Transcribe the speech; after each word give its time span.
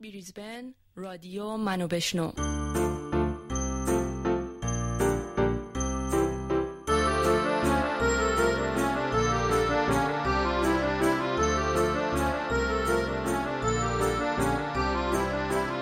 بریزبن 0.00 0.74
رادیو 0.96 1.56
منو 1.56 1.88
بشنو. 1.88 2.32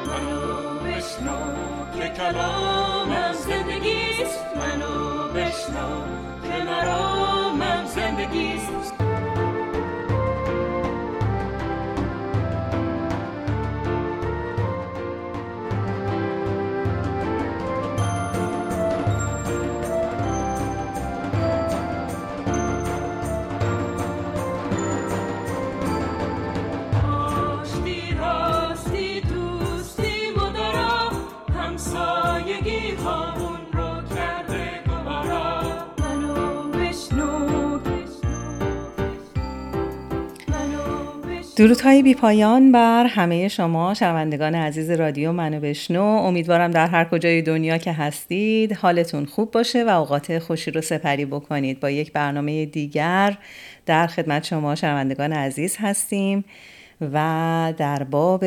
منو 0.07 0.79
بشنو 0.85 1.39
که 1.99 2.09
کلامم 2.09 3.33
زندگیست 3.33 4.45
منو 4.57 5.29
بشنو 5.29 6.05
که 6.43 6.65
مرامم 6.65 7.87
زندگیست 7.87 8.92
درودهای 41.63 42.03
بی 42.03 42.15
پایان 42.15 42.73
بر 42.73 43.07
همه 43.07 43.49
شما 43.49 43.95
شنوندگان 43.95 44.55
عزیز 44.55 44.91
رادیو 44.91 45.33
منو 45.33 45.61
بشنو. 45.61 46.03
امیدوارم 46.03 46.71
در 46.71 46.87
هر 46.87 47.05
کجای 47.05 47.43
دنیا 47.43 47.79
که 47.79 47.93
هستید 47.93 48.73
حالتون 48.73 49.25
خوب 49.25 49.51
باشه 49.51 49.85
و 49.85 49.89
اوقات 49.89 50.39
خوشی 50.39 50.71
رو 50.71 50.81
سپری 50.81 51.25
بکنید. 51.25 51.81
با 51.81 51.91
یک 51.91 52.13
برنامه 52.13 52.67
دیگر 52.67 53.39
در 53.87 54.07
خدمت 54.07 54.45
شما 54.45 54.75
شنوندگان 54.75 55.33
عزیز 55.33 55.77
هستیم 55.81 56.45
و 57.01 57.75
در 57.77 58.03
باب 58.03 58.45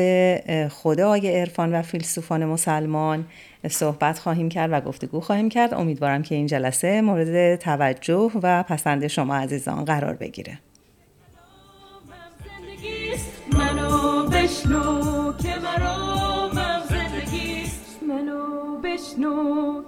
خدای 0.68 1.40
عرفان 1.40 1.74
و 1.74 1.82
فیلسوفان 1.82 2.44
مسلمان 2.44 3.26
صحبت 3.68 4.18
خواهیم 4.18 4.48
کرد 4.48 4.72
و 4.72 4.80
گفتگو 4.80 5.20
خواهیم 5.20 5.48
کرد. 5.48 5.74
امیدوارم 5.74 6.22
که 6.22 6.34
این 6.34 6.46
جلسه 6.46 7.00
مورد 7.00 7.56
توجه 7.56 8.30
و 8.42 8.62
پسند 8.62 9.06
شما 9.06 9.36
عزیزان 9.36 9.84
قرار 9.84 10.14
بگیره. 10.14 10.58
منو 13.58 14.28
بشنو 14.28 15.32
که 15.32 15.54
مرامم 15.64 16.82
زندگیست 16.90 18.02
منو 18.08 18.78
بشنو 18.80 19.82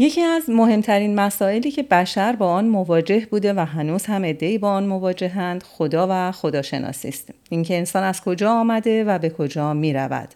یکی 0.00 0.22
از 0.22 0.50
مهمترین 0.50 1.14
مسائلی 1.14 1.70
که 1.70 1.82
بشر 1.82 2.36
با 2.36 2.52
آن 2.52 2.68
مواجه 2.68 3.26
بوده 3.30 3.54
و 3.54 3.64
هنوز 3.64 4.06
هم 4.06 4.24
عدهای 4.24 4.58
با 4.58 4.70
آن 4.70 4.86
مواجهند 4.86 5.62
خدا 5.62 6.06
و 6.10 6.32
خداشناسی 6.32 7.08
است. 7.08 7.30
اینکه 7.50 7.78
انسان 7.78 8.02
از 8.02 8.20
کجا 8.20 8.52
آمده 8.52 9.04
و 9.04 9.18
به 9.18 9.30
کجا 9.30 9.74
می 9.74 9.92
رود 9.92 10.28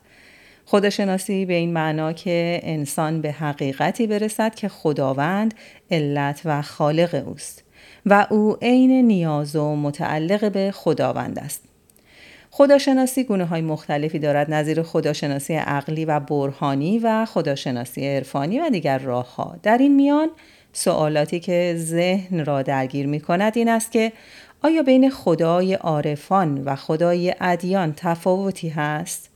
خداشناسی 0.66 1.46
به 1.46 1.54
این 1.54 1.72
معنا 1.72 2.12
که 2.12 2.60
انسان 2.62 3.20
به 3.20 3.32
حقیقتی 3.32 4.06
برسد 4.06 4.54
که 4.54 4.68
خداوند 4.68 5.54
علت 5.90 6.40
و 6.44 6.62
خالق 6.62 7.24
اوست. 7.26 7.63
و 8.06 8.26
او 8.30 8.56
عین 8.62 9.06
نیاز 9.06 9.56
و 9.56 9.76
متعلق 9.76 10.52
به 10.52 10.70
خداوند 10.70 11.38
است 11.38 11.62
خداشناسی 12.50 13.24
گونه 13.24 13.44
های 13.44 13.60
مختلفی 13.60 14.18
دارد 14.18 14.54
نظیر 14.54 14.82
خداشناسی 14.82 15.54
عقلی 15.54 16.04
و 16.04 16.20
برهانی 16.20 16.98
و 16.98 17.24
خداشناسی 17.24 18.08
عرفانی 18.08 18.60
و 18.60 18.70
دیگر 18.70 18.98
راه 18.98 19.34
ها. 19.36 19.56
در 19.62 19.78
این 19.78 19.94
میان 19.94 20.28
سوالاتی 20.72 21.40
که 21.40 21.74
ذهن 21.78 22.44
را 22.44 22.62
درگیر 22.62 23.06
می 23.06 23.20
کند 23.20 23.58
این 23.58 23.68
است 23.68 23.92
که 23.92 24.12
آیا 24.62 24.82
بین 24.82 25.10
خدای 25.10 25.74
عارفان 25.74 26.62
و 26.64 26.76
خدای 26.76 27.34
ادیان 27.40 27.94
تفاوتی 27.96 28.68
هست؟ 28.68 29.33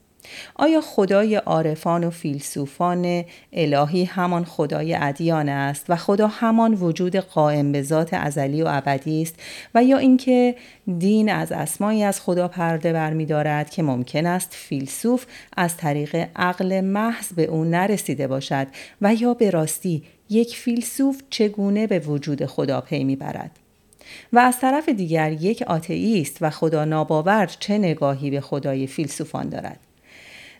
آیا 0.55 0.81
خدای 0.81 1.35
عارفان 1.35 2.03
و 2.03 2.09
فیلسوفان 2.09 3.25
الهی 3.53 4.03
همان 4.03 4.45
خدای 4.45 4.95
ادیان 4.95 5.49
است 5.49 5.85
و 5.89 5.95
خدا 5.95 6.27
همان 6.27 6.73
وجود 6.73 7.15
قائم 7.15 7.71
به 7.71 7.81
ذات 7.81 8.13
ازلی 8.13 8.61
و 8.61 8.67
ابدی 8.69 9.21
است 9.21 9.35
و 9.75 9.83
یا 9.83 9.97
اینکه 9.97 10.55
دین 10.99 11.31
از 11.31 11.51
اسمایی 11.51 12.03
از 12.03 12.21
خدا 12.21 12.47
پرده 12.47 12.93
برمیدارد 12.93 13.69
که 13.69 13.83
ممکن 13.83 14.25
است 14.25 14.49
فیلسوف 14.53 15.25
از 15.57 15.77
طریق 15.77 16.27
عقل 16.35 16.81
محض 16.81 17.33
به 17.33 17.43
او 17.43 17.63
نرسیده 17.63 18.27
باشد 18.27 18.67
و 19.01 19.13
یا 19.13 19.33
به 19.33 19.49
راستی 19.49 20.03
یک 20.29 20.55
فیلسوف 20.55 21.21
چگونه 21.29 21.87
به 21.87 21.99
وجود 21.99 22.45
خدا 22.45 22.81
پی 22.81 23.03
می‌برد 23.03 23.51
و 24.33 24.39
از 24.39 24.59
طرف 24.59 24.89
دیگر 24.89 25.31
یک 25.31 25.61
آتئیست 25.61 26.37
و 26.41 26.49
خدا 26.49 26.85
ناباور 26.85 27.45
چه 27.45 27.77
نگاهی 27.77 28.31
به 28.31 28.41
خدای 28.41 28.87
فیلسوفان 28.87 29.49
دارد؟ 29.49 29.79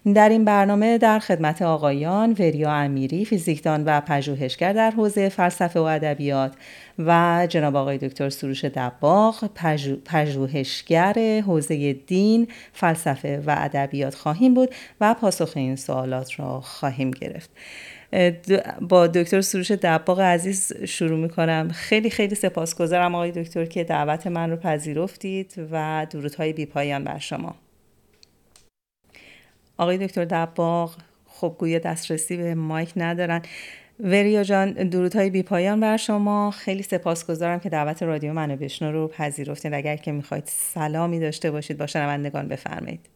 در 0.05 0.29
این 0.29 0.45
برنامه 0.45 0.97
در 0.97 1.19
خدمت 1.19 1.61
آقایان 1.61 2.31
وریا 2.31 2.71
امیری 2.71 3.25
فیزیکدان 3.25 3.83
و 3.85 4.01
پژوهشگر 4.01 4.73
در 4.73 4.91
حوزه 4.91 5.29
فلسفه 5.29 5.79
و 5.79 5.83
ادبیات 5.83 6.53
و 6.99 7.47
جناب 7.49 7.75
آقای 7.75 7.97
دکتر 7.97 8.29
سروش 8.29 8.65
دباغ 8.65 9.49
پژو- 9.55 9.97
پژوهشگر 10.05 11.41
حوزه 11.45 11.93
دین 11.93 12.47
فلسفه 12.73 13.43
و 13.45 13.55
ادبیات 13.57 14.15
خواهیم 14.15 14.53
بود 14.53 14.69
و 15.01 15.13
پاسخ 15.13 15.51
این 15.55 15.75
سوالات 15.75 16.39
را 16.39 16.61
خواهیم 16.61 17.11
گرفت. 17.11 17.49
با 18.81 19.07
دکتر 19.07 19.41
سروش 19.41 19.71
دباغ 19.71 20.19
عزیز 20.19 20.73
شروع 20.85 21.19
می 21.19 21.29
کنم 21.29 21.69
خیلی 21.73 22.09
خیلی 22.09 22.35
سپاسگزارم 22.35 23.15
آقای 23.15 23.31
دکتر 23.31 23.65
که 23.65 23.83
دعوت 23.83 24.27
من 24.27 24.49
رو 24.49 24.55
پذیرفتید 24.55 25.53
و 25.71 26.07
درودهای 26.09 26.53
بی 26.53 26.65
پایان 26.65 27.03
بر 27.03 27.17
شما. 27.19 27.55
آقای 29.79 29.97
دکتر 29.97 30.25
دباغ 30.25 30.95
خب 31.25 31.55
گویا 31.59 31.79
دسترسی 31.79 32.37
به 32.37 32.55
مایک 32.55 32.93
ندارن. 32.95 33.41
وریا 33.99 34.43
جان 34.43 34.71
درودهای 34.73 35.29
بی 35.29 35.43
پایان 35.43 35.79
بر 35.79 35.97
شما. 35.97 36.51
خیلی 36.51 36.83
سپاسگزارم 36.83 37.59
که 37.59 37.69
دعوت 37.69 38.03
رادیو 38.03 38.33
منو 38.33 38.55
بشنو 38.55 38.91
رو 38.91 39.07
پذیرفتید 39.07 39.73
اگر 39.73 39.95
که 39.95 40.11
می‌خواید 40.11 40.43
سلامی 40.47 41.19
داشته 41.19 41.51
باشید 41.51 41.77
با 41.77 41.87
شنوندگان 41.87 42.47
بفرمایید. 42.47 43.09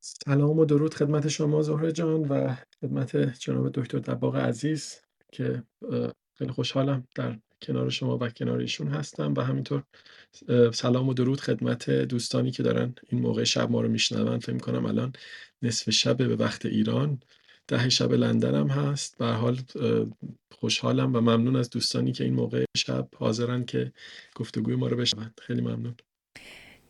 سلام 0.00 0.58
و 0.58 0.64
درود 0.64 0.94
خدمت 0.94 1.28
شما 1.28 1.62
زهره 1.62 1.92
جان 1.92 2.28
و 2.28 2.54
خدمت 2.80 3.16
جناب 3.16 3.72
دکتر 3.72 3.98
دباغ 3.98 4.36
عزیز 4.36 5.00
که 5.32 5.62
خیلی 6.38 6.52
خوشحالم 6.52 7.04
در 7.14 7.38
کنار 7.62 7.90
شما 7.90 8.18
و 8.18 8.28
کنار 8.28 8.58
ایشون 8.58 8.88
هستم 8.88 9.34
و 9.36 9.40
همینطور 9.40 9.82
سلام 10.72 11.08
و 11.08 11.14
درود 11.14 11.40
خدمت 11.40 11.90
دوستانی 11.90 12.50
که 12.50 12.62
دارن 12.62 12.94
این 13.08 13.20
موقع 13.20 13.44
شب 13.44 13.70
ما 13.70 13.80
رو 13.80 13.88
میشنون. 13.88 14.38
فکر 14.38 14.58
کنم 14.58 14.86
الان 14.86 15.12
نصف 15.62 15.90
شب 15.90 16.16
به 16.16 16.36
وقت 16.36 16.66
ایران. 16.66 17.20
ده 17.68 17.88
شب 17.88 18.12
لندن 18.12 18.54
هم 18.54 18.68
هست. 18.68 19.18
به 19.18 19.26
حال 19.26 19.58
خوشحالم 20.54 21.16
و 21.16 21.20
ممنون 21.20 21.56
از 21.56 21.70
دوستانی 21.70 22.12
که 22.12 22.24
این 22.24 22.34
موقع 22.34 22.64
شب 22.76 23.08
حاضرن 23.16 23.64
که 23.64 23.92
گفتگوی 24.34 24.76
ما 24.76 24.86
رو 24.86 24.96
بشنوند 24.96 25.40
خیلی 25.42 25.60
ممنون. 25.60 25.94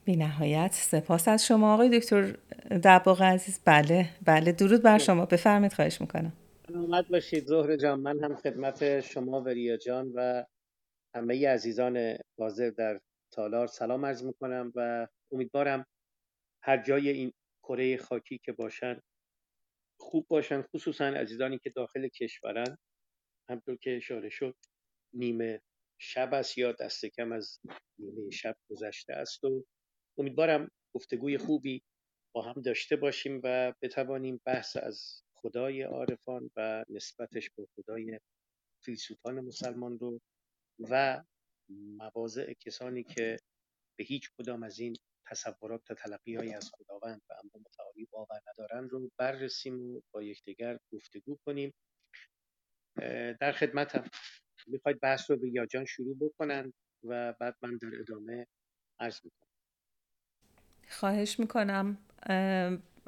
بی 0.04 0.16
نهایت. 0.16 0.72
سپاس 0.72 1.28
از 1.28 1.46
شما. 1.46 1.74
آقای 1.74 1.98
دکتر 1.98 2.36
دباغ 2.84 3.22
عزیز 3.22 3.60
بله 3.64 4.08
بله. 4.24 4.52
درود 4.52 4.82
بر 4.82 4.98
شما. 4.98 5.26
بفرمایید 5.26 5.72
خواهش 5.72 6.00
می‌کنم. 6.00 6.32
سلامت 6.68 7.08
باشید. 7.08 7.46
زهر 7.46 7.76
جان 7.76 8.00
من 8.00 8.24
هم 8.24 8.36
خدمت 8.36 9.00
شما 9.00 9.40
و 9.40 9.48
ریا 9.48 9.76
جان 9.76 10.12
و 10.14 10.44
همه 11.14 11.48
عزیزان 11.48 12.16
حاضر 12.38 12.70
در 12.70 13.00
تالار 13.32 13.66
سلام 13.66 14.06
عرض 14.06 14.24
می‌کنم 14.24 14.72
و 14.74 15.08
امیدوارم 15.32 15.86
هر 16.62 16.82
جای 16.82 17.08
این 17.08 17.32
کره 17.62 17.96
خاکی 17.96 18.38
که 18.38 18.52
باشن 18.52 19.00
خوب 20.00 20.26
باشن 20.28 20.62
خصوصا 20.62 21.04
عزیزانی 21.06 21.58
که 21.58 21.70
داخل 21.70 22.08
کشورن. 22.08 22.78
همطور 23.48 23.76
که 23.76 23.96
اشاره 23.96 24.28
شد 24.28 24.56
نیمه 25.14 25.62
شب 26.00 26.34
است 26.34 26.58
یا 26.58 26.72
دست 26.72 27.06
کم 27.06 27.32
از 27.32 27.58
نیمه 27.98 28.30
شب 28.30 28.56
گذشته 28.70 29.12
است 29.12 29.44
و 29.44 29.64
امیدوارم 30.18 30.70
گفتگوی 30.94 31.38
خوبی 31.38 31.82
با 32.34 32.42
هم 32.42 32.62
داشته 32.62 32.96
باشیم 32.96 33.40
و 33.44 33.74
بتوانیم 33.82 34.40
بحث 34.46 34.76
از 34.76 35.22
خدای 35.34 35.82
عارفان 35.82 36.50
و 36.56 36.84
نسبتش 36.88 37.50
به 37.50 37.66
خدای 37.76 38.20
فیلسوفان 38.84 39.40
مسلمان 39.40 39.98
رو 39.98 40.20
و 40.78 41.22
مواضع 41.68 42.52
کسانی 42.52 43.02
که 43.04 43.36
به 43.98 44.04
هیچ 44.04 44.30
کدام 44.38 44.62
از 44.62 44.78
این 44.78 44.96
تصورات 45.26 45.90
و 45.90 45.94
تلقی 45.94 46.54
از 46.54 46.70
خداوند 46.70 47.22
و 47.30 47.32
امر 47.32 47.64
متعالی 47.66 48.08
باور 48.10 48.40
ندارن 48.52 48.88
رو 48.88 49.10
بررسیم 49.16 49.80
و 49.80 50.02
با 50.14 50.22
یکدیگر 50.22 50.78
گفتگو 50.92 51.38
کنیم. 51.46 51.74
در 53.40 53.52
خدمتم. 53.52 54.10
می‌خواید 54.66 55.00
بحث 55.00 55.30
رو 55.30 55.36
به 55.36 55.48
یاجان 55.48 55.84
شروع 55.84 56.16
بکنن 56.20 56.72
و 57.04 57.32
بعد 57.40 57.56
من 57.62 57.76
در 57.76 57.90
ادامه 58.00 58.46
عرض 59.00 59.20
می‌کنم. 59.24 59.48
خواهش 60.88 61.40
می‌کنم. 61.40 61.98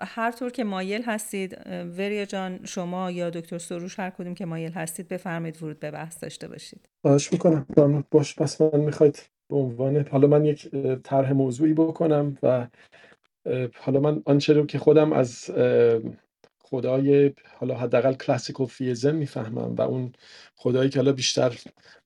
هر 0.01 0.31
طور 0.31 0.51
که 0.51 0.65
مایل 0.65 1.03
هستید 1.03 1.59
وریا 1.99 2.25
جان 2.25 2.61
شما 2.65 3.11
یا 3.11 3.31
دکتر 3.31 3.59
سروش 3.59 3.99
هر 4.01 4.11
کدوم 4.11 4.35
که 4.35 4.47
مایل 4.47 4.73
هستید 4.73 5.09
بفرمایید 5.09 5.63
ورود 5.63 5.81
به 5.81 5.91
بحث 5.91 6.23
داشته 6.23 6.49
باشید. 6.49 6.89
خواهش 7.03 7.33
می‌کنم. 7.33 7.67
باش 8.11 8.37
پس 8.37 8.61
من 8.61 8.81
می‌خواید 8.81 9.31
به 9.51 9.57
عنوان 9.57 10.07
حالا 10.09 10.29
من 10.29 10.45
یک 10.45 10.69
طرح 11.05 11.33
موضوعی 11.33 11.73
بکنم 11.73 12.39
و 12.43 12.67
حالا 13.75 14.01
من 14.01 14.23
آنچه 14.27 14.53
رو 14.53 14.67
که 14.67 14.79
خودم 14.79 15.13
از 15.13 15.51
خدای 16.71 17.33
حالا 17.59 17.77
حداقل 17.77 18.15
کلاسیکال 18.15 18.67
فیزم 18.67 19.15
می‌فهمم 19.15 19.75
و 19.75 19.83
اون 19.83 20.13
خدایی 20.57 20.91
که 20.91 20.99
حالا 20.99 21.13
بیشتر 21.13 21.59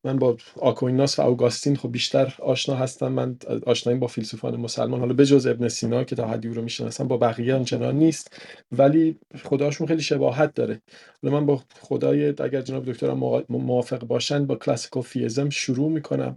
من 0.05 0.19
با 0.19 0.37
آکویناس 0.57 1.19
و 1.19 1.23
اوگاستین 1.23 1.77
خب 1.77 1.93
بیشتر 1.93 2.35
آشنا 2.39 2.75
هستم. 2.75 3.09
من 3.09 3.37
آشنایی 3.67 3.99
با 3.99 4.07
فیلسوفان 4.07 4.57
مسلمان. 4.57 5.01
حالا 5.01 5.15
بجز 5.15 5.47
ابن 5.47 5.69
سینا 5.69 6.05
که 6.05 6.17
تا 6.17 6.29
حدی 6.29 6.49
رو 6.49 6.63
می‌شناسم 6.63 7.09
با 7.09 7.17
بقیه 7.17 7.55
آنچنان 7.55 7.97
نیست. 7.97 8.37
ولی 8.73 9.19
خداشون 9.45 9.87
خیلی 9.87 10.03
شباهت 10.03 10.55
داره. 10.55 10.81
حالا 11.23 11.41
من 11.41 11.47
با 11.47 11.63
خدای 11.81 12.29
اگر 12.29 12.63
جناب 12.63 12.85
دکترم 12.93 13.19
موافق 13.49 14.05
باشن 14.05 14.47
با 14.47 14.57
کلاسیکال 14.57 15.03
فیزم 15.03 15.49
شروع 15.51 15.91
می‌کنم 15.91 16.37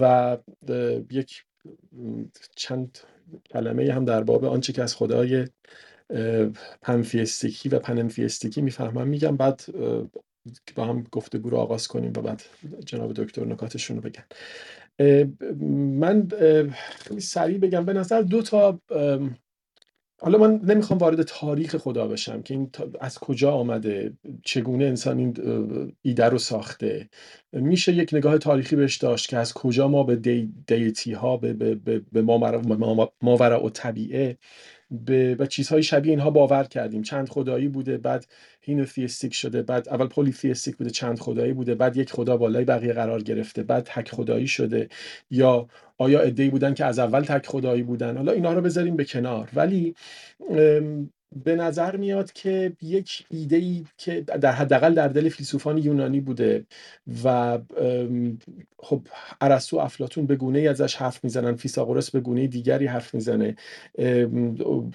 و 0.00 0.36
یک 1.10 1.44
چند 2.56 2.98
کلمه 3.50 3.92
هم 3.92 4.04
در 4.04 4.22
باب 4.22 4.44
آنچه 4.44 4.72
که 4.72 4.82
از 4.82 4.94
خدای 4.96 5.46
پنفیستیکی 6.82 7.68
و 7.68 7.78
پننفیستیکی 7.78 8.62
می‌فهمم. 8.62 9.08
میگم 9.08 9.36
بعد 9.36 9.64
با 10.74 10.84
هم 10.84 11.06
گفتگو 11.12 11.50
رو 11.50 11.56
آغاز 11.56 11.88
کنیم 11.88 12.12
و 12.16 12.20
بعد 12.20 12.42
جناب 12.86 13.12
دکتر 13.12 13.44
نکاتشون 13.44 13.96
رو 13.96 14.02
بگن. 14.02 14.24
من 15.98 16.28
خیلی 16.90 17.20
سریع 17.20 17.58
بگم. 17.58 17.84
به 17.84 17.92
نظر 17.92 18.22
دو 18.22 18.42
تا 18.42 18.80
حالا 20.22 20.38
من 20.38 20.60
نمی‌خوام 20.64 20.98
وارد 20.98 21.22
تاریخ 21.22 21.76
خدا 21.76 22.08
بشم 22.08 22.42
که 22.42 22.54
این 22.54 22.70
از 23.00 23.18
کجا 23.18 23.52
آمده 23.52 24.12
چگونه 24.44 24.84
انسان 24.84 25.18
این 25.18 25.34
ایده 26.02 26.24
رو 26.24 26.38
ساخته. 26.38 27.08
میشه 27.52 27.92
یک 27.92 28.14
نگاه 28.14 28.38
تاریخی 28.38 28.76
بهش 28.76 28.96
داشت 28.96 29.28
که 29.28 29.36
از 29.36 29.54
کجا 29.54 29.88
ما 29.88 30.02
به 30.02 30.16
دی، 30.16 30.52
دیتی 30.66 31.12
ها 31.12 31.36
به, 31.36 31.52
به, 31.52 31.74
به, 31.74 32.02
به 32.12 32.22
ماورا 33.22 33.64
و 33.64 33.70
طبیعه 33.70 34.38
به 34.90 35.36
و 35.38 35.46
چیزهای 35.46 35.82
شبیه 35.82 36.10
اینها 36.10 36.30
باور 36.30 36.64
کردیم. 36.64 37.02
چند 37.02 37.28
خدایی 37.28 37.68
بوده 37.68 37.98
بعد 37.98 38.26
هینوثیستیک 38.60 39.34
شده 39.34 39.62
بعد 39.62 39.88
اول 39.88 40.06
پلیثیستیک 40.06 40.76
بوده 40.76 40.90
چند 40.90 41.18
خدایی 41.18 41.52
بوده 41.52 41.74
بعد 41.74 41.96
یک 41.96 42.12
خدا 42.12 42.36
بالای 42.36 42.64
بقیه 42.64 42.92
قرار 42.92 43.22
گرفته 43.22 43.62
بعد 43.62 43.84
تک 43.84 44.08
خدایی 44.08 44.46
شده. 44.48 44.88
یا 45.30 45.68
آیا 45.98 46.20
ادعی 46.20 46.50
بودن 46.50 46.74
که 46.74 46.84
از 46.84 46.98
اول 46.98 47.20
تک 47.20 47.46
خدایی 47.46 47.82
بودن؟ 47.82 48.16
حالا 48.16 48.32
اینا 48.32 48.52
رو 48.52 48.60
بذاریم 48.60 48.96
به 48.96 49.04
کنار. 49.04 49.48
ولی 49.54 49.94
به 51.44 51.56
نظر 51.56 51.96
میاد 51.96 52.32
که 52.32 52.72
یک 52.82 53.24
ایده 53.30 53.56
ای 53.56 53.84
که 53.98 54.20
در 54.20 54.52
حداقل 54.52 54.94
در 54.94 55.08
دل 55.08 55.28
فیلسوفان 55.28 55.78
یونانی 55.78 56.20
بوده 56.20 56.66
و 57.24 57.58
خب 58.78 59.02
ارسطو 59.40 59.78
افلاتون 59.78 60.26
به 60.26 60.36
گونه 60.36 60.58
ای 60.58 60.68
ازش 60.68 60.94
حرف 60.96 61.24
می‌زنن 61.24 61.54
فیثاغورس 61.54 62.10
به 62.10 62.20
گونه 62.20 62.46
دیگری 62.46 62.86
حرف 62.86 63.14
می‌زنه. 63.14 63.56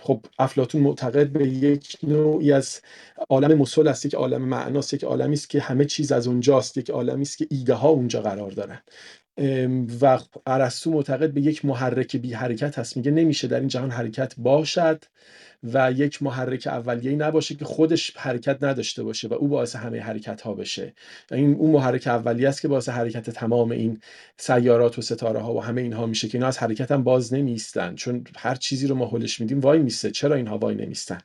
خب 0.02 0.26
افلاتون 0.40 0.82
معتقد 0.82 1.28
به 1.30 1.48
یک 1.48 1.98
نوعی 2.04 2.52
از 2.52 2.82
عالم 3.30 3.58
مسل 3.58 3.88
است 3.88 4.06
یک 4.06 4.16
عالم 4.16 4.42
معناست 4.42 4.94
یک 4.94 5.04
عالمی 5.04 5.34
است 5.34 5.50
که 5.50 5.60
همه 5.62 5.86
چیز 5.86 6.12
از 6.12 6.28
اونجاست 6.28 6.78
یک 6.78 6.90
عالمی 6.90 7.22
است 7.22 7.38
که 7.38 7.48
ایده 7.50 7.74
ها 7.74 7.90
اونجا 7.90 8.22
قرار 8.22 8.52
دارن. 8.52 8.82
و 10.02 10.20
ارسطو 10.48 10.92
معتقد 10.92 11.32
به 11.32 11.42
یک 11.42 11.66
محرک 11.66 12.16
بی 12.16 12.34
حرکت 12.34 12.80
هست 12.80 12.98
میگه 12.98 13.12
نمیشه 13.12 13.48
در 13.48 13.60
این 13.60 13.68
جهان 13.68 13.92
حرکت 13.92 14.34
باشد. 14.38 15.04
و 15.74 15.92
یک 15.92 16.24
محرک 16.24 16.68
اولیه‌ای 16.68 17.16
نباشه 17.16 17.56
که 17.56 17.66
خودش 17.66 18.14
حرکت 18.18 18.64
نداشته 18.64 19.04
باشه 19.04 19.28
و 19.28 19.34
او 19.34 19.48
باعث 19.48 19.76
همه 19.76 20.00
حرکت 20.00 20.42
ها 20.42 20.54
بشه. 20.54 20.94
این 21.32 21.56
اون 21.56 21.72
محرک 21.72 22.08
اولیه 22.08 22.50
است 22.50 22.62
که 22.62 22.68
باعث 22.68 22.90
حرکت 22.90 23.30
تمام 23.30 23.72
این 23.72 24.00
سیارات 24.38 25.00
و 25.00 25.02
ستاره 25.02 25.40
ها 25.40 25.54
و 25.54 25.64
همه 25.64 25.82
اینها 25.82 26.06
میشه 26.06 26.28
که 26.28 26.38
اینا 26.38 26.48
از 26.48 26.58
حرکت 26.58 26.92
هم 26.92 27.04
باز 27.04 27.34
نمیستن 27.34 27.96
چون 27.96 28.24
هر 28.38 28.56
چیزی 28.56 28.88
رو 28.88 28.96
ما 28.96 29.08
هلش 29.08 29.42
میدیم 29.42 29.60
وای 29.60 29.80
میسته 29.80 30.12
چرا 30.12 30.36
اینها 30.36 30.58
وای 30.58 30.76
نمیستن؟ 30.76 31.18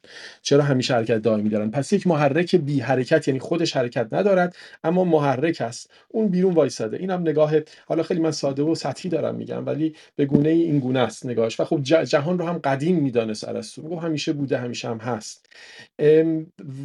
چرا 0.42 0.62
همیشه 0.62 0.94
حرکت 0.94 1.18
دائمی 1.18 1.48
دارن؟ 1.48 1.70
پس 1.70 1.92
یک 1.92 2.06
محرک 2.06 2.56
بی 2.56 2.80
حرکت 2.80 3.28
یعنی 3.28 3.40
خودش 3.40 3.76
حرکت 3.76 4.08
ندارد 4.12 4.56
اما 4.84 5.04
محرک 5.04 5.60
است. 5.60 5.90
اون 6.08 6.28
بیرون 6.28 6.54
وایساده. 6.54 6.96
اینم 6.96 7.20
نگاه 7.20 7.52
حالا 7.86 8.02
خیلی 8.02 8.20
من 8.20 8.30
ساده 8.30 8.62
و 8.62 8.74
سطحی 8.74 9.10
دارم 9.10 9.34
میگم 9.34 9.66
ولی 9.66 9.94
به 10.16 10.24
گونه 10.24 10.48
این 10.48 10.78
گونه 10.78 11.00
است 11.00 11.26
نگاهش. 11.26 11.60
و 11.60 11.64
خب 11.64 11.82
جهان 11.82 12.38
رو 12.38 12.46
هم 12.46 12.58
قدیم 12.58 12.96
می‌دانست 12.96 13.48
ارسطو 13.48 13.96
همیشه 13.96 14.29
بوده 14.32 14.58
همیشه 14.58 14.88
هم 14.88 14.98
هست. 14.98 15.46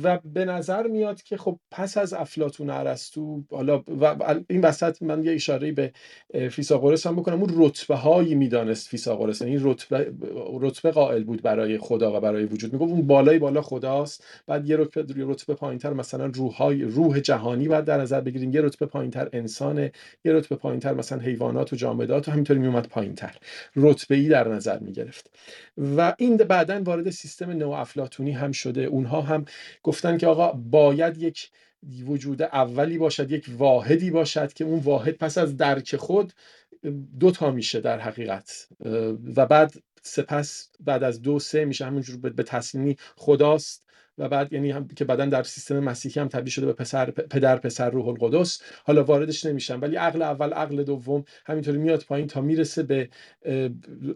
و 0.04 0.20
به 0.34 0.46
نظر 0.46 0.88
میاد 0.88 1.22
که 1.22 1.38
خب 1.38 1.60
پس 1.72 1.98
از 1.98 2.14
افلاتون 2.14 2.70
ارسطو 2.70 3.44
حالا 3.52 3.84
و 4.02 4.16
این 4.50 4.62
وسط 4.62 5.02
من 5.02 5.24
یه 5.24 5.34
اشاره 5.34 5.72
به 5.72 5.92
فیثاغورس 6.50 7.08
هم 7.08 7.16
بکنم. 7.16 7.42
اون 7.42 7.54
رتبه 7.58 7.96
هایی 7.96 8.36
می‌دانست 8.36 8.88
فیثاغورس 8.88 9.42
این 9.42 9.54
یعنی 9.54 9.72
رتبه 9.72 10.14
رتبه 10.62 10.92
قائل 10.92 11.24
بود 11.24 11.42
برای 11.42 11.78
خدا 11.78 12.18
و 12.18 12.20
برای 12.20 12.46
وجود. 12.46 12.74
می‌گفت 12.74 12.92
اون 12.92 13.08
بالای 13.08 13.40
بالا 13.40 13.62
خداست. 13.62 14.24
بعد 14.48 14.70
یه 14.70 14.78
رتبه 14.78 15.06
رتبه 15.18 15.54
پایینتر 15.54 15.94
مثلا 15.94 16.26
روحای 16.26 16.82
روح 16.82 17.20
جهانی 17.20 17.68
بعد 17.68 17.86
در 17.86 18.02
نظر 18.02 18.22
بگیریم. 18.22 18.54
یه 18.54 18.62
رتبه 18.62 18.86
پایینتر 18.86 19.30
انسان 19.34 19.80
یه 20.26 20.34
رتبه 20.34 20.56
پایینتر 20.56 20.94
مثلا 20.94 21.20
حیوانات 21.20 21.74
و 21.74 21.76
جامدات 21.76 22.28
و 22.28 22.32
همینطوری 22.32 22.60
میومد 22.60 22.88
پایینتر. 22.88 23.38
رتبه 23.76 24.16
ای 24.16 24.28
در 24.28 24.48
نظر 24.48 24.80
می‌گرفت. 24.80 25.30
و 25.98 26.16
این 26.18 26.38
بعدا 26.38 26.82
وارد 26.84 27.10
سیستم 27.10 27.35
نو 27.44 27.70
افلاتونی 27.70 28.32
هم 28.32 28.52
شده. 28.52 28.82
اونها 28.82 29.22
هم 29.22 29.46
گفتن 29.84 30.18
که 30.18 30.28
آقا 30.28 30.52
باید 30.52 31.18
یک 31.18 31.52
وجود 32.06 32.42
اولی 32.42 32.98
باشد 32.98 33.32
یک 33.32 33.46
واحدی 33.58 34.12
باشد 34.12 34.54
که 34.54 34.64
اون 34.64 34.80
واحد 34.80 35.18
پس 35.18 35.38
از 35.38 35.58
درک 35.58 35.96
خود 35.96 36.34
دو 37.20 37.32
تا 37.32 37.52
میشه 37.52 37.82
در 37.82 38.00
حقیقت. 38.00 38.68
و 39.36 39.46
بعد 39.46 39.74
سپس 40.02 40.70
بعد 40.80 41.04
از 41.04 41.22
دو 41.22 41.40
سه 41.40 41.66
میشه 41.66 41.86
همونجور 41.86 42.18
به 42.18 42.44
تصمیمی 42.44 42.98
خداست. 43.16 43.85
و 44.18 44.30
بعد 44.30 44.54
یعنی 44.54 44.72
هم 44.72 44.88
که 44.88 45.06
بعدا 45.06 45.26
در 45.26 45.44
سیستم 45.44 45.80
مسیحی 45.80 46.22
هم 46.22 46.28
تبدیل 46.28 46.52
شده 46.52 46.66
به 46.66 46.74
پسر 46.74 47.12
پدر 47.12 47.58
پسر 47.58 47.90
روح 47.90 48.08
القدس. 48.08 48.62
حالا 48.84 49.04
واردش 49.04 49.46
نمیشم 49.46 49.82
ولی 49.82 49.96
عقل 49.96 50.22
اول 50.22 50.54
عقل 50.54 50.84
دوم 50.84 51.26
همینطوری 51.46 51.78
میاد 51.78 52.04
پایین 52.04 52.28
تا 52.28 52.42
می‌رسه 52.42 52.84
به 52.84 53.10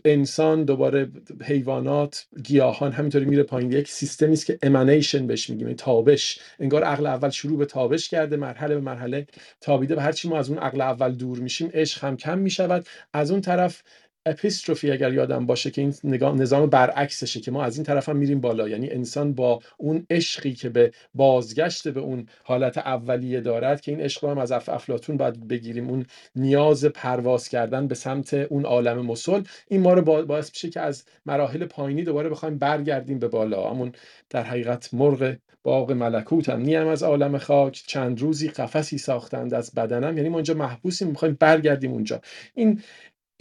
انسان 0.05 0.63
دوباره 0.63 1.11
حیوانات 1.43 2.27
گیاهان 2.43 2.91
همینطوری 2.91 3.25
میره 3.25 3.43
پایین. 3.43 3.71
یک 3.71 3.89
سیستمی 3.89 4.33
است 4.33 4.45
که 4.45 4.59
امانیشن 4.63 5.27
بهش 5.27 5.49
میگیم 5.49 5.67
یعنی 5.67 5.75
تابش. 5.75 6.39
انگار 6.59 6.83
عقل 6.83 7.05
اول 7.05 7.29
شروع 7.29 7.57
به 7.57 7.65
تابش 7.65 8.09
کرده 8.09 8.37
مرحله 8.37 8.75
به 8.75 8.81
مرحله 8.81 9.27
تابیده 9.61 9.95
و 9.95 9.99
هرچی 9.99 10.29
ما 10.29 10.37
از 10.39 10.49
اون 10.49 10.59
عقل 10.59 10.81
اول 10.81 11.11
دور 11.11 11.39
میشیم 11.39 11.69
عشق 11.73 12.03
هم 12.03 12.17
کم 12.17 12.39
می‌شود. 12.39 12.85
از 13.13 13.31
اون 13.31 13.41
طرف 13.41 13.83
اپیستروفی 14.29 14.91
اگر 14.91 15.13
یادم 15.13 15.45
باشه 15.45 15.71
که 15.71 15.81
این 15.81 15.93
نظام 16.41 16.69
برعکسشه 16.69 17.39
که 17.39 17.51
ما 17.51 17.63
از 17.63 17.77
این 17.77 17.85
طرف 17.85 18.09
هم 18.09 18.17
میریم 18.17 18.41
بالا. 18.41 18.69
یعنی 18.69 18.89
انسان 18.89 19.33
با 19.33 19.59
اون 19.77 20.05
عشقی 20.09 20.53
که 20.53 20.69
به 20.69 20.91
بازگشت 21.13 21.87
به 21.87 21.99
اون 21.99 22.27
حالت 22.43 22.77
اولیه 22.77 23.41
دارد 23.41 23.81
که 23.81 23.91
این 23.91 24.01
عشق 24.01 24.25
هم 24.25 24.37
از 24.37 24.51
افلاتون 24.51 25.17
باید 25.17 25.47
بگیریم. 25.47 25.89
اون 25.89 26.05
نیاز 26.35 26.85
پرواز 26.85 27.49
کردن 27.49 27.87
به 27.87 27.95
سمت 27.95 28.33
اون 28.33 28.65
عالم 28.65 29.05
مسل. 29.05 29.41
این 29.67 29.81
ما 29.81 29.93
رو 29.93 30.25
باعث 30.25 30.49
میشه 30.49 30.69
که 30.69 30.79
از 30.79 31.03
مراحل 31.25 31.65
پایینی 31.65 32.03
دوباره 32.03 32.29
بخوایم 32.29 32.57
برگردیم 32.57 33.19
به 33.19 33.27
بالا. 33.27 33.69
همون 33.69 33.91
در 34.29 34.43
حقیقت 34.43 34.93
مرغ 34.93 35.35
باغ 35.63 35.91
ملکوت 35.91 36.49
هم. 36.49 36.61
نیم 36.61 36.87
از 36.87 37.03
عالم 37.03 37.37
خاک 37.37 37.83
چند 37.87 38.21
روزی 38.21 38.47
قفسی 38.47 38.97
ساختند 38.97 39.53
از 39.53 39.71
بدنم. 39.75 40.17
یعنی 40.17 40.29
ما 40.29 40.37
اینجا 40.37 40.53
محبوسیم 40.53 41.07
می‌خوایم 41.07 41.37
برگردیم 41.39 41.91
اونجا. 41.91 42.21
این 42.53 42.81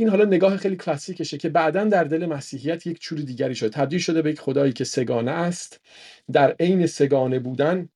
این 0.01 0.09
حالا 0.09 0.25
نگاه 0.25 0.57
خیلی 0.57 0.77
کلاسیکشه 0.77 1.39
که 1.39 1.49
بعدا 1.49 1.85
در 1.85 2.05
دل 2.05 2.27
مسیحیت 2.27 2.87
یک 2.87 2.99
چور 3.01 3.19
دیگری 3.19 3.55
شده. 3.55 3.69
تبدیل 3.69 3.99
شده 3.99 4.23
به 4.23 4.31
یک 4.31 4.41
خدایی 4.41 4.73
که 4.73 4.85
سگانه 4.85 5.31
است. 5.31 5.81
در 6.33 6.57
عین 6.61 6.87
سگانه 6.87 7.39
بودن 7.39 7.89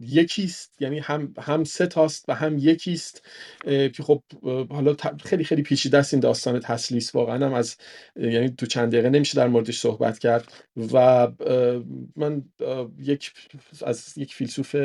یکیست 0.00 0.82
یعنی 0.82 0.98
هم 0.98 1.34
هم 1.38 1.64
سه 1.64 1.86
تاست 1.86 2.24
و 2.28 2.34
هم 2.34 2.58
یکیست. 2.58 3.22
که 3.64 4.02
خب 4.02 4.22
حالا 4.70 4.96
خیلی 5.24 5.44
خیلی 5.44 5.62
پیچیده 5.62 5.98
است 5.98 6.14
این 6.14 6.20
داستان 6.20 6.60
تسلیس 6.60 7.14
واقعا 7.14 7.46
هم 7.46 7.54
از 7.54 7.76
یعنی 8.16 8.48
تو 8.50 8.66
چند 8.66 8.92
دقیقه 8.92 9.10
نمیشه 9.10 9.36
در 9.36 9.48
موردش 9.48 9.78
صحبت 9.80 10.18
کرد. 10.18 10.52
و 10.92 11.28
من 12.16 12.44
یک 12.98 13.32
از 13.86 14.18
یک 14.18 14.34
فیلسوف 14.34 14.76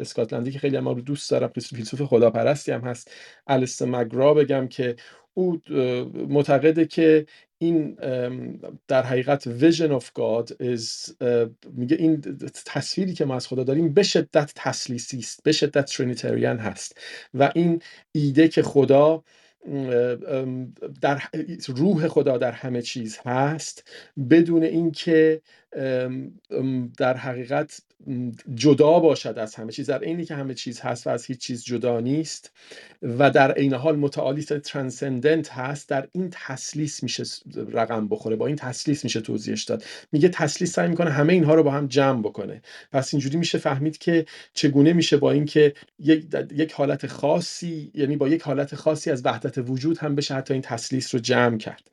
اسکاتلندی 0.00 0.52
که 0.52 0.58
خیلی 0.58 0.76
هم 0.76 0.88
رو 0.88 1.00
دوست 1.00 1.30
دارم 1.30 1.48
فیلسوف 1.48 2.02
خداپرستی 2.02 2.72
هم 2.72 2.80
هست 2.80 3.10
الیس 3.46 3.82
مگرا 3.82 4.34
بگم 4.34 4.68
که 4.68 4.96
او 5.34 5.60
معتقده 6.28 6.86
که 6.86 7.26
این 7.58 7.96
در 8.88 9.02
حقیقت 9.02 9.48
of 10.00 10.04
God 10.04 10.50
is 10.50 11.14
میگه 11.72 11.96
این 11.96 12.20
تصویری 12.66 13.12
که 13.12 13.24
ما 13.24 13.36
از 13.36 13.46
خدا 13.46 13.64
داریم 13.64 13.94
به 13.94 14.02
شدت 14.02 14.52
تسلیسی 14.54 15.18
است 15.18 15.42
به 15.42 15.52
شدت 15.52 15.84
ترینیتریان 15.84 16.58
هست 16.58 16.98
و 17.34 17.52
این 17.54 17.82
ایده 18.12 18.48
که 18.48 18.62
خدا 18.62 19.24
در 21.00 21.22
روح 21.68 22.08
خدا 22.08 22.38
در 22.38 22.52
همه 22.52 22.82
چیز 22.82 23.18
هست 23.24 23.88
بدون 24.30 24.62
اینکه 24.62 25.42
در 26.98 27.16
حقیقت 27.16 27.80
جدا 28.54 29.00
باشد 29.00 29.38
از 29.38 29.54
همه 29.54 29.72
چیز. 29.72 29.90
در 29.90 29.98
عینی 29.98 30.24
که 30.24 30.34
همه 30.34 30.54
چیز 30.54 30.80
هست 30.80 31.06
و 31.06 31.10
از 31.10 31.24
هیچ 31.24 31.38
چیز 31.38 31.64
جدا 31.64 32.00
نیست 32.00 32.50
و 33.02 33.30
در 33.30 33.52
عین 33.52 33.74
حال 33.74 33.96
متعالی 33.96 34.42
ترانسندنت 34.42 35.52
هست 35.52 35.88
در 35.88 36.08
این 36.12 36.28
تسلیس 36.32 37.02
میشه 37.02 37.24
رقم 37.72 38.08
بخوره. 38.08 38.36
با 38.36 38.46
این 38.46 38.56
تسلیس 38.56 39.04
میشه 39.04 39.20
توضیحش 39.20 39.64
داد. 39.64 39.84
میگه 40.12 40.28
تسلیس 40.28 40.72
سعی 40.72 40.88
می‌کنه 40.88 41.10
همه 41.10 41.32
اینها 41.32 41.54
رو 41.54 41.62
با 41.62 41.70
هم 41.70 41.86
جمع 41.86 42.20
بکنه. 42.20 42.62
پس 42.92 43.14
اینجوری 43.14 43.36
میشه 43.36 43.58
فهمید 43.58 43.98
که 43.98 44.26
چگونه 44.54 44.92
میشه 44.92 45.16
با 45.16 45.30
اینکه 45.30 45.74
یک 45.98 46.26
یک 46.52 46.72
حالت 46.72 47.06
خاصی 47.06 47.90
یعنی 47.94 48.16
با 48.16 48.28
یک 48.28 48.42
حالت 48.42 48.74
خاصی 48.74 49.10
از 49.10 49.26
وحدت 49.26 49.58
وجود 49.58 49.98
هم 49.98 50.14
بشه 50.14 50.34
حتی 50.34 50.54
این 50.54 50.62
تسلیس 50.62 51.14
رو 51.14 51.20
جمع 51.20 51.58
کرد. 51.58 51.90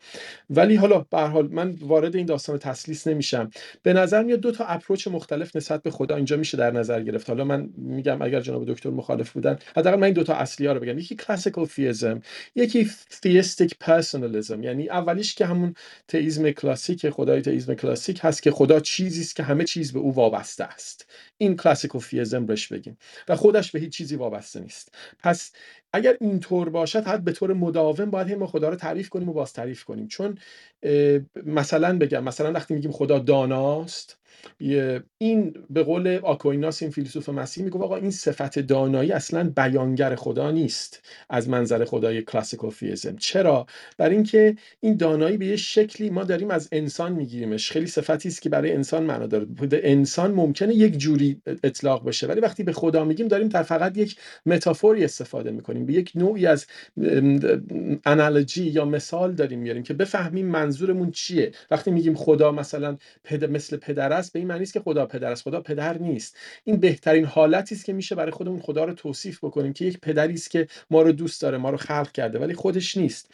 ولی 0.50 0.75
حالا 0.75 1.00
به 1.00 1.20
حال 1.20 1.48
من 1.48 1.77
وارد 1.82 2.15
این 2.15 2.25
داستان 2.25 2.58
تسلیس 2.58 3.08
نمیشم. 3.08 3.50
به 3.84 3.94
نظر 3.94 4.24
میاد 4.24 4.39
دو 4.39 4.51
تا 4.51 4.65
اپروچ 4.65 5.08
مختلف 5.08 5.56
نسبت 5.56 5.84
به 5.84 5.91
خدا 6.01 6.15
اینجا 6.15 6.38
میشه 6.38 6.58
در 6.58 6.72
نظر 6.72 7.01
گرفت. 7.03 7.29
حالا 7.29 7.43
من 7.43 7.70
میگم 7.77 8.22
اگر 8.22 8.41
جناب 8.41 8.65
دکتر 8.65 8.89
مخالف 8.89 9.31
بودن 9.31 9.58
حداقل 9.75 9.98
من 9.98 10.03
این 10.03 10.13
دو 10.13 10.24
تا 10.24 10.34
اصلی 10.34 10.67
ها 10.67 10.74
رو 10.74 10.79
بگم. 10.79 10.98
یکی 10.98 11.15
کلاسیکال 11.15 11.65
تئیسم 11.65 12.22
یکی 12.55 12.89
theistic 13.24 13.74
personalism 13.79 14.63
یعنی 14.63 14.89
اولیش 14.89 15.36
که 15.36 15.46
همون 15.46 15.74
تئیسم 16.08 16.51
کلاسیک 16.51 17.10
خدای 17.10 17.41
تئیسم 17.41 17.74
کلاسیک 17.74 18.20
هست 18.22 18.43
که 18.43 18.51
خدا 18.51 18.79
چیزی 18.79 19.22
است 19.22 19.36
که 19.36 19.43
همه 19.43 19.63
چیز 19.63 19.93
به 19.93 20.00
او 20.00 20.15
وابسته 20.15 20.63
است. 20.63 21.05
این 21.38 21.55
classical 21.55 22.01
theism 22.01 22.45
بهش 22.46 22.67
بگیم. 22.67 22.98
و 23.27 23.36
خودش 23.36 23.72
به 23.72 23.79
هیچ 23.79 23.98
چیزی 23.98 24.15
وابسته 24.15 24.60
نیست. 24.60 24.96
پس 25.20 25.51
اگر 25.93 26.17
اینطور 26.22 26.70
باشد 26.70 27.03
حد 27.03 27.24
به 27.24 27.31
طور 27.31 27.53
مداوم 27.53 28.10
باید 28.12 28.31
ما 28.31 28.48
خدا 28.48 28.70
رو 28.70 28.75
تعریف 28.75 29.10
کنیم 29.10 29.29
و 29.29 29.34
باز 29.34 29.53
تعریف 29.53 29.84
کنیم. 29.84 30.08
چون 30.08 30.38
مثلا 31.46 31.98
بگم 31.98 32.24
مثلا 32.24 32.51
وقتی 32.51 32.74
میگیم 32.74 32.91
خدا 32.91 33.20
داناست 33.20 34.20
این 35.17 35.53
به 35.69 35.83
قول 35.83 36.19
آکویناس 36.23 36.81
این 36.81 36.91
فیلسوف 36.91 37.29
مسیح 37.29 37.63
میگه 37.63 37.77
آقا 37.77 37.95
این 37.95 38.11
صفت 38.11 38.59
دانایی 38.59 39.11
اصلا 39.11 39.50
بیانگر 39.55 40.15
خدا 40.15 40.51
نیست 40.51 41.05
از 41.29 41.50
منظر 41.50 41.85
خدای 41.85 42.21
classical 42.21 42.69
theism 42.69 43.15
چرا؟ 43.15 43.65
برای 43.97 44.15
اینکه 44.15 44.55
این 44.79 44.97
دانایی 44.97 45.38
به 45.38 45.45
یه 45.45 45.55
شکلی 45.55 46.09
ما 46.09 46.23
داریم 46.23 46.51
از 46.51 46.69
انسان 46.71 47.11
میگیریمش. 47.13 47.71
خیلی 47.71 47.88
صفتی 47.88 48.29
است 48.29 48.41
که 48.41 48.50
برای 48.50 48.71
انسان 48.71 49.03
معنا 49.03 49.27
داره. 49.27 49.47
انسان 49.71 50.31
ممکنه 50.31 50.75
یک 50.75 50.97
جوری 50.97 51.41
اطلاق 51.63 52.07
بشه 52.07 52.27
ولی 52.27 52.41
وقتی 52.41 52.63
به 52.63 52.73
خدا 52.73 53.05
میگیم 53.05 53.27
داریم 53.27 53.47
در 53.47 53.63
فقط 53.63 53.97
یک 53.97 54.15
متافوری 54.45 55.03
استفاده 55.03 55.51
می‌کنیم. 55.51 55.85
به 55.85 55.93
یک 55.93 56.11
نوعی 56.15 56.45
از 56.45 56.65
انالوجی 58.05 58.63
یا 58.63 58.85
مثال 58.85 59.33
داریم 59.33 59.59
میاریم 59.59 59.83
که 59.83 59.93
بفهمیم 59.93 60.45
منظورمون 60.47 61.11
چیه. 61.11 61.51
وقتی 61.71 61.91
میگیم 61.91 62.15
خدا 62.15 62.51
مثلا 62.51 62.97
پد... 63.23 63.45
مثل 63.45 63.77
پدر 63.77 64.13
است 64.21 64.33
به 64.33 64.39
این 64.39 64.47
معنی 64.47 64.63
است 64.63 64.73
که 64.73 64.79
خدا 64.79 65.05
پدر 65.05 65.31
است. 65.31 65.43
خدا 65.43 65.61
پدر 65.61 65.97
نیست. 65.97 66.37
این 66.63 66.77
بهترین 66.77 67.25
حالتی 67.25 67.75
است 67.75 67.85
که 67.85 67.93
میشه 67.93 68.15
برای 68.15 68.31
خودمون 68.31 68.59
خدا 68.59 68.85
رو 68.85 68.93
توصیف 68.93 69.43
بکنیم 69.43 69.73
که 69.73 69.85
یک 69.85 69.99
پدری 69.99 70.33
است 70.33 70.51
که 70.51 70.67
ما 70.91 71.01
رو 71.01 71.11
دوست 71.11 71.41
داره 71.41 71.57
ما 71.57 71.69
رو 71.69 71.77
خلق 71.77 72.11
کرده 72.11 72.39
ولی 72.39 72.53
خودش 72.53 72.97
نیست. 72.97 73.31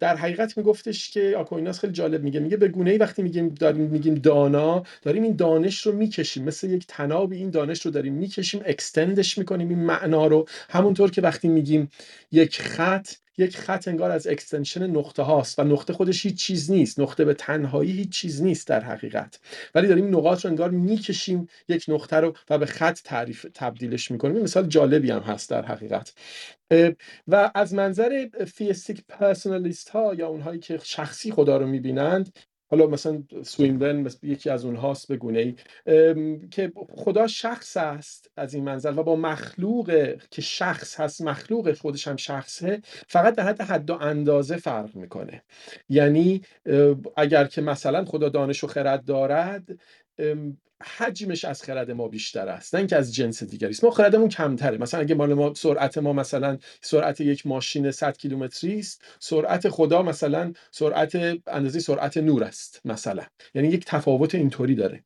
در 0.00 0.16
حقیقت 0.16 0.58
میگفتش 0.58 1.10
که 1.10 1.36
آکویناس 1.36 1.80
خیلی 1.80 1.92
جالب 1.92 2.22
میگه. 2.22 2.40
میگه 2.40 2.56
به 2.56 2.68
گونه 2.68 2.90
ای 2.90 2.98
وقتی 2.98 3.22
میگیم 3.22 3.48
داریم 3.48 3.84
میگیم 3.84 4.14
دانا 4.14 4.82
داریم 5.02 5.22
این 5.22 5.36
دانش 5.36 5.86
رو 5.86 5.92
می‌کشیم. 5.92 6.44
مثل 6.44 6.70
یک 6.70 6.84
طنابی 6.88 7.36
این 7.36 7.50
دانش 7.50 7.86
رو 7.86 7.90
داریم 7.90 8.14
می‌کشیم 8.14 8.62
extend 8.64 9.20
ش 9.20 9.38
می‌کنیم 9.38 9.68
این 9.68 9.78
معنا 9.78 10.26
رو. 10.26 10.48
همونطور 10.70 11.10
که 11.10 11.20
وقتی 11.20 11.48
میگیم 11.48 11.90
یک 12.32 12.62
خط 12.62 13.08
یک 13.38 13.56
خط 13.56 13.88
انگار 13.88 14.10
از 14.10 14.26
extension 14.26 14.86
نقطه 14.90 15.22
هاست 15.22 15.58
و 15.58 15.64
نقطه 15.64 15.92
خودش 15.92 16.26
هیچ 16.26 16.38
چیز 16.38 16.70
نیست. 16.70 17.00
نقطه 17.00 17.24
به 17.24 17.34
تنهایی 17.34 17.92
هیچ 17.92 18.10
چیز 18.10 18.42
نیست 18.42 18.68
در 18.68 18.80
حقیقت. 18.80 19.40
ولی 19.74 19.88
داریم 19.88 20.16
نقاط 20.16 20.44
رو 20.44 20.50
انگار 20.50 20.70
می‌کشیم 20.70 21.48
یک 21.68 21.84
نقطه 21.88 22.16
رو 22.16 22.34
و 22.50 22.58
به 22.58 22.66
خط 22.66 23.00
تعریف 23.04 23.46
تبدیلش 23.54 24.10
می‌کنیم. 24.10 24.34
این 24.34 24.44
مثال 24.44 24.66
جالبی 24.66 25.10
هم 25.10 25.20
هست 25.20 25.50
در 25.50 25.64
حقیقت. 25.64 26.12
و 27.28 27.50
از 27.54 27.74
منظر 27.74 28.28
فیستیک 28.54 29.04
پرسونالیست 29.08 29.88
ها 29.88 30.14
یا 30.14 30.28
اونهایی 30.28 30.60
که 30.60 30.80
شخصی 30.82 31.32
خدا 31.32 31.56
رو 31.56 31.66
می‌بینند 31.66 32.38
حالا 32.70 32.86
مثلا 32.86 33.22
سوینبرن 33.44 34.10
یکی 34.22 34.50
از 34.50 34.64
اونهاست 34.64 35.08
به 35.08 35.16
گونه 35.16 35.38
ای. 35.38 35.54
که 36.50 36.72
خدا 36.88 37.26
شخص 37.26 37.76
است 37.76 38.30
از 38.36 38.54
این 38.54 38.64
منظر 38.64 38.90
و 39.00 39.02
با 39.02 39.16
مخلوق 39.16 40.14
که 40.30 40.42
شخص 40.42 41.00
هست 41.00 41.22
مخلوق 41.22 41.72
خودش 41.72 42.08
هم 42.08 42.16
شخصه 42.16 42.80
فقط 43.08 43.34
در 43.34 43.44
حد 43.44 43.60
حد 43.60 43.90
و 43.90 43.94
اندازه 43.94 44.56
فرق 44.56 44.96
می‌کنه. 44.96 45.42
یعنی 45.88 46.42
اگر 47.16 47.44
که 47.44 47.60
مثلا 47.60 48.04
خدا 48.04 48.28
دانش 48.28 48.64
و 48.64 48.66
خرد 48.66 49.04
دارد 49.04 49.68
حجمش 50.82 51.44
از 51.44 51.62
خرد 51.62 51.90
ما 51.90 52.08
بیشتر 52.08 52.48
است 52.48 52.74
نه 52.74 52.78
اینکه 52.78 52.96
از 52.96 53.14
جنس 53.14 53.42
دیگری 53.42 53.70
است. 53.70 53.84
ما 53.84 53.90
خردمون 53.90 54.28
کمتره. 54.28 54.78
مثلا 54.78 55.00
اگه 55.00 55.14
مال 55.14 55.34
ما 55.34 55.54
سرعت 55.54 55.98
ما 55.98 56.12
مثلا 56.12 56.58
سرعت 56.80 57.20
یک 57.20 57.46
ماشین 57.46 57.90
100 57.90 58.16
کیلومتری 58.16 58.78
است 58.78 59.02
سرعت 59.20 59.68
خدا 59.68 60.02
مثلا 60.02 60.52
سرعت 60.70 61.16
اندازه 61.46 61.78
سرعت 61.80 62.16
نور 62.16 62.44
است 62.44 62.80
مثلا. 62.84 63.22
یعنی 63.54 63.68
یک 63.68 63.84
تفاوت 63.84 64.34
اینطوری 64.34 64.74
داره. 64.74 65.04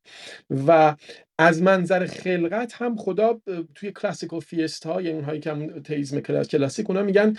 و 0.67 0.95
از 1.41 1.61
منظر 1.61 2.05
خلقت 2.05 2.73
هم 2.73 2.95
خدا 2.95 3.41
توی 3.75 3.91
classical 3.91 4.39
theist 4.39 4.85
ها 4.85 5.01
یعنی 5.01 5.15
اونهایی 5.15 5.39
که 5.39 5.51
هم 5.51 5.81
تئیسم 5.81 6.19
کلاسیک 6.19 6.89
اونا 6.89 7.03
میگن 7.03 7.37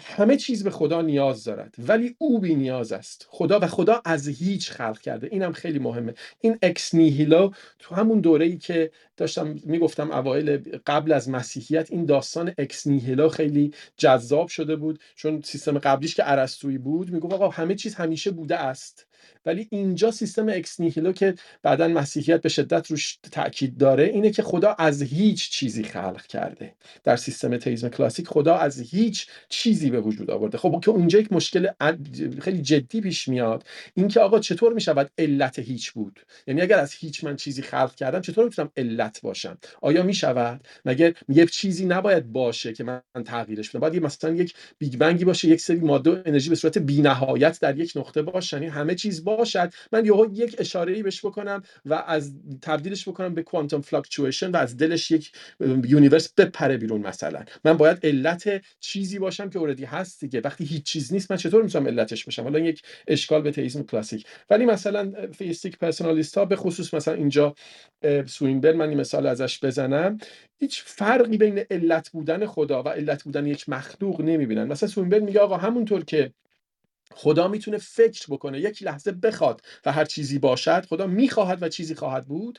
همه 0.00 0.36
چیز 0.36 0.64
به 0.64 0.70
خدا 0.70 1.02
نیاز 1.02 1.44
دارد 1.44 1.74
ولی 1.78 2.14
او 2.18 2.40
بی 2.40 2.54
نیاز 2.54 2.92
است. 2.92 3.26
خدا 3.30 3.58
و 3.60 3.66
خدا 3.66 4.02
از 4.04 4.28
هیچ 4.28 4.70
خلق 4.70 5.00
کرده. 5.00 5.28
اینم 5.30 5.52
خیلی 5.52 5.78
مهمه. 5.78 6.14
این 6.40 6.58
ex 6.62 6.94
nihilo 6.94 7.50
تو 7.78 7.94
همون 7.94 8.20
دوره 8.20 8.46
ای 8.46 8.58
که 8.58 8.90
داشتم 9.16 9.56
می‌گفتم 9.64 10.10
اوایل 10.10 10.78
قبل 10.86 11.12
از 11.12 11.30
مسیحیت 11.30 11.90
این 11.90 12.04
داستان 12.04 12.54
ex 12.58 12.86
nihilo 12.86 13.28
خیلی 13.28 13.72
جذاب 13.96 14.48
شده 14.48 14.76
بود. 14.76 15.00
چون 15.16 15.42
سیستم 15.42 15.78
قبلیش 15.78 16.14
که 16.14 16.30
ارسطویی 16.30 16.78
بود 16.78 17.10
می‌گفت 17.10 17.34
آقا 17.34 17.48
همه 17.48 17.74
چیز 17.74 17.94
همیشه 17.94 18.30
بوده 18.30 18.56
است. 18.56 19.06
ولی 19.46 19.66
اینجا 19.70 20.10
سیستم 20.10 20.48
ex 20.48 20.80
nihilo 20.80 21.12
که 21.12 21.34
بعدا 21.62 21.88
مسیحیت 21.88 22.42
به 22.42 22.48
شدت 22.48 22.90
روش 22.90 23.18
تاکید 23.32 23.76
داره 23.76 24.04
اینه 24.04 24.30
که 24.30 24.42
خدا 24.42 24.76
از 24.78 25.02
هیچ 25.02 25.50
چیزی 25.50 25.82
خلق 25.82 26.26
کرده. 26.26 26.74
در 27.04 27.16
سیستم 27.16 27.56
تئیسم 27.56 27.88
کلاسیک 27.88 28.26
خدا 28.28 28.56
از 28.56 28.80
هیچ 28.80 29.26
چیزی 29.48 29.90
به 29.90 30.00
وجود 30.00 30.30
آورده. 30.30 30.58
خب 30.58 30.80
که 30.84 30.90
اونجا 30.90 31.18
یک 31.18 31.32
مشکل 31.32 31.68
خیلی 32.40 32.62
جدی 32.62 33.00
پیش 33.00 33.28
میاد 33.28 33.64
اینکه 33.94 34.20
آقا 34.20 34.38
چطور 34.38 34.72
می‌شود 34.72 35.10
علت 35.18 35.58
هیچ 35.58 35.92
بود؟ 35.92 36.20
یعنی 36.46 36.60
اگر 36.60 36.78
از 36.78 36.92
هیچ 36.92 37.24
من 37.24 37.36
چیزی 37.36 37.62
خلق 37.62 37.94
کردم 37.94 38.20
چطور 38.20 38.44
می‌تونم 38.44 38.70
علت 38.76 39.20
باشم؟ 39.22 39.58
آیا 39.82 40.02
می‌شود؟ 40.02 40.68
مگر 40.84 41.14
یه 41.28 41.46
چیزی 41.46 41.86
نباید 41.86 42.32
باشه 42.32 42.72
که 42.72 42.84
من 42.84 43.02
تغییرش 43.24 43.70
بدم؟ 43.70 43.80
باید 43.80 44.02
مثلا 44.02 44.34
یک 44.34 44.54
big 44.78 44.96
bang 44.96 45.18
ی 45.18 45.24
باشه 45.24 45.48
یک 45.48 45.60
سری 45.60 45.80
ماده 45.80 46.10
و 46.10 46.22
انرژی 46.26 46.50
به 46.50 46.56
صورت 46.56 46.78
بی‌نهایت 46.78 47.60
در 47.60 47.78
یک 47.78 47.92
نقطه 47.96 48.22
باشه 48.22 48.56
یعنی 48.56 48.68
همه 48.68 48.94
چیز 48.94 49.13
باشد 49.20 49.72
من 49.92 50.04
یهو 50.04 50.28
یک 50.32 50.56
اشاره 50.58 51.02
بهش 51.02 51.24
بکنم 51.24 51.62
و 51.84 51.94
از 51.94 52.34
تبدیلش 52.62 53.08
بکنم 53.08 53.34
به 53.34 53.42
quantum 53.42 53.80
fluctuation 53.80 54.50
و 54.50 54.56
از 54.56 54.76
دلش 54.76 55.10
یک 55.10 55.32
universe 55.84 56.32
بپره 56.32 56.76
بیرون 56.76 57.00
مثلا. 57.00 57.44
من 57.64 57.72
باید 57.72 57.98
علت 58.02 58.64
چیزی 58.80 59.18
باشم 59.18 59.50
که 59.50 59.58
already 59.58 59.84
هست 59.84 60.20
دیگه. 60.20 60.40
وقتی 60.40 60.64
هیچ 60.64 60.82
چیز 60.82 61.12
نیست 61.12 61.30
من 61.30 61.36
چطور 61.36 61.62
می‌تونم 61.62 61.86
علتش 61.86 62.24
باشم 62.24 62.42
حالا 62.42 62.58
یک 62.58 62.82
اشکال 63.08 63.42
به 63.42 63.50
تئیسم 63.50 63.82
کلاسیک. 63.82 64.26
ولی 64.50 64.64
مثلا 64.64 65.12
theistic 65.32 65.78
personalist 65.78 66.38
ها 66.38 66.44
به 66.44 66.56
خصوص 66.56 66.94
مثلا 66.94 67.14
اینجا 67.14 67.54
سوینبرن 68.26 68.72
من 68.72 68.94
مثال 68.94 69.26
ازش 69.26 69.64
بزنم. 69.64 70.18
هیچ 70.60 70.82
فرقی 70.82 71.38
بین 71.38 71.58
علت 71.70 72.10
بودن 72.10 72.46
خدا 72.46 72.82
و 72.82 72.88
علت 72.88 73.22
بودن 73.22 73.46
یک 73.46 73.68
مخلوق 73.68 74.20
نمی‌بینن. 74.20 74.64
مثلا 74.64 74.88
سوینبرن 74.88 75.18
میگه 75.18 75.40
آقا 75.40 75.56
همونطور 75.56 76.04
که 76.04 76.32
خدا 77.12 77.48
می‌تونه 77.48 77.78
فکر 77.78 78.26
بکنه 78.28 78.60
یک 78.60 78.82
لحظه 78.82 79.12
بخواد 79.12 79.60
و 79.86 79.92
هر 79.92 80.04
چیزی 80.04 80.38
باشد 80.38 80.86
خدا 80.86 81.06
می‌خواهد 81.06 81.62
و 81.62 81.68
چیزی 81.68 81.94
خواهد 81.94 82.26
بود. 82.26 82.58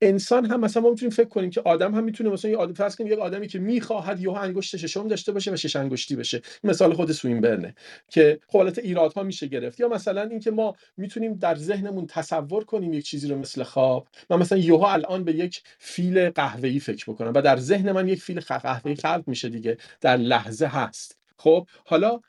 انسان 0.00 0.46
هم 0.46 0.60
مثلا 0.60 0.82
ما 0.82 0.90
می‌تونیم 0.90 1.10
فکر 1.10 1.28
کنیم 1.28 1.50
که 1.50 1.60
آدم 1.60 1.94
هم 1.94 2.04
می‌تونه 2.04 2.30
مثلا 2.30 2.50
یه 2.50 2.56
آدم 2.56 2.74
فرض 2.74 2.96
کنیم 2.96 3.12
یک 3.12 3.18
آدمی 3.18 3.48
که 3.48 3.58
می‌خواهد 3.58 4.20
یه 4.20 4.32
انگشت 4.32 4.76
ششم 4.76 5.08
داشته 5.08 5.32
باشه 5.32 5.52
و 5.52 5.56
شش 5.56 5.76
انگشتی 5.76 6.16
بشه. 6.16 6.42
مثال 6.64 6.94
خود 6.94 7.12
سوینبرنه 7.12 7.74
که 8.08 8.40
خب 8.46 8.58
حالت 8.58 8.78
ایرادها 8.78 9.22
میشه 9.22 9.46
گرفت. 9.46 9.80
یا 9.80 9.88
مثلا 9.88 10.22
اینکه 10.22 10.50
ما 10.50 10.74
می‌تونیم 10.96 11.34
در 11.34 11.54
ذهنمون 11.54 12.06
تصور 12.06 12.64
کنیم 12.64 12.92
یک 12.92 13.04
چیزی 13.04 13.28
رو 13.28 13.38
مثل 13.38 13.62
خواب. 13.62 14.08
من 14.30 14.38
مثلا 14.38 14.58
یهو 14.58 14.82
الان 14.82 15.24
به 15.24 15.34
یک 15.34 15.62
فیل 15.78 16.30
قهوه‌ای 16.30 16.80
فکر 16.80 17.10
بکنم 17.10 17.32
و 17.34 17.42
در 17.42 17.56
ذهن 17.56 17.92
من 17.92 18.08
یک 18.08 18.22
فیل 18.22 18.40
قهوه‌ای 18.40 18.96
خلق 18.96 19.24
میشه 19.26 19.48
دیگه. 19.48 19.76
در 20.00 20.16
لحظه 20.16 20.66
هست. 20.66 21.18
خب 21.36 21.66
حالا 21.84 22.20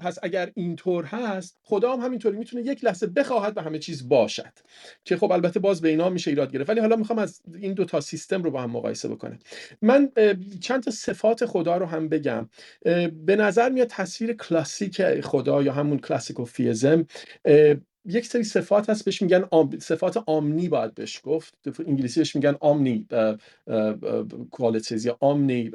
پس 0.00 0.18
اگر 0.22 0.50
اینطور 0.54 1.04
هست 1.04 1.58
خدا 1.62 1.92
هم 1.92 2.00
همینطوری 2.00 2.36
می‌تونه 2.36 2.62
یک 2.62 2.84
لحظه 2.84 3.06
بخواهد 3.06 3.56
و 3.56 3.60
همه 3.60 3.78
چیز 3.78 4.08
باشد 4.08 4.52
که 5.04 5.16
خب 5.16 5.32
البته 5.32 5.60
باز 5.60 5.80
به 5.80 5.88
اینا 5.88 6.08
میشه 6.08 6.30
ایراد 6.30 6.52
گرفت. 6.52 6.70
ولی 6.70 6.80
حالا 6.80 6.96
می‌خوام 6.96 7.18
از 7.18 7.40
این 7.54 7.72
دو 7.72 7.84
تا 7.84 8.00
سیستم 8.00 8.42
رو 8.42 8.50
با 8.50 8.62
هم 8.62 8.70
مقایسه 8.70 9.08
بکنم. 9.08 9.38
من 9.82 10.10
چند 10.60 10.82
تا 10.82 10.90
صفات 10.90 11.46
خدا 11.46 11.76
رو 11.76 11.86
هم 11.86 12.08
بگم. 12.08 12.48
به 13.26 13.36
نظر 13.36 13.70
میاد 13.70 13.88
تصویر 13.88 14.32
کلاسیک 14.32 15.20
خدا 15.20 15.62
یا 15.62 15.72
همون 15.72 15.98
کلاسیکوفیزم 15.98 17.06
اه، 17.44 17.74
یک 18.06 18.26
سری 18.26 18.44
صفات 18.44 18.90
هست 18.90 19.04
بهش 19.04 19.22
میگن 19.22 19.44
آم- 19.52 19.78
صفات 19.80 20.16
آمنی 20.26 20.68
باید 20.68 20.94
بهش 20.94 21.20
گفت. 21.24 21.54
انگلیسیش 21.86 22.36
میگن 22.36 22.56
آمنی 22.60 23.06
کوالitiز 24.50 25.06
یا 25.06 25.18
آمنی 25.20 25.70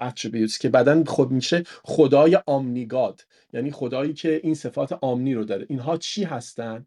اتریبیوتس 0.00 0.58
که 0.58 0.68
بعدا 0.68 1.04
خود 1.04 1.30
میشه 1.32 1.64
خدای 1.84 2.38
آمنیگاد 2.46 3.26
یعنی 3.52 3.70
خدایی 3.72 4.14
که 4.14 4.40
این 4.44 4.54
صفات 4.54 4.92
آمنی 4.92 5.34
رو 5.34 5.44
داره. 5.44 5.66
اینها 5.70 5.96
چی 5.96 6.24
هستن؟ 6.24 6.86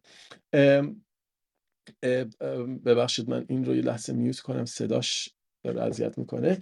ببخشید 2.86 3.30
من 3.30 3.46
این 3.50 3.66
رو 3.66 3.76
یه 3.76 3.84
لحظه 3.84 4.14
میوت 4.14 4.40
کنم 4.40 4.66
صداش 4.66 5.30
داره 5.64 5.82
اذیت 5.82 6.18
می‌کنه. 6.18 6.58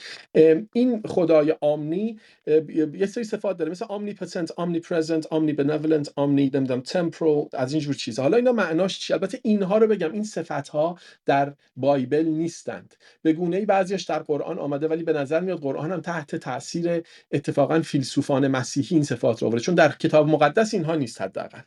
این 0.73 1.01
خدای 1.05 1.55
آمنی 1.61 2.19
یه 2.93 3.05
سری 3.05 3.23
صفات 3.23 3.57
داره 3.57 3.71
مثل 3.71 3.85
omnipotent, 3.85 4.47
omnipresent, 4.47 5.23
omnibenevolent, 5.23 6.07
omni 6.07 6.55
نمی‌دونم 6.55 6.83
temporal 6.83 7.49
از 7.53 7.73
این 7.73 7.81
جور 7.81 7.95
چیزا. 7.95 8.23
حالا 8.23 8.37
اینا 8.37 8.51
معناش 8.51 8.99
چی؟ 8.99 9.13
البته 9.13 9.39
اینها 9.43 9.77
رو 9.77 9.87
بگم 9.87 10.11
این 10.11 10.23
صفت 10.23 10.67
ها 10.67 10.97
در 11.25 11.53
بایبل 11.77 12.25
نیستند. 12.25 12.95
به 13.21 13.33
گونه 13.33 13.57
ای 13.57 13.65
بعضیش 13.65 14.03
در 14.03 14.19
قرآن 14.19 14.59
آمده 14.59 14.87
ولی 14.87 15.03
به 15.03 15.13
نظر 15.13 15.39
میاد 15.39 15.59
قرآن 15.59 15.91
هم 15.91 16.01
تحت 16.01 16.35
تاثیر 16.35 17.03
اتفاقا 17.31 17.81
فیلسوفان 17.81 18.47
مسیحی 18.47 18.95
این 18.95 19.03
صفات 19.03 19.41
رو 19.41 19.47
آورده. 19.47 19.61
چون 19.61 19.75
در 19.75 19.91
کتاب 19.91 20.27
مقدس 20.27 20.73
اینها 20.73 20.95
نیست 20.95 21.21
حداقل. 21.21 21.59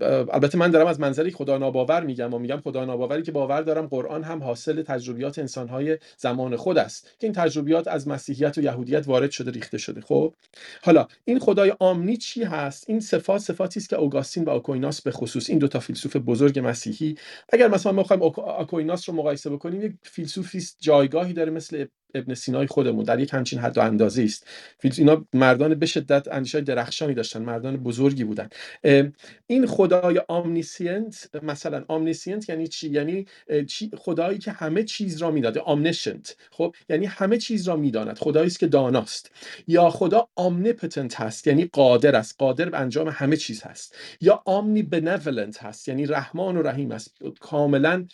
البته 0.00 0.58
من 0.58 0.70
دارم 0.70 0.86
از 0.86 1.00
منظری 1.00 1.30
خدا 1.30 1.58
ناباور 1.58 2.04
میگم 2.04 2.34
و 2.34 2.38
میگم 2.38 2.60
خدا 2.60 2.84
ناباوری 2.84 3.22
که 3.22 3.32
باور 3.32 3.62
دارم 3.62 3.86
قرآن 3.86 4.22
هم 4.22 4.42
حاصل 4.42 4.82
تجربیات 4.82 5.38
انسانهای 5.38 5.98
زمان 6.16 6.31
خود 6.56 6.78
است 6.78 7.04
که 7.04 7.26
این 7.26 7.32
تجربیات 7.32 7.88
از 7.88 8.08
مسیحیت 8.08 8.58
و 8.58 8.60
یهودیت 8.60 9.08
وارد 9.08 9.30
شده 9.30 9.50
ریخته 9.50 9.78
شده. 9.78 10.00
خب 10.00 10.34
حالا 10.82 11.06
این 11.24 11.38
خدای 11.38 11.74
آمنی 11.80 12.16
چی 12.16 12.42
هست؟ 12.44 12.84
این 12.88 13.00
صفات 13.00 13.40
صفاتی 13.40 13.80
است 13.80 13.88
که 13.88 13.96
اوگاستین 13.96 14.44
و 14.44 14.50
آکویناس 14.50 15.02
به 15.02 15.10
خصوص 15.10 15.50
این 15.50 15.58
دو 15.58 15.68
تا 15.68 15.80
فیلسوف 15.80 16.16
بزرگ 16.16 16.60
مسیحی 16.64 17.14
اگر 17.52 17.68
مثلا 17.68 17.92
ما 17.92 18.02
بخوایم 18.02 18.22
آکویناس 18.22 19.08
رو 19.08 19.14
مقایسه 19.14 19.50
بکنیم 19.50 19.82
یک 19.82 19.92
فیلسوفی 20.02 20.62
جایگاهی 20.80 21.32
داره 21.32 21.50
مثل 21.50 21.86
ابن 22.14 22.34
سینای 22.34 22.66
خودمون 22.66 23.04
در 23.04 23.20
یک 23.20 23.34
همچین 23.34 23.58
حد 23.58 23.78
و 23.78 23.80
اندازه 23.80 24.22
است. 24.22 24.46
اینا 24.82 25.26
مردان 25.32 25.74
به 25.74 25.86
شدت 25.86 26.28
اندیشه 26.28 26.60
درخشانی 26.60 27.14
داشتن 27.14 27.42
مردان 27.42 27.76
بزرگی 27.76 28.24
بودن. 28.24 28.48
این 29.46 29.66
خدای 29.66 30.22
omniscient 30.28 31.30
مثلا 31.42 31.84
omniscient 31.88 32.48
یعنی 32.48 32.66
چی؟ 32.66 32.90
یعنی 32.90 33.26
خدایی 33.98 34.38
که 34.38 34.50
همه 34.52 34.82
چیز 34.82 35.22
را 35.22 35.30
می‌دانه 35.30 35.60
omniscient 35.60 36.36
خب 36.50 36.74
یعنی 36.88 37.06
همه 37.06 37.38
چیز 37.38 37.68
را 37.68 37.76
می‌داند 37.76 38.18
خدایی 38.18 38.46
است 38.46 38.58
که 38.58 38.66
داناست. 38.66 39.30
یا 39.66 39.90
خدا 39.90 40.28
omnipotent 40.36 41.20
هست 41.20 41.46
یعنی 41.46 41.64
قادر 41.64 42.16
است. 42.16 42.34
قادر 42.38 42.68
به 42.68 42.80
انجام 42.80 43.08
همه 43.08 43.36
چیز 43.36 43.62
هست. 43.62 43.96
یا 44.20 44.42
omnibenevolent 44.46 45.62
هست 45.62 45.88
یعنی 45.88 46.06
رحمان 46.06 46.56
و 46.56 46.62
رحیم 46.62 46.92
است. 46.92 47.16
کاملا 47.40 48.06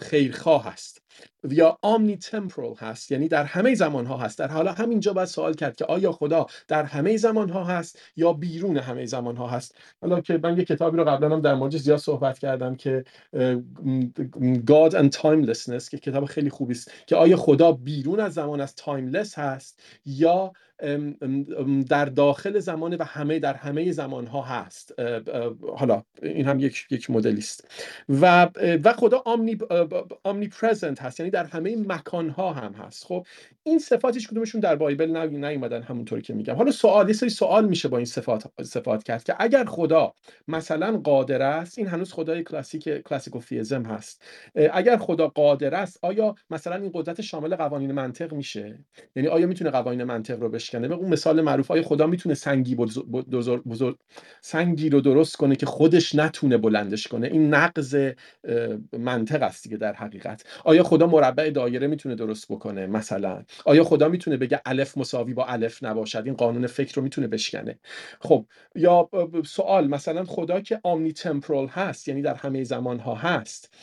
خیرخواه 0.00 0.64
هست 0.64 1.02
یا 1.50 1.78
آمنی 1.82 2.16
تمپرال 2.16 2.74
هست 2.78 3.12
یعنی 3.12 3.28
در 3.28 3.44
همه 3.44 3.74
زمان 3.74 4.06
ها 4.06 4.16
هست. 4.16 4.38
در 4.38 4.48
حالا 4.48 4.72
همینجا 4.72 5.12
باید 5.12 5.28
سوال 5.28 5.54
کرد 5.54 5.76
که 5.76 5.84
آیا 5.84 6.12
خدا 6.12 6.46
در 6.68 6.82
همه 6.82 7.16
زمان 7.16 7.48
ها 7.48 7.64
هست 7.64 7.98
یا 8.16 8.32
بیرون 8.32 8.76
همه 8.76 9.06
زمان 9.06 9.36
ها 9.36 9.46
هست؟ 9.46 9.74
حالا 10.00 10.20
که 10.20 10.40
من 10.42 10.58
یه 10.58 10.64
کتابی 10.64 10.96
رو 10.96 11.04
قبلا 11.04 11.36
هم 11.36 11.40
در 11.40 11.54
موردش 11.54 11.80
زیاد 11.80 11.98
صحبت 11.98 12.38
کردم 12.38 12.76
که 12.76 13.04
God 14.66 14.92
and 14.92 15.10
Timelessness 15.16 15.88
که 15.88 15.98
کتاب 15.98 16.24
خیلی 16.24 16.50
خوبی 16.50 16.74
است 16.74 16.92
که 17.06 17.16
آیا 17.16 17.36
خدا 17.36 17.72
بیرون 17.72 18.20
از 18.20 18.34
زمان 18.34 18.60
از 18.60 18.74
تایملس 18.74 19.38
هست 19.38 19.82
یا 20.04 20.52
در 21.88 22.04
داخل 22.04 22.58
زمان 22.58 22.94
و 22.96 23.04
همه 23.04 23.38
در 23.38 23.54
همه 23.54 23.92
زمان 23.92 24.26
ها 24.26 24.42
هست 24.42 24.94
حالا 25.76 26.02
این 26.22 26.46
هم 26.46 26.60
یک 26.60 26.86
یک 26.90 27.10
مدلی 27.10 27.38
است 27.38 27.68
و 28.08 28.48
و 28.84 28.92
خدا 28.92 29.22
آمنی 29.26 29.58
آمنی 30.24 30.48
پرزنت 30.48 31.02
هست 31.02 31.20
یعنی 31.20 31.30
در 31.30 31.44
همه 31.44 31.76
مکان 31.76 32.30
ها 32.30 32.52
هم 32.52 32.72
هست. 32.72 33.04
خب 33.04 33.26
این 33.62 33.78
صفات 33.78 34.14
هیچ 34.14 34.28
کدومشون 34.28 34.60
در 34.60 34.76
بایبل 34.76 35.16
نی- 35.16 35.38
نیومدن 35.38 35.82
همونطوری 35.82 36.22
که 36.22 36.34
میگم. 36.34 36.54
حالا 36.54 36.70
سوال 36.70 37.08
یه 37.08 37.14
سری 37.14 37.28
سوال 37.30 37.68
میشه 37.68 37.88
با 37.88 37.96
این 37.96 38.06
صفات 38.06 38.44
صفات 38.62 39.02
کرد 39.02 39.24
که 39.24 39.34
اگر 39.38 39.64
خدا 39.64 40.14
مثلا 40.48 40.96
قادر 41.04 41.42
است 41.42 41.78
این 41.78 41.86
هنوز 41.88 42.12
خدای 42.12 42.42
کلاسیک 42.42 42.88
کلاسیکوفیزم 42.88 43.82
هست. 43.82 44.22
اه، 44.54 44.68
اگر 44.72 44.96
خدا 44.96 45.28
قادر 45.28 45.74
است 45.74 45.98
آیا 46.02 46.34
مثلا 46.50 46.76
این 46.76 46.90
قدرت 46.94 47.20
شامل 47.20 47.56
قوانین 47.56 47.92
منطق 47.92 48.34
میشه؟ 48.34 48.78
یعنی 49.16 49.28
آیا 49.28 49.46
می‌تونه 49.46 49.70
قوانین 49.70 50.04
منطق 50.04 50.40
رو 50.40 50.48
بشکنه 50.70 50.88
به 50.88 50.94
اون 50.94 51.08
مثال 51.08 51.40
معروف 51.40 51.70
آیا 51.70 51.82
خدا 51.82 52.06
می‌تونه 52.06 52.34
سنگی 52.34 52.74
بزرگ, 52.74 53.64
بزرگ, 53.64 53.96
سنگی 54.40 54.90
رو 54.90 55.00
درست 55.00 55.36
کنه 55.36 55.56
که 55.56 55.66
خودش 55.66 56.14
نتونه 56.14 56.56
بلندش 56.56 57.08
کنه. 57.08 57.26
این 57.26 57.54
نقض 57.54 58.12
منطق 58.98 59.42
است 59.42 59.62
دیگه 59.64 59.76
در 59.76 59.92
حقیقت. 59.92 60.44
آیا 60.64 60.82
خدا 60.82 61.06
مربع 61.06 61.50
دایره 61.50 61.86
می‌تونه 61.86 62.14
درست 62.14 62.52
بکنه؟ 62.52 62.86
مثلا. 62.86 63.44
آیا 63.64 63.84
خدا 63.84 64.08
می‌تونه 64.08 64.36
بگه 64.36 64.60
الف 64.64 64.98
مساوی 64.98 65.34
با 65.34 65.44
الف 65.44 65.84
نباشد؟ 65.84 66.22
این 66.24 66.34
قانون 66.34 66.66
فکر 66.66 66.94
رو 66.94 67.02
می‌تونه 67.02 67.26
بشکنه. 67.26 67.78
خب 68.20 68.46
یا 68.74 69.08
سوال 69.46 69.88
مثلا 69.88 70.24
خدا 70.24 70.60
که 70.60 70.80
آمنی 70.82 71.12
تمپرال 71.12 71.66
هست 71.66 72.08
یعنی 72.08 72.22
در 72.22 72.34
همه 72.34 72.64
زمان 72.64 72.98
ها 72.98 73.14
هست. 73.14 73.74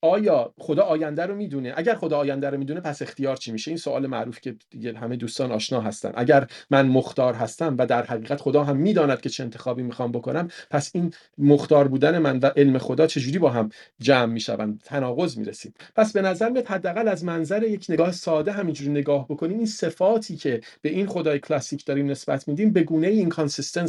آیا 0.00 0.54
خدا 0.58 0.82
آینده 0.82 1.26
رو 1.26 1.34
می‌دونه؟ 1.34 1.72
اگر 1.76 1.94
خدا 1.94 2.18
آینده 2.18 2.50
رو 2.50 2.58
می‌دونه 2.58 2.80
پس 2.80 3.02
اختیار 3.02 3.36
چی 3.36 3.52
میشه؟ 3.52 3.70
این 3.70 3.78
سوال 3.78 4.06
معروف 4.06 4.40
که 4.40 4.56
دیگه 4.70 4.98
همه 4.98 5.16
دوستان 5.16 5.52
آشنا 5.52 5.80
هستن. 5.80 6.12
اگر 6.14 6.46
من 6.70 6.86
مختار 6.86 7.34
هستم 7.34 7.76
و 7.78 7.86
در 7.86 8.02
حقیقت 8.02 8.40
خدا 8.40 8.64
هم 8.64 8.76
می‌داند 8.76 9.20
که 9.20 9.28
چه 9.28 9.42
انتخابی 9.42 9.82
می‌خوام 9.82 10.12
بکنم 10.12 10.48
پس 10.70 10.90
این 10.94 11.14
مختار 11.38 11.88
بودن 11.88 12.18
من 12.18 12.38
و 12.38 12.46
علم 12.46 12.78
خدا 12.78 13.06
چجوری 13.06 13.38
با 13.38 13.50
هم 13.50 13.68
جمع 14.00 14.32
می‌شوند؟ 14.32 14.82
تناقض 14.84 15.38
می‌رسیم. 15.38 15.74
پس 15.96 16.12
به 16.12 16.22
نظر 16.22 16.48
میاد 16.48 16.66
حداقل 16.66 17.08
از 17.08 17.24
منظر 17.24 17.62
یک 17.62 17.86
نگاه 17.88 18.12
ساده 18.12 18.52
همینجوری 18.52 18.90
نگاه 18.90 19.28
بکنیم 19.28 19.58
این 19.58 19.66
صفاتی 19.66 20.36
که 20.36 20.60
به 20.82 20.88
این 20.88 21.06
خدای 21.06 21.38
کلاسیک 21.38 21.84
داریم 21.84 22.10
نسبت 22.10 22.48
میدیم 22.48 22.72
به 22.72 22.82
گونه 22.82 23.06
این 23.06 23.32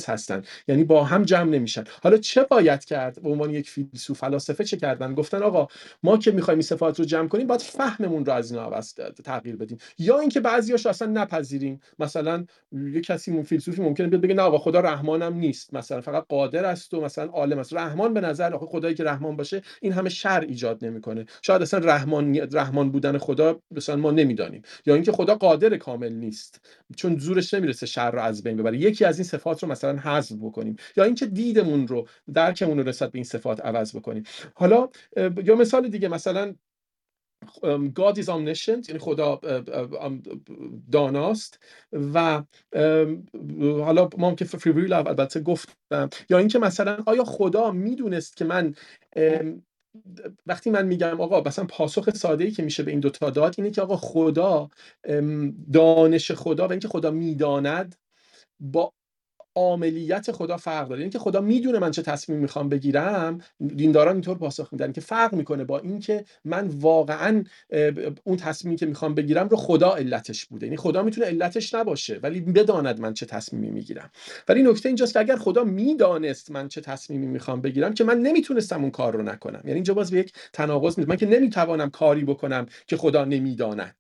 هستن. 0.08 0.42
یعنی 0.68 0.84
با 0.84 1.04
هم 1.04 1.24
جمع 1.24 1.50
نمیشن. 1.50 1.84
حالا 2.04 2.18
چه 2.18 2.44
باید 2.44 2.86
کرد؟ 2.86 3.22
به 3.22 3.30
عنوان 3.30 3.50
یک 3.50 3.70
فیلسوف 3.70 4.18
فلاسفه 4.18 4.64
چه 4.64 4.78
کردن؟ 4.78 5.14
گفتن 5.28 5.44
آقا 5.44 5.68
ما 6.04 6.18
که 6.18 6.32
می‌خوایم 6.32 6.58
این 6.58 6.68
صفات 6.68 7.00
رو 7.00 7.06
جمع 7.06 7.28
کنیم 7.28 7.48
باید 7.48 7.62
فهممون 7.62 8.26
رو 8.26 8.34
از 8.34 8.52
اینا 8.52 8.64
عوض 8.64 8.94
تغییر 9.24 9.56
بدیم. 9.56 9.78
یا 10.00 10.20
اینکه 10.20 10.40
بعضیاش 10.40 10.86
اصلا 10.86 11.08
نپذیریم. 11.08 11.80
مثلا 12.00 12.46
یه 12.72 13.02
کسی 13.02 13.32
مون 13.32 13.44
فیلسوفی 13.44 13.82
ممکنه 13.82 14.08
بیاد 14.08 14.22
بگه 14.22 14.34
نه 14.34 14.42
آقا 14.42 14.58
خدا 14.58 14.80
رحمانم 14.80 15.34
نیست. 15.34 15.74
مثلا 15.74 16.02
فقط 16.02 16.26
قادر 16.30 16.66
است 16.66 16.94
و 16.94 17.02
مثلا 17.02 17.26
عالم 17.26 17.60
است. 17.60 17.74
رحمان 17.74 18.14
به 18.14 18.22
نظر 18.22 18.54
آخه 18.54 18.66
خدایی 18.66 18.96
که 18.96 19.04
رحمان 19.04 19.36
باشه 19.36 19.62
این 19.82 19.94
همه 19.94 20.10
شر 20.10 20.40
ایجاد 20.40 20.86
نمی‌کنه. 20.86 21.26
شاید 21.42 21.62
اصلا 21.62 21.80
رحمان 21.80 22.36
رحمان 22.54 22.92
بودن 22.92 23.18
خدا 23.18 23.60
مثلا 23.72 23.96
ما 23.96 24.12
نمی‌دانیم. 24.12 24.62
یا 24.86 24.94
اینکه 24.94 25.12
خدا 25.12 25.36
قادر 25.36 25.78
کامل 25.78 26.14
نیست. 26.14 26.62
چون 26.96 27.18
زورش 27.20 27.54
نمی‌رسه 27.54 27.86
شر 27.86 28.12
رو 28.12 28.22
از 28.22 28.44
بین 28.44 28.58
ببره. 28.58 28.78
یکی 28.78 29.06
از 29.06 29.18
این 29.18 29.26
صفات 29.26 29.64
رو 29.64 29.70
مثلا 29.70 29.98
حذف 29.98 30.36
بکنیم. 30.42 30.76
یا 30.98 31.04
اینکه 31.04 31.26
دیدمون 31.26 31.88
رو 31.88 32.08
درکمون 32.34 32.78
رو 32.78 32.84
نسبت 32.84 33.12
به 33.12 33.18
این 33.18 33.24
صفات 33.24 33.66
عوض 33.66 33.96
بکنیم. 33.96 34.24
حالا 34.54 34.90
یا 35.44 35.56
مثال 35.56 35.90
دیگه 35.90 36.08
مثلا 36.08 36.56
God 38.00 38.16
is 38.16 38.26
omniscient 38.26 38.90
یعنی 38.90 39.00
خدا 39.00 39.40
داناست 40.92 41.60
و 42.14 42.44
حالا 43.62 44.10
ما 44.18 44.30
هم 44.30 44.36
که 44.36 44.46
فری 44.46 44.72
ویل 44.72 44.94
البته 44.94 45.40
گفتم. 45.40 46.10
یا 46.30 46.38
اینکه 46.38 46.60
مثلا 46.60 47.04
آیا 47.06 47.24
خدا 47.24 47.72
می‌دونست 47.72 48.38
که 48.38 48.46
من 48.46 48.76
وقتی 50.46 50.70
من 50.70 50.86
میگم 50.88 51.22
آقا 51.22 51.42
مثلا 51.42 51.66
پاسخ 51.66 52.10
ساده 52.10 52.44
ای 52.44 52.52
که 52.52 52.64
میشه 52.64 52.84
به 52.84 52.92
این 52.92 53.00
دوتا 53.00 53.30
داد 53.30 53.56
اینه 53.58 53.72
که 53.72 53.82
آقا 53.82 53.98
خدا 53.98 54.70
دانش 55.74 56.32
خدا 56.32 56.68
و 56.68 56.72
اینکه 56.72 56.88
خدا 56.88 57.12
می‌داند 57.12 57.96
با 58.60 58.94
عاملیت 59.58 60.32
خدا 60.32 60.58
فرق 60.58 60.88
داره. 60.88 61.02
اینکه 61.02 61.20
خدا 61.20 61.42
می‌دونه 61.42 61.80
من 61.80 61.92
چه 61.92 62.02
تصمیم 62.02 62.40
می‌خوام 62.40 62.70
بگیرم. 62.70 63.42
دینداران 63.76 64.16
اینطور 64.16 64.38
پاسخ 64.38 64.70
میدن 64.72 64.92
که 64.92 65.02
فرق 65.02 65.34
می‌کنه 65.34 65.64
با 65.64 65.80
اینکه 65.80 66.26
من 66.46 66.68
واقعا 66.68 67.44
اون 68.24 68.38
تصمیمی 68.38 68.78
که 68.78 68.86
می‌خوام 68.86 69.16
بگیرم 69.16 69.48
رو 69.48 69.58
خدا 69.58 69.96
علتش 69.96 70.46
بوده. 70.46 70.66
یعنی 70.66 70.78
خدا 70.78 71.04
می‌تونه 71.04 71.28
علتش 71.28 71.74
نباشه 71.74 72.20
ولی 72.24 72.42
بداند 72.42 73.00
من 73.00 73.14
چه 73.14 73.26
تصمیمی 73.26 73.70
می‌گیرم. 73.70 74.10
ولی 74.48 74.64
نکته 74.64 74.90
اینجاست 74.90 75.14
که 75.14 75.20
اگر 75.20 75.36
خدا 75.36 75.64
می‌دانست 75.64 76.52
من 76.52 76.68
چه 76.68 76.82
تصمیمی 76.82 77.28
می‌خوام 77.28 77.62
بگیرم 77.62 77.94
که 77.94 78.04
من 78.04 78.20
نمی‌تونستم 78.20 78.82
اون 78.82 78.92
کار 78.92 79.14
رو 79.16 79.24
نکنم. 79.24 79.62
یعنی 79.64 79.74
اینجا 79.74 79.94
باز 79.94 80.12
به 80.12 80.20
یک 80.20 80.34
تناقض 80.54 80.98
میاد 80.98 81.10
من 81.10 81.16
که 81.16 81.26
نمی‌توانم 81.26 81.90
کاری 81.90 82.24
بکنم 82.24 82.66
که 82.88 82.98
خدا 82.98 83.26
نمی‌داند. 83.26 83.96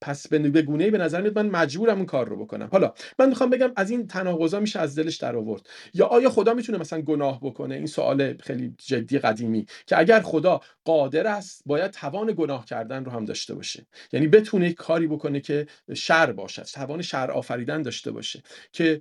پس 0.00 0.28
به 0.28 0.62
گونه 0.62 0.90
به 0.90 0.98
نظر 0.98 1.20
میاد 1.20 1.38
من 1.38 1.46
مجبورم 1.50 1.96
اون 1.96 2.06
کار 2.06 2.28
رو 2.28 2.36
بکنم. 2.44 2.68
حالا 2.72 2.94
من 3.18 3.28
می‌خوام 3.28 3.50
بگم 3.50 3.72
از 3.76 3.90
این 3.90 4.06
تناقضا 4.06 4.60
میشه 4.60 4.78
از 4.80 4.98
دلش 4.98 5.16
در 5.16 5.36
آورد. 5.36 5.68
یا 5.94 6.06
آیا 6.06 6.30
خدا 6.30 6.54
می‌تونه 6.54 6.78
مثلا 6.78 7.00
گناه 7.00 7.40
بکنه؟ 7.42 7.74
این 7.74 7.86
سوال 7.86 8.36
خیلی 8.36 8.74
جدی 8.78 9.18
قدیمی. 9.18 9.66
که 9.86 9.98
اگر 9.98 10.20
خدا 10.20 10.60
قادر 10.84 11.26
است 11.26 11.62
باید 11.66 11.90
توان 11.90 12.34
گناه 12.36 12.64
کردن 12.64 13.04
رو 13.04 13.12
هم 13.12 13.24
داشته 13.24 13.54
باشه. 13.54 13.86
یعنی 14.12 14.26
بتونه 14.26 14.72
کاری 14.72 15.06
بکنه 15.06 15.40
که 15.40 15.66
شر 15.94 16.32
باشد 16.32 16.62
توان 16.62 17.02
شر 17.02 17.30
آفریدن 17.30 17.82
داشته 17.82 18.10
باشه. 18.10 18.42
که 18.72 19.00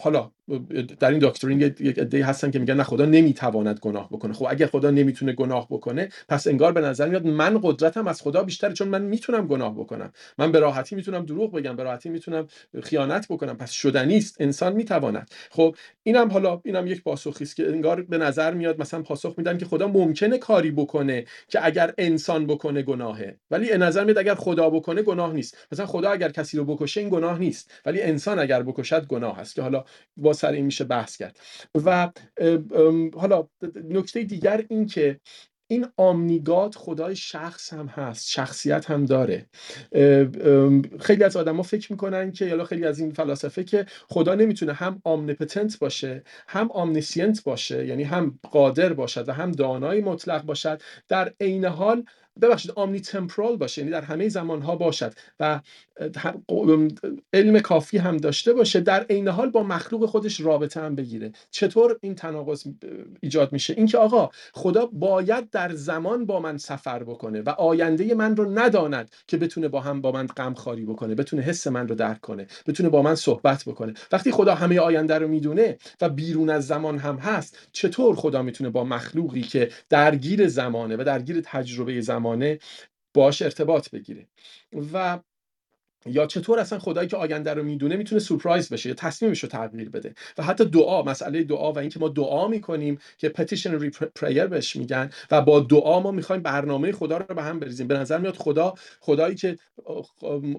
حالا 0.00 0.30
در 1.00 1.10
این 1.10 1.18
داکترین 1.18 1.60
یک 1.60 1.98
عده 1.98 2.24
هستن 2.24 2.50
که 2.50 2.58
میگن 2.58 2.74
نه 2.74 2.82
خدا 2.82 3.04
نمی‌تواند 3.04 3.78
گناه 3.78 4.08
بکنه. 4.08 4.32
خب 4.32 4.46
اگر 4.50 4.66
خدا 4.66 4.90
نمی‌تونه 4.90 5.32
گناه 5.32 5.66
بکنه 5.70 6.08
پس 6.28 6.46
انگار 6.46 6.72
به 6.72 6.80
نظر 6.80 7.08
میاد 7.08 7.26
من 7.26 7.60
قدرتم 7.62 8.06
از 8.06 8.22
خدا 8.22 8.42
بیشتره 8.42 8.72
چون 8.72 8.88
من 8.88 9.02
می‌تونم 9.02 9.46
گناه 9.46 9.74
بکنم. 9.74 10.12
من 10.38 10.52
به 10.52 10.60
راحتی 10.60 10.96
می‌تونم 10.96 11.24
دروغ 11.24 11.52
بگم 11.52 11.76
به 11.76 11.82
راحتی 11.82 12.08
می‌تونم 12.08 12.46
خیانت 12.82 13.26
بکنم. 13.28 13.56
پس 13.56 13.70
شدنی 13.70 14.16
است. 14.16 14.36
انسان 14.40 14.72
می‌تواند. 14.72 15.30
خب 15.50 15.76
اینم 16.02 16.30
حالا 16.30 16.60
اینم 16.64 16.86
یک 16.86 17.02
پاسخی 17.02 17.44
است 17.44 17.56
که 17.56 17.68
انگار 17.68 18.02
به 18.02 18.18
نظر 18.18 18.54
میاد 18.54 18.80
مثلا 18.80 19.02
پاسخ 19.02 19.34
میدن 19.38 19.58
که 19.58 19.64
خدا 19.64 19.88
ممکنه 19.88 20.38
کاری 20.38 20.70
بکنه 20.70 21.24
که 21.48 21.66
اگر 21.66 21.94
انسان 21.98 22.46
بکنه 22.46 22.82
گناهه. 22.82 23.36
ولی 23.50 23.68
به 23.68 23.78
نظر 23.78 24.04
میاد 24.04 24.18
اگر 24.18 24.34
خدا 24.34 24.70
بکنه 24.70 25.02
گناه 25.02 25.32
نیست. 25.32 25.58
مثلا 25.72 25.86
خدا 25.86 26.10
اگر 26.10 26.28
کسی 26.28 26.58
رو 26.58 26.64
بکشه 26.64 27.00
این 27.00 27.10
گناه 27.10 27.38
نیست. 27.38 27.70
ولی 27.86 28.02
انسان 28.02 28.38
اگر 28.38 28.62
بکشد 28.62 29.06
گناه 29.06 29.36
هست 29.36 29.54
که 29.54 29.62
حالا 29.62 29.84
سر 30.42 30.52
این 30.52 30.64
میشه 30.64 30.84
بحث 30.84 31.16
کرد. 31.16 31.38
و 31.84 32.10
حالا 33.16 33.48
نکته 33.84 34.22
دیگر 34.22 34.64
این 34.68 34.86
که 34.86 35.20
این 35.70 35.86
omni-God 35.96 36.74
خدای 36.76 37.16
شخص 37.16 37.72
هم 37.72 37.86
هست 37.86 38.30
شخصیت 38.30 38.90
هم 38.90 39.04
داره. 39.04 39.46
خیلی 41.00 41.24
از 41.24 41.36
آدما 41.36 41.62
فکر 41.62 41.92
می‌کنن 41.92 42.32
که 42.32 42.44
یا 42.46 42.64
خیلی 42.64 42.84
از 42.86 42.98
این 42.98 43.12
فلاسفه 43.12 43.64
که 43.64 43.86
خدا 44.08 44.34
نمی‌تونه 44.34 44.72
هم 44.72 45.00
omnipotent 45.04 45.78
باشه 45.78 46.22
هم 46.48 46.70
omniscient 46.70 47.44
باشه 47.44 47.86
یعنی 47.86 48.02
هم 48.02 48.38
قادر 48.50 48.92
باشد 48.92 49.28
و 49.28 49.32
هم 49.32 49.52
دانای 49.52 50.00
مطلق 50.00 50.42
باشد 50.42 50.82
در 51.08 51.32
عین 51.40 51.64
حال 51.64 52.04
ببخشید 52.40 52.72
omnitemporal 52.76 53.56
باشه 53.56 53.80
یعنی 53.80 53.90
در 53.90 54.00
همه 54.00 54.28
زمان 54.28 54.62
ها 54.62 54.76
باشد 54.76 55.12
و 55.40 55.60
علم 57.32 57.60
کافی 57.60 57.98
هم 57.98 58.16
داشته 58.16 58.52
باشه 58.52 58.80
در 58.80 59.02
عین 59.02 59.28
حال 59.28 59.50
با 59.50 59.62
مخلوق 59.62 60.06
خودش 60.06 60.40
رابطه 60.40 60.80
هم 60.80 60.94
بگیره. 60.94 61.32
چطور 61.50 61.98
این 62.00 62.14
تناقض 62.14 62.64
ایجاد 63.20 63.52
میشه؟ 63.52 63.74
اینکه 63.76 63.98
آقا 63.98 64.30
خدا 64.52 64.86
باید 64.86 65.50
در 65.50 65.74
زمان 65.74 66.26
با 66.26 66.40
من 66.40 66.58
سفر 66.58 67.02
بکنه 67.02 67.40
و 67.40 67.48
آینده 67.48 68.14
من 68.14 68.36
رو 68.36 68.58
نداند 68.58 69.10
که 69.26 69.36
بتونه 69.36 69.68
با 69.68 69.80
هم 69.80 70.00
با 70.00 70.12
من 70.12 70.26
غم 70.26 70.54
خاری 70.54 70.84
بکنه 70.84 71.14
بتونه 71.14 71.42
حس 71.42 71.66
من 71.66 71.88
رو 71.88 71.94
درک 71.94 72.20
کنه 72.20 72.46
بتونه 72.66 72.88
با 72.88 73.02
من 73.02 73.14
صحبت 73.14 73.64
بکنه. 73.64 73.94
وقتی 74.12 74.30
خدا 74.30 74.54
همه 74.54 74.80
آینده 74.80 75.18
رو 75.18 75.28
می‌دونه 75.28 75.76
و 76.00 76.08
بیرون 76.08 76.50
از 76.50 76.66
زمان 76.66 76.98
هم 76.98 77.16
هست 77.16 77.58
چطور 77.72 78.16
خدا 78.16 78.42
می‌تونه 78.42 78.70
با 78.70 78.84
مخلوقی 78.84 79.42
که 79.42 79.70
درگیر 79.88 80.48
زمانه 80.48 80.96
و 80.96 81.04
درگیر 81.04 81.40
تجربه 81.44 82.00
زمانه 82.22 82.58
باش 83.14 83.42
ارتباط 83.42 83.90
بگیره 83.90 84.28
و 84.92 85.20
یا 86.06 86.26
چطور 86.26 86.58
اصلا 86.58 86.78
خدایی 86.78 87.08
که 87.08 87.16
آینده 87.16 87.54
رو 87.54 87.62
می‌دونه 87.62 87.96
می‌تونه 87.96 88.20
سورپرایز 88.20 88.68
بشه 88.68 88.88
یا 88.88 88.94
تصمیمش 88.94 89.42
رو 89.42 89.48
تغییر 89.48 89.90
بده؟ 89.90 90.14
و 90.38 90.42
حتی 90.42 90.64
دعا 90.64 91.02
مسئله 91.02 91.42
دعا 91.42 91.72
و 91.72 91.78
اینکه 91.78 92.00
ما 92.00 92.08
دعا 92.08 92.48
می‌کنیم 92.48 92.98
که 93.18 93.28
پتیشن 93.28 93.90
پریر 94.14 94.46
بهش 94.46 94.76
میگن 94.76 95.10
و 95.30 95.40
با 95.40 95.60
دعا 95.60 96.00
ما 96.00 96.10
می‌خوایم 96.10 96.42
برنامه 96.42 96.92
خدا 96.92 97.16
رو 97.16 97.34
به 97.34 97.42
هم 97.42 97.60
بریزیم. 97.60 97.88
به 97.88 97.98
نظر 97.98 98.18
میاد 98.18 98.36
خدا 98.36 98.74
خدایی 99.00 99.34
که 99.34 99.56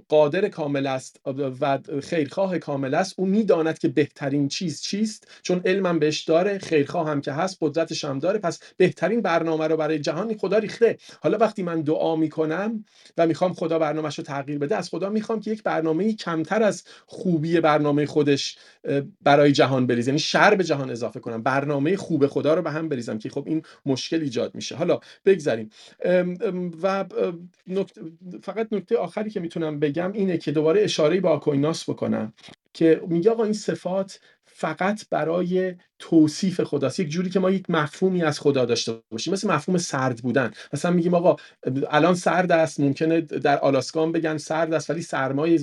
قادر 0.09 0.49
کامل 0.49 0.87
است 0.87 1.19
و 1.61 1.79
خیرخواه 2.03 2.59
کامل 2.59 2.93
است 2.93 3.13
او 3.17 3.25
می‌داند 3.25 3.79
که 3.79 3.87
بهترین 3.87 4.47
چیز 4.47 4.81
چیست 4.81 5.27
چون 5.41 5.61
علمم 5.65 5.99
بهش 5.99 6.21
داره 6.21 6.57
خیرخواه 6.57 7.09
هم 7.09 7.21
که 7.21 7.31
هست 7.31 7.57
قدرتش 7.61 8.05
هم 8.05 8.19
داره. 8.19 8.39
پس 8.39 8.59
بهترین 8.77 9.21
برنامه 9.21 9.67
رو 9.67 9.77
برای 9.77 9.99
جهان 9.99 10.37
خدا 10.37 10.57
ریخته. 10.57 10.97
حالا 11.21 11.37
وقتی 11.37 11.63
من 11.63 11.81
دعا 11.81 12.15
می‌کنم 12.15 12.85
و 13.17 13.27
می‌خوام 13.27 13.53
خدا 13.53 13.79
برنامهش 13.79 14.17
رو 14.17 14.23
تغییر 14.23 14.59
بده 14.59 14.75
از 14.75 14.89
خدا 14.89 15.09
می‌خوام 15.09 15.32
که 15.39 15.51
یک 15.51 15.63
برنامه 15.63 16.13
کمتر 16.13 16.63
از 16.63 16.83
خوبی 17.05 17.59
برنامه 17.59 18.05
خودش 18.05 18.57
برای 19.21 19.51
جهان 19.51 19.87
بریزم 19.87 20.09
یعنی 20.09 20.19
شر 20.19 20.55
به 20.55 20.63
جهان 20.63 20.89
اضافه 20.89 21.19
کنم. 21.19 21.43
برنامه 21.43 21.97
خوب 21.97 22.27
خدا 22.27 22.53
رو 22.53 22.61
به 22.61 22.71
هم 22.71 22.89
بریزم 22.89 23.17
که 23.17 23.29
خب 23.29 23.43
این 23.47 23.61
مشکل 23.85 24.21
ایجاد 24.21 24.55
میشه. 24.55 24.75
حالا 24.75 24.99
بگذریم 25.25 25.69
و 26.83 27.05
فقط 28.43 28.67
نکته 28.73 28.97
آخری 28.97 29.29
که 29.29 29.39
می‌تونم 29.39 29.79
بگم 29.79 30.11
اینه 30.11 30.37
که 30.37 30.51
دوباره 30.51 30.81
اشاره 30.81 31.21
به 31.21 31.29
آکویناس 31.29 31.89
بکنم 31.89 32.33
که 32.73 33.01
میگه 33.07 33.31
آقا 33.31 33.43
این 33.43 33.53
صفات 33.53 34.19
فقط 34.53 35.01
برای 35.09 35.75
توصیف 35.99 36.61
خداست. 36.61 36.99
یک 36.99 37.09
جوری 37.09 37.29
که 37.29 37.39
ما 37.39 37.51
یک 37.51 37.69
مفهومی 37.69 38.23
از 38.23 38.39
خدا 38.39 38.65
داشته 38.65 38.93
باشیم. 39.11 39.33
مثل 39.33 39.47
مفهوم 39.47 39.77
سرد 39.77 40.17
بودن. 40.21 40.51
مثلا 40.73 40.91
میگیم 40.91 41.13
آقا 41.13 41.35
الان 41.89 42.15
سرد 42.15 42.51
است 42.51 42.79
ممکنه 42.79 43.21
در 43.21 43.59
آلاسکا 43.59 44.05
بگن 44.05 44.37
سرد 44.37 44.73
است 44.73 44.89
ولی 44.89 45.01
سرمایه 45.01 45.59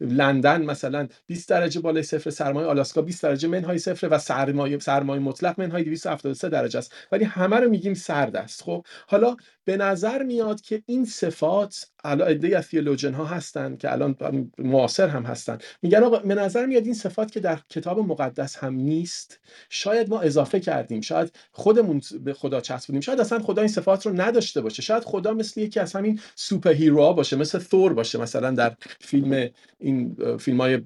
لندن 0.00 0.62
مثلا 0.62 1.08
20 1.26 1.48
درجه 1.48 1.80
بالای 1.80 2.02
صفر 2.02 2.30
سرمایه 2.30 2.66
آلاسکا 2.66 3.02
20 3.02 3.22
درجه 3.22 3.48
منهای 3.48 3.78
صفر 3.78 4.08
و 4.10 4.18
سرمایه 4.18 4.78
سرمایه 4.78 5.22
مطلق 5.22 5.60
منهای 5.60 5.84
273 5.84 6.48
درجه 6.48 6.78
است. 6.78 6.94
ولی 7.12 7.24
همه 7.24 7.56
رو 7.56 7.70
میگیم 7.70 7.94
سرد 7.94 8.36
است. 8.36 8.62
خب 8.62 8.86
حالا 9.06 9.36
به 9.64 9.76
نظر 9.76 10.22
میاد 10.22 10.60
که 10.60 10.82
این 10.86 11.04
صفات 11.04 11.86
الان 12.04 12.28
ایده 12.28 12.58
از 12.58 12.74
ها 13.14 13.24
هستن 13.24 13.76
که 13.76 13.92
الان 13.92 14.16
معاصر 14.58 15.08
هم 15.08 15.22
هستن. 15.22 15.58
میگن 15.82 16.02
آقا 16.02 16.18
به 16.18 16.34
نظر 16.34 16.66
میاد 16.66 16.84
این 16.84 16.94
صفات 16.94 17.32
که 17.32 17.40
در 17.40 17.58
کتاب 17.70 17.98
مقدس 18.16 18.56
هم 18.56 18.74
نیست. 18.74 19.40
شاید 19.70 20.08
ما 20.08 20.20
اضافه 20.20 20.60
کردیم. 20.60 21.00
شاید 21.00 21.32
خودمون 21.52 22.00
به 22.24 22.32
خدا 22.32 22.60
چسبوندیم. 22.60 23.00
شاید 23.00 23.20
اصلا 23.20 23.38
خدا 23.38 23.62
این 23.62 23.70
صفات 23.70 24.06
رو 24.06 24.20
نداشته 24.20 24.60
باشه. 24.60 24.82
شاید 24.82 25.04
خدا 25.04 25.32
مثل 25.34 25.60
یکی 25.60 25.80
از 25.80 25.92
همین 25.92 26.20
superhero 26.34 27.12
باشه 27.14 27.36
مثل 27.36 27.58
ثور 27.58 27.94
باشه 27.94 28.18
مثلا 28.18 28.50
در 28.50 28.74
فیلم 29.00 29.48
این 29.78 30.16
فیلم 30.38 30.60
های 30.60 30.80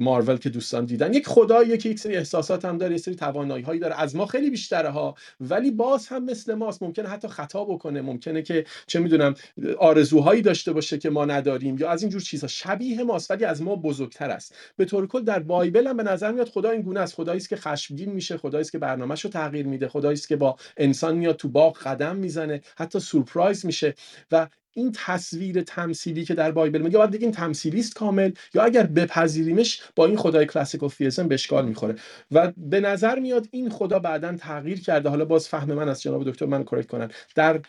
مارول 0.00 0.36
که 0.36 0.48
دوستان 0.50 0.84
دیدن. 0.84 1.14
یک 1.14 1.26
خدایی 1.26 1.78
که 1.78 1.88
یک 1.88 1.98
سری 1.98 2.16
احساسات 2.16 2.64
هم 2.64 2.78
داره 2.78 2.94
یک 2.94 3.00
سری 3.00 3.14
توانایی 3.14 3.64
هایی 3.64 3.80
داره. 3.80 4.00
از 4.00 4.16
ما 4.16 4.26
خیلی 4.26 4.50
بیشتره 4.50 4.88
ها. 4.88 5.14
ولی 5.40 5.70
باز 5.70 6.06
هم 6.06 6.24
مثل 6.24 6.54
ماست. 6.54 6.82
ممکنه 6.82 7.08
حتی 7.08 7.28
خطا 7.28 7.64
بکنه. 7.64 8.02
ممکنه 8.02 8.42
که 8.42 8.64
چه 8.86 9.00
می‌دونم 9.00 9.34
آرزوهایی 9.78 10.42
داشته 10.42 10.72
باشه 10.72 10.98
که 10.98 11.10
ما 11.10 11.24
نداریم 11.24 11.78
یا 11.78 11.90
از 11.90 12.02
این 12.02 12.10
جور 12.10 12.20
چیزها 12.20 12.48
شبیه 12.48 13.02
ماست 13.02 13.30
ولی 13.30 13.44
از 13.44 13.62
ما 13.62 13.76
بزرگتر 13.76 14.30
است. 14.30 14.54
به 14.76 14.84
طور 14.84 15.06
کل 15.06 15.24
در 15.24 15.38
بایبل 15.38 15.86
هم 15.86 15.96
به 15.96 16.02
نظر 16.02 16.32
میاد 16.32 16.48
خدا 16.48 16.70
این 16.74 16.82
گونه 16.82 17.00
است. 17.00 17.14
خدایی 17.14 17.38
است 17.38 17.48
که 17.48 17.56
خشمگین 17.56 18.12
میشه 18.12 18.36
خدایی 18.36 18.60
است 18.60 18.72
که 18.72 18.78
برنامهش 18.78 19.24
رو 19.24 19.30
تغییر 19.30 19.66
میده 19.66 19.88
خدایی 19.88 20.14
است 20.14 20.28
که 20.28 20.36
با 20.36 20.56
انسان 20.76 21.16
میاد 21.16 21.36
تو 21.36 21.48
باغ 21.48 21.78
قدم 21.78 22.16
می‌زنه 22.16 22.60
حتی 22.76 23.00
سورپرایز 23.00 23.66
میشه 23.66 23.94
و 24.32 24.48
این 24.74 24.92
تصویر 24.94 25.62
تمثیلی 25.62 26.24
که 26.24 26.34
در 26.34 26.52
بایبل 26.52 26.82
میگه 26.82 26.98
باید 26.98 27.10
بگیم 27.10 27.30
تمثیلی 27.30 27.80
است 27.80 27.94
کامل 27.94 28.32
یا 28.54 28.62
اگر 28.62 28.82
بپذیریمش 28.82 29.82
با 29.96 30.06
این 30.06 30.16
خدای 30.16 30.46
کلاسیک 30.46 30.86
فیزم 30.86 31.28
به 31.28 31.34
اشکال 31.34 31.68
می‌خوره. 31.68 31.94
و 32.30 32.52
به 32.56 32.80
نظر 32.80 33.18
میاد 33.18 33.48
این 33.50 33.70
خدا 33.70 33.98
بعدا 33.98 34.36
تغییر 34.36 34.80
کرده. 34.80 35.08
حالا 35.08 35.24
باز 35.24 35.48
فهم 35.48 35.72
من 35.72 35.88
از 35.88 36.02
جناب 36.02 36.30
دکتر 36.30 36.46
من 36.46 36.64
کرکت 36.64 36.86
کنن 36.86 37.10
در 37.34 37.60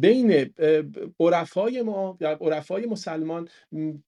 بین 0.00 0.50
عرفای 1.20 1.82
ما 1.82 2.16
یا 2.20 2.30
عرفای 2.30 2.86
مسلمان 2.86 3.48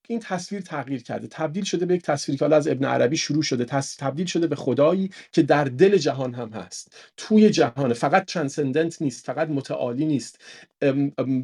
این 0.08 0.20
تصویر 0.20 0.60
تغییر 0.60 1.02
کرده. 1.02 1.26
تبدیل 1.26 1.64
شده 1.64 1.86
به 1.86 1.94
یک 1.94 2.02
تصویری 2.02 2.38
که 2.38 2.44
حالا 2.44 2.56
از 2.56 2.68
ابن 2.68 2.84
عربی 2.84 3.16
شروع 3.16 3.42
شده. 3.42 3.64
تبدیل 3.98 4.26
شده 4.26 4.46
به 4.46 4.56
خدایی 4.56 5.10
که 5.32 5.42
در 5.42 5.64
دل 5.64 5.96
جهان 5.96 6.34
هم 6.34 6.50
هست. 6.50 6.96
توی 7.16 7.50
جهان 7.50 7.92
فقط 7.92 8.24
ترانسندنت 8.24 9.02
نیست 9.02 9.26
فقط 9.26 9.48
متعالی 9.48 10.06
نیست. 10.06 10.40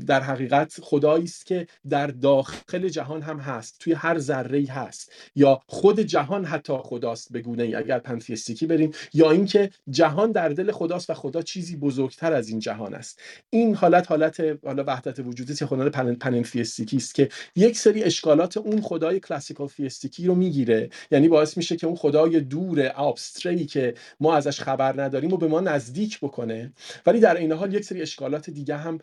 در 0.06 0.20
حقیقت 0.20 0.80
خدایی 0.86 1.24
است 1.24 1.46
که 1.46 1.66
در 1.88 2.06
داخل 2.06 2.88
جهان 2.88 3.22
هم 3.22 3.38
هست 3.38 3.76
توی 3.80 3.92
هر 3.92 4.18
ذره 4.18 4.64
هست. 4.64 5.12
یا 5.34 5.60
خود 5.66 6.00
جهان 6.00 6.44
حتی 6.44 6.72
خداست 6.82 7.32
به 7.32 7.40
گونه 7.40 7.62
ای 7.62 7.74
اگر 7.74 7.98
پنتیستیکی 7.98 8.66
بریم 8.66 8.90
یا 9.14 9.30
اینکه 9.30 9.70
جهان 9.90 10.32
در 10.32 10.48
دل 10.48 10.72
خداست 10.72 11.10
و 11.10 11.14
خدا 11.14 11.42
چیزی 11.42 11.76
بزرگتر 11.76 12.32
از 12.32 12.48
این 12.48 12.58
جهان 12.58 12.94
است. 12.94 13.20
این 13.50 13.74
حالت 13.74 14.10
حالت 14.10 14.40
حالا 14.64 14.84
وحدت 14.86 15.18
وجودی 15.18 15.54
که 15.54 15.66
خدای 15.66 15.90
پننفیستیکی 15.90 16.96
است 16.96 17.14
که 17.14 17.28
یک 17.56 17.78
سری 17.78 18.02
اشکالات 18.02 18.56
اون 18.56 18.80
خدای 18.80 19.20
کلاسیکال 19.20 19.68
فیستیکی 19.68 20.26
رو 20.26 20.34
می‌گیره. 20.34 20.90
یعنی 21.10 21.28
باعث 21.28 21.56
میشه 21.56 21.76
که 21.76 21.86
اون 21.86 21.96
خدای 21.96 22.40
دور 22.40 22.92
ابستری 22.94 23.66
که 23.66 23.94
ما 24.20 24.36
ازش 24.36 24.60
خبر 24.60 25.02
نداریم 25.02 25.32
و 25.32 25.36
به 25.36 25.48
ما 25.48 25.60
نزدیک 25.60 26.20
بکنه. 26.20 26.72
ولی 27.06 27.20
در 27.20 27.36
این 27.36 27.52
حال 27.52 27.74
یک 27.74 27.84
سری 27.84 28.02
اشکالات 28.02 28.50
دیگه 28.50 28.76
هم 28.76 28.98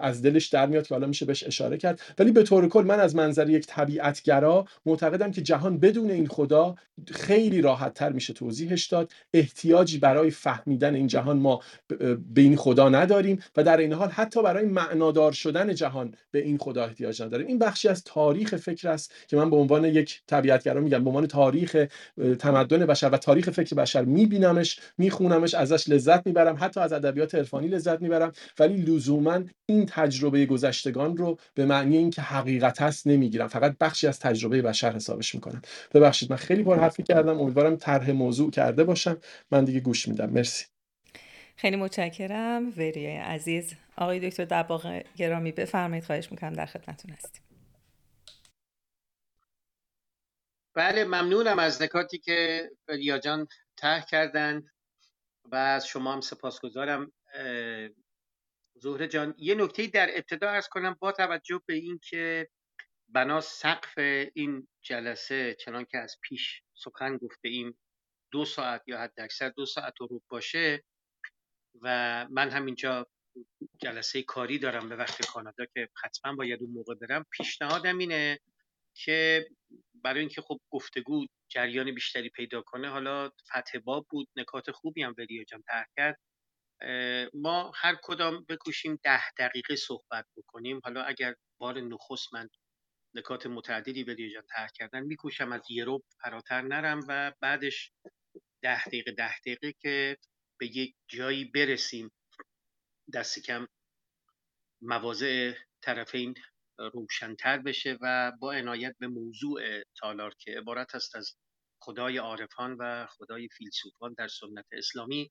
از 0.00 0.22
دلش 0.22 0.46
در 0.46 0.66
میاد 0.66 0.86
که 0.86 0.94
حالا 0.94 1.06
میشه 1.16 1.26
بهش 1.26 1.44
اشاره 1.44 1.76
کرد. 1.76 2.00
ولی 2.18 2.32
به 2.32 2.42
طور 2.42 2.68
کل 2.68 2.82
من 2.82 3.00
از 3.00 3.16
منظر 3.16 3.50
یک 3.50 3.66
طبیعتگرا 3.66 4.66
معتقدم 4.86 5.30
که 5.30 5.42
جهان 5.42 5.78
بدون 5.78 6.10
این 6.10 6.26
خدا 6.26 6.74
خیلی 7.10 7.60
راحت 7.60 7.94
تر 7.94 8.12
میشه 8.12 8.32
توضیحش 8.32 8.86
داد. 8.86 9.12
احتیاجی 9.34 9.98
برای 9.98 10.30
فهمیدن 10.30 10.94
این 10.94 11.06
جهان 11.06 11.38
ما 11.38 11.60
به 12.34 12.40
این 12.40 12.56
خدا 12.56 12.88
نداریم 12.88 13.42
و 13.56 13.62
در 13.64 13.76
این 13.76 13.92
حال 13.92 14.08
حتی 14.08 14.42
برای 14.42 14.64
معنادار 14.64 15.32
شدن 15.32 15.74
جهان 15.74 16.14
به 16.30 16.38
این 16.38 16.58
خدا 16.58 16.84
احتیاج 16.84 17.22
نداریم. 17.22 17.46
این 17.46 17.58
بخشی 17.58 17.88
از 17.88 18.04
تاریخ 18.04 18.56
فکر 18.56 18.88
است 18.88 19.12
که 19.28 19.36
من 19.36 19.50
به 19.50 19.56
عنوان 19.56 19.84
یک 19.84 20.20
طبیعتگرا 20.26 20.80
میگم 20.80 21.04
به 21.04 21.10
عنوان 21.10 21.26
تاریخ 21.26 21.86
تمدن 22.38 22.86
بشر 22.86 23.10
و 23.10 23.16
تاریخ 23.16 23.50
فکر 23.50 23.74
بشر 23.76 24.04
میبینمش 24.04 24.80
میخونمش 24.98 25.54
ازش 25.54 25.88
لذت 25.88 26.26
می‌برم 26.26 26.56
حتی 26.60 26.80
از 26.80 26.92
ادبیات 26.92 27.34
عرفانی 27.34 27.68
لذت 27.68 28.02
می‌برم. 28.02 28.32
ولی 28.58 28.76
لزوما 28.76 29.40
این 29.66 29.86
تجربه 29.86 30.46
گذشتگان 30.46 31.05
رو 31.14 31.38
به 31.54 31.66
معنی 31.66 31.96
اینکه 31.96 32.22
حقیقت 32.22 32.82
است 32.82 33.06
نمی‌گیرم. 33.06 33.48
فقط 33.48 33.78
بخشی 33.78 34.06
از 34.06 34.20
تجربه 34.20 34.62
بشر 34.62 34.92
حسابش 34.92 35.34
می‌کنم. 35.34 35.62
ببخشید 35.94 36.30
من 36.30 36.36
خیلی 36.36 36.62
پر 36.62 36.78
حرفی 36.80 37.02
کردم. 37.02 37.40
امیدوارم 37.40 37.76
طرح 37.76 38.10
موضوع 38.10 38.50
کرده 38.50 38.84
باشم. 38.84 39.18
من 39.50 39.64
دیگه 39.64 39.80
گوش 39.80 40.08
میدم. 40.08 40.30
مرسی. 40.30 40.64
خیلی 41.56 41.76
متشکرم. 41.76 42.72
وریای 42.76 43.16
عزیز. 43.16 43.74
آقای 43.96 44.30
دکتر 44.30 44.44
دباغ 44.44 45.02
گرامی 45.16 45.52
بفرمایید. 45.52 46.04
خواهش 46.04 46.30
می‌کنم 46.30 46.52
در 46.52 46.66
خدمتتون 46.66 47.10
هستیم. 47.10 47.42
بله 50.74 51.04
ممنونم 51.04 51.58
از 51.58 51.82
نکاتی 51.82 52.18
که 52.18 52.70
وریا 52.88 53.18
جان 53.18 53.46
ته 53.76 54.04
کردن 54.10 54.62
و 55.44 55.56
از 55.56 55.86
شما 55.86 56.12
هم 56.12 56.20
سپاسگزارم. 56.20 57.12
زهره 58.86 59.08
جان 59.08 59.34
یه 59.38 59.54
نکته 59.54 59.86
در 59.86 60.10
ابتدا 60.14 60.50
ارز 60.50 60.68
کنم 60.68 60.96
با 61.00 61.12
توجه 61.12 61.60
به 61.66 61.74
اینکه 61.74 62.48
بنا 63.08 63.40
سقف 63.40 63.98
این 64.34 64.68
جلسه 64.82 65.56
چنان 65.60 65.84
که 65.84 65.98
از 65.98 66.16
پیش 66.22 66.62
سخن 66.74 67.16
گفته 67.16 67.48
ایم 67.48 67.78
دو 68.32 68.44
ساعت 68.44 68.82
یا 68.86 68.98
حد 68.98 69.20
اکثر 69.20 69.48
دو 69.48 69.66
ساعت 69.66 70.00
و 70.00 70.06
روب 70.06 70.22
باشه 70.28 70.84
و 71.82 72.26
من 72.30 72.50
هم 72.50 72.66
اینجا 72.66 73.06
جلسه 73.82 74.22
کاری 74.22 74.58
دارم 74.58 74.88
به 74.88 74.96
وقت 74.96 75.26
کانادا 75.26 75.64
که 75.74 75.88
حتما 76.04 76.34
باید 76.34 76.62
اون 76.62 76.70
موقع 76.70 76.94
برم. 76.94 77.24
پیشنهادم 77.30 77.98
اینه 77.98 78.38
که 78.94 79.46
برای 79.94 80.20
اینکه 80.20 80.42
خب 80.42 80.60
گفتگو 80.70 81.26
جریان 81.48 81.94
بیشتری 81.94 82.30
پیدا 82.30 82.62
کنه 82.62 82.88
حالا 82.88 83.30
فتح 83.48 83.78
باب 83.78 84.06
بود 84.10 84.28
نکات 84.36 84.70
خوبی 84.70 85.02
هم 85.02 85.14
ولی 85.18 85.44
جان 85.44 85.62
کرد. 85.96 86.20
ما 87.34 87.72
هر 87.74 87.96
کدام 88.02 88.44
بکوشیم 88.48 89.00
ده 89.04 89.30
دقیقه 89.38 89.76
صحبت 89.76 90.26
بکنیم. 90.36 90.80
حالا 90.84 91.02
اگر 91.02 91.34
بار 91.60 91.80
نخست 91.80 92.34
من 92.34 92.48
نکات 93.14 93.46
متعددی 93.46 94.04
ولی 94.04 94.32
جان 94.32 94.42
طرح 94.48 94.68
کردن 94.74 95.00
میکوشم 95.00 95.52
از 95.52 95.62
یه 95.70 95.84
رو 95.84 96.02
فراتر 96.22 96.62
نرم 96.62 97.00
و 97.08 97.32
بعدش 97.40 97.92
ده 98.62 98.84
دقیقه 98.84 99.12
ده 99.12 99.38
دقیقه 99.38 99.72
که 99.80 100.16
به 100.60 100.66
یک 100.76 100.94
جایی 101.08 101.44
برسیم. 101.44 102.12
دست 103.14 103.38
کم 103.38 103.66
مواضع 104.82 105.52
طرفین 105.82 106.34
روشنتر 106.78 107.58
بشه 107.58 107.98
و 108.00 108.32
با 108.40 108.52
عنایت 108.52 108.96
به 108.98 109.08
موضوع 109.08 109.60
تالار 110.00 110.34
که 110.38 110.50
عبارت 110.50 110.94
است 110.94 111.16
از 111.16 111.36
خدای 111.82 112.18
عارفان 112.18 112.76
و 112.80 113.06
خدای 113.06 113.48
فیلسوفان 113.48 114.14
در 114.18 114.28
سنت 114.28 114.66
اسلامی 114.72 115.30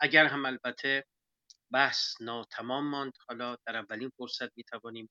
اگر 0.00 0.26
هم 0.26 0.46
البته 0.46 1.06
بحث 1.72 2.20
ناتمام 2.20 2.90
ماند 2.90 3.12
حالا 3.28 3.56
در 3.66 3.76
اولین 3.76 4.10
فرصت 4.16 4.56
می 4.56 4.64
توانیم 4.64 5.10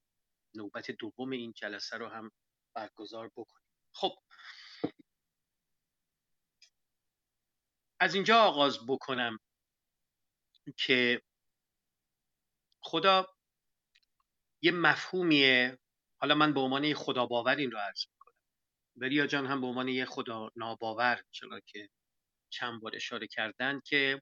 نوبت 0.55 0.91
دوم 0.91 1.29
این 1.29 1.53
جلسه 1.53 1.97
رو 1.97 2.07
هم 2.07 2.31
برگزار 2.75 3.31
بکنیم. 3.35 3.67
خب. 3.95 4.19
از 7.99 8.15
اینجا 8.15 8.37
آغاز 8.41 8.79
بکنم 8.87 9.39
که 10.77 11.21
خدا 12.83 13.27
یه 14.61 14.71
مفهومیه 14.71 15.79
حالا 16.21 16.35
من 16.35 16.53
به 16.53 16.59
عنوان 16.59 16.83
یه 16.83 16.95
خدا 16.95 17.25
باور 17.25 17.55
این 17.55 17.71
رو 17.71 17.77
عرض 17.77 18.05
می‌کنم. 18.11 18.35
وریا 18.97 19.27
جان 19.27 19.45
هم 19.47 19.61
به 19.61 19.67
عنوان 19.67 19.87
یه 19.87 20.05
خدا 20.05 20.51
ناباور 20.55 21.23
چرا 21.31 21.59
که 21.59 21.89
چند 22.49 22.81
بار 22.81 22.95
اشاره 22.95 23.27
کردن 23.27 23.81
که 23.85 24.21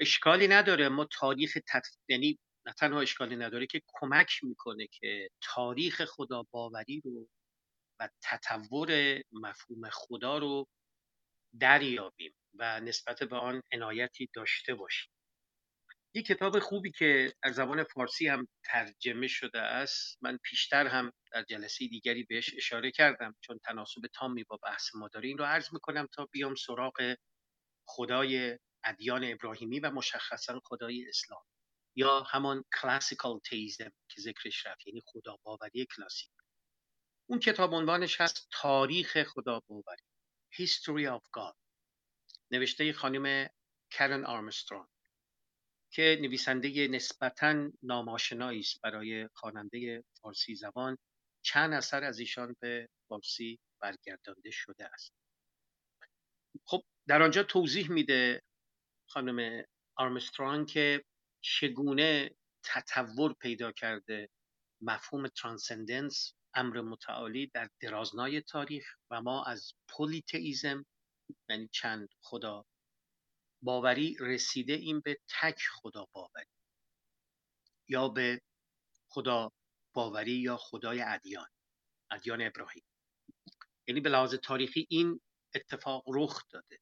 اشکالی 0.00 0.48
نداره. 0.48 0.88
ما 0.88 1.04
تاریخ 1.04 1.58
تط... 1.68 1.86
یعنی 2.08 2.38
نه 2.66 2.72
تنها 2.72 3.00
اشکالی 3.00 3.36
نداره 3.36 3.66
که 3.66 3.82
کمک 3.86 4.40
می‌کنه 4.42 4.86
که 4.86 5.30
تاریخ 5.42 6.04
خدا 6.04 6.42
باوری 6.50 7.00
رو 7.04 7.28
و 8.00 8.08
تطور 8.22 9.20
مفهوم 9.32 9.90
خدا 9.92 10.38
رو 10.38 10.68
دریابیم 11.60 12.34
و 12.54 12.80
نسبت 12.80 13.22
به 13.22 13.36
آن 13.36 13.62
عنایتی 13.72 14.28
داشته 14.34 14.74
باشیم. 14.74 15.12
یک 16.14 16.26
کتاب 16.26 16.58
خوبی 16.58 16.90
که 16.92 17.32
از 17.42 17.54
زبان 17.54 17.84
فارسی 17.84 18.28
هم 18.28 18.48
ترجمه 18.64 19.28
شده 19.28 19.60
است 19.60 20.18
من 20.22 20.38
پیشتر 20.44 20.86
هم 20.86 21.12
در 21.32 21.42
جلسه 21.42 21.88
دیگری 21.88 22.24
بهش 22.24 22.54
اشاره 22.56 22.90
کردم 22.90 23.34
چون 23.40 23.58
تناسب 23.64 24.00
تامی 24.14 24.44
با 24.44 24.58
بحث 24.62 24.94
ما 24.94 25.08
داره. 25.08 25.28
این 25.28 25.38
رو 25.38 25.44
عرض 25.44 25.72
می‌کنم 25.72 26.08
تا 26.12 26.26
بیام 26.26 26.54
سراغ 26.54 27.16
خدای 27.88 28.58
ادیان 28.84 29.24
ابراهیمی 29.24 29.80
و 29.80 29.90
مشخصا 29.90 30.60
خدای 30.64 31.08
اسلام. 31.08 31.42
یا 31.96 32.20
همان 32.22 32.64
کلاسیکال 32.80 33.38
تیزم 33.38 33.92
که 34.08 34.20
ذکرش 34.20 34.66
رفت 34.66 34.86
یعنی 34.86 35.02
خدا 35.06 35.38
باوری 35.42 35.86
کلاسیک. 35.96 36.30
اون 37.26 37.38
کتاب 37.38 37.74
عنوانش 37.74 38.20
هست 38.20 38.48
تاریخ 38.52 39.22
خدا 39.22 39.60
باوری 39.66 40.02
History 40.52 41.06
of 41.18 41.22
God. 41.38 41.56
نوشته 42.50 42.92
خانم 42.92 43.48
کرن 43.90 44.24
آرمسترانگ 44.24 44.88
که 45.92 46.18
نویسنده 46.22 46.88
نسبتا 46.88 47.70
ناماشنایی 47.82 48.60
است 48.60 48.80
برای 48.80 49.28
خواننده 49.34 50.04
فارسی 50.20 50.54
زبان. 50.54 50.98
چند 51.42 51.72
اثر 51.72 52.04
از 52.04 52.18
ایشان 52.18 52.56
به 52.60 52.88
فارسی 53.08 53.58
برگردانده 53.80 54.50
شده 54.50 54.84
است. 54.84 55.12
خب 56.64 56.82
در 57.08 57.22
آنجا 57.22 57.42
توضیح 57.42 57.90
میده 57.90 58.42
خانم 59.12 59.64
آرمسترانگ 59.96 60.68
که 60.68 61.04
چگونه 61.40 62.30
تطور 62.64 63.32
پیدا 63.32 63.72
کرده 63.72 64.28
مفهوم 64.80 65.28
ترانسندنس 65.28 66.34
امر 66.54 66.80
متعالی 66.80 67.46
در 67.46 67.70
درازنای 67.80 68.40
تاریخ 68.40 68.96
و 69.10 69.22
ما 69.22 69.44
از 69.44 69.72
پولیتئیزم 69.88 70.86
یعنی 71.48 71.68
چند 71.72 72.08
خدا 72.20 72.64
باوری 73.62 74.16
رسیده 74.20 74.72
این 74.72 75.00
به 75.00 75.18
تک 75.40 75.58
خدا 75.72 76.08
باوری 76.12 76.52
یا 77.88 78.08
به 78.08 78.40
خدا 79.08 79.52
باوری 79.94 80.32
یا 80.32 80.56
خدای 80.56 81.02
ادیان 81.02 81.48
ادیان 82.10 82.42
ابراهیم. 82.42 82.84
یعنی 83.88 84.00
به 84.00 84.10
لحاظ 84.10 84.34
تاریخی 84.34 84.86
این 84.90 85.20
اتفاق 85.54 86.04
رخ 86.08 86.42
داده. 86.50 86.81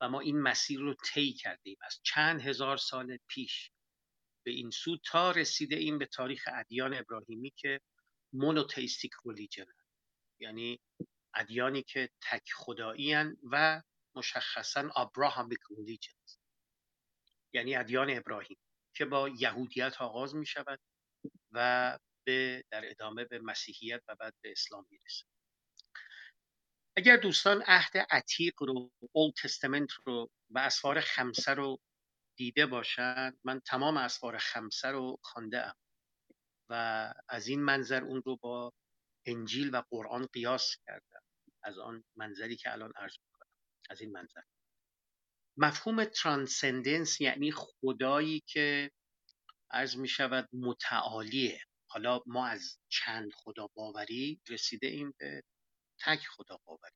و 0.00 0.08
ما 0.08 0.20
این 0.20 0.40
مسیر 0.40 0.80
رو 0.80 0.94
طی 0.94 1.32
کردیم. 1.32 1.76
از 1.82 2.00
چند 2.02 2.40
هزار 2.40 2.76
سال 2.76 3.18
پیش 3.28 3.70
به 4.46 4.50
این 4.50 4.70
سو 4.70 4.96
تا 5.04 5.30
رسیده 5.30 5.76
این 5.76 5.98
به 5.98 6.06
تاریخ 6.06 6.48
ادیان 6.52 6.94
ابراهیمی 6.94 7.50
که 7.56 7.80
مونوتئیستیک 8.32 9.12
ریلیجن 9.26 9.66
یعنی 10.40 10.80
ادیانی 11.34 11.82
که 11.82 12.10
تک 12.22 12.52
خدایی 12.56 13.14
و 13.52 13.82
مشخصا 14.14 14.90
ابراهامیک 14.96 15.58
ریلیجنز 15.78 16.36
یعنی 17.52 17.76
ادیان 17.76 18.10
ابراهیم 18.10 18.58
که 18.94 19.04
با 19.04 19.28
یهودیت 19.28 20.00
آغاز 20.00 20.34
می 20.34 20.46
شود 20.46 20.80
و 21.52 21.98
به 22.26 22.64
در 22.70 22.90
ادامه 22.90 23.24
به 23.24 23.38
مسیحیت 23.38 24.02
و 24.08 24.14
بعد 24.14 24.34
به 24.42 24.50
اسلام 24.52 24.86
می‌رسه 24.90 25.26
اگر 27.00 27.16
دوستان 27.16 27.62
عهد 27.66 27.98
عتیق 28.10 28.62
رو 28.62 28.92
اول 29.12 29.30
تستمنت 29.42 29.92
رو 30.06 30.30
و 30.50 30.58
اسفار 30.58 31.00
خمسه 31.00 31.54
رو 31.54 31.80
دیده 32.36 32.66
باشند 32.66 33.38
من 33.44 33.60
تمام 33.60 33.96
اسفار 33.96 34.38
خمسه 34.38 34.88
رو 34.88 35.18
خانده 35.22 35.66
ام 35.66 35.74
و 36.70 36.74
از 37.28 37.48
این 37.48 37.60
منظر 37.62 38.04
اون 38.04 38.22
رو 38.26 38.36
با 38.36 38.72
انجیل 39.26 39.74
و 39.74 39.82
قرآن 39.90 40.26
قیاس 40.32 40.76
کردم 40.86 41.22
از 41.62 41.78
آن 41.78 42.04
منظری 42.16 42.56
که 42.56 42.72
الان 42.72 42.92
عرض 42.96 43.16
می‌کنم. 43.26 43.50
از 43.90 44.00
این 44.00 44.12
منظر. 44.12 44.42
مفهوم 45.56 46.04
ترانسندنس 46.04 47.20
یعنی 47.20 47.52
خدایی 47.52 48.42
که 48.46 48.90
عرض 49.70 49.96
می 49.96 50.08
شود 50.08 50.48
متعالیه. 50.52 51.60
حالا 51.90 52.20
ما 52.26 52.46
از 52.46 52.78
چند 52.88 53.30
خدا 53.34 53.68
باوری 53.74 54.40
رسیده 54.48 54.86
ایم 54.86 55.14
به 55.18 55.42
تک 56.00 56.26
خدا 56.26 56.56
باوری 56.64 56.94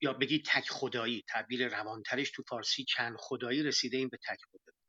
یا 0.00 0.12
بگی 0.12 0.42
تک 0.46 0.70
خدایی 0.70 1.24
تعبیر 1.28 1.68
روانترش 1.68 2.30
تو 2.30 2.42
فارسی 2.48 2.84
چند 2.84 3.16
خدایی 3.18 3.62
رسیده 3.62 3.96
این 3.96 4.08
به 4.08 4.16
تک 4.16 4.38
خدایی 4.50 4.84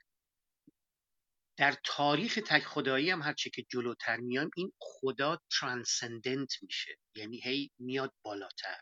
در 1.58 1.76
تاریخ 1.84 2.40
تک 2.46 2.64
خدایی 2.64 3.10
هم 3.10 3.22
هرچه 3.22 3.50
که 3.50 3.66
جلوتر 3.72 4.18
میایم 4.18 4.50
این 4.56 4.72
خدا 4.80 5.42
ترانسندنت 5.60 6.54
میشه. 6.62 6.98
یعنی 7.16 7.42
هی 7.42 7.72
میاد 7.80 8.14
بالاتر. 8.22 8.82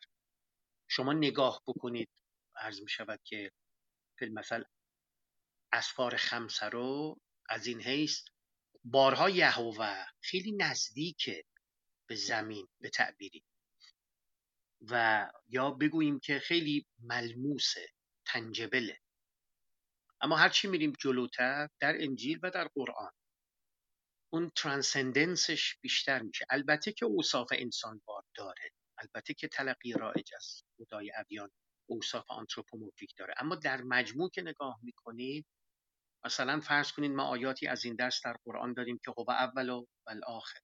شما 0.90 1.14
نگاه 1.14 1.62
بکنید 1.68 2.10
عرض 2.56 2.82
می 2.82 2.90
شود 2.90 3.20
که 3.24 3.52
فیلم 4.20 4.34
مثل 4.34 4.64
اسفار 5.74 6.18
خمسه 6.18 6.66
رو 6.66 7.18
از 7.50 7.68
این 7.68 7.82
حیث 7.82 8.22
بارها 8.84 9.30
یهوه 9.30 10.06
خیلی 10.22 10.52
نزدیکه. 10.52 11.44
به 12.14 12.18
زمین 12.18 12.68
به 12.82 12.90
تعبیری. 12.90 13.44
و 14.92 15.26
یا 15.48 15.72
بگوییم 15.72 16.20
که 16.20 16.40
خیلی 16.40 16.86
ملموسه 17.00 17.88
تنجبله 18.26 19.00
اما 20.22 20.36
هرچی 20.38 20.68
میریم 20.68 20.94
جلوتر 21.00 21.70
در 21.80 21.96
انجیل 22.04 22.40
و 22.44 22.50
در 22.50 22.68
قرآن 22.76 23.12
اون 24.34 24.52
ترانسندنسش 24.56 25.78
بیشتر 25.82 26.22
میشه. 26.22 26.46
البته 26.50 26.92
که 26.92 27.06
اوصاف 27.06 27.48
انسان 27.52 28.02
بار 28.06 28.24
داره. 28.36 28.72
البته 28.98 29.34
که 29.34 29.48
تلقی 29.48 29.94
رایج 29.94 30.34
از 30.36 30.64
خدای 30.78 31.12
ادیان 31.16 31.52
اوصاف 31.90 32.32
آنتروپومورفیک 32.32 33.14
داره. 33.18 33.34
اما 33.38 33.56
در 33.56 33.82
مجموع 33.82 34.30
که 34.30 34.42
نگاه 34.42 34.80
می‌کنید 34.84 35.46
مثلا 36.26 36.60
فرض 36.60 36.92
کنید 36.92 37.12
ما 37.12 37.24
آیاتی 37.24 37.68
از 37.68 37.86
این 37.86 37.96
دست 37.96 38.24
در 38.24 38.38
قرآن 38.46 38.74
داریم 38.74 39.00
که 39.06 39.12
هو 39.18 39.32
اول 39.32 39.70
و 39.70 39.86
آخر 40.28 40.60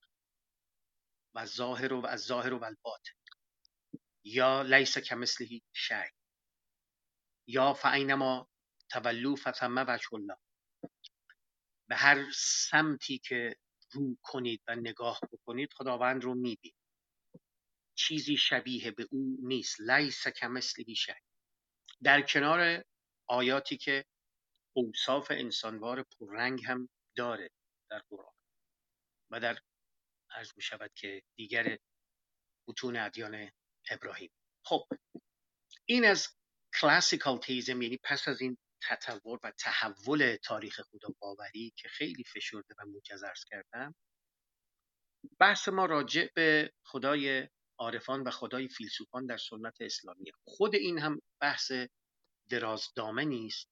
و 1.35 1.45
ظاهر 1.45 1.93
و 1.93 2.05
از 2.05 2.19
ظاهر 2.19 2.53
و 2.53 2.63
الباطن. 2.63 3.13
یا 4.23 4.61
لیس 4.61 4.97
کمثله 4.97 5.61
شی. 5.73 6.09
یا 7.47 7.73
فعینما 7.73 8.49
تولو 8.89 9.35
فثم 9.35 9.85
وجه 9.87 10.13
الله. 10.13 10.37
به 11.89 11.95
هر 11.95 12.31
سمتی 12.69 13.19
که 13.19 13.55
رو 13.91 14.17
کنید 14.21 14.61
و 14.67 14.75
نگاه 14.75 15.19
بکنید 15.31 15.73
خداوند 15.73 16.23
رو 16.23 16.35
می‌بینید. 16.35 16.75
چیزی 17.95 18.37
شبیه 18.37 18.91
به 18.91 19.07
او 19.11 19.37
نیست. 19.43 19.81
لیس 19.81 20.27
کمثله 20.27 20.93
شی. 20.93 21.11
در 22.03 22.21
کنار 22.21 22.83
آیاتی 23.27 23.77
که 23.77 24.05
اوصاف 24.73 25.31
انسانوار 25.31 26.03
پررنگ 26.03 26.65
هم 26.65 26.89
داره 27.15 27.49
در 27.89 27.99
قرآن 28.09 28.33
و 29.31 29.39
در 29.39 29.59
عرض 30.35 30.51
می 30.55 30.63
شود 30.63 30.91
که 30.95 31.21
دیگر 31.35 31.77
بتون 32.67 32.97
ادیان 32.97 33.51
ابراهیم. 33.89 34.31
خب 34.65 34.87
این 35.85 36.05
از 36.05 36.27
کلاسیکال 36.81 37.37
تیزم 37.37 37.81
یعنی 37.81 37.99
پس 38.03 38.27
از 38.27 38.41
این 38.41 38.57
تطور 38.81 39.39
و 39.43 39.51
تحول 39.51 40.37
تاریخ 40.43 40.81
خدا 40.81 41.09
باوری 41.19 41.73
که 41.75 41.87
خیلی 41.87 42.23
فشرده 42.23 42.75
و 42.77 42.85
موجز 42.85 43.23
کردم 43.49 43.95
بحث 45.39 45.67
ما 45.67 45.85
راجع 45.85 46.27
به 46.35 46.73
خدای 46.85 47.49
عارفان 47.79 48.23
و 48.23 48.31
خدای 48.31 48.67
فیلسوفان 48.67 49.25
در 49.25 49.37
سنت 49.37 49.81
اسلامی. 49.81 50.31
خود 50.43 50.75
این 50.75 50.99
هم 50.99 51.21
بحث 51.41 51.71
درازدامه 52.49 53.25
نیست 53.25 53.69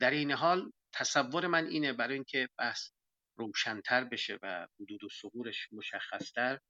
در 0.00 0.10
این 0.10 0.30
حال 0.30 0.72
تصور 0.92 1.46
من 1.46 1.66
اینه 1.66 1.92
برای 1.92 2.14
اینکه 2.14 2.48
بحث 2.58 2.90
روشنتر 3.38 4.04
بشه 4.04 4.38
و 4.42 4.68
حدود 4.80 5.04
و 5.04 5.08
سهورش 5.08 5.68
مشخصتر 5.72 6.60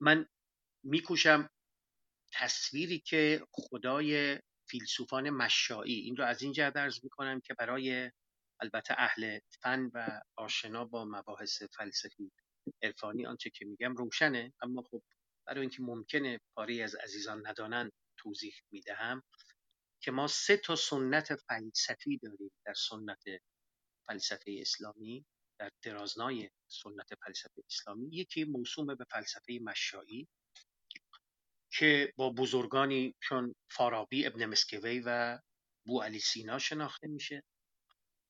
من 0.00 0.26
میکوشم 0.84 1.50
تصویری 2.32 2.98
که 2.98 3.46
خدای 3.52 4.38
فیلسوفان 4.68 5.30
مشایی 5.30 6.00
این 6.00 6.16
رو 6.16 6.24
از 6.24 6.42
این 6.42 6.52
جهت 6.52 6.76
ارز 6.76 7.00
می‌کنم 7.02 7.40
که 7.40 7.54
برای 7.54 8.10
البته 8.60 8.94
اهل 8.98 9.38
فن 9.62 9.90
و 9.94 10.20
آشنا 10.36 10.84
با 10.84 11.04
مباحث 11.04 11.62
فلسفی 11.62 12.32
عرفانی 12.82 13.26
آنچه 13.26 13.50
که 13.50 13.64
میگم 13.64 13.94
روشنه 13.96 14.52
اما 14.62 14.82
خب 14.82 15.02
برای 15.46 15.60
اینکه 15.60 15.82
ممکنه 15.82 16.40
پاری 16.56 16.82
از 16.82 16.94
عزیزان 16.94 17.46
ندانند 17.46 17.92
توضیح 18.16 18.54
می‌دهم 18.72 19.22
که 20.02 20.10
ما 20.10 20.26
سه 20.26 20.56
تا 20.56 20.76
سنت 20.76 21.34
فلسفی 21.36 22.18
داریم 22.18 22.50
در 22.66 22.74
سنت 22.74 23.24
فلسفه 24.06 24.56
اسلامی 24.60 25.24
در 25.58 25.70
درازنای 25.82 26.50
سنت 26.68 27.08
فلسفه 27.24 27.62
اسلامی 27.70 28.08
یکی 28.12 28.44
موسوم 28.44 28.86
به 28.86 29.04
فلسفه 29.10 29.58
مشایی 29.62 30.28
که 31.72 32.12
با 32.16 32.30
بزرگانی 32.30 33.14
چون 33.22 33.54
فارابی 33.70 34.26
ابن 34.26 34.46
مسکوی 34.46 35.02
و 35.06 35.38
بو 35.86 36.02
علی 36.02 36.20
سینا 36.20 36.58
شناخته 36.58 37.08
میشه. 37.08 37.42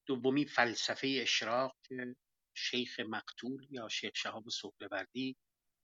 دومی 0.07 0.45
فلسفه 0.45 1.19
اشراق 1.23 1.77
که 1.89 2.17
شیخ 2.57 3.01
مقتول 3.01 3.67
یا 3.71 3.89
شیخ 3.89 4.13
شهاب 4.17 4.49
سهروردی 4.49 5.37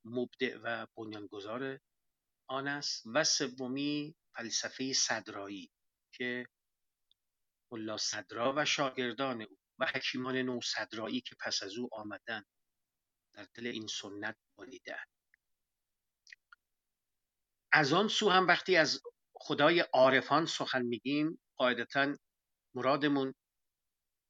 مبدع 0.05 0.59
و 0.63 0.87
بنیانگذار 0.97 1.81
آن 2.47 2.69
است. 2.69 3.03
و 3.15 3.25
سومی 3.25 4.15
فلسفه 4.37 4.93
صدرایی 4.93 5.71
که 6.15 6.47
ملا 7.73 7.97
صدرا 7.97 8.55
و 8.57 8.65
شاگردان 8.65 9.43
او 9.43 9.60
و 9.81 9.87
حکیمان 9.87 10.37
نو 10.37 10.61
صدرایی 10.61 11.21
که 11.21 11.37
پس 11.41 11.63
از 11.63 11.77
او 11.79 11.89
آمدن 11.93 12.45
در 13.35 13.47
دل 13.55 13.67
این 13.67 13.87
سنت 13.87 14.37
بالیده 14.59 14.99
از 17.73 17.93
آن 17.93 18.09
سو 18.09 18.31
هم 18.31 18.47
وقتی 18.47 18.77
از 18.77 19.03
خدای 19.35 19.81
عارفان 19.81 20.47
سخن 20.47 20.83
میگیم 20.83 21.41
قاعدتا 21.57 22.17
مرادمون 22.75 23.35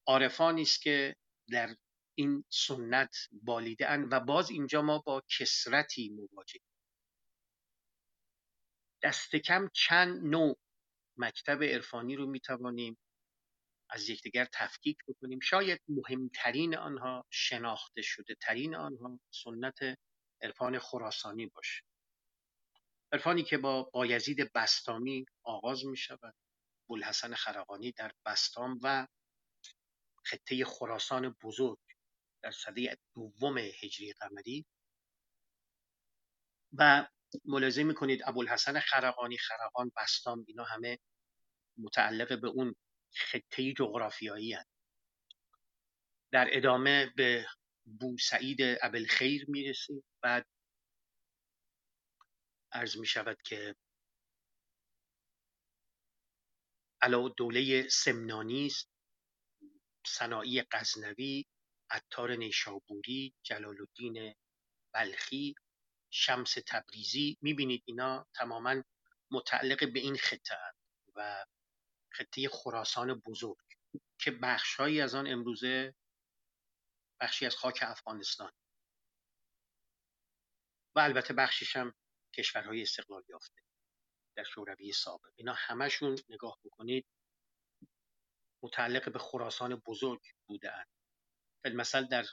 عارفانی 0.06 0.62
است 0.62 0.82
که 0.82 1.16
در 1.50 1.76
این 2.14 2.44
سنت 2.48 3.16
بالیده 3.32 3.90
اند 3.90 4.12
و 4.12 4.20
باز 4.20 4.50
اینجا 4.50 4.82
ما 4.82 4.98
با 4.98 5.22
کسرتی 5.38 6.08
مواجه 6.08 6.60
دست 9.02 9.36
کم 9.36 9.68
چند 9.74 10.24
نوع 10.24 10.58
مکتب 11.16 11.62
عرفانی 11.62 12.16
رو 12.16 12.26
می‌توانیم 12.26 12.98
از 13.90 14.09
یکدیگر 14.09 14.46
تفکیک 14.53 14.98
بکنیم. 15.09 15.40
شاید 15.40 15.81
مهمترین 15.88 16.76
آنها 16.76 17.26
شناخته 17.31 18.03
شده 18.03 18.35
ترین 18.40 18.74
آنها 18.74 19.20
سنت 19.31 19.98
عرفان 20.42 20.79
خراسانی 20.79 21.46
باشه. 21.46 21.83
عرفانی 23.12 23.42
که 23.42 23.59
با 23.59 23.83
بایزید 23.83 24.53
بستامی 24.53 25.26
آغاز 25.42 25.87
می 25.87 25.96
شود 25.96 26.35
بولحسن 26.87 27.35
خرقانی 27.35 27.92
در 27.92 28.12
بستام 28.26 28.79
و 28.83 29.07
خطه 30.24 30.64
خراسان 30.64 31.37
بزرگ 31.42 31.79
در 32.42 32.50
سده 32.50 32.98
دوم 33.14 33.59
هجری 33.59 34.12
قمری. 34.12 34.66
و 36.72 37.09
ملاحظه 37.44 37.83
می‌کنید 37.83 38.22
ابوالحسن 38.24 38.81
خرقانی 38.81 39.38
خرقان 39.38 39.92
بستام 39.96 40.44
اینا 40.48 40.64
همه 40.64 40.98
متعلق 41.79 42.40
به 42.40 42.48
اون 42.48 42.74
خطه 43.16 43.73
جغرافیایی 43.73 44.53
هست. 44.53 44.70
در 46.33 46.49
ادامه 46.53 47.12
به 47.16 47.46
بو 47.85 48.18
سعید 48.18 48.59
ابلخیر 48.83 49.44
می‌رسیم 49.51 50.05
بعد 50.23 50.46
عرض 52.73 52.96
می 52.96 53.07
شود 53.07 53.42
که 53.42 53.77
علا 57.03 57.29
دوله 57.29 57.88
سمنانی 57.88 58.66
است. 58.66 58.90
صناعی 60.07 60.62
غزنوی 60.73 61.46
عطار 61.90 62.37
نیشابوری 62.37 63.35
جلال 63.42 63.77
الدین 63.81 64.35
بلخی 64.94 65.55
شمس 66.11 66.55
تبریزی. 66.66 67.38
می‌بینید 67.42 67.83
اینا 67.87 68.29
تماما 68.35 68.83
متعلق 69.31 69.92
به 69.92 70.01
این 70.01 70.16
خطه 70.16 70.57
و 71.14 71.46
خطه 72.12 72.49
خراسان 72.49 73.14
بزرگ 73.14 73.66
که 74.18 74.31
بخشهایی 74.31 75.01
از 75.01 75.14
آن 75.14 75.27
امروزه 75.27 75.94
بخشی 77.20 77.46
از 77.46 77.57
خاک 77.57 77.79
افغانستان. 77.83 78.53
و 80.96 81.01
البته 81.01 81.35
بخشش 81.35 81.77
هم 81.77 81.94
کشورهای 82.35 82.83
استقلال 82.83 83.25
یافته 83.29 83.62
در 84.37 84.44
شوروی 84.44 84.92
سابق. 84.92 85.31
اینا 85.37 85.55
همشون 85.57 86.18
نگاه 86.29 86.59
بکنید 86.64 87.07
متعلق 88.62 89.12
به 89.12 89.18
خراسان 89.18 89.77
بزرگ 89.77 90.20
بودن 90.46 90.85
مثل 91.64 92.07
در 92.07 92.25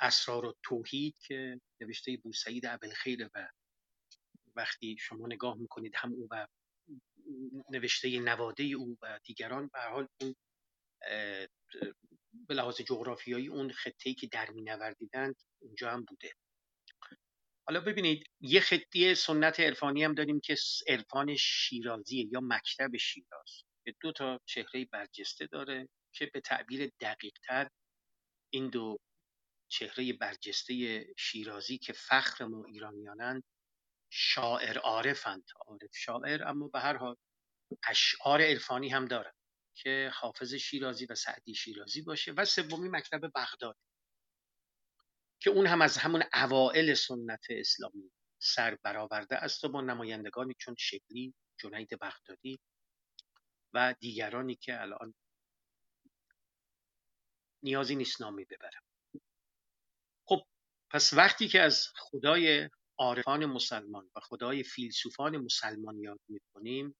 اسرار 0.00 0.44
و 0.44 0.56
توحید 0.62 1.18
که 1.18 1.60
نوشته 1.80 2.16
بوسعید 2.16 2.66
ابلخیر 2.66 3.30
و 3.34 3.50
وقتی 4.56 4.96
شما 4.98 5.26
نگاه 5.26 5.56
می‌کنید 5.56 5.94
هم 5.96 6.12
او 6.12 6.28
و 6.30 6.46
نوشته 7.70 8.20
نواده 8.20 8.64
او 8.64 8.98
و 9.02 9.20
دیگران 9.24 9.70
به 9.72 9.80
حال 9.80 10.08
اون 10.20 10.34
به 12.48 12.54
لحاظ 12.54 12.80
جغرافیایی 12.80 13.48
اون 13.48 13.72
خطه‌ای 13.72 14.14
که 14.14 14.26
در 14.26 14.50
مینوردیدند 14.50 15.36
اونجا 15.62 15.90
هم 15.90 16.04
بوده. 16.04 16.32
حالا 17.66 17.80
ببینید 17.80 18.26
یه 18.40 18.60
خطی 18.60 19.14
سنت 19.14 19.60
عرفانی 19.60 20.04
هم 20.04 20.14
داریم 20.14 20.40
که 20.40 20.56
عرفان 20.88 21.36
شیرازی 21.36 22.28
یا 22.32 22.40
مکتب 22.42 22.96
شیراز. 22.96 23.64
که 23.84 23.94
دو 24.00 24.12
تا 24.12 24.40
چهره 24.46 24.84
برجسته 24.84 25.46
داره 25.46 25.88
که 26.14 26.30
به 26.34 26.40
تعبیر 26.40 26.90
دقیق 27.00 27.32
تر 27.44 27.68
این 28.50 28.70
دو 28.70 28.98
چهره 29.68 30.12
برجسته 30.12 31.06
شیرازی 31.18 31.78
که 31.78 31.92
فخر 31.92 32.44
ما 32.44 32.64
ایرانیانند 32.64 33.44
شاعر 34.16 34.78
عارفند. 34.78 35.44
عارف 35.66 35.96
شاعر 35.96 36.48
اما 36.48 36.68
به 36.68 36.80
هر 36.80 36.96
حال 36.96 37.16
اشعار 37.88 38.42
عرفانی 38.42 38.88
هم 38.88 39.04
دارند 39.06 39.34
که 39.74 40.10
حافظ 40.14 40.54
شیرازی 40.54 41.06
و 41.06 41.14
سعدی 41.14 41.54
شیرازی 41.54 42.02
باشه. 42.02 42.32
و 42.32 42.44
سومی 42.44 42.88
مکتب 42.88 43.20
بغداد 43.34 43.76
که 45.40 45.50
اون 45.50 45.66
هم 45.66 45.82
از 45.82 45.96
همون 45.96 46.24
اوائل 46.34 46.94
سنت 46.94 47.46
اسلامی 47.50 48.12
سر 48.38 48.78
برآورده 48.82 49.36
است 49.36 49.64
و 49.64 49.68
با 49.68 49.80
نمایندگانی 49.80 50.54
چون 50.58 50.74
شکلی 50.78 51.34
جنید 51.60 51.98
بغدادی 52.00 52.60
و 53.72 53.94
دیگرانی 54.00 54.56
که 54.56 54.80
الان 54.80 55.14
نیازی 57.62 57.96
نیست 57.96 58.20
نامی 58.20 58.44
ببرم. 58.44 58.82
خب 60.24 60.46
پس 60.90 61.12
وقتی 61.12 61.48
که 61.48 61.60
از 61.60 61.88
خدای 61.96 62.70
عارفان 62.98 63.46
مسلمان 63.46 64.10
و 64.16 64.20
خدای 64.20 64.62
فیلسوفان 64.62 65.36
مسلمان 65.36 65.98
یاد 65.98 66.20
می‌کنیم. 66.28 66.96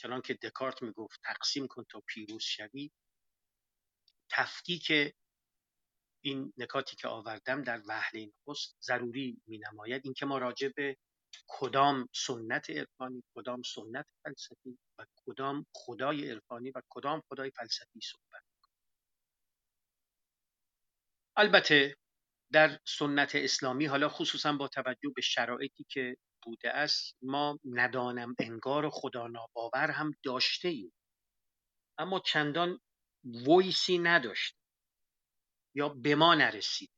چنان 0.00 0.20
که 0.22 0.34
دکارت 0.34 0.82
می‌گفت 0.82 1.20
تقسیم 1.24 1.66
کن 1.66 1.84
تا 1.90 2.02
پیروز 2.06 2.42
شوی. 2.42 2.90
تفکیک 4.30 4.92
این 6.24 6.52
نکاتی 6.56 6.96
که 6.96 7.08
آوردم 7.08 7.62
در 7.62 7.82
وهله 7.88 8.32
نخست 8.48 8.76
ضروری 8.82 9.42
می 9.46 9.58
نماید 9.58 10.02
اینکه 10.04 10.26
ما 10.26 10.38
راجع 10.38 10.68
به 10.76 10.96
کدام 11.46 12.08
سنت 12.14 12.70
عرفانی 12.70 13.22
کدام 13.34 13.62
سنت 13.62 14.06
فلسفی 14.24 14.78
و 14.98 15.06
کدام 15.26 15.66
خدای 15.74 16.30
عرفانی 16.30 16.70
و 16.70 16.82
کدام 16.88 17.22
خدای 17.28 17.50
فلسفی 17.50 18.00
صحبت 18.02 18.42
البته 21.36 21.96
در 22.52 22.80
سنت 22.86 23.34
اسلامی 23.34 23.86
حالا 23.86 24.08
خصوصا 24.08 24.52
با 24.52 24.68
توجه 24.68 25.10
به 25.16 25.22
شرایطی 25.22 25.84
که 25.88 26.16
بوده 26.42 26.70
است 26.70 27.16
ما 27.22 27.58
ندانم 27.64 28.34
انگار 28.38 28.90
خدا 28.90 29.26
ناباور 29.26 29.90
هم 29.90 30.12
داشته 30.24 30.68
ایم. 30.68 30.92
اما 31.98 32.20
چندان 32.20 32.80
ویسی 33.24 33.98
نداشت 33.98 34.54
یا 35.74 35.88
به 35.88 36.14
ما 36.14 36.34
نرسید. 36.34 36.90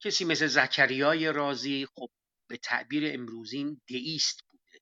کسی 0.00 0.24
مثل 0.24 0.46
زکریای 0.46 1.32
رازی 1.32 1.86
خب 1.86 2.10
به 2.48 2.56
تعبیر 2.56 3.14
امروزین 3.14 3.80
دیست 3.86 4.40
بوده. 4.50 4.80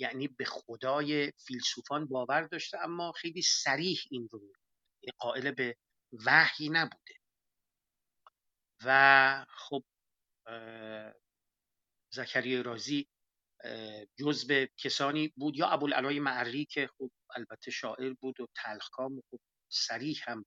یعنی 0.00 0.28
به 0.28 0.44
خدای 0.44 1.32
فیلسوفان 1.46 2.06
باور 2.06 2.42
داشته 2.42 2.78
اما 2.78 3.12
خیلی 3.12 3.42
سریح 3.42 3.98
این 4.10 4.28
رو 4.32 4.52
قائل 5.18 5.50
به 5.50 5.76
وحی 6.26 6.68
نبوده. 6.68 7.14
و 8.84 9.46
خب 9.48 9.84
زکریای 12.12 12.62
رازی 12.62 13.08
جزء 14.18 14.66
کسانی 14.76 15.32
بود 15.36 15.56
یا 15.56 15.68
ابوالعلای 15.68 16.20
معری 16.20 16.64
که 16.64 16.90
خب 16.98 17.10
البته 17.36 17.70
شاعر 17.70 18.12
بود 18.20 18.40
و 18.40 18.46
تلخکام 18.56 19.18
و 19.18 19.22
خب 19.30 19.40
سریح 19.72 20.18
هم 20.26 20.44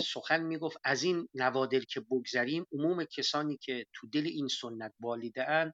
سخن 0.00 0.40
می‌گفت. 0.42 0.76
از 0.84 1.02
این 1.02 1.28
نوادر 1.34 1.80
که 1.80 2.00
بگذریم 2.00 2.66
عموم 2.72 3.04
کسانی 3.04 3.56
که 3.56 3.86
تو 3.92 4.06
دل 4.06 4.26
این 4.26 4.48
سنت 4.48 4.94
بالیده 5.00 5.72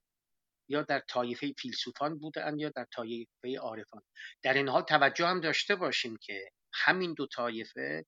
یا 0.69 0.81
در 0.81 0.99
طایفه 0.99 1.53
فیلسوفان 1.57 2.19
بوده 2.19 2.45
اند 2.45 2.59
یا 2.59 2.69
در 2.75 2.85
طایفه 2.93 3.59
عارفان. 3.59 4.01
در 4.43 4.53
این 4.53 4.67
حال 4.67 4.81
توجه 4.81 5.25
هم 5.27 5.41
داشته 5.41 5.75
باشیم 5.75 6.17
که 6.21 6.49
همین 6.73 7.13
دو 7.13 7.27
طایفه 7.27 8.05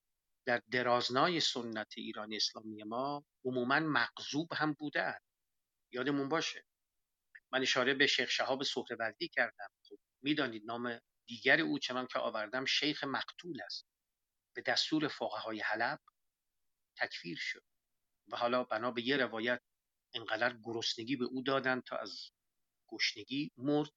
در 0.48 0.62
درازنای 0.70 1.40
سنت 1.40 1.92
ایران 1.96 2.34
اسلامی 2.34 2.82
ما 2.82 3.24
عموما 3.44 3.80
مغضوب 3.80 4.52
هم 4.52 4.72
بوده 4.72 5.02
اند 5.02 5.22
یادمون 5.92 6.28
باشه. 6.28 6.64
من 7.52 7.62
اشاره 7.62 7.94
به 7.94 8.06
شیخ 8.06 8.30
شهاب 8.30 8.62
سهروردی 8.62 9.28
کردم. 9.28 9.70
خب 9.88 9.98
می‌دانید 10.22 10.62
نام 10.66 11.00
دیگر 11.26 11.60
او 11.60 11.78
چنان 11.78 12.06
که 12.06 12.18
آوردم 12.18 12.64
شیخ 12.64 13.04
مقتول 13.04 13.62
است. 13.62 13.86
به 14.56 14.62
دستور 14.62 15.08
فقهای 15.08 15.60
حلب 15.60 16.00
تکفیر 16.98 17.38
شد. 17.40 17.64
و 18.28 18.36
حالا 18.36 18.64
بنا 18.64 18.90
به 18.90 19.02
یه 19.02 19.16
روایت 19.16 19.60
انقدر 20.14 20.56
گرسنگی 20.64 21.16
به 21.16 21.24
او 21.24 21.42
دادند 21.42 21.82
تا 21.82 21.96
از 21.96 22.30
گشنگی 22.88 23.52
مرد 23.56 23.90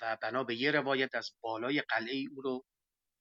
و 0.00 0.16
بنا 0.22 0.44
به 0.44 0.56
یه 0.56 0.70
روایت 0.70 1.14
از 1.14 1.30
بالای 1.40 1.80
قلعه 1.80 2.24
او 2.30 2.42
رو 2.42 2.64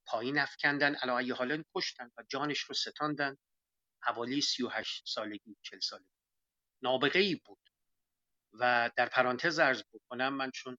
پایین 0.06 0.39
افکندن 0.39 0.95
علا 0.95 1.36
حالا 1.36 1.64
کشتن 1.76 2.12
و 2.18 2.24
جانش 2.30 2.60
رو 2.60 2.76
ستاندن. 2.76 3.38
حوالی 4.04 4.41
38 4.41 5.04
سالگی 5.08 5.58
40 5.62 5.80
سالگی. 5.80 6.06
نابغه 6.84 7.20
ای 7.20 7.36
بود. 7.36 7.58
و 8.54 8.91
در 8.95 9.10
پرانتز 9.10 9.60
ارز 9.60 9.84
بکنم 9.93 10.34
من 10.34 10.52
چون 10.52 10.78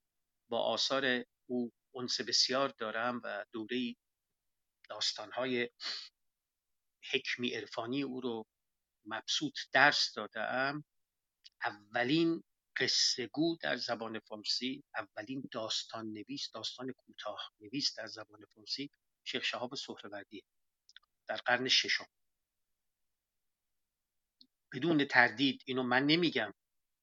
با 0.48 0.62
آثار 0.62 1.24
او 1.46 1.72
انس 1.94 2.20
بسیار 2.20 2.68
دارم 2.68 3.20
و 3.24 3.44
دوره 3.52 3.96
داستانهای 4.88 5.70
حکمی 7.12 7.50
عرفانی 7.50 8.02
او 8.02 8.20
رو 8.20 8.46
مبسوط 9.04 9.58
درس 9.72 10.12
دادم 10.16 10.84
اولین 11.64 12.42
قصه 12.76 13.26
گو 13.26 13.56
در 13.60 13.76
زبان 13.76 14.18
فارسی 14.18 14.84
اولین 14.96 15.48
داستان 15.52 16.06
نویس 16.06 16.50
داستان 16.54 16.92
کوتاه 16.92 17.52
نویس 17.60 17.98
در 17.98 18.06
زبان 18.06 18.40
فارسی 18.54 18.90
شیخ 19.24 19.44
شهاب 19.44 19.74
سهروردی. 19.74 20.44
در 21.28 21.36
قرن 21.36 21.68
ششم. 21.68 22.06
بدون 24.72 25.04
تردید 25.04 25.62
اینو 25.66 25.82
من 25.82 26.06
نمیگم. 26.06 26.54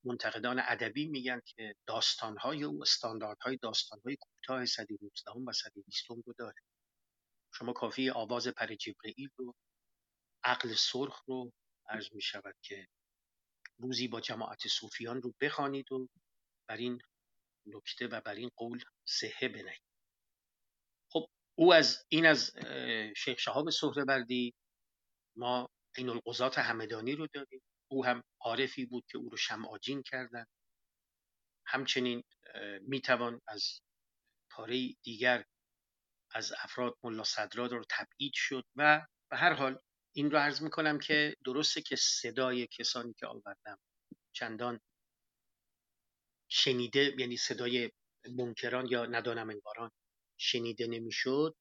منتقدان 0.03 0.59
ادبی 0.59 1.07
میگن 1.07 1.41
که 1.45 1.75
داستانهای 1.85 2.63
او 2.63 2.81
استانداردهای 2.81 3.57
داستانهای 3.61 4.17
کوتاه 4.21 4.65
صده 4.65 4.97
19 5.01 5.31
و 5.47 5.53
صده 5.53 5.81
20 5.85 6.09
رو 6.09 6.33
داره. 6.37 6.61
شما 7.53 7.73
کافی 7.73 8.09
آواز 8.09 8.47
پر 8.47 8.75
جبرئیل 8.75 9.29
رو 9.35 9.55
عقل 10.43 10.73
سرخ 10.73 11.23
رو 11.27 11.51
عرض 11.89 12.13
می 12.13 12.21
شود 12.21 12.55
که 12.61 12.87
روزی 13.77 14.07
با 14.07 14.21
جماعت 14.21 14.67
صوفیان 14.67 15.21
رو 15.21 15.33
بخوانید 15.41 15.91
و 15.91 16.09
بر 16.69 16.77
این 16.77 17.01
نکته 17.65 18.07
و 18.07 18.21
بر 18.21 18.35
این 18.35 18.49
قول 18.55 18.83
صحه 19.05 19.47
بنهید 19.47 19.88
او 21.59 21.73
از 21.73 22.05
این 22.09 22.25
از 22.25 22.51
شیخ 23.17 23.39
شهاب 23.39 23.69
سهروردی 23.69 24.53
ما 25.35 25.69
این 25.97 26.09
القضات 26.09 26.59
همدانی 26.59 27.15
رو 27.15 27.27
داریم. 27.33 27.61
او 27.91 28.05
هم 28.05 28.23
عارفی 28.41 28.85
بود 28.85 29.05
که 29.11 29.17
او 29.17 29.29
رو 29.29 29.37
شمعاجین 29.37 30.03
کردن. 30.03 30.45
همچنین 31.65 32.23
می‌توان 32.81 33.41
از 33.47 33.81
پاره 34.51 34.89
دیگر 35.03 35.45
از 36.31 36.53
افراد 36.63 36.97
ملا 37.03 37.23
صدراد 37.23 37.71
رو 37.71 37.83
تبعید 37.89 38.31
شد 38.35 38.65
و 38.75 39.05
به 39.31 39.37
هر 39.37 39.53
حال 39.53 39.79
این 40.15 40.31
رو 40.31 40.37
عرض 40.37 40.61
می‌کنم 40.61 40.99
که 40.99 41.35
درسته 41.45 41.81
که 41.81 41.95
صدای 41.95 42.67
کسانی 42.67 43.13
که 43.13 43.27
آوردم 43.27 43.79
چندان 44.33 44.79
شنیده 46.49 47.15
یعنی 47.17 47.37
صدای 47.37 47.91
منکران 48.37 48.87
یا 48.87 49.05
ندانم 49.05 49.49
انگاران 49.49 49.91
شنیده 50.39 50.87
نمی‌شد. 50.87 51.55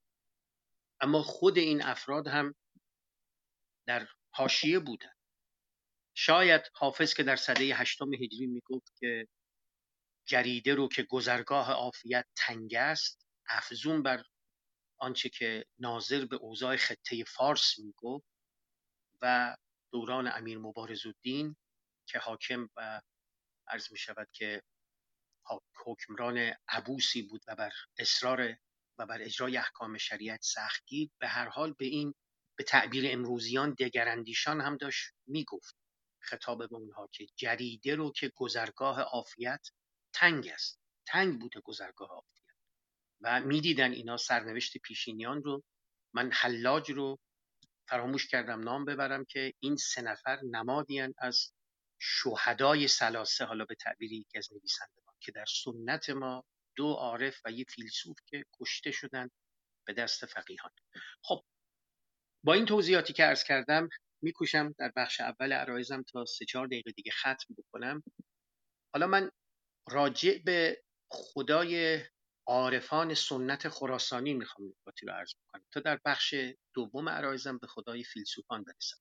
اما 1.01 1.22
خود 1.22 1.59
این 1.59 1.83
افراد 1.83 2.29
هم 2.29 2.55
در 3.87 4.09
حاشیه 4.31 4.79
بودن. 4.79 5.12
شاید 6.14 6.62
حافظ 6.74 7.14
که 7.14 7.22
در 7.22 7.37
سده 7.37 7.64
هشتم 7.64 8.14
هجری 8.14 8.47
می‌گفت 8.47 8.97
که 8.99 9.29
جریده 10.29 10.74
رو 10.74 10.89
که 10.89 11.03
گذرگاه 11.03 11.70
عافیت 11.72 12.26
تنگ 12.37 12.74
است 12.74 13.26
افزون 13.47 14.03
بر 14.03 14.22
آنچه 15.01 15.29
که 15.29 15.64
ناظر 15.79 16.24
به 16.24 16.37
اوضاع 16.37 16.76
خطه 16.76 17.24
فارس 17.24 17.79
می‌گفت 17.79 18.26
و 19.22 19.57
دوران 19.93 20.31
امیر 20.33 20.59
مبارز 20.59 21.07
الدین 21.07 21.57
که 22.09 22.18
حاکم 22.18 22.68
و 22.76 23.01
عرض 23.68 23.93
می 23.93 23.99
شود 23.99 24.29
که 24.33 24.62
حکمران 25.85 26.53
عبوسی 26.68 27.22
بود 27.22 27.43
و 27.49 27.57
بر 27.57 27.72
اصرار 27.99 28.57
و 28.99 29.07
بر 29.07 29.22
اجرای 29.22 29.57
احکام 29.57 29.99
شریعت 29.99 30.40
سختگیر 30.42 31.11
به 31.18 31.28
هر 31.28 31.49
حال 31.49 31.72
به 31.72 31.84
این 31.84 32.14
به 32.59 32.64
تعبیر 32.64 33.05
امروزیان 33.12 33.74
دگراندیشان 33.74 34.61
هم 34.61 34.76
داشت 34.76 35.12
می‌گفت. 35.26 35.76
خطاب 36.22 36.59
به 36.59 36.76
اونها 36.76 37.09
که 37.12 37.26
جریده 37.36 37.94
رو 37.94 38.12
که 38.12 38.32
گذرگاه 38.36 39.01
عافیت 39.01 39.68
تنگ 40.12 40.49
است. 40.49 40.80
تنگ 41.07 41.40
بوده 41.40 41.61
گذرگاه 41.61 42.09
عافیت. 42.09 42.44
و 43.20 43.40
می‌دیدن 43.40 43.92
اینا 43.92 44.16
سرنوشت 44.16 44.78
پیشینیان 44.78 45.42
رو. 45.42 45.64
من 46.14 46.30
حلاج 46.32 46.90
رو 46.90 47.18
فراموش 47.88 48.26
کردم 48.26 48.61
نام 48.61 48.84
ببرم 48.84 49.24
که 49.24 49.53
این 49.61 49.76
سه 49.76 50.03
نفر 50.03 50.40
نمادیان 50.51 51.14
از 51.18 51.53
شهدای 52.01 52.88
سلاسه 52.88 53.44
حالا 53.44 53.64
به 53.64 53.74
تعبیر 53.74 54.12
یکی 54.12 54.38
از 54.38 54.49
نویسندگان 54.53 55.14
که 55.20 55.32
در 55.32 55.44
سنت 55.64 56.11
ما 56.11 56.44
دو 56.79 56.93
عارف 56.93 57.41
و 57.45 57.51
یه 57.51 57.64
فیلسوف 57.68 58.16
که 58.26 58.45
کشته 58.61 58.91
شدن 58.91 59.31
به 59.87 59.93
دست 59.93 60.26
فقیهان. 60.26 60.70
خب 61.22 61.45
با 62.45 62.53
این 62.55 62.66
توضیحاتی 62.66 63.12
که 63.12 63.24
عرض 63.24 63.45
کردم 63.45 63.89
میکوشم 64.22 64.74
در 64.79 64.93
بخش 64.97 65.20
اول 65.20 65.53
عرایزم 65.53 66.03
تا 66.03 66.24
سه 66.24 66.45
چهار 66.45 66.66
دقیقه 66.66 66.91
دیگه 66.91 67.12
ختم 67.12 67.55
بکنم. 67.59 68.03
حالا 68.95 69.07
من 69.07 69.31
راجع 69.89 70.39
به 70.45 70.83
خدای 71.11 72.01
عارفان 72.47 73.14
سنت 73.14 73.68
خراسانی 73.68 74.35
می‌خوام 74.35 74.68
نکاتی 74.68 75.07
رو 75.07 75.12
عرض 75.12 75.35
بکنم 75.35 75.64
تا 75.72 75.81
در 75.81 76.01
بخش 76.05 76.35
دوم 76.74 77.09
عرایزم 77.09 77.59
به 77.59 77.66
خدای 77.66 78.05
فیلسوفان 78.05 78.64
برسم. 78.64 78.97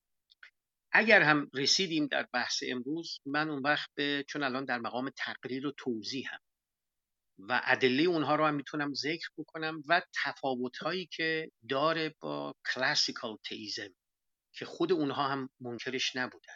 اگر 0.91 1.21
هم 1.21 1.49
رسیدیم 1.53 2.07
در 2.07 2.27
بحث 2.33 2.63
امروز 2.67 3.19
من 3.25 3.49
اون 3.49 3.61
وقت 3.61 3.89
به 3.95 4.25
چون 4.27 4.43
الان 4.43 4.65
در 4.65 4.79
مقام 4.79 5.09
تقریر 5.09 5.67
و 5.67 5.71
توضیح 5.77 6.27
هم 6.33 6.39
و 7.39 7.61
ادله 7.63 8.03
اونها 8.03 8.35
رو 8.35 8.45
هم 8.45 8.55
می‌تونم 8.55 8.93
ذکر 8.93 9.29
بکنم 9.37 9.81
و 9.87 10.01
تفاوت 10.23 10.77
هایی 10.77 11.05
که 11.05 11.51
داره 11.69 12.15
با 12.19 12.55
کلاسیکال 12.73 13.37
تئیزم 13.45 13.95
که 14.53 14.65
خود 14.65 14.91
اونها 14.91 15.27
هم 15.27 15.49
منکرش 15.59 16.15
نبودن. 16.15 16.53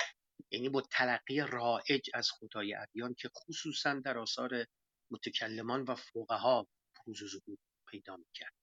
یعنی 0.52 0.70
با 0.70 0.82
تلقی 0.82 1.40
رائج 1.40 2.10
از 2.14 2.32
خدای 2.32 2.74
ادیان 2.74 3.14
که 3.14 3.30
خصوصا 3.30 3.94
در 3.94 4.18
آثار 4.18 4.66
متکلمان 5.12 5.84
و 5.84 5.96
فقها 5.96 6.68
بروز 6.98 7.22
و 7.22 7.28
ظهور 7.28 7.58
پیدا 7.88 8.18
می‌کرد. 8.18 8.54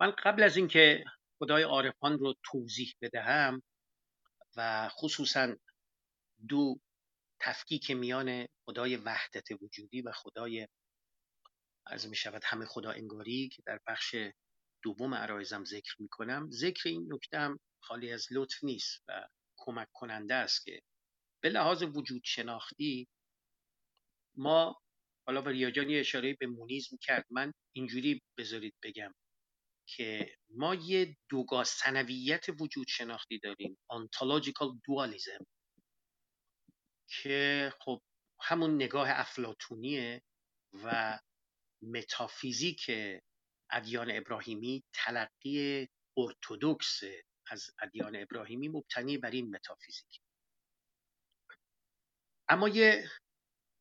من 0.00 0.10
قبل 0.10 0.42
از 0.42 0.56
اینکه 0.56 1.04
خدای 1.38 1.62
عارفان 1.62 2.18
رو 2.18 2.34
توضیح 2.44 2.94
بدهم 3.02 3.62
و 4.56 4.88
خصوصا 4.88 5.56
دو 6.48 6.80
تفکیک 7.40 7.90
میان 7.90 8.46
خدای 8.64 8.96
وحدت 8.96 9.62
وجودی 9.62 10.02
و 10.02 10.12
خدای 10.12 10.68
از 11.90 12.08
می 12.08 12.16
شود 12.16 12.42
همه 12.44 12.66
خدا 12.66 12.90
انگاری 12.90 13.48
که 13.48 13.62
در 13.66 13.80
بخش 13.86 14.16
دوم 14.82 15.14
عرایزم 15.14 15.64
ذکر 15.64 15.96
می 15.98 16.08
کنم. 16.08 16.50
ذکر 16.50 16.88
این 16.88 17.12
نکته 17.12 17.38
هم 17.38 17.60
خالی 17.82 18.12
از 18.12 18.26
لطف 18.30 18.64
نیست 18.64 19.04
و 19.08 19.28
کمک 19.56 19.88
کننده 19.92 20.34
است 20.34 20.64
که 20.64 20.82
به 21.42 21.48
لحاظ 21.48 21.82
وجود 21.82 22.22
شناختی 22.24 23.08
ما 24.36 24.80
حالا 25.26 25.42
به 25.42 25.50
ریاجان 25.50 25.90
یه 25.90 26.00
اشاره 26.00 26.36
به 26.40 26.46
مونیزم 26.46 26.96
کرد 27.00 27.26
من 27.30 27.52
اینجوری 27.72 28.22
بذارید 28.38 28.74
بگم 28.82 29.14
که 29.86 30.36
ما 30.50 30.74
یه 30.74 31.16
دوگاه 31.28 31.64
سنویت 31.64 32.46
وجود 32.60 32.86
شناختی 32.88 33.38
داریم. 33.38 33.78
ontological 33.92 34.78
dualism 34.86 35.44
که 37.08 37.72
خب 37.80 38.02
همون 38.40 38.74
نگاه 38.74 39.08
افلاتونیه 39.10 40.22
و 40.84 41.18
متافیزیک 41.82 42.90
ادیان 43.70 44.10
ابراهیمی 44.10 44.84
تلقی 44.92 45.88
ارتودکس 46.16 47.00
از 47.50 47.70
ادیان 47.82 48.16
ابراهیمی 48.16 48.68
مبتنی 48.68 49.18
بر 49.18 49.30
این 49.30 49.50
متافیزیک. 49.56 50.20
اما 52.48 52.68
یه 52.68 53.10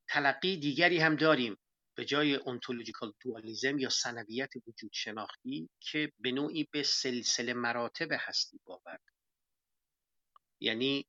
تلقی 0.10 0.58
دیگری 0.58 0.98
هم 1.00 1.16
داریم 1.16 1.58
به 1.98 2.06
جای 2.06 2.36
اونتولوژیکال 2.36 3.14
دوالیزم 3.22 3.80
یا 3.80 3.90
سنویت 3.90 4.50
وجود 4.68 4.92
شناختی 4.94 5.70
که 5.82 6.12
به 6.20 6.32
نوعی 6.32 6.68
به 6.72 6.84
سلسله 6.84 7.54
مراتب 7.54 8.08
هستی 8.12 8.60
باور 8.66 9.00
یعنی 10.62 11.08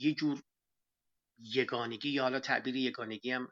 یه 0.00 0.14
جور 0.14 0.42
یگانگی 1.38 2.10
یا 2.10 2.22
حالا 2.22 2.40
تعبیر 2.40 2.76
یگانگی 2.76 3.30
هم 3.30 3.48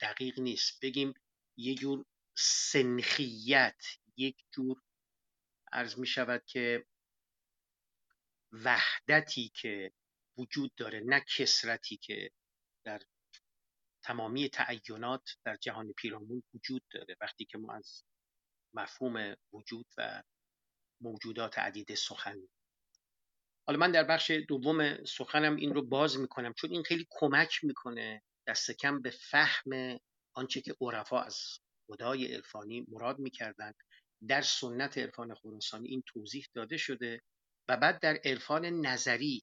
دقیق 0.00 0.40
نیست. 0.40 0.78
بگیم 0.82 1.14
یه 1.60 1.74
جور 1.74 2.04
سنخیت 2.36 3.82
یک 4.16 4.44
جور 4.50 4.82
عرض 5.72 5.98
می 5.98 6.06
شود 6.06 6.44
که 6.46 6.86
وحدتی 8.52 9.52
که 9.54 9.92
وجود 10.38 10.74
داره 10.74 11.00
نه 11.00 11.24
کسرتی 11.36 11.96
که 11.96 12.30
در 12.84 13.02
تمامی 14.04 14.48
تعینات 14.48 15.30
در 15.44 15.56
جهان 15.56 15.92
پیرامون 15.92 16.42
وجود 16.54 16.82
داره. 16.90 17.16
وقتی 17.20 17.44
که 17.44 17.58
ما 17.58 17.74
از 17.74 18.04
مفهوم 18.74 19.36
وجود 19.52 19.86
و 19.98 20.22
موجودات 21.00 21.58
عدیده 21.58 21.94
سخن 21.94 22.48
حالا 23.66 23.78
من 23.78 23.92
در 23.92 24.04
بخش 24.04 24.30
دوم 24.30 25.04
سخنم 25.04 25.56
این 25.56 25.74
رو 25.74 25.82
باز 25.82 26.18
می‌کنم 26.18 26.52
چون 26.52 26.70
این 26.70 26.82
خیلی 26.82 27.06
کمک 27.10 27.64
می‌کنه 27.64 28.22
دست 28.46 28.70
کم 28.70 29.02
به 29.02 29.10
فهم 29.10 30.00
آنچه 30.34 30.60
که 30.60 30.76
عرفا 30.80 31.20
از 31.20 31.38
خدای 31.86 32.34
عرفانی 32.34 32.86
مراد 32.88 33.18
می‌کردند 33.18 33.74
در 34.28 34.42
سنت 34.42 34.98
عرفان 34.98 35.34
خراسانی 35.34 35.88
این 35.88 36.02
توضیح 36.06 36.46
داده 36.54 36.76
شده 36.76 37.22
و 37.68 37.76
بعد 37.76 38.00
در 38.00 38.20
عرفان 38.24 38.66
نظری 38.66 39.42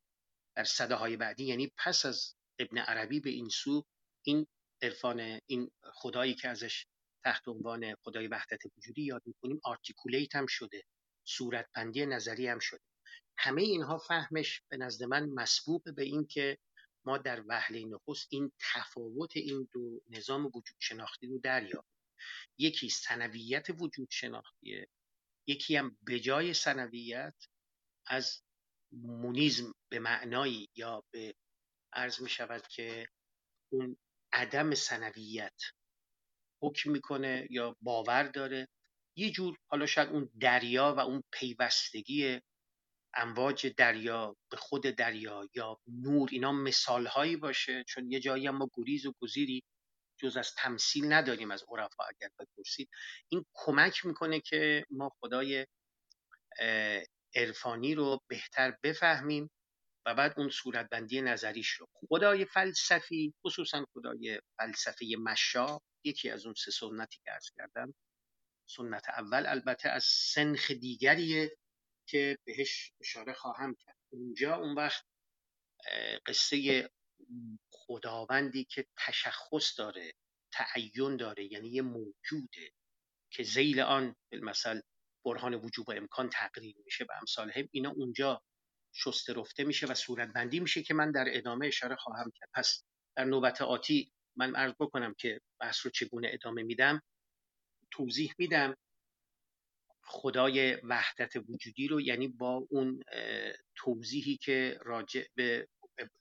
در 0.55 0.63
صده 0.63 0.95
های 0.95 1.17
بعدی 1.17 1.45
یعنی 1.45 1.71
پس 1.77 2.05
از 2.05 2.35
ابن 2.59 2.77
عربی 2.77 3.19
به 3.19 3.29
این 3.29 3.49
سو 3.49 3.85
این 4.25 4.47
عرفان 4.81 5.39
این 5.45 5.71
خدایی 5.93 6.35
که 6.35 6.49
ازش 6.49 6.85
تحت 7.23 7.47
عنوان 7.47 7.95
خدای 8.03 8.27
وحدت 8.27 8.59
وجودی 8.77 9.03
یاد 9.03 9.21
می‌کنیم 9.25 9.59
articulate 9.63 10.35
هم 10.35 10.45
شده 10.45 10.83
صورتبندی 11.27 12.05
نظری 12.05 12.47
هم 12.47 12.59
شده. 12.59 12.81
همه 13.37 13.61
اینها 13.61 13.97
فهمش 13.97 14.61
به 14.69 14.77
نزد 14.77 15.03
من 15.03 15.29
مسبوق 15.29 15.95
به 15.95 16.03
این 16.03 16.27
که 16.27 16.57
ما 17.07 17.17
در 17.17 17.43
وهله 17.47 17.85
نخست 17.85 18.27
این 18.31 18.51
تفاوت 18.73 19.37
این 19.37 19.69
دو 19.71 20.01
نظام 20.09 20.45
وجود 20.45 20.77
شناختی 20.79 21.27
رو 21.27 21.39
دریابیم. 21.39 21.91
یکی 22.57 22.89
ثنویت 22.89 23.67
وجود 23.79 24.07
شناختیه 24.11 24.87
یکی 25.47 25.75
هم 25.75 25.97
به 26.01 26.19
جای 26.19 26.53
ثنویت 26.53 27.35
از 28.07 28.41
مونیزم 28.91 29.73
به 29.89 29.99
معنایی 29.99 30.69
یا 30.75 31.03
به 31.11 31.35
عرض 31.93 32.21
می 32.21 32.29
شود 32.29 32.67
که 32.67 33.07
اون 33.71 33.97
عدم 34.33 34.73
سنویت 34.75 35.61
حکم 36.61 36.91
می‌کنه 36.91 37.47
یا 37.49 37.75
باور 37.81 38.23
داره. 38.23 38.67
یه 39.15 39.31
جور 39.31 39.57
حالا 39.67 39.85
شاید 39.85 40.09
اون 40.09 40.29
دریا 40.39 40.95
و 40.97 40.99
اون 40.99 41.23
پیوستگی 41.31 42.41
امواج 43.17 43.67
دریا 43.67 44.35
به 44.51 44.57
خود 44.57 44.81
دریا 44.81 45.49
یا 45.55 45.79
نور 45.87 46.29
اینا 46.31 46.51
مثال 46.51 47.07
هایی 47.07 47.35
باشه. 47.35 47.83
چون 47.87 48.11
یه 48.11 48.19
جایی 48.19 48.47
هم 48.47 48.57
ما 48.57 48.69
گریز 48.73 49.05
و 49.05 49.13
گزیری 49.21 49.63
جز 50.19 50.37
از 50.37 50.53
تمثیل 50.57 51.13
نداریم 51.13 51.51
از 51.51 51.63
عرفا 51.69 52.03
اگر 52.03 52.29
بپرسید. 52.39 52.89
این 53.29 53.45
کمک 53.53 54.05
می‌کنه 54.05 54.39
که 54.39 54.85
ما 54.91 55.11
خدای 55.19 55.67
عرفانی 57.35 57.95
رو 57.95 58.21
بهتر 58.27 58.77
بفهمیم 58.83 59.51
و 60.05 60.15
بعد 60.15 60.33
اون 60.37 60.49
صورتبندی 60.49 61.21
نظریش 61.21 61.69
رو. 61.69 61.87
خدای 61.93 62.45
فلسفی 62.45 63.33
خصوصا 63.45 63.85
خدای 63.93 64.41
فلسفه 64.57 65.05
مشا 65.19 65.79
یکی 66.03 66.29
از 66.29 66.45
اون 66.45 66.53
سه 66.57 66.71
سنتی 66.71 67.19
که 67.23 67.33
ارز 67.33 67.49
کردم 67.57 67.93
سنت 68.69 69.09
اول 69.09 69.45
البته 69.45 69.89
از 69.89 70.03
سنخ 70.03 70.71
دیگریه 70.71 71.57
که 72.07 72.37
بهش 72.45 72.91
اشاره 73.01 73.33
خواهم 73.33 73.75
کرد. 73.75 73.97
اونجا 74.09 74.55
اون 74.55 74.75
وقت 74.75 75.05
قصه 76.25 76.89
خداوندی 77.71 78.63
که 78.63 78.85
تشخص 78.97 79.79
داره 79.79 80.13
تعین 80.51 81.17
داره 81.17 81.53
یعنی 81.53 81.69
یه 81.69 81.81
موجوده 81.81 82.71
که 83.31 83.43
زیل 83.43 83.79
آن 83.79 84.15
مثلا 84.31 84.81
برهان 85.25 85.53
وجوب 85.53 85.89
و 85.89 85.91
امکان 85.91 86.29
تقریر 86.29 86.75
میشه 86.85 87.05
به 87.05 87.17
امثال 87.17 87.51
هم 87.51 87.69
اینا 87.71 87.89
اونجا 87.89 88.43
شسته 88.93 89.33
رفته 89.33 89.63
میشه 89.63 89.87
و 89.87 89.93
صورت 89.93 90.33
بندی 90.33 90.59
میشه 90.59 90.83
که 90.83 90.93
من 90.93 91.11
در 91.11 91.25
ادامه 91.27 91.67
اشاره 91.67 91.95
خواهم 91.95 92.31
کرد. 92.35 92.49
پس 92.53 92.83
در 93.15 93.23
نوبت 93.23 93.61
آتی 93.61 94.13
من 94.35 94.55
عرض 94.55 94.73
بکنم 94.79 95.13
که 95.13 95.41
بحث 95.59 95.85
رو 95.85 95.91
چگونه 95.91 96.29
ادامه 96.33 96.63
میدم؟ 96.63 97.01
توضیح 97.91 98.33
میدم 98.37 98.75
خدای 100.07 100.75
وحدت 100.75 101.35
وجودی 101.35 101.87
رو 101.87 102.01
یعنی 102.01 102.27
با 102.27 102.67
اون 102.69 103.03
توضیحی 103.75 104.37
که 104.37 104.79
راجع 104.81 105.23
به 105.35 105.67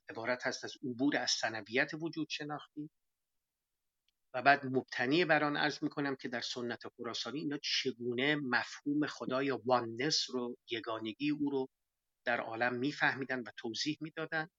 عبارت 0.09 0.47
هست 0.47 0.63
از 0.63 0.73
عبور 0.83 1.17
از 1.17 1.31
سنویت 1.31 1.91
وجود 1.93 2.27
شناختی. 2.29 2.89
و 4.33 4.41
بعد 4.41 4.65
مبتنی 4.65 5.25
بر 5.25 5.43
آن 5.43 5.57
عرض 5.57 5.83
می‌کنم 5.83 6.15
که 6.15 6.27
در 6.27 6.41
سنت 6.41 6.81
خراسانی 6.97 7.39
اینا 7.39 7.57
چگونه 7.63 8.35
مفهوم 8.35 9.07
خدا 9.07 9.43
یا 9.43 9.61
واننس 9.65 10.25
رو 10.29 10.57
یگانگی 10.71 11.29
او 11.29 11.49
رو 11.49 11.69
در 12.25 12.39
عالم 12.39 12.73
میفهمیدن 12.75 13.39
و 13.39 13.51
توضیح 13.57 13.97
می‌دادن. 14.01 14.49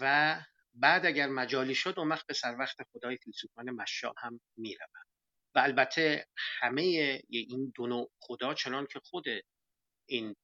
و 0.00 0.40
بعد 0.74 1.06
اگر 1.06 1.26
مجالی 1.26 1.74
شد 1.74 1.94
اون 1.98 2.08
وقت 2.08 2.26
به 2.26 2.34
سر 2.34 2.56
وقت 2.58 2.76
خدای 2.92 3.16
فیلسوفان 3.16 3.70
مشا 3.70 4.12
هم 4.18 4.40
می‌روند. 4.56 5.13
و 5.54 5.58
البته 5.58 6.26
همه 6.36 6.82
این 7.28 7.72
دو 7.76 7.86
نوع 7.86 8.10
خدا 8.20 8.54
چنان 8.54 8.86
که 8.86 9.00
خود 9.04 9.24
این 10.08 10.36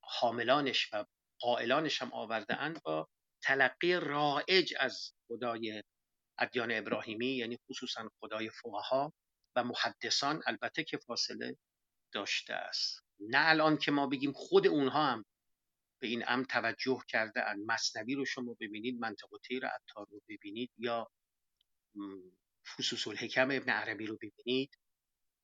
حاملانش 0.00 0.88
و 0.92 1.04
قائلانش 1.40 2.02
هم 2.02 2.12
آورده 2.12 2.56
اند 2.56 2.82
با 2.82 3.08
تلقی 3.42 3.94
رائج 3.94 4.74
از 4.80 5.12
خدای 5.28 5.82
ادیان 6.38 6.72
ابراهیمی 6.72 7.26
یعنی 7.26 7.58
خصوصا 7.70 8.10
خدای 8.20 8.50
فقها 8.50 9.12
و 9.56 9.64
محدثان 9.64 10.42
البته 10.46 10.84
که 10.84 10.98
فاصله 10.98 11.56
داشته 12.12 12.54
است. 12.54 13.00
نه 13.20 13.48
الان 13.48 13.78
که 13.78 13.90
ما 13.90 14.06
بگیم 14.06 14.32
خود 14.32 14.66
اونها 14.66 15.06
هم 15.06 15.24
به 16.02 16.08
این 16.08 16.24
امر 16.26 16.44
توجه 16.44 16.98
کرده 17.08 17.48
ان 17.48 17.64
مصنوی 17.66 18.14
رو 18.14 18.24
شما 18.24 18.56
ببینید 18.60 19.00
منطق 19.00 19.28
تیر 19.44 19.66
عطار 19.66 20.06
رو 20.10 20.20
ببینید 20.28 20.70
یا 20.78 21.10
فصوص 22.66 23.08
الحکم 23.08 23.50
ابن 23.50 23.70
عربی 23.70 24.06
رو 24.06 24.18
ببینید 24.22 24.78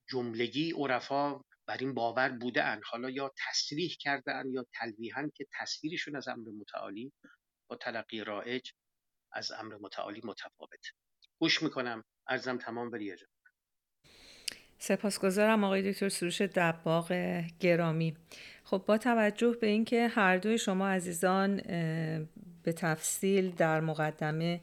جملگی 0.08 0.72
عرفا 0.72 1.40
بر 1.66 1.76
این 1.76 1.94
باور 1.94 2.28
بوده 2.28 2.64
ان 2.64 2.80
حالا 2.84 3.10
یا 3.10 3.32
تصریح 3.48 3.96
کرده 4.00 4.34
ان 4.34 4.52
یا 4.52 4.66
تلویحا 4.72 5.28
که 5.34 5.46
تصویرشون 5.60 6.16
از 6.16 6.28
امر 6.28 6.48
متعالی 6.60 7.12
با 7.70 7.76
تلقی 7.76 8.24
رایج 8.24 8.70
از 9.32 9.52
امر 9.52 9.76
متعالی 9.80 10.20
متفاوت. 10.24 10.86
گوش 11.40 11.62
می‌کنم. 11.62 12.04
ارزم 12.28 12.58
تمام 12.58 12.90
بریه 12.90 13.16
جان. 13.16 13.28
سپاسگزارم 14.78 15.64
آقای 15.64 15.92
دکتر 15.92 16.08
سروش 16.08 16.40
دباغ 16.40 17.12
گرامی. 17.60 18.16
خب 18.64 18.84
با 18.86 18.98
توجه 18.98 19.56
به 19.60 19.66
اینکه 19.66 20.08
هر 20.08 20.36
دوی 20.36 20.58
شما 20.58 20.88
عزیزان 20.88 21.56
به 22.62 22.72
تفصیل 22.76 23.50
در 23.50 23.80
مقدمه 23.80 24.60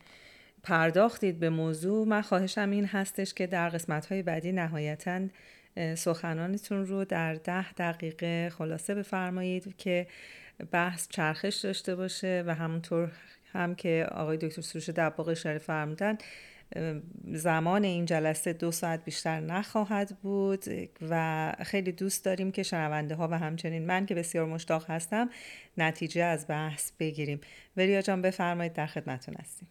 پرداختید 0.68 1.40
به 1.40 1.50
موضوع 1.50 2.08
من 2.08 2.22
خواهشم 2.22 2.70
این 2.70 2.86
هستش 2.86 3.34
که 3.34 3.48
در 3.48 3.70
قسمت 3.70 4.06
های 4.06 4.24
بعدی 4.24 4.52
نهایتا 4.52 5.22
سخنانتون 5.96 6.86
رو 6.86 7.06
در 7.06 7.34
ده 7.34 7.74
دقیقه 7.74 8.50
خلاصه 8.50 8.96
بفرمایید 8.96 9.78
که 9.78 10.08
بحث 10.72 11.08
چرخش 11.08 11.56
داشته 11.56 11.96
باشه 11.96 12.44
و 12.48 12.56
همونطور 12.56 13.12
هم 13.54 13.76
که 13.76 14.08
آقای 14.12 14.38
دکتر 14.38 14.62
سروش 14.62 14.90
دباغ 14.90 15.28
اشاره 15.28 15.58
فرمودن 15.58 16.18
زمان 17.34 17.84
این 17.84 18.06
جلسه 18.06 18.54
دو 18.54 18.72
ساعت 18.72 19.06
بیشتر 19.06 19.40
نخواهد 19.40 20.18
بود 20.22 20.66
و 21.10 21.54
خیلی 21.64 21.92
دوست 21.92 22.26
داریم 22.26 22.52
که 22.52 22.64
شنونده 22.64 23.16
ها 23.16 23.28
و 23.28 23.40
همچنین 23.40 23.86
من 23.86 24.06
که 24.06 24.16
بسیار 24.16 24.46
مشتاق 24.46 24.90
هستم 24.90 25.30
نتیجه 25.78 26.24
از 26.24 26.46
بحث 26.48 26.92
بگیریم. 27.00 27.42
وریا 27.78 28.02
جان 28.02 28.22
بفرمایید 28.22 28.74
در 28.74 28.88
خدمتون 28.88 29.36
هستیم. 29.40 29.68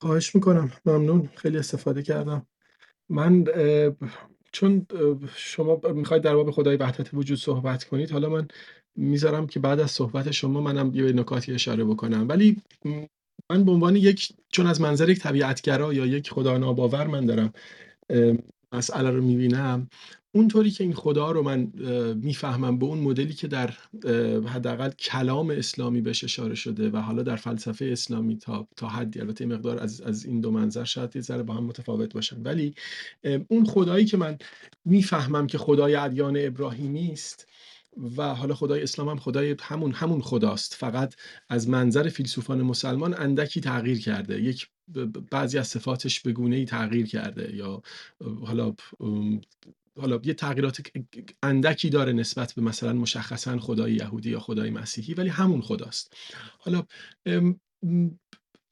خواهش 0.00 0.34
می‌کنم. 0.34 0.72
ممنون. 0.86 1.28
خیلی 1.36 1.58
استفاده 1.58 2.02
کردم. 2.02 2.46
من 3.08 3.44
چون 4.52 4.86
شما 5.36 5.80
می‌خواید 5.94 6.22
در 6.22 6.34
باب 6.34 6.50
خدای 6.50 6.76
وحدت 6.76 7.14
وجود 7.14 7.38
صحبت 7.38 7.84
کنید 7.84 8.10
حالا 8.10 8.28
من 8.28 8.48
می‌ذارم 8.96 9.46
که 9.46 9.60
بعد 9.60 9.80
از 9.80 9.90
صحبت 9.90 10.30
شما 10.30 10.60
منم 10.60 10.94
یه 10.94 11.12
نکاتی 11.12 11.52
اشاره 11.52 11.84
بکنم. 11.84 12.28
ولی 12.28 12.62
من 13.50 13.64
به 13.64 13.72
عنوان 13.72 13.96
یک 13.96 14.32
چون 14.48 14.66
از 14.66 14.80
منظر 14.80 15.08
یک 15.08 15.18
طبیعتگرا 15.18 15.92
یا 15.92 16.06
یک 16.06 16.30
خدا 16.30 16.58
ناباور 16.58 17.06
من 17.06 17.26
دارم 17.26 17.52
مسئله 18.72 19.10
رو 19.10 19.22
می‌بینم 19.22 19.88
اونطوری 20.36 20.70
که 20.70 20.84
این 20.84 20.94
خدا 20.94 21.30
رو 21.30 21.42
من 21.42 21.72
می‌فهمم 22.22 22.78
به 22.78 22.86
اون 22.86 22.98
مدلی 22.98 23.32
که 23.34 23.48
در 23.48 23.70
حداقل 24.46 24.90
کلام 24.90 25.50
اسلامی 25.50 26.00
بهش 26.00 26.24
اشاره 26.24 26.54
شده 26.54 26.90
و 26.90 26.96
حالا 26.96 27.22
در 27.22 27.36
فلسفه 27.36 27.84
اسلامی 27.84 28.38
تا 28.38 28.68
تا 28.76 28.88
حدی 28.88 29.20
البته 29.20 29.46
مقدار 29.46 29.78
از 29.78 30.00
از 30.00 30.24
این 30.24 30.40
دو 30.40 30.50
منظر 30.50 30.84
شاید 30.84 31.16
یه 31.16 31.22
ذره 31.22 31.42
با 31.42 31.54
هم 31.54 31.64
متفاوت 31.64 32.14
باشن. 32.14 32.42
ولی 32.42 32.74
اون 33.48 33.64
خدایی 33.64 34.04
که 34.04 34.16
من 34.16 34.38
می‌فهمم 34.84 35.46
که 35.46 35.58
خدای 35.58 35.94
ادیان 35.94 36.36
ابراهیمی 36.38 37.12
است 37.12 37.48
و 38.16 38.34
حالا 38.34 38.54
خدای 38.54 38.82
اسلام 38.82 39.08
هم 39.08 39.18
خدای 39.18 39.56
همون 39.60 39.92
همون 39.92 40.20
خداست 40.20 40.74
فقط 40.74 41.14
از 41.48 41.68
منظر 41.68 42.08
فیلسوفان 42.08 42.62
مسلمان 42.62 43.14
اندکی 43.14 43.60
تغییر 43.60 44.00
کرده. 44.00 44.42
یک 44.42 44.68
بعضی 45.30 45.58
از 45.58 45.68
صفاتش 45.68 46.20
به 46.20 46.32
گونه 46.32 46.56
ای 46.56 46.64
تغییر 46.64 47.06
کرده 47.06 47.54
یا 47.54 47.82
حالا 48.44 48.74
حالا 50.00 50.20
یه 50.24 50.34
تغییرات 50.34 50.80
اندکی 51.42 51.90
داره 51.90 52.12
نسبت 52.12 52.54
به 52.54 52.62
مثلا 52.62 52.92
مشخصا 52.92 53.58
خدای 53.58 53.94
یهودی 53.94 54.30
یا 54.30 54.40
خدای 54.40 54.70
مسیحی 54.70 55.14
ولی 55.14 55.28
همون 55.28 55.60
خداست. 55.60 56.12
حالا 56.58 56.84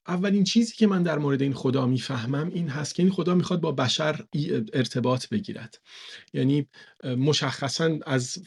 اولین 0.07 0.45
چیزی 0.45 0.75
که 0.75 0.87
من 0.87 1.03
در 1.03 1.19
مورد 1.19 1.43
این 1.43 1.55
خدا 1.55 1.87
می‌فهمم 1.87 2.49
این 2.49 2.69
هست 2.69 2.95
که 2.95 3.03
این 3.03 3.13
خدا 3.13 3.35
می‌خواد 3.35 3.61
با 3.61 3.73
بشر 3.73 4.25
ارتباط 4.73 5.29
بگیرد. 5.29 5.81
یعنی 6.33 6.69
مشخصا 7.05 7.99
از 8.07 8.43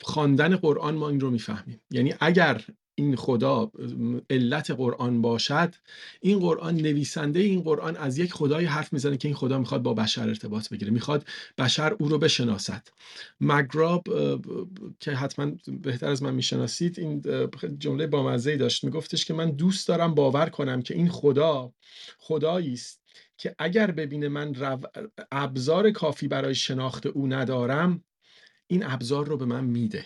خواندن 0.00 0.56
قرآن 0.56 0.94
ما 0.94 1.08
این 1.08 1.20
رو 1.20 1.30
می‌فهمیم. 1.30 1.80
یعنی 1.90 2.14
اگر 2.20 2.64
این 2.98 3.16
خدا 3.16 3.70
علت 4.30 4.70
قرآن 4.70 5.22
باشد 5.22 5.74
این 6.20 6.38
قرآن 6.38 6.76
نویسنده 6.76 7.40
این 7.40 7.62
قرآن 7.62 7.96
از 7.96 8.18
یک 8.18 8.32
خدای 8.32 8.64
حرف 8.64 8.92
می‌زنه 8.92 9.16
که 9.16 9.28
این 9.28 9.34
خدا 9.34 9.58
می‌خواد 9.58 9.82
با 9.82 9.94
بشر 9.94 10.28
ارتباط 10.28 10.68
بگیره 10.68 10.90
می‌خواد 10.90 11.24
بشر 11.58 11.96
او 11.98 12.08
رو 12.08 12.18
بشناسد. 12.18 12.88
مگراب 13.40 14.04
که 15.00 15.12
حتما 15.12 15.52
بهتر 15.82 16.08
از 16.08 16.22
من 16.22 16.34
می‌شناسید 16.34 16.98
این 16.98 17.22
جمله 17.78 18.06
بامزه 18.06 18.56
داشت. 18.56 18.84
میگفتش 18.84 19.24
که 19.24 19.34
من 19.34 19.50
دوست 19.50 19.88
دارم 19.88 20.14
باور 20.14 20.48
کنم 20.48 20.82
که 20.82 20.94
این 20.94 21.08
خدا 21.08 21.72
خدایی 22.18 22.72
است 22.72 23.02
که 23.36 23.54
اگر 23.58 23.90
ببینه 23.90 24.28
من 24.28 24.54
ابزار 25.32 25.90
کافی 25.90 26.28
برای 26.28 26.54
شناخت 26.54 27.06
او 27.06 27.26
ندارم 27.26 28.04
این 28.66 28.84
ابزار 28.86 29.26
رو 29.26 29.36
به 29.36 29.44
من 29.44 29.64
میده. 29.64 30.04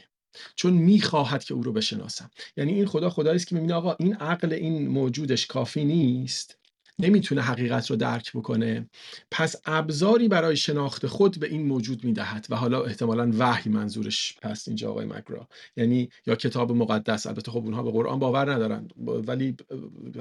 چون 0.54 0.72
می‌خواهد 0.72 1.44
که 1.44 1.54
او 1.54 1.62
رو 1.62 1.72
بشناسم. 1.72 2.30
یعنی 2.56 2.72
این 2.72 2.86
خدا 2.86 3.10
خدایی 3.10 3.36
است 3.36 3.46
که 3.46 3.54
می‌بینه 3.54 3.74
آقا 3.74 3.96
این 4.00 4.14
عقل 4.14 4.52
این 4.52 4.88
موجودش 4.88 5.46
کافی 5.46 5.84
نیست. 5.84 6.58
نمی‌تونه 6.98 7.42
حقیقت 7.42 7.90
رو 7.90 7.96
درک 7.96 8.32
بکنه. 8.32 8.88
پس 9.30 9.56
ابزاری 9.64 10.28
برای 10.28 10.56
شناخت 10.56 11.06
خود 11.06 11.40
به 11.40 11.48
این 11.48 11.66
موجود 11.66 12.04
می‌دهد 12.04 12.46
و 12.50 12.56
حالا 12.56 12.82
احتمالا 12.82 13.30
وحی 13.38 13.70
منظورش 13.70 14.36
هست 14.44 14.68
اینجا 14.68 14.90
آقای 14.90 15.06
مکرا. 15.06 15.48
یعنی 15.76 16.08
یا 16.26 16.34
کتاب 16.34 16.72
مقدس 16.72 17.26
البته 17.26 17.50
خب 17.50 17.64
اونها 17.64 17.82
به 17.82 17.90
قرآن 17.90 18.18
باور 18.18 18.52
ندارن 18.52 18.88
ولی 19.06 19.56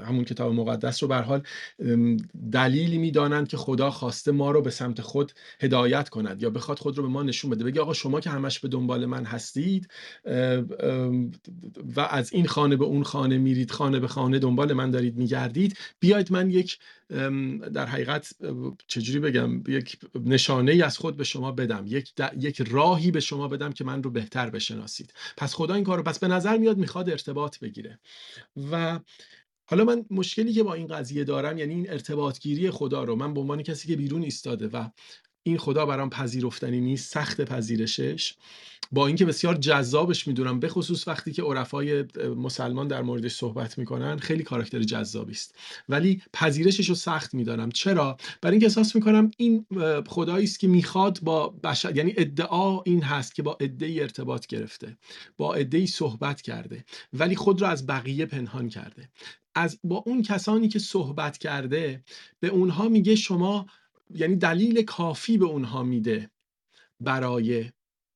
همون 0.05 0.26
کتاب 0.26 0.53
مقدس 0.53 1.03
رو 1.03 1.09
به 1.09 1.15
حال 1.15 1.43
دلیلی 2.51 2.97
می‌دانند 2.97 3.47
که 3.47 3.57
خدا 3.57 3.91
خواسته 3.91 4.32
ما 4.32 4.51
رو 4.51 4.61
به 4.61 4.69
سمت 4.72 5.01
خود 5.01 5.32
هدایت 5.61 6.09
کند 6.09 6.43
یا 6.43 6.49
بخواد 6.49 6.80
خود 6.80 6.97
رو 6.97 7.03
به 7.03 7.09
ما 7.09 7.24
نشون 7.24 7.51
بده. 7.51 7.63
بگه 7.63 7.82
آقا 7.82 7.93
شما 7.93 8.19
که 8.19 8.30
همش 8.30 8.59
به 8.59 8.67
دنبال 8.67 9.05
من 9.05 9.26
هستید 9.26 9.88
و 11.95 11.99
از 12.09 12.34
این 12.34 12.47
خانه 12.47 12.76
به 12.76 12.86
اون 12.86 13.03
خانه 13.03 13.38
میرید 13.38 13.72
خانه 13.72 13.99
به 13.99 14.07
خانه 14.07 14.39
دنبال 14.39 14.74
من 14.74 14.91
دارید 14.91 15.17
میگردید 15.17 15.78
بیاید 15.99 16.32
من 16.32 16.51
یک 16.51 16.70
در 17.74 17.86
حقیقت 17.86 18.34
چجوری 18.88 19.19
بگم 19.19 19.63
یک 19.67 19.97
نشانه 20.26 20.72
ای 20.72 20.82
از 20.82 20.97
خود 20.97 21.17
به 21.17 21.24
شما 21.24 21.51
بدم 21.51 21.84
یک, 21.88 22.13
یک 22.38 22.61
راهی 22.61 23.11
به 23.11 23.19
شما 23.19 23.47
بدم 23.47 23.72
که 23.72 23.84
من 23.84 24.03
رو 24.03 24.09
بهتر 24.09 24.49
بشناسید. 24.49 25.13
پس 25.38 25.53
خدا 25.53 25.74
این 25.74 25.84
کار 25.84 25.97
رو 25.97 26.03
پس 26.03 26.19
به 26.19 26.28
نظر 26.28 26.57
میاد 26.57 26.78
می‌خواد 26.78 27.09
ارتباط 27.09 27.59
بگیره. 27.59 27.99
و 28.72 28.99
حالا 29.65 29.84
من 29.84 30.05
مشکلی 30.09 30.53
که 30.53 30.63
با 30.63 30.74
این 30.74 30.88
قضیه 30.88 31.24
دارم 31.24 31.57
یعنی 31.57 31.74
این 31.74 31.89
ارتباطگیری 31.89 32.72
خدا 32.72 33.03
رو 33.03 33.15
من 33.15 33.34
به 33.34 33.39
عنوان 33.39 33.63
کسی 33.63 33.88
که 33.88 33.95
بیرون 33.95 34.24
ایستاده 34.24 34.67
و 34.67 34.89
این 35.43 35.57
خدا 35.57 35.85
برام 35.85 36.09
پذیرفتنی 36.09 36.81
نیست 36.81 37.13
سخت 37.13 37.41
پذیرشش. 37.41 38.33
با 38.91 39.07
اینکه 39.07 39.25
بسیار 39.25 39.55
جذابش 39.55 40.27
می‌دونم 40.27 40.59
به 40.59 40.67
خصوص 40.67 41.07
وقتی 41.07 41.31
که 41.31 41.43
عرفای 41.43 42.05
مسلمان 42.37 42.87
در 42.87 43.01
موردش 43.01 43.35
صحبت 43.35 43.77
می‌کنن 43.77 44.17
خیلی 44.17 44.43
کاراکتر 44.43 44.79
جذابی 44.79 45.31
است. 45.31 45.55
ولی 45.89 46.21
پذیرشش 46.33 46.89
رو 46.89 46.95
سخت 46.95 47.33
می‌دانم. 47.33 47.71
چرا؟ 47.71 48.17
برای 48.41 48.53
اینکه 48.53 48.65
احساس 48.65 48.95
می‌کنم 48.95 49.31
این 49.37 49.65
خدایی 50.07 50.43
است 50.43 50.59
که 50.59 50.67
می‌خواد 50.67 51.19
با 51.21 51.49
بشر 51.49 51.95
یعنی 51.95 52.13
ادعا 52.17 52.81
این 52.81 53.03
هست 53.03 53.35
که 53.35 53.43
با 53.43 53.57
عده 53.61 53.97
ارتباط 54.01 54.47
گرفته 54.47 54.97
با 55.37 55.53
عده 55.53 55.85
صحبت 55.85 56.41
کرده 56.41 56.85
ولی 57.13 57.35
خود 57.35 57.61
را 57.61 57.67
از 57.67 57.87
بقیه 57.87 58.25
پنهان 58.25 58.69
کرده. 58.69 59.09
از 59.55 59.79
با 59.83 60.03
اون 60.05 60.21
کسانی 60.21 60.67
که 60.67 60.79
صحبت 60.79 61.37
کرده 61.37 62.03
به 62.39 62.47
اونها 62.47 62.89
میگه 62.89 63.15
شما 63.15 63.65
یعنی 64.16 64.36
دلیل 64.36 64.82
کافی 64.82 65.38
به 65.38 65.45
اونها 65.45 65.84
میده 65.84 66.30
برای 66.99 67.72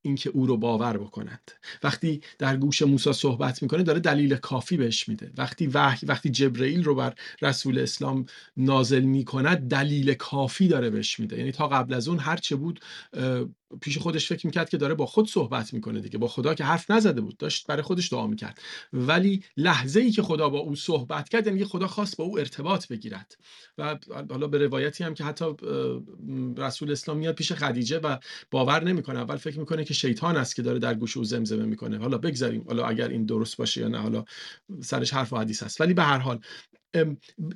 اینکه 0.06 0.30
او 0.30 0.46
رو 0.48 0.58
باور 0.58 0.98
بکنند 0.98 1.52
وقتی 1.84 2.22
در 2.40 2.58
گوش 2.58 2.82
موسی 2.82 3.14
صحبت 3.14 3.64
می‌کنه 3.64 3.84
داره 3.84 4.00
دلیل 4.00 4.36
کافی 4.36 4.78
بهش 4.78 5.10
میده. 5.10 5.32
وقتی 5.38 5.68
وحی 5.68 6.08
وقتی 6.08 6.30
جبرئیل 6.30 6.84
رو 6.84 6.96
بر 6.96 7.14
رسول 7.42 7.80
اسلام 7.80 8.26
نازل 8.58 9.02
می‌کند 9.02 9.68
دلیل 9.68 10.14
کافی 10.14 10.68
داره 10.68 10.90
بهش 10.90 11.20
میده. 11.20 11.38
یعنی 11.38 11.52
تا 11.52 11.68
قبل 11.68 11.94
از 11.94 12.08
اون 12.08 12.20
هر 12.20 12.38
چه 12.38 12.56
بود 12.56 12.80
پیش 13.82 13.98
خودش 13.98 14.28
فکر 14.28 14.46
می‌کرد 14.46 14.70
که 14.70 14.78
داره 14.78 14.94
با 14.94 15.06
خود 15.06 15.30
صحبت 15.30 15.74
می‌کنه 15.74 16.00
دیگه 16.00 16.18
با 16.18 16.28
خدا 16.28 16.54
که 16.54 16.64
حرف 16.64 16.92
نزده 16.92 17.22
بود 17.22 17.38
داشت 17.38 17.68
برای 17.68 17.82
خودش 17.82 18.14
دعا 18.14 18.28
می‌کرد. 18.28 18.62
ولی 18.94 19.44
لحظه 19.58 20.00
ای 20.00 20.12
که 20.12 20.22
خدا 20.22 20.50
با 20.50 20.60
او 20.60 20.76
صحبت 20.76 21.30
کرد 21.30 21.48
یعنی 21.48 21.66
خدا 21.66 21.88
خواست 21.88 22.18
با 22.18 22.24
او 22.24 22.40
ارتباط 22.40 22.88
بگیرد. 22.88 23.38
و 23.78 24.00
حالا 24.30 24.48
به 24.48 24.58
روایتی 24.58 25.04
هم 25.04 25.14
که 25.14 25.24
حتی 25.24 25.46
رسول 26.58 26.92
اسلام 26.92 27.18
میاد 27.18 27.36
پیش 27.36 27.52
خدیجه 27.52 28.00
و 28.00 28.18
باور 28.52 28.84
نمی‌کنه. 28.84 29.20
اول 29.20 29.38
فکر 29.38 29.60
می‌کنه 29.60 29.84
که 29.84 29.94
شیطان 29.94 30.38
است 30.38 30.56
که 30.56 30.62
داره 30.62 30.80
در 30.80 30.94
گوش 30.94 31.18
او 31.18 31.24
زمزمه 31.24 31.66
می‌کنه. 31.66 31.98
حالا 31.98 32.18
بگذاریم 32.18 32.64
حالا 32.68 32.86
اگر 32.86 33.08
این 33.08 33.26
درست 33.26 33.58
باشه 33.58 33.82
یا 33.82 33.88
نه 33.88 33.98
حالا 33.98 34.26
سرش 34.82 35.14
حرف 35.14 35.34
و 35.34 35.38
حدیث 35.38 35.64
هست 35.64 35.82
ولی 35.82 35.94
به 35.94 36.04
هر 36.04 36.18
حال 36.18 36.40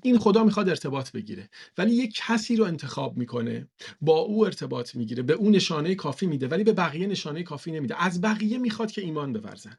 این 0.02 0.18
خدا 0.18 0.44
می‌خواد 0.44 0.70
ارتباط 0.70 1.12
بگیره 1.12 1.50
ولی 1.78 1.96
یک 1.96 2.14
کسی 2.16 2.56
رو 2.56 2.64
انتخاب 2.66 3.18
می‌کنه 3.18 3.68
با 4.02 4.18
او 4.18 4.46
ارتباط 4.46 4.96
می‌گیره 4.96 5.24
به 5.24 5.34
اون 5.34 5.56
نشانه 5.56 5.96
کافی 5.96 6.26
میده 6.26 6.48
ولی 6.48 6.64
به 6.64 6.74
بقیه 6.74 7.08
نشانه 7.08 7.44
کافی 7.44 7.72
نمیده. 7.72 8.04
از 8.04 8.22
بقیه 8.22 8.58
می‌خواد 8.58 8.92
که 8.92 9.02
ایمان 9.02 9.34
بورزن. 9.34 9.78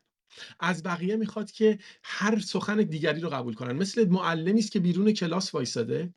از 0.60 0.82
بقیه 0.82 1.16
می‌خواد 1.16 1.50
که 1.50 1.78
هر 2.02 2.38
سخن 2.38 2.76
دیگری 2.76 3.20
رو 3.20 3.28
قبول 3.28 3.54
کنن. 3.54 3.72
مثل 3.72 4.08
معلمی 4.08 4.58
است 4.58 4.72
که 4.72 4.80
بیرون 4.80 5.12
کلاس 5.12 5.54
وایساده 5.54 6.14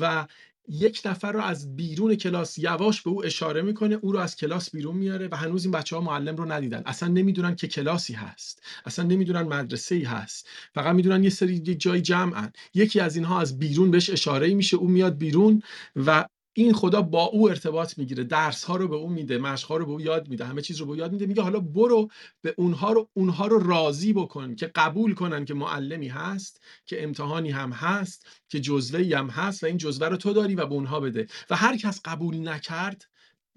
و 0.00 0.26
یک 0.68 1.02
نفر 1.04 1.32
رو 1.32 1.40
از 1.40 1.76
بیرون 1.76 2.14
کلاس 2.14 2.58
یواش 2.58 3.02
به 3.02 3.10
او 3.10 3.24
اشاره 3.24 3.62
می‌کنه 3.62 3.94
او 3.94 4.12
رو 4.12 4.18
از 4.18 4.36
کلاس 4.36 4.70
بیرون 4.70 4.96
میاره 4.96 5.28
و 5.32 5.36
هنوز 5.36 5.64
این 5.64 5.72
بچه 5.72 5.96
ها 5.96 6.02
معلم 6.02 6.36
رو 6.36 6.52
ندیدن. 6.52 6.82
اصلا 6.86 7.08
نمی‌دونن 7.08 7.56
که 7.56 7.68
کلاسی 7.68 8.12
هست. 8.12 8.62
اصلا 8.84 9.04
نمی‌دونن 9.04 9.42
مدرسه 9.42 9.94
ای 9.94 10.02
هست. 10.02 10.48
فقط 10.74 10.94
می‌دونن 10.94 11.24
یه 11.24 11.30
سری 11.30 11.58
جای 11.60 12.00
جمعن. 12.00 12.52
یکی 12.74 13.00
از 13.00 13.16
اینها 13.16 13.40
از 13.40 13.58
بیرون 13.58 13.90
بهش 13.90 14.10
اشاره 14.10 14.54
میشه. 14.54 14.76
او 14.76 14.88
میاد 14.88 15.18
بیرون 15.18 15.62
و 15.96 16.24
این 16.56 16.72
خدا 16.72 17.02
با 17.02 17.24
او 17.24 17.48
ارتباط 17.48 17.98
می‌گیره 17.98 18.24
درس 18.24 18.64
ها 18.64 18.76
رو 18.76 18.88
به 18.88 18.96
او 18.96 19.08
میده 19.08 19.38
مشق 19.38 19.68
ها 19.68 19.76
رو 19.76 19.86
به 19.86 19.92
او 19.92 20.00
یاد 20.00 20.28
میده 20.28 20.44
همه 20.44 20.62
چیز 20.62 20.80
رو 20.80 20.86
به 20.86 20.92
او 20.92 20.98
یاد 20.98 21.12
میده 21.12 21.26
میگه 21.26 21.42
حالا 21.42 21.60
برو 21.60 22.10
به 22.42 22.54
اونها 22.56 22.92
رو 22.92 23.08
اونها 23.14 23.46
رو 23.46 23.58
راضی 23.58 24.12
بکن 24.12 24.54
که 24.54 24.66
قبول 24.66 25.14
کنن 25.14 25.44
که 25.44 25.54
معلمی 25.54 26.08
هست 26.08 26.60
که 26.86 27.02
امتحانی 27.04 27.50
هم 27.50 27.72
هست 27.72 28.26
که 28.48 28.60
جزوه 28.60 29.16
هم 29.18 29.28
هست 29.28 29.62
و 29.62 29.66
این 29.66 29.76
جزوه 29.76 30.08
رو 30.08 30.16
تو 30.16 30.32
داری 30.32 30.54
و 30.54 30.66
به 30.66 30.74
اونها 30.74 31.00
بده. 31.00 31.26
و 31.50 31.56
هر 31.56 31.76
کس 31.76 32.00
قبول 32.04 32.48
نکرد 32.48 33.06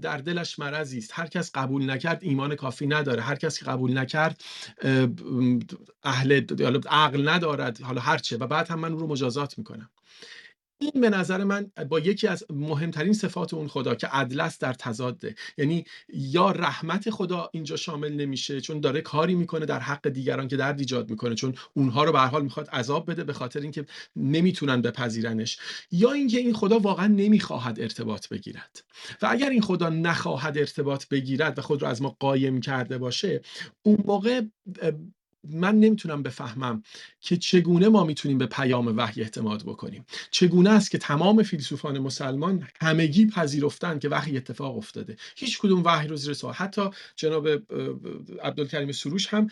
در 0.02 0.18
دلش 0.18 0.60
مرضی 0.60 0.98
است. 0.98 1.12
هر 1.14 1.28
کس 1.28 1.52
قبول 1.56 1.90
نکرد 1.90 2.20
ایمان 2.22 2.56
کافی 2.56 2.88
نداره. 2.88 3.22
هر 3.22 3.36
کس 3.36 3.60
که 3.60 3.66
قبول 3.66 3.98
نکرد 3.98 4.42
اهل 6.04 6.42
عقل 6.90 7.30
ندارد 7.30 7.82
حالا 7.82 8.02
هرچه 8.02 8.38
و 8.38 8.48
بعد 8.48 8.68
هم 8.68 8.80
من 8.80 8.92
رو 8.92 9.08
مجازات 9.08 9.58
می‌کنم. 9.58 9.90
این 10.80 11.02
به 11.02 11.10
نظر 11.10 11.44
من 11.44 11.72
با 11.90 12.00
یکی 12.00 12.28
از 12.28 12.44
مهمترین 12.50 13.14
صفات 13.14 13.54
اون 13.54 13.68
خدا 13.68 13.96
که 13.96 14.08
عدل 14.08 14.40
است 14.40 14.62
در 14.62 14.74
تضاده 14.74 15.36
یعنی 15.58 15.86
یا 16.14 16.52
رحمت 16.52 17.10
خدا 17.10 17.50
اینجا 17.54 17.76
شامل 17.76 18.14
نمیشه 18.14 18.62
چون 18.62 18.80
داره 18.80 19.02
کاری 19.02 19.36
می‌کنه 19.36 19.66
در 19.66 19.80
حق 19.80 20.10
دیگران 20.10 20.48
که 20.48 20.58
درد 20.58 20.80
ایجاد 20.80 21.10
می‌کنه 21.10 21.36
چون 21.36 21.56
اونها 21.74 22.04
رو 22.04 22.12
به 22.12 22.20
حال 22.20 22.44
می‌خواد 22.44 22.70
عذاب 22.70 23.12
بده 23.12 23.24
به 23.24 23.34
خاطر 23.34 23.62
اینکه 23.62 23.86
نمی‌تونن 24.16 24.82
بپذیرنش. 24.82 25.60
یا 25.92 26.12
اینکه 26.12 26.38
این 26.38 26.54
خدا 26.54 26.80
واقعا 26.80 27.08
نمی‌خواهد 27.08 27.80
ارتباط 27.80 28.28
بگیرد. 28.30 28.84
و 29.22 29.28
اگر 29.30 29.50
این 29.50 29.62
خدا 29.62 29.90
نخواهد 29.90 30.58
ارتباط 30.58 31.08
بگیرد 31.08 31.60
و 31.60 31.62
خود 31.62 31.82
رو 31.82 31.88
از 31.88 32.02
ما 32.02 32.18
قایم 32.20 32.62
کرده 32.62 32.98
باشه 32.98 33.42
اون 33.84 33.98
موقع 34.06 34.42
من 35.52 35.80
نمی‌تونم 35.80 36.24
بفهمم 36.24 36.84
که 37.22 37.38
چگونه 37.38 37.90
ما 37.90 38.04
می‌تونیم 38.04 38.38
به 38.38 38.46
پیام 38.46 38.98
وحی 38.98 39.22
اعتماد 39.22 39.64
بکنیم. 39.64 40.06
چگونه 40.32 40.70
است 40.70 40.92
که 40.92 40.98
تمام 40.98 41.44
فیلسوفان 41.44 42.00
مسلمان 42.00 42.68
همگی 42.82 43.26
پذیرفتن 43.28 44.00
که 44.00 44.10
وحی 44.10 44.38
اتفاق 44.38 44.78
افتاده؟ 44.78 45.18
هیچ 45.36 45.60
کدوم 45.60 45.84
وحی 45.84 46.08
رو 46.08 46.16
زیر 46.16 46.34
سوال. 46.34 46.54
حتی 46.54 46.90
جناب 47.16 47.48
عبدالکریم 48.44 48.92
سروش 48.92 49.28
هم 49.28 49.50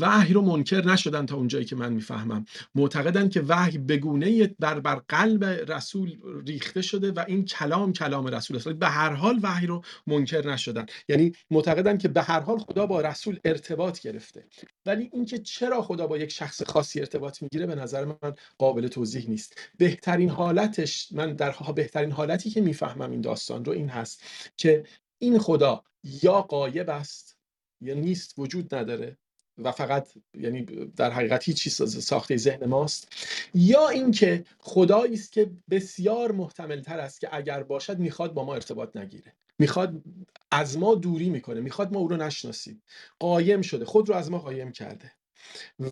وحی 0.00 0.34
رو 0.34 0.40
منکر 0.40 0.86
نشدن 0.86 1.26
تا 1.26 1.36
اونجایی 1.36 1.64
که 1.64 1.76
من 1.76 1.92
می‌فهمم. 1.92 2.44
معتقدن 2.74 3.28
که 3.28 3.40
وحی 3.40 3.78
بگونه 3.78 4.46
بر 4.58 4.80
بر 4.80 4.94
قلب 5.08 5.44
رسول 5.44 6.18
ریخته 6.46 6.82
شده 6.82 7.12
و 7.12 7.24
این 7.28 7.44
کلام 7.44 7.92
کلام 7.92 8.26
رسول 8.26 8.56
است. 8.56 8.68
به 8.68 8.88
هر 8.88 9.12
حال 9.12 9.40
وحی 9.42 9.66
رو 9.66 9.82
منکر 10.06 10.46
نشدن. 10.46 10.86
یعنی 11.08 11.32
معتقدن 11.50 11.98
که 11.98 12.08
به 12.08 12.22
هر 12.22 12.40
حال 12.40 12.58
خدا 12.58 12.86
با 12.86 13.00
رسول 13.00 13.38
ارتباط 13.44 14.00
گرفته. 14.00 14.44
ولی 14.86 15.10
اینکه 15.12 15.38
چرا 15.38 15.82
خدا 15.82 16.06
با 16.06 16.18
یک 16.18 16.32
شخص 16.32 16.62
خاصی 16.62 17.00
ارتباط 17.00 17.42
می‌گیره 17.42 17.66
به 17.66 17.74
نظر 17.74 18.04
من 18.04 18.34
قابل 18.58 18.88
توضیح 18.88 19.28
نیست. 19.28 19.58
بهترین 19.78 20.30
حالتش 20.30 21.08
من 21.12 21.32
در 21.32 21.54
بهترین 21.76 22.12
حالتی 22.12 22.50
که 22.50 22.60
می‌فهمم 22.60 23.10
این 23.10 23.20
داستان 23.20 23.64
رو 23.64 23.72
این 23.72 23.88
هست 23.88 24.22
که 24.56 24.84
این 25.18 25.38
خدا 25.38 25.84
یا 26.22 26.42
قایب 26.42 26.90
است 26.90 27.38
یا 27.80 27.94
نیست 27.94 28.34
وجود 28.38 28.74
نداره. 28.74 29.16
و 29.58 29.72
فقط 29.72 30.08
یعنی 30.34 30.62
در 30.96 31.10
حقیقت 31.10 31.44
هیچ 31.44 31.56
چیز 31.62 32.04
ساخته 32.04 32.36
ذهن 32.36 32.66
ماست. 32.66 33.08
یا 33.54 33.88
اینکه 33.88 34.44
خدایی 34.58 35.14
است 35.14 35.32
که 35.32 35.50
بسیار 35.70 36.32
محتمل 36.32 36.80
تر 36.80 36.98
است 37.00 37.20
که 37.20 37.28
اگر 37.32 37.62
باشد 37.62 37.98
می‌خواد 37.98 38.34
با 38.34 38.44
ما 38.44 38.54
ارتباط 38.54 38.96
نگیره. 38.96 39.32
می‌خواد 39.58 40.02
از 40.50 40.78
ما 40.78 40.94
دوری 40.94 41.30
می‌کنه. 41.30 41.60
می‌خواد 41.60 41.92
ما 41.92 41.98
او 41.98 42.08
رو 42.08 42.16
نشناسیم. 42.16 42.82
قایم 43.18 43.62
شده. 43.62 43.84
خود 43.84 44.08
رو 44.08 44.14
از 44.14 44.30
ما 44.30 44.38
قایم 44.38 44.72
کرده. 44.72 45.12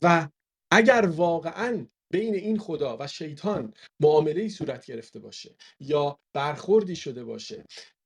و 0.02 0.28
اگر 0.70 1.06
واقعا 1.16 1.86
بین 2.10 2.34
این 2.34 2.58
خدا 2.58 2.96
و 3.00 3.06
شیطان 3.06 3.74
معامله 4.00 4.48
صورت 4.48 4.86
گرفته 4.86 5.18
باشه 5.18 5.54
یا 5.80 6.18
برخوردی 6.32 6.96
شده 6.96 7.24
باشه 7.24 7.64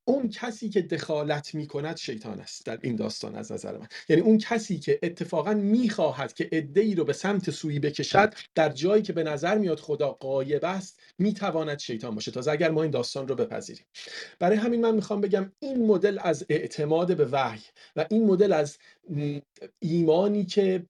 اون 0.08 0.28
کسی 0.28 0.68
که 0.68 0.82
دخالت 0.82 1.54
می 1.54 1.66
کند 1.66 1.96
شیطان 1.96 2.40
است 2.40 2.66
در 2.66 2.78
این 2.82 2.96
داستان 2.96 3.34
از 3.34 3.52
نظر 3.52 3.78
من. 3.78 3.88
یعنی 4.08 4.22
اون 4.22 4.38
کسی 4.38 4.78
که 4.78 4.98
اتفاقا 5.02 5.54
می‌خواهد 5.54 6.34
که 6.34 6.68
ای 6.76 6.94
رو 6.94 7.04
به 7.04 7.12
سمت 7.12 7.50
سویی 7.50 7.78
بکشد 7.78 8.34
در 8.54 8.68
جایی 8.68 9.02
که 9.02 9.12
به 9.12 9.22
نظر 9.22 9.58
میاد 9.58 9.80
خدا 9.80 10.12
قایب 10.12 10.64
است 10.64 11.00
می‌تواند 11.18 11.78
شیطان 11.78 12.14
باشه. 12.14 12.30
تا 12.30 12.52
اگر 12.52 12.70
ما 12.70 12.82
این 12.82 12.90
داستان 12.90 13.28
رو 13.28 13.34
بپذیریم. 13.34 13.84
برای 14.38 14.56
همین 14.56 14.80
من 14.80 14.94
می‌خوام 14.94 15.20
بگم 15.20 15.52
این 15.58 15.86
مدل 15.86 16.18
از 16.22 16.46
اعتماد 16.48 17.16
به 17.16 17.28
وحی 17.32 17.60
و 17.96 18.06
این 18.10 18.26
مدل 18.26 18.52
از 18.52 18.78
ایمانی 19.78 20.44
که 20.44 20.86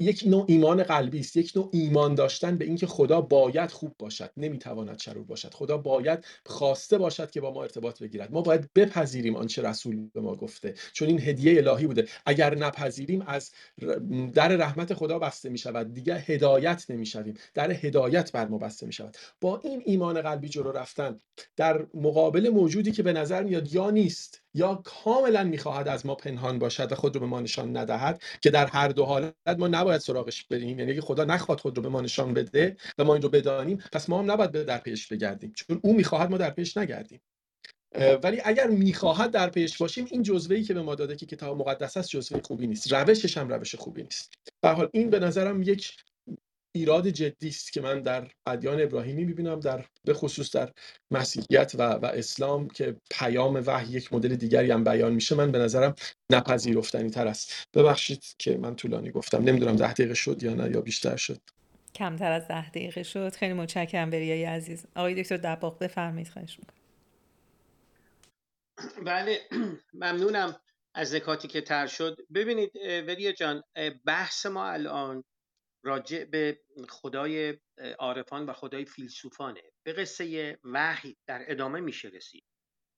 یک 0.00 0.22
نوع 0.26 0.44
ایمان 0.48 0.82
قلبی 0.82 1.20
است 1.20 1.36
یک 1.36 1.52
نوع 1.56 1.70
ایمان 1.72 2.14
داشتن 2.14 2.58
به 2.58 2.64
اینکه 2.64 2.86
خدا 2.86 3.20
باید 3.20 3.70
خوب 3.70 3.94
باشد 3.98 4.30
نمی‌تواند 4.36 4.98
شرور 4.98 5.24
باشد. 5.24 5.54
خدا 5.54 5.78
باید 5.78 6.24
خواسته 6.46 6.98
باشد 6.98 7.30
که 7.30 7.40
با 7.40 7.52
ما 7.52 7.62
ارتباط 7.62 8.02
بگیرد. 8.02 8.32
ما 8.32 8.42
باید 8.46 8.70
بپذیریم 8.74 9.36
آنچه 9.36 9.62
رسول 9.62 10.08
به 10.14 10.20
ما 10.20 10.34
گفته. 10.34 10.74
چون 10.92 11.08
این 11.08 11.20
هدیه 11.20 11.56
الهی 11.56 11.86
بوده. 11.86 12.08
اگر 12.26 12.54
نپذیریم 12.54 13.22
از 13.26 13.50
در 14.34 14.48
رحمت 14.48 14.94
خدا 14.94 15.18
بسته 15.18 15.48
می 15.48 15.58
شود 15.58 15.94
دیگه 15.94 16.14
هدایت 16.14 16.84
نمی 16.90 17.06
شویم 17.06 17.34
در 17.54 17.70
هدایت 17.70 18.32
بر 18.32 18.48
ما 18.48 18.58
بسته 18.58 18.86
می 18.86 18.92
شود 18.92 19.16
با 19.40 19.60
این 19.64 19.82
ایمان 19.84 20.22
قلبی 20.22 20.48
جلو 20.48 20.72
رفتن 20.72 21.20
در 21.56 21.86
مقابل 21.94 22.48
موجودی 22.48 22.92
که 22.92 23.02
به 23.02 23.12
نظر 23.12 23.42
میاد 23.42 23.74
یا 23.74 23.90
نیست 23.90 24.42
یا 24.54 24.74
کاملا 24.84 25.44
می‌خواهد 25.44 25.88
از 25.88 26.06
ما 26.06 26.14
پنهان 26.14 26.58
باشد 26.58 26.92
و 26.92 26.94
خود 26.94 27.14
رو 27.14 27.20
به 27.20 27.26
ما 27.26 27.40
نشان 27.40 27.76
ندهد 27.76 28.22
که 28.40 28.50
در 28.50 28.66
هر 28.66 28.88
دو 28.88 29.04
حالت 29.04 29.34
ما 29.58 29.68
نباید 29.68 30.00
سراغش 30.00 30.44
بریم. 30.44 30.78
یعنی 30.78 31.00
خدا 31.00 31.24
نخواد 31.24 31.60
خود 31.60 31.76
رو 31.76 31.82
به 31.82 31.88
ما 31.88 32.00
نشان 32.00 32.34
بده 32.34 32.76
و 32.98 33.04
ما 33.04 33.14
این 33.14 33.22
رو 33.22 33.28
بدانیم 33.28 33.78
پس 33.92 34.08
ما 34.08 34.18
هم 34.18 34.30
نباید 34.30 34.50
در 34.50 34.78
پیش 34.78 35.08
بگردیم. 35.08 35.52
چون 35.56 35.80
او 35.82 35.96
می‌خواهد 35.96 36.30
ما 36.30 36.38
در 36.38 36.50
پیش 36.50 36.76
نگردیم. 36.76 37.20
ولی 38.22 38.40
اگر 38.44 38.66
می‌خواهد 38.66 39.30
در 39.30 39.50
پیش 39.50 39.78
باشیم 39.78 40.06
این 40.10 40.22
جزوه 40.22 40.56
ای 40.56 40.62
که 40.62 40.74
به 40.74 40.82
ما 40.82 40.94
داده 40.94 41.16
که 41.16 41.26
کتاب 41.26 41.58
مقدس 41.58 41.96
است 41.96 42.08
جزوه 42.08 42.40
خوبی 42.44 42.66
نیست. 42.66 42.92
روشش 42.92 43.38
هم 43.38 43.48
روش 43.48 43.74
خوبی 43.74 44.02
نیست. 44.02 44.34
به 44.60 44.68
حال 44.68 44.88
این 44.92 45.10
به 45.10 45.18
نظرم 45.18 45.62
یک 45.62 45.92
ایراد 46.74 47.08
جدی 47.08 47.48
است 47.48 47.72
که 47.72 47.80
من 47.80 48.02
در 48.02 48.28
ادیان 48.46 48.82
ابراهیمی 48.82 49.24
می‌بینم 49.24 49.60
در 49.60 49.84
به 50.04 50.14
خصوص 50.14 50.56
در 50.56 50.72
مسیحیت 51.10 51.72
و, 51.78 51.82
و 51.82 52.06
اسلام 52.06 52.68
که 52.68 52.96
پیام 53.10 53.62
وحی 53.66 53.92
یک 53.92 54.12
مدل 54.12 54.36
دیگری 54.36 54.70
هم 54.70 54.84
بیان 54.84 55.12
میشه 55.12 55.34
من 55.34 55.52
به 55.52 55.58
نظرم 55.58 55.94
نپذیرفتنی 56.32 57.10
تر 57.10 57.26
است. 57.26 57.52
ببخشید 57.74 58.24
که 58.38 58.56
من 58.56 58.76
طولانی 58.76 59.10
گفتم. 59.10 59.44
نمی‌دونم 59.44 59.76
ده 59.76 59.92
دقیقه 59.92 60.14
شد 60.14 60.42
یا 60.42 60.54
نه 60.54 60.70
یا 60.70 60.80
بیشتر 60.80 61.16
شد. 61.16 61.40
کمتر 61.94 62.32
از 62.32 62.48
ده 62.48 62.70
دقیقه 62.70 63.02
شد. 63.02 63.32
خیلی 63.32 63.52
متشکرم 63.52 64.10
بریای 64.10 64.44
عزیز. 64.44 64.86
آقای 64.96 65.22
دکتر 65.22 65.36
دباغ 65.36 65.78
بفرمایید 65.78 66.28
خواهش 66.28 66.58
می‌کنم. 66.58 66.75
بله 69.06 69.48
ممنونم 69.94 70.60
از 70.94 71.14
نکاتی 71.14 71.48
که 71.48 71.60
تر 71.60 71.86
شد. 71.86 72.16
ببینید 72.34 72.76
وریا 72.76 73.32
جان 73.32 73.62
بحث 74.06 74.46
ما 74.46 74.66
الان 74.66 75.24
راجع 75.84 76.24
به 76.24 76.60
خدای 76.88 77.58
عارفان 77.98 78.46
و 78.46 78.52
خدای 78.52 78.84
فیلسوفانه. 78.84 79.62
به 79.86 79.92
قصه 79.92 80.58
وحی 80.64 81.16
در 81.26 81.44
ادامه 81.48 81.80
میشه 81.80 82.08
رسید. 82.08 82.44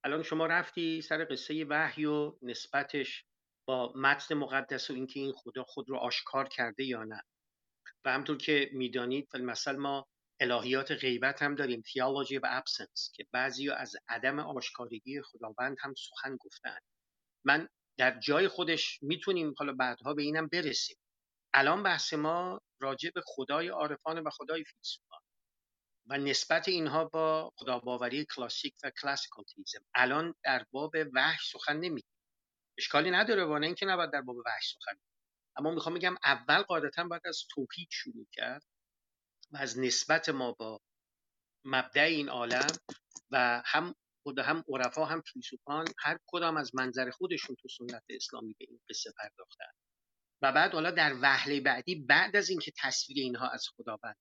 الان 0.05 0.23
شما 0.23 0.47
رفتی 0.47 1.03
سر 1.03 1.25
قصه 1.31 1.67
وحی 1.69 2.05
و 2.05 2.33
نسبتش 2.43 3.25
با 3.69 3.93
متن 3.97 4.35
مقدس 4.35 4.91
و 4.91 4.95
اینکه 4.95 5.21
این 5.21 5.33
خدا 5.33 5.63
خود 5.63 5.91
رو 5.91 5.97
آشکار 5.97 6.49
کرده 6.49 6.85
یا 6.85 7.05
نه. 7.05 7.23
و 8.05 8.13
همطور 8.13 8.37
که 8.37 8.71
می‌دانید 8.73 9.29
مثلا 9.37 9.79
ما 9.79 10.09
الهیات 10.41 10.93
غیبت 10.93 11.43
هم 11.43 11.55
داریم 11.55 11.83
تیالوجی 11.83 12.39
و 12.39 12.47
ابسنس 12.51 13.13
که 13.15 13.27
بعضی 13.33 13.71
از 13.71 13.97
عدم 14.09 14.39
آشکارگی 14.39 15.23
خداوند 15.23 15.77
هم 15.81 15.95
سخن 15.95 16.37
گفتن 16.37 16.79
من 17.45 17.69
در 17.99 18.21
جای 18.21 18.49
خودش 18.49 18.99
می‌تونیم 19.03 19.55
حالا 19.59 19.73
بعدها 19.73 20.15
به 20.15 20.23
اینم 20.23 20.47
برسیم. 20.47 20.97
الان 21.55 21.83
بحث 21.83 22.13
ما 22.13 22.61
راجع 22.81 23.11
به 23.15 23.23
خدای 23.27 23.69
عارفان 23.69 24.19
و 24.19 24.31
خدای 24.31 24.65
فیلسوفان 24.65 25.21
و 26.07 26.19
نسبت 26.19 26.69
اینها 26.69 27.05
با 27.05 27.53
خداباوری 27.57 28.27
کلاسیک 28.37 28.75
و 28.83 28.91
کلاسیکال 29.03 29.45
تیزم 29.45 29.85
الان 29.95 30.35
در 30.45 30.67
باب 30.71 30.93
وحش 31.15 31.51
سخن 31.53 31.77
نمیگیم. 31.77 32.11
اشکالی 32.79 33.11
نداره 33.11 33.45
وانه 33.45 33.67
اینکه 33.67 33.87
نباید 33.87 34.11
در 34.11 34.21
باب 34.21 34.37
وحش 34.37 34.75
سخن 34.75 34.99
اما 35.57 35.71
می‌خوام 35.71 35.95
بگم 35.95 36.17
اول 36.25 36.63
قاعدتا 36.63 37.05
باید 37.05 37.27
از 37.27 37.45
توحید 37.51 37.89
شروع 37.91 38.27
کرد. 38.33 38.63
و 39.53 39.57
از 39.57 39.79
نسبت 39.79 40.29
ما 40.29 40.53
با 40.53 40.81
مبدع 41.65 42.03
این 42.03 42.29
عالم 42.29 42.77
و 43.31 43.63
هم 43.65 43.95
خود 44.23 44.39
هم 44.39 44.65
عرفا 44.69 45.05
هم 45.05 45.21
فیلسوفان 45.21 45.87
هر 45.99 46.19
کدام 46.27 46.57
از 46.57 46.75
منظر 46.75 47.11
خودشون 47.11 47.57
تو 47.57 47.69
سنت 47.69 48.05
اسلامی 48.09 48.55
به 48.59 48.67
این 48.69 48.81
قصه 48.91 49.13
پرداختن. 49.19 49.71
و 50.43 50.53
بعد 50.53 50.73
حالا 50.73 50.91
در 50.91 51.15
وهله 51.23 51.61
بعدی 51.61 51.95
بعد 51.95 52.37
از 52.37 52.51
اینکه 52.51 52.73
تصویر 52.79 53.19
اینها 53.19 53.49
از 53.49 53.69
خداوند 53.77 54.17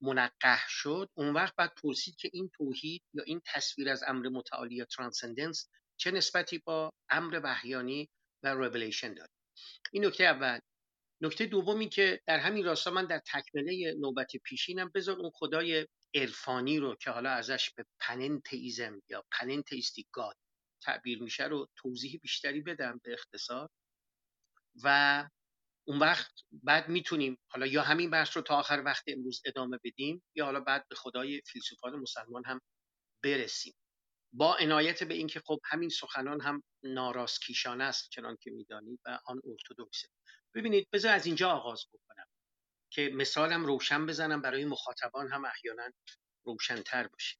منقح 0.00 0.64
شد 0.68 1.10
اون 1.14 1.34
وقت 1.34 1.54
بعد 1.56 1.72
پرسید 1.82 2.16
که 2.16 2.30
این 2.32 2.50
توحید 2.56 3.02
یا 3.14 3.22
این 3.22 3.40
تصویر 3.46 3.88
از 3.88 4.02
امر 4.06 4.28
متعالی 4.28 4.74
یا 4.74 4.84
transcendence 4.84 5.68
چه 5.96 6.10
نسبتی 6.10 6.58
با 6.58 6.92
امر 7.10 7.40
وحیانی 7.44 8.08
و 8.42 8.54
ریولیشن 8.54 9.14
داره. 9.14 9.30
این 9.92 10.06
نکته 10.06 10.24
اول. 10.24 10.58
نکته 11.20 11.46
دومی 11.46 11.88
که 11.88 12.20
در 12.26 12.38
همین 12.38 12.64
راستا 12.64 12.90
من 12.90 13.06
در 13.06 13.22
تکمله 13.26 13.94
نوبت 14.00 14.36
پیشینم 14.36 14.90
بذار 14.94 15.16
اون 15.16 15.30
خدای 15.34 15.86
عرفانی 16.14 16.78
رو 16.78 16.96
که 16.96 17.10
حالا 17.10 17.30
ازش 17.30 17.70
به 17.70 17.84
پننتئیزم 18.00 19.02
یا 19.08 19.24
پننتئیستیک 19.32 20.06
گاد 20.12 20.36
تعبیر 20.82 21.22
میشه 21.22 21.44
رو 21.44 21.68
توضیح 21.76 22.18
بیشتری 22.22 22.60
بدم 22.60 23.00
به 23.04 23.12
اختصار. 23.12 23.68
و 24.84 25.28
اون 25.88 25.98
وقت 25.98 26.32
بعد 26.62 26.88
می‌تونیم 26.88 27.38
حالا 27.48 27.66
یا 27.66 27.82
همین 27.82 28.10
بحث 28.10 28.36
رو 28.36 28.42
تا 28.42 28.58
آخر 28.58 28.82
وقت 28.86 29.04
امروز 29.06 29.42
ادامه 29.44 29.78
بدیم 29.84 30.22
یا 30.34 30.44
حالا 30.44 30.60
بعد 30.60 30.88
به 30.88 30.94
خدای 30.94 31.42
فیلسوفان 31.46 31.96
مسلمان 31.96 32.44
هم 32.46 32.60
برسیم. 33.24 33.74
با 34.32 34.56
عنایت 34.56 35.04
به 35.04 35.14
اینکه 35.14 35.40
خب 35.46 35.60
همین 35.64 35.88
سخنان 35.88 36.40
هم 36.40 36.62
ناراستکیشانه 36.82 37.84
است 37.84 38.10
چنان 38.10 38.36
که 38.40 38.50
می‌دانید 38.50 39.00
و 39.06 39.18
آن 39.26 39.40
ارتودکسه 39.44 40.08
ببینید 40.54 40.88
بذار 40.92 41.14
از 41.14 41.26
اینجا 41.26 41.50
آغاز 41.50 41.84
بکنم 41.92 42.26
که 42.90 43.10
مثالم 43.14 43.66
روشن 43.66 44.06
بزنم 44.06 44.42
برای 44.42 44.64
مخاطبان 44.64 45.32
هم 45.32 45.44
احیانا 45.44 45.90
روشنتر 46.44 47.06
باشه. 47.06 47.36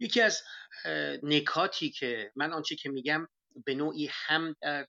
یکی 0.00 0.20
از 0.20 0.42
نکاتی 1.22 1.90
که 1.90 2.32
من 2.36 2.52
آنچه 2.52 2.76
که 2.76 2.88
میگم 2.88 3.28
به 3.66 3.74
نوعی 3.74 4.08
هم 4.12 4.56
در 4.60 4.86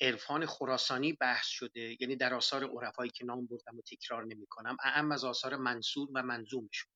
عرفان 0.00 0.46
خراسانی 0.46 1.12
بحث 1.12 1.46
شده 1.46 1.96
یعنی 2.00 2.16
در 2.16 2.34
آثار 2.34 2.64
عرفایی 2.64 3.10
که 3.10 3.24
نام 3.24 3.46
بردم 3.46 3.78
و 3.78 3.82
تکرار 3.82 4.24
نمی 4.24 4.46
کنم 4.46 4.76
اهم 4.82 5.12
از 5.12 5.24
آثار 5.24 5.56
منصور 5.56 6.08
و 6.14 6.22
منظومشون 6.22 6.90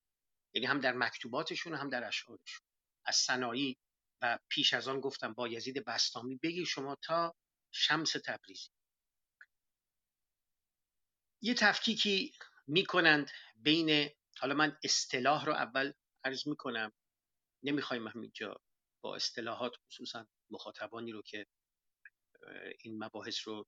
یعنی 0.55 0.67
هم 0.67 0.81
در 0.81 0.93
مکتوباتشون 0.93 1.75
هم 1.75 1.89
در 1.89 2.05
اشعارشون. 2.05 2.67
از 3.05 3.17
سنایی 3.17 3.79
و 4.23 4.39
پیش 4.49 4.75
از 4.75 4.89
آن 4.89 5.01
گفتم 5.01 5.33
با 5.33 5.49
یزید 5.49 5.85
بستامی 5.85 6.37
بگیر 6.37 6.65
شما 6.65 6.97
تا 7.03 7.35
شمس 7.73 8.13
تبریزی. 8.13 8.71
یه 11.45 11.55
تفکیکی 11.55 12.33
می‌کنند 12.67 13.31
بین 13.57 14.11
حالا 14.39 14.55
من 14.55 14.79
اصطلاح 14.85 15.45
رو 15.45 15.53
اول 15.53 15.93
عرض 16.25 16.49
می‌کنم. 16.49 16.93
نمی‌خوایم 17.63 18.09
همینجا 18.09 18.61
با 19.01 19.17
اصطلاحات 19.17 19.73
خصوصا 19.87 20.27
مخاطبانی 20.51 21.13
رو 21.13 21.23
که 21.23 21.47
این 22.81 23.05
مباحث 23.05 23.49
رو 23.49 23.67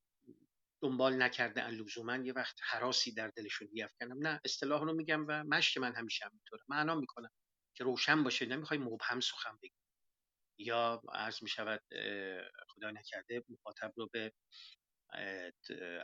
دنبال 0.83 1.22
نکرده 1.22 1.68
لزوما 1.68 2.16
یه 2.16 2.33
وقت 2.33 2.59
حراسی 2.62 3.14
در 3.14 3.29
دلشون 3.29 3.68
بیافکنم 3.68 4.27
نه 4.27 4.41
اصطلاح 4.45 4.83
رو 4.85 4.95
میگم 4.95 5.27
و 5.29 5.45
مشک 5.45 5.79
من 5.79 5.95
همیشه 5.95 6.24
همینطوره. 6.24 6.62
معنا 6.68 6.95
می‌کنم 6.95 7.31
که 7.74 7.85
روشن 7.85 8.24
باشه. 8.24 8.47
نمی‌خوای 8.47 8.81
مبهم 8.81 9.20
سخن 9.20 9.59
بگی. 9.62 9.74
یا 10.59 11.03
عرض 11.12 11.43
می‌شود 11.43 11.83
خدا 12.68 12.91
نکرده 12.91 13.45
مخاطب 13.49 13.93
رو 13.97 14.09
به 14.12 14.33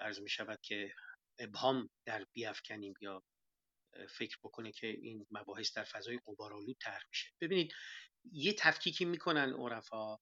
عرض 0.00 0.20
می‌شود 0.20 0.60
که 0.60 0.94
ابهام 1.38 1.90
در 2.06 2.26
بیافکنیم 2.32 2.94
یا 3.00 3.24
فکر 4.08 4.36
بکنه 4.42 4.72
که 4.72 4.86
این 4.86 5.26
مباحث 5.30 5.76
در 5.76 5.84
فضای 5.84 6.20
قبارالود 6.26 6.76
طرح 6.80 7.02
میشه. 7.08 7.28
ببینید 7.40 7.72
یه 8.32 8.52
تفکیکی 8.52 9.04
می‌کنن 9.04 9.52
عرفا 9.52 10.18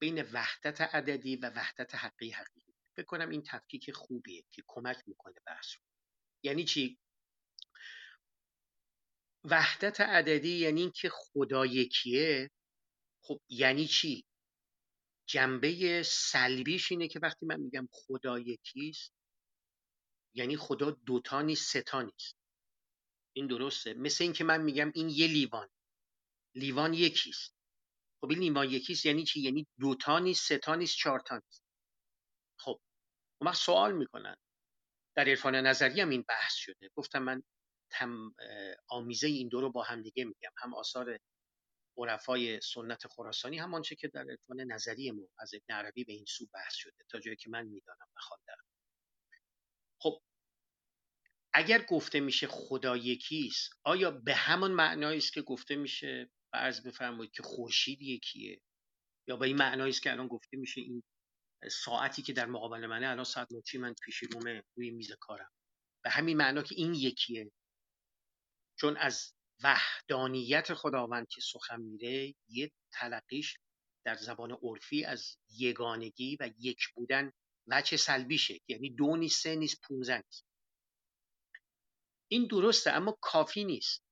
بین 0.00 0.22
وحدت 0.22 0.80
عددی 0.80 1.36
و 1.36 1.50
وحدت 1.56 1.94
حقی 1.94 2.30
حقیقی 2.30 2.74
فکر 2.96 3.06
کنم 3.06 3.28
این 3.28 3.42
تفکیک 3.42 3.90
خوبیه 3.90 4.44
که 4.50 4.62
کمک 4.66 4.96
می‌کنه 5.06 5.34
بحث. 5.46 5.66
یعنی 6.42 6.64
چی؟ 6.64 6.98
وحدت 9.44 10.00
عددی 10.00 10.56
یعنی 10.58 10.80
اینکه 10.80 11.10
خدا 11.12 11.66
یکیه. 11.66 12.50
خب 13.22 13.40
یعنی 13.48 13.86
چی؟ 13.86 14.24
جنبه 15.26 16.02
سلبیش 16.02 16.92
اینه 16.92 17.08
که 17.08 17.20
وقتی 17.22 17.46
من 17.46 17.60
میگم 17.60 17.88
خدا 17.92 18.38
یکیست 18.38 19.12
یعنی 20.34 20.56
خدا 20.56 20.90
دوتا 20.90 21.42
نیست 21.42 21.76
ستا 21.76 22.02
نیست. 22.02 22.36
این 23.36 23.46
درسته؟ 23.46 23.94
مثل 23.94 24.24
اینکه 24.24 24.44
من 24.44 24.62
میگم 24.62 24.92
این 24.94 25.08
یه 25.08 25.26
لیوان. 25.26 25.68
لیوان 26.54 26.94
یکیست. 26.94 27.54
خب 28.20 28.30
این 28.30 28.38
لیوان 28.38 28.70
یکیست 28.70 29.06
یعنی 29.06 29.24
چی؟ 29.24 29.40
یعنی 29.40 29.66
دوتا 29.80 30.18
نیست 30.18 30.52
ستا 30.52 30.74
نیست 30.74 30.96
چهارتا 30.96 31.34
نیست. 31.34 31.62
خب 32.58 32.80
اون 33.40 33.52
سوال 33.52 33.92
می‌کنن. 33.92 34.36
در 35.16 35.28
عرفان 35.28 35.54
نظری 35.54 36.00
هم 36.00 36.08
این 36.08 36.24
بحث 36.28 36.54
شده. 36.54 36.90
گفتم 36.94 37.22
من 37.22 37.42
تم 37.90 38.34
آمیزه 38.88 39.26
این 39.26 39.48
دو 39.48 39.60
رو 39.60 39.70
با 39.72 39.82
هم 39.82 40.02
دیگه 40.02 40.24
میگم. 40.24 40.52
هم 40.56 40.74
آثار 40.74 41.18
عرفای 41.98 42.60
سنت 42.60 43.06
خراسانی 43.06 43.58
هم 43.58 43.74
آنچه 43.74 43.94
که 43.94 44.08
در 44.08 44.30
عرفان 44.30 44.60
نظری 44.60 45.10
ما 45.10 45.28
از 45.38 45.54
ابن 45.54 45.74
عربی 45.74 46.04
به 46.04 46.12
این 46.12 46.24
سو 46.24 46.46
بحث 46.54 46.74
شده. 46.74 47.04
تا 47.08 47.20
جایی 47.20 47.36
که 47.36 47.50
من 47.50 47.66
می‌دانم 47.66 48.06
خواندم 48.16 48.54
خب 48.56 48.61
اگر 51.54 51.84
گفته 51.84 52.20
میشه 52.20 52.46
خدا 52.46 52.96
یکیست 52.96 53.70
آیا 53.84 54.10
به 54.10 54.34
همون 54.34 54.70
معنایی 54.70 55.18
است 55.18 55.32
که 55.32 55.42
گفته 55.42 55.76
میشه؟ 55.76 56.30
فرض 56.52 56.86
بفرمایید 56.86 57.32
که 57.32 57.42
خورشید 57.42 58.02
یکیه. 58.02 58.60
یا 59.28 59.36
به 59.36 59.46
این 59.46 59.56
معنایی 59.56 59.90
است 59.90 60.02
که 60.02 60.10
الان 60.12 60.28
گفته 60.28 60.56
میشه 60.56 60.80
این 60.80 61.02
ساعتی 61.70 62.22
که 62.22 62.32
در 62.32 62.46
مقابل 62.46 62.86
منه 62.86 63.08
الان 63.08 63.24
ساعت 63.24 63.52
نوچی 63.52 63.78
من 63.78 63.94
پیش 64.04 64.16
رومه 64.16 64.62
روی 64.76 64.90
میز 64.90 65.12
کارم. 65.12 65.50
به 66.04 66.10
همین 66.10 66.36
معنا 66.36 66.62
که 66.62 66.74
این 66.74 66.94
یکیه. 66.94 67.50
چون 68.78 68.96
از 68.96 69.34
وحدانیت 69.62 70.74
خداوند 70.74 71.28
که 71.28 71.40
سخن 71.40 71.80
میره 71.80 72.34
یه 72.48 72.70
تلقیش 72.92 73.56
در 74.04 74.14
زبان 74.14 74.52
عرفی 74.62 75.04
از 75.04 75.36
یگانگی 75.50 76.36
و 76.40 76.50
یک 76.58 76.88
بودن 76.94 77.32
وچه 77.66 77.96
سلبیشه. 77.96 78.60
یعنی 78.68 78.90
دو 78.90 79.16
نیست 79.16 79.42
سه 79.42 79.56
نیست 79.56 79.80
پونزه 79.80 80.16
نیست. 80.16 80.51
این 82.32 82.46
درسته 82.46 82.90
اما 82.90 83.18
کافی 83.20 83.64
نیست. 83.64 84.04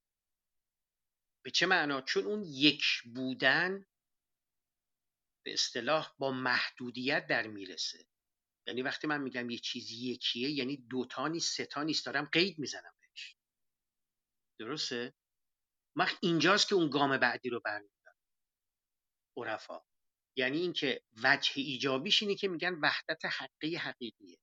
به 1.44 1.50
چه 1.50 1.66
معنا؟ 1.66 2.00
چون 2.00 2.24
اون 2.24 2.44
یک 2.44 2.84
بودن 3.14 3.86
به 5.44 5.52
اصطلاح 5.52 6.14
با 6.18 6.30
محدودیت 6.30 7.26
در 7.26 7.46
می‌رسه. 7.46 8.06
یعنی 8.66 8.82
وقتی 8.82 9.06
من 9.06 9.20
میگم 9.20 9.50
یه 9.50 9.58
چیزی 9.58 9.96
یکیه 9.96 10.50
یعنی 10.50 10.76
دوتا 10.76 11.28
نیست 11.28 11.62
ستا 11.62 11.82
نیست 11.82 12.06
دارم 12.06 12.24
قید 12.24 12.58
می‌زنم 12.58 12.94
بهش. 13.00 13.36
درسته؟ 14.58 15.14
وقت 15.96 16.16
اینجاست 16.22 16.68
که 16.68 16.74
اون 16.74 16.90
گام 16.90 17.18
بعدی 17.18 17.48
رو 17.48 17.60
برمیدارم. 17.60 18.16
عرفا. 19.36 19.80
یعنی 20.36 20.58
اینکه 20.60 21.04
وجه 21.22 21.52
ایجابیش 21.56 22.22
اینه 22.22 22.34
که 22.34 22.48
میگن 22.48 22.74
وحدت 22.82 23.24
حقی 23.24 23.76
حقیقیه. 23.76 24.38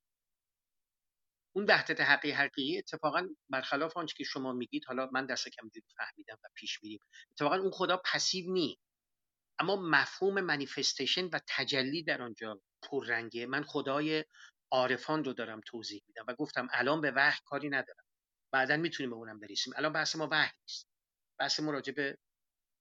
اون 1.58 1.66
وحدت 1.70 2.02
حقی 2.02 2.32
حقیقی 2.32 2.78
اتفاقا 2.78 3.28
برخلاف 3.50 3.98
آنچه 3.98 4.16
که 4.18 4.24
شما 4.24 4.54
میگید 4.54 4.86
حالا 4.86 5.10
من 5.14 5.26
دست 5.26 5.50
کم 5.50 5.70
فهمیدم 5.98 6.38
و 6.44 6.48
پیش 6.56 6.84
میریم. 6.84 7.00
اتفاقا 7.32 7.56
اون 7.56 7.72
خدا 7.72 8.02
پسیو 8.06 8.54
نی. 8.54 8.80
اما 9.60 9.76
مفهوم 9.76 10.42
منیفستیشن 10.42 11.26
و 11.26 11.40
تجلی 11.48 12.04
در 12.04 12.22
آنجا 12.22 12.62
پررنگه. 12.84 13.46
من 13.46 13.64
خدای 13.64 14.26
عارفان 14.72 15.24
رو 15.24 15.34
دارم 15.34 15.62
توضیح 15.66 16.04
میدم 16.08 16.26
و 16.28 16.34
گفتم 16.36 16.68
الان 16.72 17.02
به 17.02 17.12
وحی 17.16 17.40
کاری 17.46 17.70
ندارم. 17.70 18.04
بعدا 18.54 18.78
می‌تونیم 18.78 19.10
به 19.10 19.16
اونم 19.16 19.40
برسیم. 19.40 19.74
الان 19.78 19.94
بحث 19.94 20.16
ما 20.16 20.28
وحی 20.32 20.52
نیست. 20.68 20.88
بحث 21.40 21.60
ما 21.60 21.72
راجع 21.72 21.94
به 21.94 22.18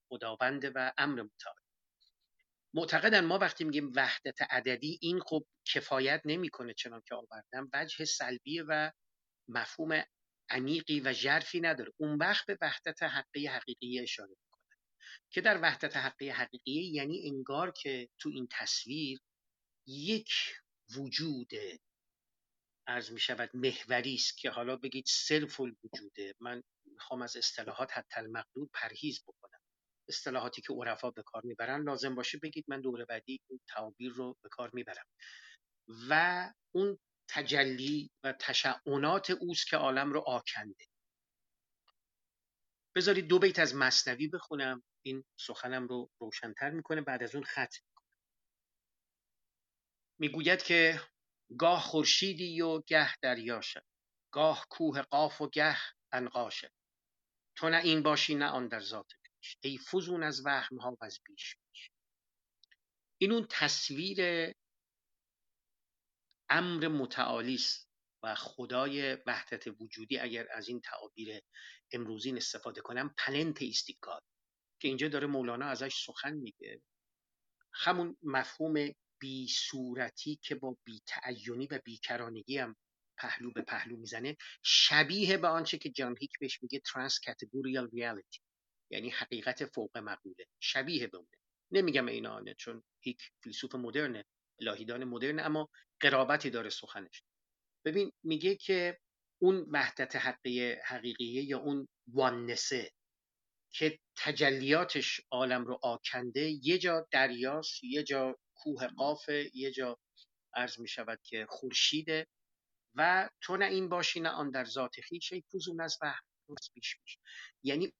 خداوند 0.08 0.72
و 0.74 0.92
امر 0.98 1.22
متعال 1.22 1.56
معتقدن 2.76 3.24
ما 3.24 3.38
وقتی 3.38 3.64
میگیم 3.64 3.92
وحدت 3.96 4.42
عددی 4.42 4.98
این 5.02 5.20
خب 5.20 5.46
کفایت 5.64 6.22
نمی‌کنه 6.24 6.74
چنان 6.74 7.02
که 7.08 7.14
آوردم. 7.14 7.70
وجه 7.74 8.04
سلبی 8.04 8.60
و 8.60 8.92
مفهوم 9.48 10.02
عمیقی 10.50 11.00
و 11.00 11.12
ژرفی 11.12 11.60
نداره. 11.60 11.92
اون 11.96 12.18
وقت 12.18 12.46
به 12.46 12.58
وحدت 12.60 13.02
حقی 13.02 13.46
حقیقی 13.46 14.00
اشاره 14.00 14.28
می‌کنه. 14.30 14.76
که 15.30 15.40
در 15.40 15.62
وحدت 15.62 15.96
حقی 15.96 16.28
حقیقی 16.28 16.90
یعنی 16.92 17.28
انگار 17.28 17.72
که 17.72 18.08
تو 18.18 18.28
این 18.28 18.48
تصویر 18.50 19.20
یک 19.86 20.30
وجود 20.96 21.50
عرض 22.86 23.10
می 23.10 23.20
شود 23.20 23.50
محوری 23.54 24.14
است 24.14 24.38
که 24.38 24.50
حالا 24.50 24.76
بگید 24.76 25.04
صرف 25.08 25.60
الوجوده 25.60 26.34
من 26.40 26.62
می‌خوام 26.84 27.22
از 27.22 27.36
اصطلاحات 27.36 27.90
حتی 27.92 28.20
المقدور 28.20 28.68
پرهیز 28.74 29.22
بکنم. 29.26 29.60
اصطلاحاتی 30.08 30.62
که 30.62 30.72
عرفا 30.72 31.10
به 31.10 31.22
کار 31.22 31.42
می‌برن 31.44 31.82
لازم 31.82 32.14
باشه 32.14 32.38
بگید 32.38 32.64
من 32.68 32.80
دور 32.80 33.04
بعدی 33.04 33.40
این 33.50 33.60
تعابیر 33.68 34.12
رو 34.12 34.36
به 34.42 34.48
کار 34.48 34.70
می‌برم. 34.72 35.06
و 36.08 36.52
اون 36.74 36.98
تجلی 37.28 38.10
و 38.24 38.32
تشعونات 38.32 39.30
اوست 39.30 39.66
که 39.66 39.76
عالم 39.76 40.12
رو 40.12 40.20
آکنده. 40.26 40.84
بذارید 42.96 43.26
دو 43.26 43.38
بیت 43.38 43.58
از 43.58 43.74
مصنوی 43.74 44.28
بخونم. 44.28 44.82
این 45.02 45.24
سخنم 45.40 45.86
رو 45.86 46.10
روشنتر 46.20 46.70
می‌کنه 46.70 47.00
بعد 47.00 47.22
از 47.22 47.34
اون 47.34 47.44
ختم 47.44 47.84
می‌گوید 50.20 50.62
که 50.62 51.00
گاه 51.58 51.82
خورشیدی 51.82 52.60
و 52.60 52.80
گه 52.80 53.16
دریاشه 53.16 53.82
گاه 54.32 54.66
کوه 54.70 55.02
قاف 55.02 55.40
و 55.40 55.48
گه 55.48 55.76
انقاشه 56.12 56.72
تو 57.56 57.68
نه 57.68 57.76
این 57.76 58.02
باشی 58.02 58.34
نه 58.34 58.46
آن 58.46 58.68
در 58.68 58.80
ذات 58.80 59.12
ای 59.60 59.78
فزون 59.78 60.22
از 60.22 60.46
وهم 60.46 60.76
ها 60.76 60.90
و 61.00 61.04
از 61.04 61.20
بیش 61.24 61.56
بیش. 61.56 61.90
این 63.18 63.32
اون 63.32 63.46
تصویر 63.50 64.52
امر 66.48 66.88
متعالی 66.88 67.54
است 67.54 67.88
و 68.22 68.34
خدای 68.34 69.18
وحدت 69.26 69.66
وجودی 69.80 70.18
اگر 70.18 70.46
از 70.50 70.68
این 70.68 70.80
تعابیر 70.80 71.40
امروزین 71.92 72.36
استفاده 72.36 72.80
کنم 72.80 73.14
pantheistical 73.18 74.20
که 74.80 74.88
اینجا 74.88 75.08
داره 75.08 75.26
مولانا 75.26 75.66
ازش 75.66 76.04
سخن 76.06 76.32
میگه. 76.32 76.82
همون 77.72 78.16
مفهوم 78.22 78.94
بی 79.18 79.48
صورتی 79.48 80.38
که 80.42 80.54
با 80.54 80.76
بی 80.84 81.02
تعینی 81.06 81.66
و 81.66 81.80
بیکرانگی 81.84 82.58
هم 82.58 82.76
پهلو 83.18 83.52
به 83.52 83.62
پهلو 83.62 83.96
می‌زنه 83.96 84.36
شبیه 84.62 85.36
به 85.36 85.48
آنچه 85.48 85.78
که 85.78 85.90
جان 85.90 86.16
هیک 86.20 86.32
بهش 86.40 86.62
میگه 86.62 86.80
transcategorial 86.80 87.90
reality 87.90 88.40
یعنی 88.90 89.10
حقیقت 89.10 89.64
فوق 89.64 89.98
مقوله 89.98 90.46
شبیه 90.60 91.06
به 91.06 91.16
اونه. 91.18 91.38
نمیگم 91.70 92.06
این 92.06 92.26
آنه 92.26 92.54
چون 92.54 92.82
هیک 93.00 93.22
فیلسوف 93.42 93.74
مدرنه 93.74 94.24
الهیدان 94.60 95.04
مدرن 95.04 95.40
اما 95.40 95.68
قرابتی 96.00 96.50
داره 96.50 96.70
سخنش. 96.70 97.22
ببین 97.84 98.12
میگه 98.22 98.56
که 98.56 98.98
اون 99.42 99.66
وحدت 99.70 100.16
حقیقی 100.16 100.80
حقیقیه 100.84 101.42
یا 101.42 101.58
اون 101.58 101.88
واننسه 102.06 102.92
که 103.70 103.98
تجلیاتش 104.16 105.20
عالم 105.30 105.64
رو 105.64 105.78
آکنده 105.82 106.50
یه 106.62 106.78
جا 106.78 107.08
دریاست 107.10 107.84
یه 107.84 108.02
جا 108.02 108.38
کوه 108.54 108.86
قافه 108.86 109.50
یه 109.54 109.70
جا 109.70 109.98
عرض 110.54 110.78
می 110.80 110.88
شود 110.88 111.20
که 111.22 111.46
خورشیده 111.48 112.26
و 112.94 113.30
تو 113.40 113.56
نه 113.56 113.64
این 113.64 113.88
باشی 113.88 114.20
نه 114.20 114.28
آن 114.28 114.50
در 114.50 114.64
ذات 114.64 115.00
خویش 115.08 115.32
ای 115.32 115.42
فزون 115.54 115.80
از 115.80 115.98
وهم 116.02 116.24
بیش 116.74 116.96
بیش 116.96 117.18
یعنی 117.62 117.92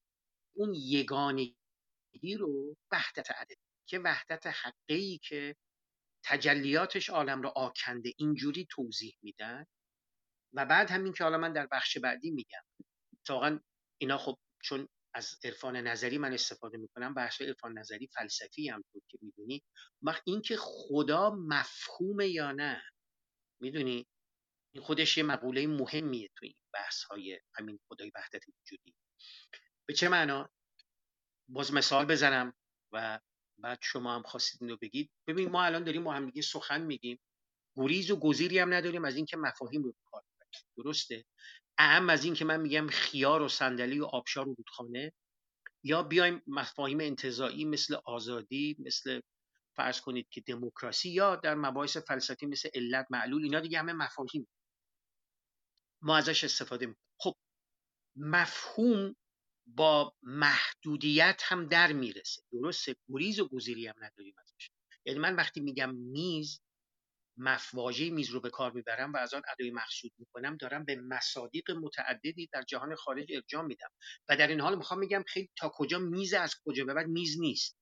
اون 0.57 0.73
یگانگی 0.73 1.55
رو 2.39 2.75
وحدت 2.91 3.31
عدد 3.31 3.57
که 3.89 3.99
وحدت 3.99 4.47
حقیقی 4.47 5.19
که 5.23 5.55
تجلیاتش 6.25 7.09
عالم 7.09 7.41
رو 7.41 7.49
آکنده 7.55 8.13
اینجوری 8.17 8.67
توضیح 8.69 9.17
میدن. 9.21 9.65
و 10.53 10.65
بعد 10.65 10.89
همین 10.91 11.13
که 11.13 11.23
حالا 11.23 11.37
من 11.37 11.53
در 11.53 11.67
بخش 11.71 11.97
بعدی 11.97 12.31
میگم 12.31 12.63
واقعا 13.29 13.59
اینا 13.97 14.17
خب 14.17 14.37
چون 14.63 14.87
از 15.13 15.39
عرفان 15.43 15.75
نظری 15.77 16.17
من 16.17 16.33
استفاده 16.33 16.77
می‌کنم 16.77 17.13
بحث 17.13 17.41
عرفان 17.41 17.77
نظری 17.77 18.07
فلسفی 18.07 18.69
هم 18.69 18.83
بود 18.93 19.03
که 19.07 19.17
می‌دونی. 19.21 19.63
وقت 20.01 20.21
اینکه 20.25 20.57
خدا 20.59 21.29
مفهومه 21.29 22.27
یا 22.27 22.51
نه 22.51 22.81
می‌دونی؟ 23.61 24.07
این 24.75 24.83
خودش 24.83 25.17
یه 25.17 25.23
مقوله 25.23 25.67
مهمیه 25.67 26.29
تو 26.35 26.45
این 26.45 26.55
بحث 26.73 27.03
های 27.03 27.39
همین 27.55 27.79
خدای 27.87 28.11
وحدت 28.15 28.41
وجودی. 28.47 28.95
به 29.87 29.93
چه 29.93 30.09
معنا؟ 30.09 30.49
باز 31.49 31.73
مثال 31.73 32.05
بزنم 32.05 32.53
و 32.91 33.19
بعد 33.57 33.79
شما 33.81 34.15
هم 34.15 34.23
خواستید 34.23 34.63
اینو 34.63 34.77
بگید. 34.81 35.11
ببین 35.27 35.49
ما 35.49 35.63
الان 35.63 35.83
داریم 35.83 36.03
با 36.03 36.13
هم 36.13 36.25
دیگه 36.25 36.41
سخن 36.41 36.81
میگیم. 36.81 37.19
گریز 37.75 38.11
و 38.11 38.15
گزیری 38.15 38.59
هم 38.59 38.73
نداریم 38.73 39.05
از 39.05 39.15
اینکه 39.15 39.37
مفاهیم 39.37 39.83
رو 39.83 39.95
کار 40.05 40.23
درسته؟ 40.77 41.25
اهم 41.77 42.09
از 42.09 42.25
اینکه 42.25 42.45
من 42.45 42.61
میگم 42.61 42.87
خیار 42.87 43.41
و 43.41 43.47
صندلی 43.47 43.99
و 43.99 44.05
آبشار 44.05 44.49
و 44.49 44.53
رودخانه. 44.53 45.13
یا 45.83 46.03
بیایم 46.03 46.41
مفاهیم 46.47 46.99
انتظایی 46.99 47.65
مثل 47.65 47.97
آزادی 48.05 48.75
مثل 48.79 49.21
فرض 49.75 50.01
کنید 50.01 50.27
که 50.29 50.41
دموکراسی 50.41 51.09
یا 51.09 51.35
در 51.35 51.55
مباحث 51.55 51.97
فلسفی 51.97 52.45
مثل 52.45 52.69
علت 52.73 53.07
معلول 53.09 53.43
اینا 53.43 53.59
دیگه 53.59 53.79
همه 53.79 53.93
مفاهیم. 53.93 54.47
ما 56.01 56.17
ازش 56.17 56.43
استفاده 56.43 56.85
می‌کنیم. 56.85 57.07
خب 57.19 57.35
مفهوم 58.15 59.15
با 59.67 60.13
محدودیت 60.21 61.41
هم 61.45 61.67
در 61.67 61.93
می‌رسه. 61.93 62.41
درسته؟ 62.51 62.95
گریز 63.09 63.39
و 63.39 63.47
گزیری 63.47 63.87
هم 63.87 63.95
نداریم 63.97 64.35
ازش. 64.37 64.69
یعنی 65.05 65.19
من 65.19 65.35
وقتی 65.35 65.59
میگم 65.59 65.95
میز 65.95 66.61
واژه 67.37 68.09
میز 68.09 68.29
رو 68.29 68.39
به 68.39 68.49
کار 68.49 68.71
می‌برم 68.71 69.13
و 69.13 69.17
از 69.17 69.33
آن 69.33 69.41
ادای 69.51 69.71
مقصود 69.71 70.11
می‌کنم 70.17 70.57
دارم 70.57 70.85
به 70.85 70.95
مصادیق 70.95 71.71
متعددی 71.71 72.49
در 72.53 72.61
جهان 72.61 72.95
خارج 72.95 73.33
ارجاع 73.33 73.63
میدم. 73.63 73.89
و 74.29 74.37
در 74.37 74.47
این 74.47 74.59
حال 74.59 74.75
می‌خوام 74.77 74.99
میگم 74.99 75.23
خیلی 75.27 75.49
تا 75.57 75.71
کجا 75.73 75.99
میز 75.99 76.33
از 76.33 76.55
کجا 76.65 76.85
به 76.85 76.93
بعد 76.93 77.07
میز 77.07 77.39
نیست. 77.39 77.77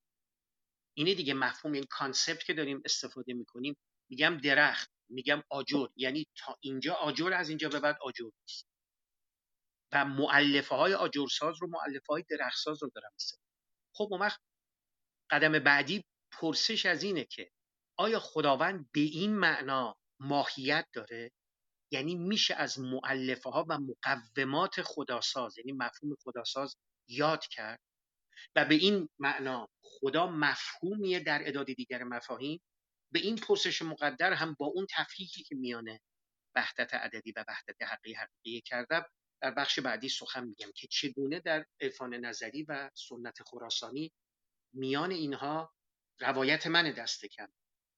اینه 0.98 1.14
دیگه 1.14 1.34
مفهوم 1.34 1.74
این 1.74 1.86
concept 1.89 2.43
که 2.44 2.54
داریم 2.54 2.82
استفاده 2.86 3.34
می‌کنیم. 3.34 3.78
میگم 4.10 4.38
درخت 4.38 4.92
میگم 5.10 5.44
آجر. 5.50 5.88
یعنی 5.96 6.28
تا 6.38 6.58
اینجا 6.62 6.94
آجر 6.94 7.34
از 7.34 7.50
اینجا 7.50 7.70
به 7.70 7.80
بعد 7.80 7.98
آجر 8.02 8.30
نیست. 8.42 8.68
و 9.92 10.06
معلفه 10.06 10.76
های 10.76 10.94
آجرساز 10.94 11.56
رو 11.62 11.68
معلفه 11.68 12.06
های 12.10 12.24
درختساز 12.30 12.84
رو 12.84 12.92
دارم 12.96 13.12
خب 13.96 14.08
اون 14.12 14.30
قدم 15.30 15.60
بعدی 15.60 16.04
پرسش 16.32 16.86
از 16.86 17.04
اینه 17.04 17.26
که 17.26 17.52
آیا 17.98 18.20
خداوند 18.20 18.90
به 18.92 19.00
این 19.00 19.36
معنا 19.36 19.98
ماهیت 20.20 20.88
داره؟ 20.94 21.32
یعنی 21.92 22.16
میشه 22.16 22.56
از 22.56 22.80
معلفه 22.80 23.50
ها 23.50 23.66
و 23.70 23.80
مقومات 23.80 24.82
خداساز 24.82 25.58
یعنی 25.58 25.72
مفهوم 25.72 26.16
خداساز 26.24 26.76
یاد 27.08 27.46
کرد 27.48 27.80
و 28.56 28.66
به 28.66 28.76
این 28.76 29.10
معنا 29.20 29.70
خدا 29.82 30.28
مفهومیه 30.28 31.20
در 31.20 31.48
اداد 31.48 31.66
دیگر 31.66 32.04
مفاهیم 32.04 32.62
به 33.12 33.20
این 33.20 33.36
پرسش 33.36 33.82
مقدر 33.82 34.34
هم 34.34 34.56
با 34.60 34.66
اون 34.66 34.88
تفکیکی 34.90 35.44
که 35.44 35.56
میانه 35.56 36.02
وحدت 36.56 36.94
عددی 36.94 37.32
و 37.32 37.46
وحدت 37.48 37.82
حقیقی 37.82 38.14
حقیقی 38.14 38.62
کردم 38.62 39.06
در 39.42 39.52
بخش 39.52 39.80
بعدی 39.80 40.10
سخن 40.10 40.44
میگم 40.44 40.72
که 40.76 40.88
چگونه 40.88 41.40
در 41.40 41.66
عرفان 41.82 42.14
نظری 42.14 42.64
و 42.64 42.92
سنت 42.94 43.44
خراسانی 43.44 44.12
میان 44.74 45.12
اینها 45.12 45.74
روایت 46.20 46.68
من 46.68 46.92
دست 46.92 47.26
کم 47.26 47.48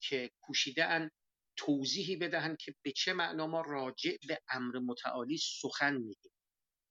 که 0.02 0.32
کوشیده 0.42 0.86
ان 0.86 1.12
توضیحی 1.56 2.16
بدهند 2.16 2.58
که 2.58 2.76
به 2.82 2.92
چه 2.92 3.14
معنا 3.14 3.48
ما 3.48 3.62
راجع 3.62 4.18
به 4.28 4.40
امر 4.50 4.80
متعالی 4.80 5.38
سخن 5.38 5.98
میگیم 5.98 6.32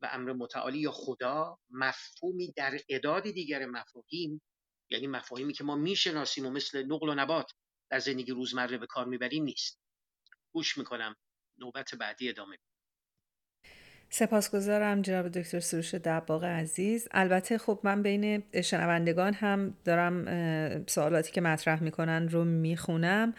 و 0.03 0.09
امر 0.13 0.33
متعالی 0.33 0.79
یا 0.79 0.91
خدا 0.93 1.59
مفهومی 1.71 2.53
در 2.53 2.81
اداد 2.89 3.23
دیگر 3.23 3.67
مفاهیم 3.67 4.43
یعنی 4.91 5.07
مفاهیمی 5.07 5.53
که 5.53 5.65
ما 5.65 5.77
می‌شناسیم 5.77 6.47
و 6.47 6.51
مثل 6.51 6.83
نقل 6.87 7.09
و 7.09 7.15
نبات 7.15 7.53
در 7.91 7.99
زندگی 7.99 8.33
روزمره 8.33 8.79
به 8.79 8.87
کار 8.87 9.07
می‌بریم 9.07 9.45
نیست. 9.45 9.81
گوش 10.53 10.79
می‌کنم. 10.79 11.17
نوبت 11.59 11.95
بعدی 11.95 12.29
ادامه. 12.29 12.59
سپاسگزارم 14.11 15.03
جناب 15.03 15.29
دکتر 15.29 15.61
سروش 15.61 15.95
دباغ 15.95 16.45
عزیز. 16.45 17.09
البته 17.11 17.59
خب 17.59 17.81
من 17.83 18.03
بین 18.03 18.43
شنوندگان 18.63 19.35
هم 19.35 19.75
دارم 19.85 20.85
سوالاتی 20.87 21.33
که 21.33 21.41
مطرح 21.41 21.83
می‌کنن 21.83 22.29
رو 22.29 22.45
می‌خونم. 22.45 23.35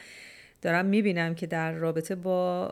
دارم 0.62 0.86
می‌بینم 0.86 1.36
که 1.36 1.48
در 1.48 1.72
رابطه 1.72 2.16
با 2.16 2.72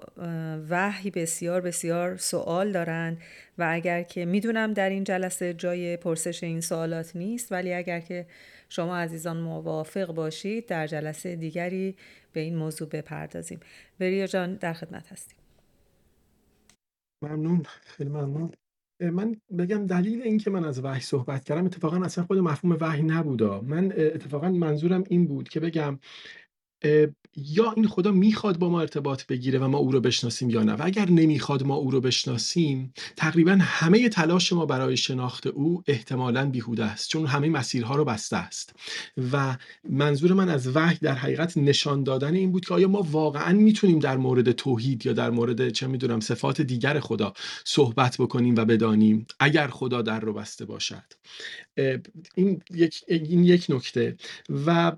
وحی 0.70 1.12
بسیار 1.12 1.62
بسیار 1.62 2.18
سوال 2.18 2.72
دارن 2.72 3.18
و 3.58 3.68
اگر 3.72 4.04
که 4.04 4.26
می‌دونم 4.26 4.74
در 4.74 4.90
این 4.90 5.04
جلسه 5.04 5.54
جای 5.54 5.98
پرسش 5.98 6.44
این 6.44 6.62
سوالات 6.62 7.16
نیست 7.16 7.52
ولی 7.52 7.74
اگر 7.74 8.00
که 8.00 8.26
شما 8.70 8.98
عزیزان 8.98 9.38
موافق 9.38 10.14
باشید 10.14 10.66
در 10.66 10.88
جلسه 10.88 11.36
دیگری 11.36 11.96
به 12.34 12.40
این 12.40 12.56
موضوع 12.56 12.90
بپردازیم. 12.90 13.60
وریا 14.00 14.28
جان 14.28 14.56
در 14.56 14.74
خدمت 14.74 15.12
هستیم. 15.12 15.38
ممنون 17.28 17.64
خیلی 17.82 18.10
ممنون. 18.10 18.52
من 19.00 19.36
بگم 19.58 19.86
دلیل 19.86 20.22
این 20.22 20.38
که 20.38 20.50
من 20.50 20.66
از 20.66 20.84
وحی 20.84 21.02
صحبت 21.02 21.44
کردم 21.44 21.66
اتفاقا 21.66 21.98
اصلا 21.98 22.24
خود 22.26 22.38
مفهوم 22.38 22.78
وحی 22.82 23.04
نبودا. 23.04 23.62
من 23.62 23.94
اتفاقا 23.98 24.50
منظورم 24.50 25.04
این 25.10 25.28
بود 25.28 25.50
که 25.50 25.60
بگم 25.60 26.00
یا 27.38 27.72
این 27.76 27.88
خدا 27.88 28.12
می‌خواد 28.12 28.60
با 28.60 28.70
ما 28.70 28.82
ارتباط 28.82 29.26
بگیره 29.26 29.60
و 29.60 29.68
ما 29.68 29.78
او 29.78 29.92
رو 29.92 30.00
بشناسیم 30.00 30.50
یا 30.50 30.64
نه؟ 30.64 30.74
و 30.74 30.82
اگر 30.86 31.10
نمی‌خواد 31.10 31.64
ما 31.64 31.76
او 31.76 31.92
رو 31.92 32.02
بشناسیم 32.02 32.94
تقریبا 33.16 33.58
همه 33.62 34.10
تلاش 34.10 34.54
ما 34.54 34.66
برای 34.66 34.98
شناخت 34.98 35.48
او 35.48 35.84
احتمالا 35.88 36.50
بیهوده 36.50 36.86
است 36.86 37.10
چون 37.10 37.26
همه 37.26 37.50
مسیرها 37.50 37.96
رو 37.96 38.06
بسته 38.06 38.38
است. 38.38 38.76
و 39.32 39.58
منظور 39.90 40.34
من 40.34 40.50
از 40.50 40.76
وحی 40.76 40.98
در 41.02 41.16
حقیقت 41.16 41.58
نشان 41.58 42.04
دادن 42.04 42.36
این 42.36 42.52
بود 42.52 42.66
که 42.66 42.74
آیا 42.74 42.88
ما 42.88 43.02
واقعا 43.02 43.54
می‌تونیم 43.54 44.00
در 44.00 44.18
مورد 44.18 44.52
توحید 44.52 45.06
یا 45.06 45.14
در 45.14 45.30
مورد 45.30 45.70
چه 45.70 45.88
می‌دونم 45.88 46.20
صفات 46.20 46.62
دیگر 46.62 47.00
خدا 47.00 47.34
صحبت 47.66 48.18
بکنیم 48.18 48.56
و 48.56 48.66
بدانیم 48.66 49.28
اگر 49.40 49.68
خدا 49.68 50.02
در 50.02 50.20
رو 50.20 50.34
بسته 50.34 50.66
باشد. 50.66 51.04
این 52.36 52.62
یک 52.72 53.04
این 53.08 53.44
یک 53.44 53.66
نکته. 53.70 54.16
و 54.66 54.92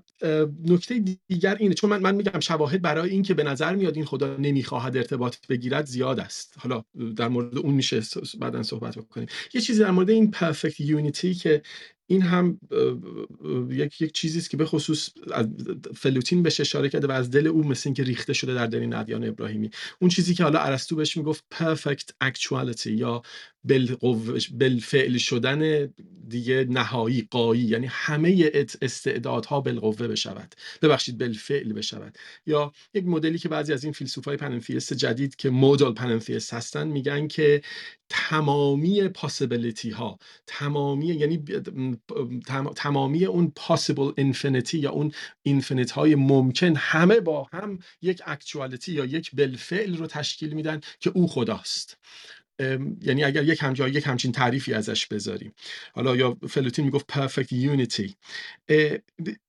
نکته 0.64 1.04
دیگر 1.28 1.56
اینه 1.60 1.74
چون 1.78 1.90
من 1.90 2.02
من 2.02 2.14
میگم 2.14 2.40
شواهد 2.40 2.82
برای 2.82 3.10
این 3.10 3.22
که 3.22 3.34
به 3.34 3.42
نظر 3.42 3.74
میاد 3.74 3.96
این 3.96 4.04
خدا 4.04 4.36
نمی‌خواهد 4.36 4.96
ارتباط 4.96 5.36
بگیرد 5.48 5.86
زیاد 5.86 6.20
است. 6.20 6.54
حالا 6.58 6.84
در 7.16 7.28
مورد 7.28 7.58
اون 7.58 7.74
میشه 7.74 8.02
بعدا 8.40 8.62
صحبت 8.62 8.98
بکنیم. 8.98 9.28
یه 9.54 9.60
چیزی 9.60 9.80
در 9.80 9.90
مورد 9.90 10.10
این 10.10 10.30
perfect 10.30 10.80
unity 10.80 11.34
که 11.34 11.62
این 12.10 12.22
هم 12.22 12.60
یک 13.70 14.00
یک 14.00 14.12
چیزی 14.12 14.38
است 14.38 14.50
که 14.50 14.56
به 14.56 14.64
خصوص 14.64 15.10
فلوتین 15.94 16.42
بهش 16.42 16.60
اشاره 16.60 16.88
کرده 16.88 17.06
و 17.06 17.10
از 17.10 17.30
دل 17.30 17.46
او 17.46 17.64
مثل 17.64 17.82
اینکه 17.88 18.02
ریخته 18.02 18.32
شده 18.32 18.54
در 18.54 18.66
دل 18.66 18.92
ادیان 18.92 19.24
ابراهیمی. 19.24 19.70
اون 20.00 20.10
چیزی 20.10 20.34
که 20.34 20.42
حالا 20.42 20.58
ارسطو 20.58 20.96
بهش 20.96 21.16
می‌گفت 21.16 21.44
perfect 21.54 22.28
actuality 22.28 22.86
یا 22.86 23.22
بالفعل 24.52 25.18
شدن 25.18 25.92
دیگه 26.28 26.66
نهایی 26.68 27.28
غایی 27.30 27.62
یعنی 27.62 27.86
همه 27.90 28.50
استعدادها 28.82 29.60
بالقوه 29.60 30.08
بشود. 30.08 30.54
ببخشید 30.82 31.18
بالفعل 31.18 31.72
بشود. 31.72 32.18
یا 32.46 32.72
یک 32.94 33.04
مدلی 33.04 33.38
که 33.38 33.48
بعضی 33.48 33.72
از 33.72 33.84
این 33.84 33.92
فیلسوفای 33.92 34.36
panentheist 34.36 34.92
جدید 34.92 35.36
که 35.36 35.50
modal 35.50 35.94
panentheist 35.94 36.54
هستن 36.54 36.88
میگن 36.88 37.28
که 37.28 37.62
تمامی 38.08 39.08
possibility 39.08 39.90
ها 39.90 40.18
تمامی 40.46 41.06
یعنی 41.06 41.44
تمامی 42.76 43.24
اون 43.24 43.52
possible 43.56 44.12
infinity 44.16 44.78
یا 44.78 44.90
اون 44.90 45.12
infinite 45.42 45.90
های 45.90 46.14
ممکن 46.14 46.76
همه 46.76 47.20
با 47.20 47.48
هم 47.52 47.78
یک 48.02 48.22
actuality 48.26 48.92
یا 48.92 49.04
یک 49.04 49.34
بالفعل 49.34 49.96
رو 49.96 50.06
تشکیل 50.06 50.52
میدن 50.52 50.80
که 51.00 51.10
او 51.14 51.28
خداست. 51.28 51.98
یعنی 53.02 53.24
اگر 53.24 53.44
یک 53.44 53.62
همجا 53.62 53.88
یک 53.88 54.06
همچین 54.06 54.32
تعریفی 54.32 54.74
ازش 54.74 55.06
بذاریم. 55.06 55.52
حالا 55.94 56.16
یا 56.16 56.36
فلوتین 56.48 56.84
می‌گفت 56.84 57.06
perfect 57.06 57.52
unity 57.52 58.16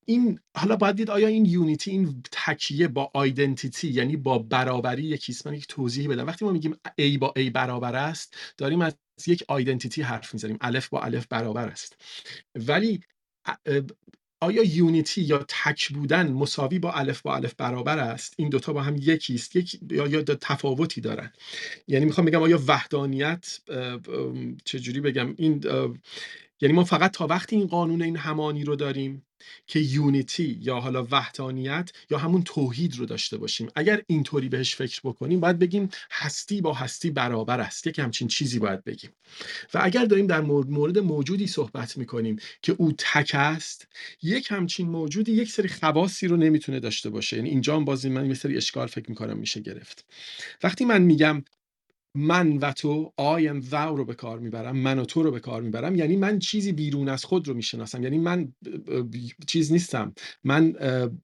این 0.06 0.40
حالا 0.58 0.76
باید 0.76 0.96
دید 0.96 1.10
آیا 1.10 1.28
این 1.28 1.46
unity 1.46 1.92
این 1.92 2.24
تکیه 2.32 2.88
با 2.88 3.12
identity 3.14 3.88
یعنی 3.88 4.18
با 4.18 4.40
برابری 4.40 5.04
یکیست 5.04 5.48
من 5.48 5.54
یک 5.54 5.68
توضیحی 5.68 6.08
بدم. 6.08 6.28
وقتی 6.28 6.46
ما 6.46 6.52
میگیم 6.52 6.76
A 7.02 7.18
با 7.20 7.34
A 7.38 7.42
برابر 7.42 7.96
است 7.96 8.38
داریم 8.58 8.82
از 8.82 8.94
یک 9.28 9.44
آیدنتیتی 9.48 10.02
حرف 10.02 10.34
می‌زنیم. 10.34 10.58
الف 10.62 10.90
با 10.90 11.02
الف 11.02 11.28
برابر 11.28 11.68
است. 11.68 11.98
ولی 12.56 13.00
آیا 14.42 14.64
یونیتی 14.64 15.22
یا 15.22 15.46
تک 15.48 15.90
بودن 15.90 16.32
مساوی 16.32 16.80
با 16.80 16.92
الف 16.94 17.22
با 17.22 17.36
الف 17.36 17.54
برابر 17.54 18.00
است؟ 18.00 18.34
این 18.38 18.50
دوتا 18.50 18.74
با 18.74 18.82
هم 18.82 18.96
یکی 18.98 19.36
است. 19.36 19.56
یک 19.56 19.80
یا, 19.92 20.08
یا 20.08 20.22
تفاوتی 20.24 21.02
دارن. 21.02 21.34
یعنی 21.88 22.06
می‌خوام 22.06 22.26
بگم 22.28 22.42
آیا 22.44 22.60
وحدانیت 22.68 23.60
چجوری 24.66 25.02
بگم؟ 25.02 25.36
این 25.38 25.64
یعنی 26.62 26.74
ما 26.74 26.84
فقط 26.84 27.12
تا 27.12 27.28
وقتی 27.28 27.56
این 27.56 27.68
قانون 27.68 28.02
این 28.02 28.18
همانی 28.18 28.64
رو 28.64 28.76
داریم 28.76 29.26
که 29.68 29.80
یونیتی 29.80 30.60
یا 30.62 30.80
حالا 30.80 31.08
وحدانیت 31.12 31.92
یا 32.10 32.18
همون 32.18 32.44
توحید 32.44 32.96
رو 32.98 33.06
داشته 33.06 33.38
باشیم. 33.38 33.68
اگر 33.76 34.02
اینطوری 34.08 34.50
بهش 34.50 34.76
فکر 34.76 35.02
بکنیم 35.04 35.40
باید 35.40 35.60
بگیم 35.60 35.90
هستی 36.12 36.62
با 36.62 36.74
هستی 36.74 37.10
برابر 37.10 37.60
است. 37.60 37.88
یک 37.88 38.00
همچین 38.00 38.28
چیزی 38.28 38.60
باید 38.60 38.84
بگیم. 38.84 39.10
و 39.74 39.80
اگر 39.84 40.06
داریم 40.06 40.28
در 40.28 40.42
مورد 40.42 41.00
موجودی 41.00 41.48
صحبت 41.48 41.98
می‌کنیم 41.98 42.40
که 42.62 42.76
او 42.78 42.92
تک 42.98 43.32
است 43.34 43.88
یک 44.22 44.52
همچین 44.52 44.90
موجودی 44.90 45.32
یک 45.32 45.52
سری 45.52 45.68
خواصی 45.68 46.28
رو 46.28 46.38
نمی‌تونه 46.38 46.80
داشته 46.80 47.10
باشه. 47.10 47.38
یعنی 47.38 47.50
اینجا 47.50 47.76
هم 47.76 47.86
بازی 47.86 48.10
من 48.10 48.26
یه 48.26 48.34
سری 48.34 48.58
اشکال 48.58 48.88
فکر 48.88 49.10
می‌کنم 49.10 49.38
میشه 49.38 49.60
گرفت. 49.60 50.06
وقتی 50.64 50.86
من 50.86 51.02
میگم 51.02 51.44
من 52.16 52.58
و 52.58 52.72
تو 52.72 53.14
آی 53.18 53.48
ام 53.48 53.62
thou 53.62 53.98
رو 53.98 54.06
به 54.06 54.14
کار 54.14 54.40
می‌برم 54.40 54.78
من 54.78 55.00
و 55.00 55.06
تو 55.06 55.24
رو 55.24 55.32
به 55.32 55.40
کار 55.40 55.62
می‌برم. 55.62 55.96
یعنی 55.96 56.16
من 56.16 56.40
چیزی 56.40 56.72
بیرون 56.72 57.10
از 57.10 57.26
خود 57.26 57.48
رو 57.48 57.54
می‌شناسم. 57.54 58.04
یعنی 58.04 58.18
من 58.18 58.54
چیز 59.48 59.72
نیستم. 59.72 60.14
من 60.44 60.76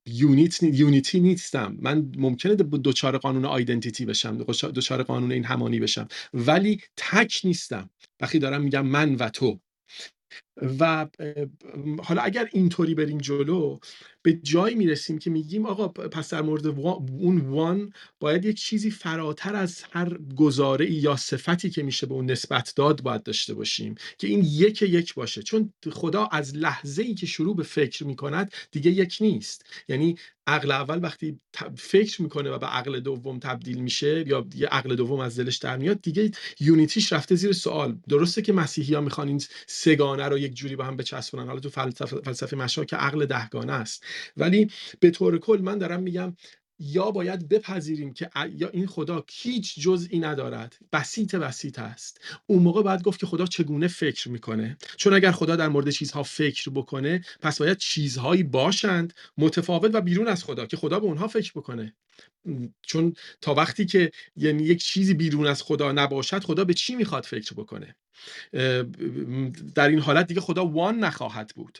یونیت 0.05 0.63
یونیتی 0.63 1.19
نیستم. 1.19 1.77
من 1.79 2.11
ممکنه 2.17 2.55
دوچار 2.55 3.17
قانون 3.17 3.45
آیدنتیتی 3.45 4.05
بشم 4.05 4.38
دوچار 4.71 5.03
قانون 5.03 5.31
این 5.31 5.43
همانی 5.43 5.79
بشم. 5.79 6.07
ولی 6.33 6.81
تک 6.97 7.41
نیستم. 7.43 7.89
وقتی 8.19 8.39
دارم 8.39 8.61
میگم 8.61 8.86
من 8.86 9.15
و 9.15 9.29
تو. 9.29 9.59
و 10.79 11.07
حالا 12.03 12.21
اگر 12.21 12.49
اینطوری 12.53 12.95
بریم 12.95 13.17
جلو 13.17 13.79
به 14.26 14.34
جایی 14.34 14.76
می‌رسیم 14.76 15.17
که 15.17 15.30
میگیم 15.30 15.65
آقا 15.65 15.88
پس 15.88 16.34
در 16.34 16.41
مورد 16.41 16.67
اون 16.67 17.38
وان 17.39 17.93
باید 18.19 18.45
یک 18.45 18.57
چیزی 18.57 18.91
فراتر 18.91 19.55
از 19.55 19.84
هر 19.91 20.17
گزاره 20.36 20.91
یا 20.91 21.15
صفتی 21.15 21.69
که 21.69 21.84
میشه 21.84 22.07
به 22.07 22.13
اون 22.13 22.32
نسبت 22.32 22.73
داد 22.76 23.01
باید 23.01 23.23
داشته 23.23 23.53
باشیم 23.53 23.95
که 24.17 24.28
این 24.28 24.43
یک 24.43 24.82
یک 24.82 25.13
باشه. 25.13 25.43
چون 25.43 25.73
خدا 25.91 26.26
از 26.26 26.55
لحظه 26.55 27.03
ای 27.03 27.13
که 27.13 27.26
شروع 27.26 27.55
به 27.55 27.63
فکر 27.63 28.03
می‌کند 28.03 28.51
دیگه 28.71 28.91
یک 28.91 29.17
نیست. 29.21 29.65
یعنی 29.88 30.15
عقل 30.47 30.71
اول 30.71 31.03
وقتی 31.03 31.39
فکر 31.78 32.21
می‌کنه 32.21 32.49
و 32.49 32.57
به 32.57 32.65
عقل 32.65 32.99
دوم 32.99 33.39
تبدیل 33.39 33.78
میشه 33.78 34.23
یا 34.28 34.47
یه 34.55 34.67
عقل 34.67 34.95
دوم 34.95 35.19
از 35.19 35.39
دلش 35.39 35.57
در 35.57 35.78
میاد 35.78 36.01
دیگه 36.01 36.32
یونیتیش 36.59 37.13
رفته 37.13 37.36
زیر 37.36 37.51
سوال. 37.51 37.97
درسته 38.09 38.41
که 38.41 38.53
مسیحی 38.53 38.93
ها 38.93 39.01
می‌خوان 39.01 39.28
این 39.28 39.41
سگانه 39.67 40.26
رو 40.26 40.38
یک 40.38 40.53
جوری 40.53 40.76
به 40.76 40.86
هم 40.86 40.97
بچسبونن. 40.97 41.47
حالا 41.47 41.59
تو 41.59 41.69
فلسفه, 41.69 42.21
فلسفه 42.21 42.55
مشا 42.55 42.86
که 42.86 42.95
عقل 42.95 43.26
دهگانه 43.26 43.73
است. 43.73 44.03
ولی 44.38 44.72
به 44.99 45.11
طور 45.11 45.38
کل 45.38 45.59
من 45.63 45.78
دارم 45.78 46.03
میگم 46.03 46.36
یا 46.80 47.11
باید 47.11 47.49
بپذیریم 47.49 48.13
که 48.13 48.30
یا 48.55 48.70
این 48.70 48.88
خدا 48.88 49.26
هیچ 49.32 49.80
جزئی 49.80 50.20
ندارد. 50.20 50.78
بسیط 50.93 51.36
بسیط 51.36 51.80
است. 51.80 52.22
اون 52.47 52.63
موقع 52.63 52.82
باید 52.82 53.03
گفت 53.03 53.20
که 53.20 53.26
خدا 53.26 53.45
چگونه 53.45 53.88
فکر 53.88 54.30
می‌کنه. 54.30 54.78
چون 54.97 55.13
اگر 55.13 55.32
خدا 55.32 55.55
در 55.55 55.68
مورد 55.68 55.89
چیزها 55.89 56.24
فکر 56.24 56.70
بکنه 56.70 57.22
پس 57.41 57.59
باید 57.59 57.78
چیزهایی 57.78 58.43
باشند 58.43 59.13
متفاوت 59.38 59.91
و 59.95 60.01
بیرون 60.01 60.28
از 60.28 60.43
خدا 60.43 60.66
که 60.66 60.78
خدا 60.78 60.99
به 60.99 61.05
اونها 61.05 61.28
فکر 61.28 61.51
بکنه. 61.55 61.95
چون 62.82 63.13
تا 63.41 63.53
وقتی 63.53 63.86
که 63.86 64.11
یعنی 64.36 64.63
یک 64.63 64.84
چیزی 64.84 65.13
بیرون 65.13 65.47
از 65.47 65.63
خدا 65.63 65.91
نباشد 65.91 66.43
خدا 66.43 66.63
به 66.63 66.74
چی 66.74 66.95
می‌خواد 66.95 67.24
فکر 67.24 67.53
بکنه؟ 67.53 67.95
در 69.76 69.88
این 69.88 69.99
حالت 69.99 70.28
دیگه 70.28 70.41
خدا 70.41 70.66
one 70.65 70.99
نخواهد 70.99 71.51
بود. 71.55 71.80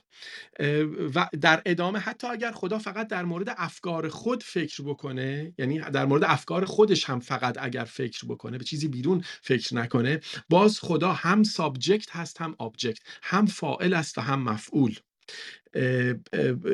و 1.16 1.30
در 1.42 1.62
ادامه 1.66 2.00
حتی 2.00 2.28
اگر 2.28 2.52
خدا 2.52 2.80
فقط 2.80 3.08
در 3.08 3.26
مورد 3.26 3.56
افکار 3.58 4.10
خود 4.10 4.44
فکر 4.44 4.84
بکنه 4.84 5.54
یعنی 5.58 5.80
در 5.80 6.06
مورد 6.06 6.24
افکار 6.24 6.66
خودش 6.66 7.06
هم 7.06 7.20
فقط 7.20 7.58
اگر 7.60 7.84
فکر 7.84 8.26
بکنه 8.26 8.58
به 8.58 8.64
چیزی 8.64 8.88
بیرون 8.88 9.24
فکر 9.42 9.76
نکنه 9.76 10.20
باز 10.50 10.80
خدا 10.80 11.14
هم 11.14 11.44
subject 11.44 12.16
هست 12.16 12.42
هم 12.42 12.56
object 12.58 13.00
هم 13.24 13.46
فاعل 13.46 13.94
است 13.94 14.18
و 14.18 14.22
هم 14.22 14.42
مفعول. 14.42 14.96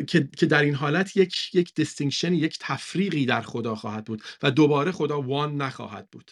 که 0.08 0.46
در 0.50 0.62
این 0.62 0.76
حالت 0.76 1.18
یک 1.18 1.56
یک 1.56 1.76
دستینکشن 1.76 2.34
یک 2.34 2.58
تفریقی 2.60 3.26
در 3.26 3.42
خدا 3.42 3.76
خواهد 3.76 4.06
بود 4.06 4.22
و 4.44 4.52
دوباره 4.52 4.92
خدا 4.92 5.22
وان 5.22 5.62
نخواهد 5.62 6.10
بود. 6.12 6.32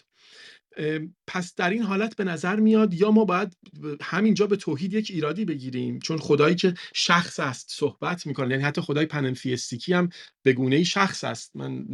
پس 1.26 1.54
در 1.54 1.70
این 1.70 1.82
حالت 1.82 2.16
به 2.16 2.24
نظر 2.24 2.56
میاد 2.56 2.94
یا 2.94 3.10
ما 3.10 3.24
باید 3.24 3.56
همینجا 4.02 4.46
به 4.46 4.56
توحید 4.56 4.94
یک 4.94 5.10
ایرادی 5.10 5.44
بگیریم 5.44 5.98
چون 5.98 6.18
خدایی 6.18 6.54
که 6.54 6.74
شخص 6.94 7.40
است 7.40 7.68
صحبت 7.70 8.26
می‌کنه 8.26 8.50
یعنی 8.50 8.62
حتی 8.62 8.80
خدای 8.80 9.06
پننفیستیکی 9.06 9.92
هم 9.92 10.08
به 10.42 10.52
گونه 10.52 10.76
ای 10.76 10.84
شخص 10.84 11.24
است. 11.24 11.56
من 11.56 11.86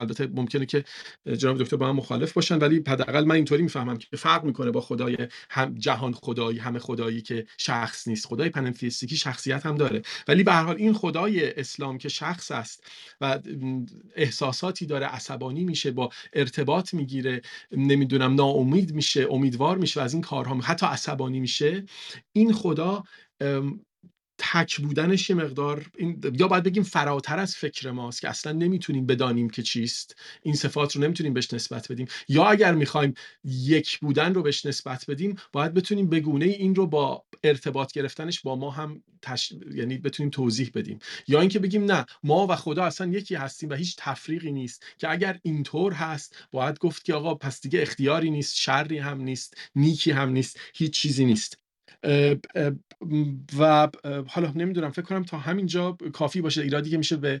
البته 0.00 0.26
ممکنه 0.26 0.66
که 0.66 0.84
جناب 1.38 1.58
دکتر 1.58 1.76
با 1.76 1.88
هم 1.88 1.96
مخالف 1.96 2.32
باشن 2.32 2.58
ولی 2.58 2.76
حداقل 2.76 3.24
من 3.24 3.34
اینطوری 3.34 3.62
می‌فهمم 3.62 3.96
که 3.96 4.16
فرق 4.16 4.44
می‌کنه 4.44 4.70
با 4.70 4.80
خدای 4.80 5.16
هم 5.50 5.74
جهان 5.74 6.12
خدایی 6.12 6.58
همه 6.58 6.78
خدایی 6.78 7.22
که 7.22 7.46
شخص 7.58 8.08
نیست. 8.08 8.26
خدای 8.26 8.48
پننفیستیکی 8.48 9.16
شخصیت 9.16 9.66
هم 9.66 9.74
داره. 9.74 10.02
ولی 10.28 10.42
به 10.42 10.52
هر 10.52 10.62
حال 10.62 10.76
این 10.76 10.92
خدای 10.92 11.60
اسلام 11.60 11.98
که 11.98 12.08
شخص 12.08 12.50
است 12.50 12.86
و 13.20 13.40
احساساتی 14.16 14.86
داره 14.86 15.06
عصبانی 15.06 15.64
میشه 15.64 15.90
با 15.90 16.10
ارتباط 16.32 16.94
می‌گیره 16.94 17.42
نمی‌دونم 17.72 18.34
ناامید 18.34 18.94
میشه 18.94 19.26
امیدوار 19.30 19.78
میشه 19.78 20.00
و 20.00 20.02
از 20.02 20.12
این 20.12 20.22
کارها 20.22 20.54
حتی 20.54 20.86
عصبانی 20.86 21.40
میشه. 21.40 21.84
این 22.32 22.52
خدا 22.52 23.04
تک 24.38 24.80
بودنش 24.80 25.30
یه 25.30 25.36
مقدار 25.36 25.86
این 25.98 26.20
یا 26.38 26.48
باید 26.48 26.64
بگیم 26.64 26.82
فراتر 26.82 27.38
از 27.38 27.56
فکر 27.56 27.90
ماست 27.90 28.20
که 28.20 28.28
اصلا 28.28 28.52
نمی‌تونیم 28.52 29.06
بدانیم 29.06 29.50
که 29.50 29.62
چیست. 29.62 30.16
این 30.42 30.54
صفات 30.54 30.96
رو 30.96 31.02
نمی‌تونیم 31.02 31.34
بهش 31.34 31.54
نسبت 31.54 31.92
بدیم. 31.92 32.06
یا 32.28 32.44
اگر 32.44 32.74
می‌خوایم 32.74 33.14
یک 33.44 33.98
بودن 33.98 34.34
رو 34.34 34.42
بهش 34.42 34.66
نسبت 34.66 35.04
بدیم 35.08 35.36
باید 35.52 35.74
بتونیم 35.74 36.08
بگونه 36.08 36.44
این 36.44 36.74
رو 36.74 36.86
با 36.86 37.24
ارتباط 37.44 37.92
گرفتنش 37.92 38.40
با 38.40 38.56
ما 38.56 38.70
هم 38.70 39.02
تش... 39.22 39.52
یعنی 39.74 39.98
بتونیم 39.98 40.30
توضیح 40.30 40.70
بدیم. 40.74 40.98
یا 41.28 41.40
اینکه 41.40 41.58
بگیم 41.58 41.84
نه 41.84 42.06
ما 42.22 42.46
و 42.46 42.56
خدا 42.56 42.84
اصلا 42.84 43.06
یکی 43.06 43.34
هستیم 43.34 43.70
و 43.70 43.74
هیچ 43.74 43.96
تفریقی 43.98 44.52
نیست. 44.52 44.84
که 44.98 45.10
اگر 45.10 45.38
اینطور 45.42 45.92
هست 45.92 46.36
باید 46.50 46.78
گفت 46.78 47.04
که 47.04 47.14
آقا 47.14 47.34
پس 47.34 47.60
دیگه 47.60 47.82
اختیاری 47.82 48.30
نیست 48.30 48.56
شری 48.56 48.98
هم 48.98 49.20
نیست 49.20 49.56
نیکی 49.76 50.10
هم 50.10 50.30
نیست 50.30 50.60
هیچ 50.74 50.92
چیزی 50.92 51.24
نیست. 51.24 51.63
و 53.58 53.88
حالا 54.28 54.52
نمی‌دونم 54.54 54.90
فکر 54.90 55.04
کنم 55.04 55.24
تا 55.24 55.38
همینجا 55.38 55.92
کافی 56.12 56.40
باشه 56.40 56.62
ایرادی 56.62 56.90
که 56.90 56.98
میشه 56.98 57.16
به 57.16 57.40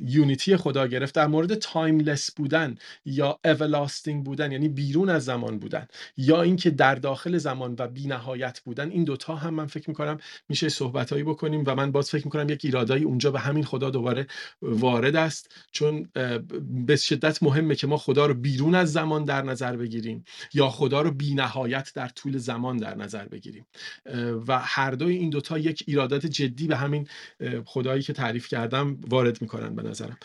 unity 0.00 0.56
خدا 0.56 0.86
گرفت 0.86 1.14
در 1.14 1.26
مورد 1.26 1.54
timeless 1.54 2.30
بودن 2.30 2.74
یا 3.04 3.38
everlasting 3.44 4.24
بودن 4.24 4.52
یعنی 4.52 4.68
بیرون 4.68 5.10
از 5.10 5.24
زمان 5.24 5.58
بودن 5.58 5.86
یا 6.16 6.42
اینکه 6.42 6.70
در 6.70 6.94
داخل 6.94 7.38
زمان 7.38 7.76
و 7.78 7.88
بی 7.88 8.06
نهایت 8.06 8.60
بودن 8.60 8.90
این 8.90 9.04
دوتا 9.04 9.36
هم 9.36 9.54
من 9.54 9.66
فکر 9.66 9.90
می‌کنم 9.90 10.18
میشه 10.48 10.68
صحبتهایی 10.68 11.24
بکنیم 11.24 11.64
و 11.66 11.74
من 11.74 11.92
باز 11.92 12.10
فکر 12.10 12.24
می‌کنم 12.24 12.48
یک 12.48 12.64
ایرادایی 12.64 13.04
اونجا 13.04 13.30
به 13.30 13.40
همین 13.40 13.64
خدا 13.64 13.90
دوباره 13.90 14.26
وارد 14.62 15.16
است. 15.16 15.54
چون 15.72 16.08
به 16.86 16.96
شدت 16.96 17.42
مهمه 17.42 17.74
که 17.74 17.86
ما 17.86 17.96
خدا 17.96 18.26
رو 18.26 18.34
بیرون 18.34 18.74
از 18.74 18.92
زمان 18.92 19.24
در 19.24 19.42
نظر 19.42 19.76
بگیریم 19.76 20.24
یا 20.54 20.68
خدا 20.68 21.02
رو 21.02 21.10
بی 21.10 21.34
نهایت 21.34 21.92
در 21.94 22.08
طول 22.08 22.38
زمان 22.38 22.76
در 22.76 22.94
نظر 22.94 23.28
بگیریم. 23.28 23.66
و 24.46 24.58
هر 24.58 24.90
دوی 24.90 25.16
این 25.16 25.30
دوتا 25.30 25.58
یک 25.58 25.84
ایرادات 25.86 26.26
جدی 26.26 26.66
به 26.66 26.76
همین 26.76 27.08
خدایی 27.64 28.02
که 28.02 28.12
تعریف 28.12 28.48
کردم 28.48 29.00
وارد 29.08 29.42
می‌کنن 29.42 29.74
به 29.74 29.82
نظرم. 29.82 30.18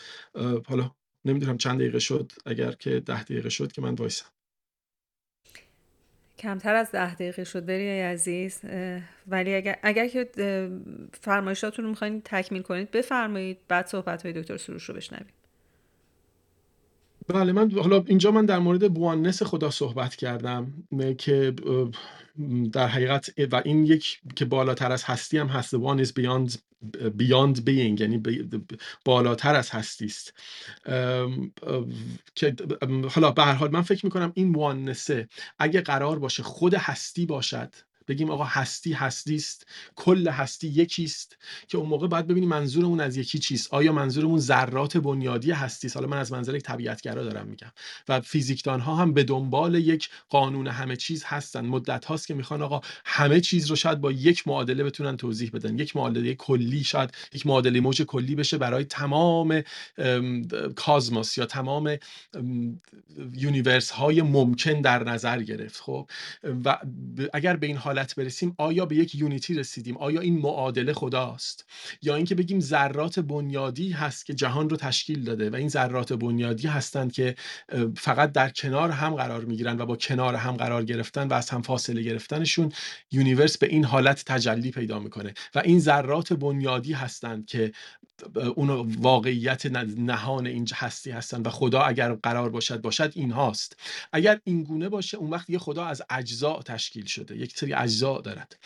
حالا 0.66 0.90
نمی‌دونم 1.24 1.58
چند 1.58 1.78
دقیقه 1.78 1.98
شد 1.98 2.32
اگر 2.46 2.72
که 2.72 3.00
ده 3.00 3.22
دقیقه 3.22 3.48
شد 3.48 3.72
که 3.72 3.82
من 3.82 3.94
وایسم. 3.94 4.26
کمتر 6.38 6.74
از 6.74 6.90
ده 6.90 7.14
دقیقه 7.14 7.44
شد 7.44 7.66
بری 7.66 8.00
عزیز 8.00 8.60
ولی 9.26 9.54
اگر, 9.54 9.78
اگر 9.82 10.08
که 10.08 10.30
فرمایشاتون 11.12 11.84
رو 11.84 11.90
می‌خواین 11.90 12.22
تکمیل 12.24 12.62
کنید 12.62 12.90
بفرمایید 12.90 13.58
بعد 13.68 13.86
صحبت 13.86 14.22
های 14.22 14.32
دکتر 14.32 14.56
سروش 14.56 14.84
رو 14.84 14.94
بشنوید 14.94 15.43
بله 17.28 17.52
من 17.52 17.70
حالا 17.70 18.04
اینجا 18.06 18.30
من 18.30 18.46
در 18.46 18.58
مورد 18.58 18.94
بوانس 18.94 19.42
خدا 19.42 19.70
صحبت 19.70 20.16
کردم 20.16 20.72
که 21.18 21.54
در 22.72 22.88
حقیقت 22.88 23.30
و 23.52 23.62
این 23.64 23.86
یک 23.86 24.20
که 24.36 24.44
بالاتر 24.44 24.92
از 24.92 25.04
هستی 25.04 25.38
هم 25.38 25.46
هست 25.46 25.76
one 25.76 26.04
is 26.04 26.08
beyond 26.08 26.56
beyond 27.18 27.56
being 27.56 28.00
یعنی 28.00 28.22
بالاتر 29.04 29.54
از 29.54 29.70
هستی 29.70 30.04
است. 30.04 30.34
که 32.34 32.56
حالا 33.10 33.30
به 33.30 33.42
هر 33.42 33.52
حال 33.52 33.70
من 33.70 33.82
فکر 33.82 34.06
می‌کنم 34.06 34.32
این 34.34 34.52
وانسه 34.52 35.28
اگه 35.58 35.80
قرار 35.80 36.18
باشه 36.18 36.42
خود 36.42 36.74
هستی 36.74 37.26
باشد 37.26 37.74
بگیم 38.08 38.30
آقا 38.30 38.44
هستی 38.44 38.92
هستی 38.92 39.34
است 39.34 39.66
کل 39.94 40.28
هستی 40.28 40.68
یکی 40.68 41.04
است 41.04 41.36
که 41.68 41.78
اون 41.78 41.88
موقع 41.88 42.06
باید 42.06 42.26
ببینیم 42.26 42.48
منظورمون 42.48 43.00
از 43.00 43.16
یکی 43.16 43.38
چیست. 43.38 43.74
آیا 43.74 43.92
منظورمون 43.92 44.38
ذرات 44.38 44.96
بنیادی 44.96 45.50
هستی 45.50 45.88
حالا 45.88 46.06
من 46.06 46.18
از 46.18 46.32
منظر 46.32 46.54
یک 46.54 46.62
طبیعتگرا 46.62 47.24
دارم 47.24 47.46
میگم. 47.46 47.72
و 48.08 48.20
فیزیکدان 48.20 48.80
ها 48.80 48.96
هم 48.96 49.12
به 49.12 49.24
دنبال 49.24 49.74
یک 49.74 50.08
قانون 50.28 50.66
همه 50.66 50.96
چیز 50.96 51.24
هستن. 51.24 51.66
مدت 51.66 52.04
هاست 52.04 52.26
که 52.26 52.34
می‌خوان 52.34 52.62
آقا 52.62 52.80
همه 53.04 53.40
چیز 53.40 53.66
رو 53.66 53.76
شاید 53.76 54.00
با 54.00 54.12
یک 54.12 54.48
معادله 54.48 54.84
بتونن 54.84 55.16
توضیح 55.16 55.50
بدن. 55.50 55.78
یک 55.78 55.96
معادله 55.96 56.34
کلی 56.34 56.84
شاید 56.84 57.10
یک 57.32 57.46
معادله 57.46 57.80
موج 57.80 58.02
کلی 58.02 58.34
بشه 58.34 58.58
برای 58.58 58.84
تمام 58.84 59.62
cosmos 60.76 61.38
یا 61.38 61.46
تمام 61.46 61.96
universe 63.32 63.90
های 63.90 64.22
ممکن 64.22 64.80
در 64.80 65.04
نظر 65.04 65.42
گرفت. 65.42 65.80
خب 65.80 66.10
و 66.64 66.78
اگر 67.32 67.56
به 67.56 67.66
این 67.66 67.76
حال 67.76 67.93
حالت 67.94 68.14
برسیم 68.14 68.54
آیا 68.58 68.86
به 68.86 68.96
یک 68.96 69.14
unity 69.14 69.54
رسیدیم؟ 69.54 69.96
آیا 69.96 70.20
این 70.20 70.38
معادله 70.38 70.92
خداست؟ 70.92 71.64
یا 72.02 72.14
اینکه 72.14 72.34
بگیم 72.34 72.60
ذرات 72.60 73.20
بنیادی 73.20 73.90
هست 73.90 74.26
که 74.26 74.34
جهان 74.34 74.70
رو 74.70 74.76
تشکیل 74.76 75.24
داده 75.24 75.50
و 75.50 75.54
این 75.54 75.68
ذرات 75.68 76.12
بنیادی 76.12 76.68
هستند 76.68 77.12
که 77.12 77.34
فقط 77.96 78.32
در 78.32 78.48
کنار 78.48 78.90
هم 78.90 79.14
قرار 79.14 79.44
می‌گیرن 79.44 79.80
و 79.80 79.86
با 79.86 79.96
کنار 79.96 80.34
هم 80.34 80.56
قرار 80.56 80.84
گرفتن 80.84 81.28
و 81.28 81.34
از 81.34 81.50
هم 81.50 81.62
فاصله 81.62 82.02
گرفتنشون 82.02 82.72
universe 83.10 83.58
به 83.58 83.66
این 83.66 83.84
حالت 83.84 84.24
تجلی 84.24 84.70
پیدا 84.70 84.98
می‌کنه 84.98 85.34
و 85.54 85.58
این 85.58 85.80
ذرات 85.80 86.32
بنیادی 86.32 86.92
هستند 86.92 87.46
که 87.46 87.72
اون 88.54 88.70
واقعیت 89.00 89.66
نهان 89.66 90.46
این 90.46 90.68
هستی 90.74 91.10
هستند 91.10 91.46
و 91.46 91.50
خدا 91.50 91.80
اگر 91.82 92.14
قرار 92.14 92.50
باشد 92.50 92.80
باشد 92.80 93.12
این 93.14 93.30
هاست 93.30 93.76
اگر 94.12 94.40
این 94.44 94.62
گونه 94.62 94.88
باشه 94.88 95.16
اون 95.16 95.30
وقت 95.30 95.50
یه 95.50 95.58
خدا 95.58 95.84
از 95.84 96.02
اجزا 96.10 96.62
تشکیل 96.62 97.04
شده. 97.04 97.36
یک 97.36 97.58
سری 97.58 97.72
اجزا 97.84 98.20
دارد. 98.20 98.56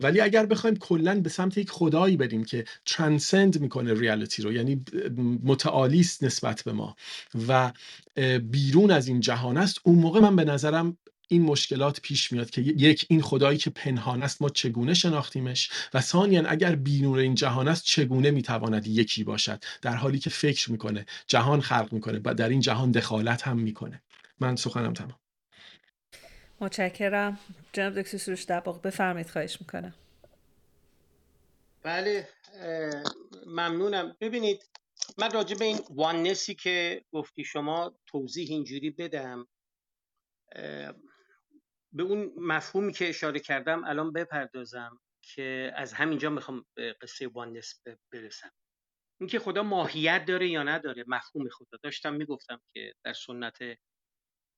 ولی 0.00 0.20
اگر 0.20 0.46
بخوایم 0.46 0.76
کلا 0.76 1.20
به 1.20 1.28
سمت 1.28 1.58
یک 1.58 1.70
خدایی 1.70 2.16
بریم 2.16 2.44
که 2.44 2.64
ترانسند 2.86 3.60
می‌کنه 3.60 3.94
ریالیتی 3.94 4.42
رو 4.42 4.52
یعنی 4.52 4.84
متعالی 5.44 6.00
است 6.00 6.24
نسبت 6.24 6.62
به 6.62 6.72
ما 6.72 6.96
و 7.48 7.72
بیرون 8.38 8.90
از 8.90 9.08
این 9.08 9.20
جهان 9.20 9.56
است 9.56 9.80
اون 9.82 9.98
موقع 9.98 10.20
من 10.20 10.36
به 10.36 10.44
نظرم 10.44 10.96
این 11.28 11.42
مشکلات 11.42 12.00
پیش 12.00 12.32
میاد 12.32 12.50
که 12.50 12.60
یک 12.60 13.06
این 13.08 13.22
خدایی 13.22 13.58
که 13.58 13.70
پنهان 13.70 14.22
است 14.22 14.42
ما 14.42 14.48
چگونه 14.48 14.94
شناختیمش؟ 14.94 15.70
و 15.94 16.00
ثانیا 16.00 16.48
اگر 16.48 16.74
بیرون 16.74 17.18
این 17.18 17.34
جهان 17.34 17.68
است 17.68 17.84
چگونه 17.84 18.30
می‌تواند 18.30 18.86
یکی 18.86 19.24
باشد؟ 19.24 19.64
در 19.82 19.94
حالی 19.96 20.18
که 20.18 20.30
فکر 20.30 20.72
می‌کنه 20.72 21.06
جهان 21.26 21.60
خلق 21.60 21.92
می‌کنه 21.92 22.20
و 22.24 22.34
در 22.34 22.48
این 22.48 22.60
جهان 22.60 22.90
دخالت 22.90 23.42
هم 23.42 23.58
می‌کنه. 23.58 24.02
من 24.40 24.56
سخنم 24.56 24.92
تمام. 24.92 25.18
متشکرم. 26.60 27.38
جناب 27.72 28.00
دکتر 28.00 28.18
سروش 28.18 28.44
دباغ 28.44 28.82
بفرمایید 28.82 29.30
خواهش 29.30 29.60
می‌کنم. 29.60 29.94
بله 31.82 32.28
ممنونم. 33.46 34.16
ببینید 34.20 34.70
من 35.18 35.30
راجع 35.30 35.56
به 35.58 35.64
این 35.64 35.78
واننسی 35.90 36.54
که 36.54 37.04
گفتی 37.12 37.44
شما 37.44 37.94
توضیح 38.06 38.50
اینجوری 38.50 38.90
بدم 38.90 39.48
به 41.92 42.02
اون 42.02 42.32
مفهومی 42.36 42.92
که 42.92 43.08
اشاره 43.08 43.40
کردم 43.40 43.84
الان 43.84 44.12
بپردازم 44.12 45.00
که 45.22 45.72
از 45.76 45.92
همینجا 45.92 46.30
می‌خوام 46.30 46.66
به 46.74 46.96
قصه 47.02 47.28
واننس 47.28 47.82
برسم. 48.12 48.52
اینکه 49.20 49.38
خدا 49.38 49.62
ماهیت 49.62 50.24
داره 50.24 50.48
یا 50.48 50.62
نداره 50.62 51.04
مفهوم 51.06 51.48
خدا. 51.48 51.78
داشتم 51.82 52.14
می‌گفتم 52.14 52.60
که 52.72 52.94
در 53.04 53.12
سنت 53.12 53.58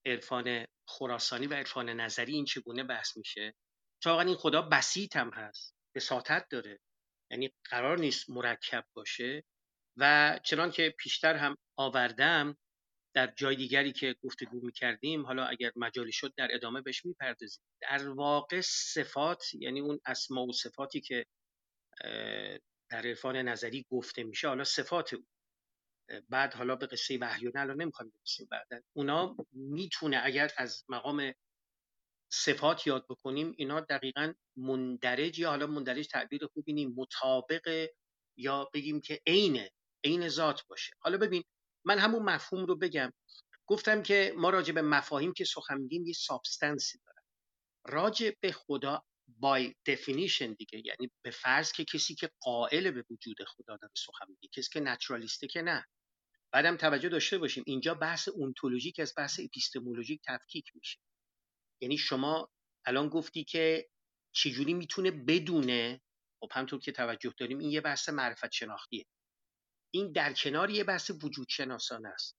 عرفان 0.07 0.67
خراسانی 0.89 1.47
و 1.47 1.55
عرفان 1.55 1.89
نظری 1.91 2.33
این 2.35 2.45
چگونه 2.45 2.85
بحث 2.85 3.17
میشه؟ 3.17 3.55
تا 4.03 4.21
این 4.21 4.35
خدا 4.35 4.63
بسیط 4.63 5.17
هم 5.17 5.31
هست 5.31 5.77
بساطت 5.95 6.47
داره 6.51 6.81
یعنی 7.31 7.53
قرار 7.65 7.99
نیست 7.99 8.31
مرکب 8.31 8.85
باشه. 8.95 9.45
و 9.97 10.41
چنان 10.45 10.71
که 10.71 10.95
پیشتر 10.99 11.37
هم 11.37 11.57
آوردم 11.77 12.57
در 13.15 13.33
جای 13.37 13.57
دیگری 13.57 13.93
که 13.93 14.17
گفتگو 14.23 14.61
می‌کردیم 14.61 15.27
حالا 15.27 15.45
اگر 15.45 15.73
مجالی 15.77 16.13
شد 16.13 16.35
در 16.37 16.49
ادامه 16.55 16.81
بهش 16.81 17.05
می‌پردازیم. 17.05 17.65
در 17.81 18.09
واقع 18.09 18.61
صفات 18.65 19.55
یعنی 19.55 19.81
اون 19.81 20.01
اسما 20.07 20.47
و 20.47 20.53
صفاتی 20.53 21.01
که 21.01 21.27
در 22.91 23.07
عرفان 23.07 23.37
نظری 23.37 23.87
گفته 23.91 24.23
میشه 24.23 24.49
حالا 24.49 24.65
صفات 24.65 25.15
بعد 26.29 26.55
حالا 26.55 26.77
به 26.77 26.87
قصه 26.87 27.19
وحیونه 27.21 27.61
الان 27.61 27.83
نمی‌خوایم 27.83 28.13
برسیم 28.19 28.49
بعد 28.51 28.85
اونا 28.93 29.37
می‌تونه 29.53 30.21
اگر 30.25 30.51
از 30.57 30.85
مقام 30.89 31.33
صفات 32.33 32.87
یاد 32.87 33.07
بکنیم 33.09 33.55
اینا 33.57 33.81
دقیقا 33.81 34.33
مندرج 34.57 35.39
یا 35.39 35.49
حالا 35.51 35.67
مندرج 35.67 36.09
تعبیر 36.09 36.47
خوبی 36.47 36.73
نیم 36.73 36.95
مطابق 36.97 37.89
یا 38.37 38.71
بگیم 38.75 39.01
که 39.01 39.21
عین 39.27 39.69
عین 40.05 40.29
ذات 40.29 40.67
باشه. 40.67 40.93
حالا 41.01 41.19
ببین 41.19 41.45
من 41.85 41.99
همون 41.99 42.23
مفهوم 42.23 42.65
رو 42.65 42.77
بگم. 42.77 43.13
گفتم 43.67 44.03
که 44.03 44.35
ما 44.37 44.51
راجع 44.51 44.73
به 44.73 44.83
مفاهیم 44.83 45.33
که 45.33 45.45
سخن 45.45 45.79
میگیم 45.79 46.07
یه 46.07 46.13
سابستنسی 46.13 46.99
دارن 47.07 47.23
راجع 47.85 48.31
به 48.41 48.53
خدا 48.53 49.05
by 49.29 49.73
definition 49.91 50.57
دیگه 50.59 50.83
یعنی 50.85 51.11
به 51.23 51.31
فرض 51.31 51.73
که 51.73 51.85
کسی 51.85 52.15
که 52.15 52.31
قائل 52.41 52.91
به 52.91 53.05
وجود 53.11 53.37
خدا 53.47 53.77
داره 53.77 53.93
سخن 53.97 54.27
میگه 54.29 54.49
کسی 54.53 54.71
که 54.73 54.81
نچرالیسته 54.81 55.47
که 55.47 55.63
نه. 55.63 55.87
بعدم 56.53 56.77
توجه 56.77 57.09
داشته 57.09 57.39
باشیم 57.39 57.65
اینجا 57.67 57.95
بحث 57.95 58.29
اونتولوژیک 58.29 59.01
از 59.01 59.15
بحث 59.17 59.41
اپیستمولوژیک 59.41 60.21
تفکیک 60.27 60.65
میشه. 60.75 60.99
یعنی 61.81 61.99
شما 61.99 62.51
الان 62.85 63.09
گفتی 63.09 63.45
که 63.45 63.89
چجوری 64.33 64.75
می‌تونه 64.75 65.11
بدونه 65.11 66.01
خب 66.41 66.49
همطور 66.53 66.81
که 66.81 66.93
توجه 66.93 67.35
داریم 67.39 67.59
این 67.59 67.71
یه 67.71 67.81
بحث 67.81 68.09
معرفت 68.09 68.53
شناختیه. 68.53 69.07
این 69.95 70.13
در 70.13 70.33
کنار 70.33 70.71
یه 70.71 70.85
بحث 70.85 71.11
وجود 71.23 71.47
شناسانه 71.51 72.09
است. 72.09 72.39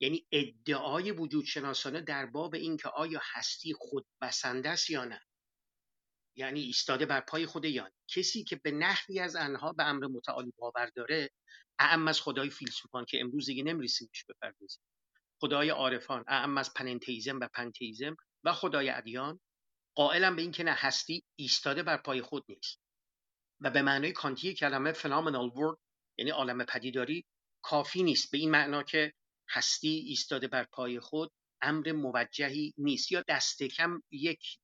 یعنی 0.00 0.26
ادعای 0.32 1.10
وجود 1.10 1.44
شناسانه 1.44 2.00
در 2.00 2.26
باب 2.26 2.54
اینکه 2.54 2.88
آیا 2.88 3.20
هستی 3.22 3.74
خود 3.78 4.06
بسنده 4.20 4.68
است 4.68 4.90
یا 4.90 5.04
نه. 5.04 5.20
یعنی 6.36 6.60
ایستاده 6.60 7.06
بر 7.06 7.20
پای 7.20 7.46
خود 7.46 7.64
یا 7.64 7.90
کسی 8.08 8.44
که 8.44 8.56
به 8.56 8.70
نحوی 8.70 9.20
از 9.20 9.36
انها 9.36 9.72
به 9.72 9.84
امر 9.84 10.06
متعالی 10.06 10.52
باور 10.56 10.86
داره 10.86 11.30
اعم 11.78 12.08
از 12.08 12.20
خدای 12.20 12.50
فیلسوفان 12.50 13.04
که 13.04 13.20
امروز 13.20 13.46
دیگه 13.46 13.62
نمی‌رسیم 13.62 14.08
بهش 14.12 14.24
بپردازیم 14.24 14.82
خدای 15.40 15.68
عارفان 15.68 16.24
اعم 16.28 16.58
از 16.58 16.74
پننتیزم 16.74 17.40
و 17.40 17.48
پنتیزم 17.54 18.16
و 18.44 18.52
خدای 18.52 18.90
ادیان 18.90 19.40
قائلم 19.94 20.36
به 20.36 20.42
اینکه 20.42 20.64
نه 20.64 20.72
هستی 20.72 21.24
ایستاده 21.36 21.82
بر 21.82 21.96
پای 21.96 22.22
خود 22.22 22.44
نیست. 22.48 22.80
و 23.60 23.70
به 23.70 23.82
معنای 23.82 24.12
کانتی 24.12 24.54
کلمه 24.54 24.92
فنامنال 24.92 25.48
ورد 25.48 25.78
یعنی 26.18 26.30
عالم 26.30 26.64
پدیداری 26.64 27.24
کافی 27.62 28.02
نیست. 28.02 28.30
به 28.30 28.38
این 28.38 28.50
معنا 28.50 28.82
که 28.82 29.12
هستی 29.48 29.88
ایستاده 29.88 30.48
بر 30.48 30.64
پای 30.64 31.00
خود 31.00 31.32
امر 31.62 31.92
موجهی 31.92 32.74
نیست. 32.78 33.12
یا 33.12 33.24
دست 33.28 33.62
کم 33.62 34.02
یک 34.10 34.58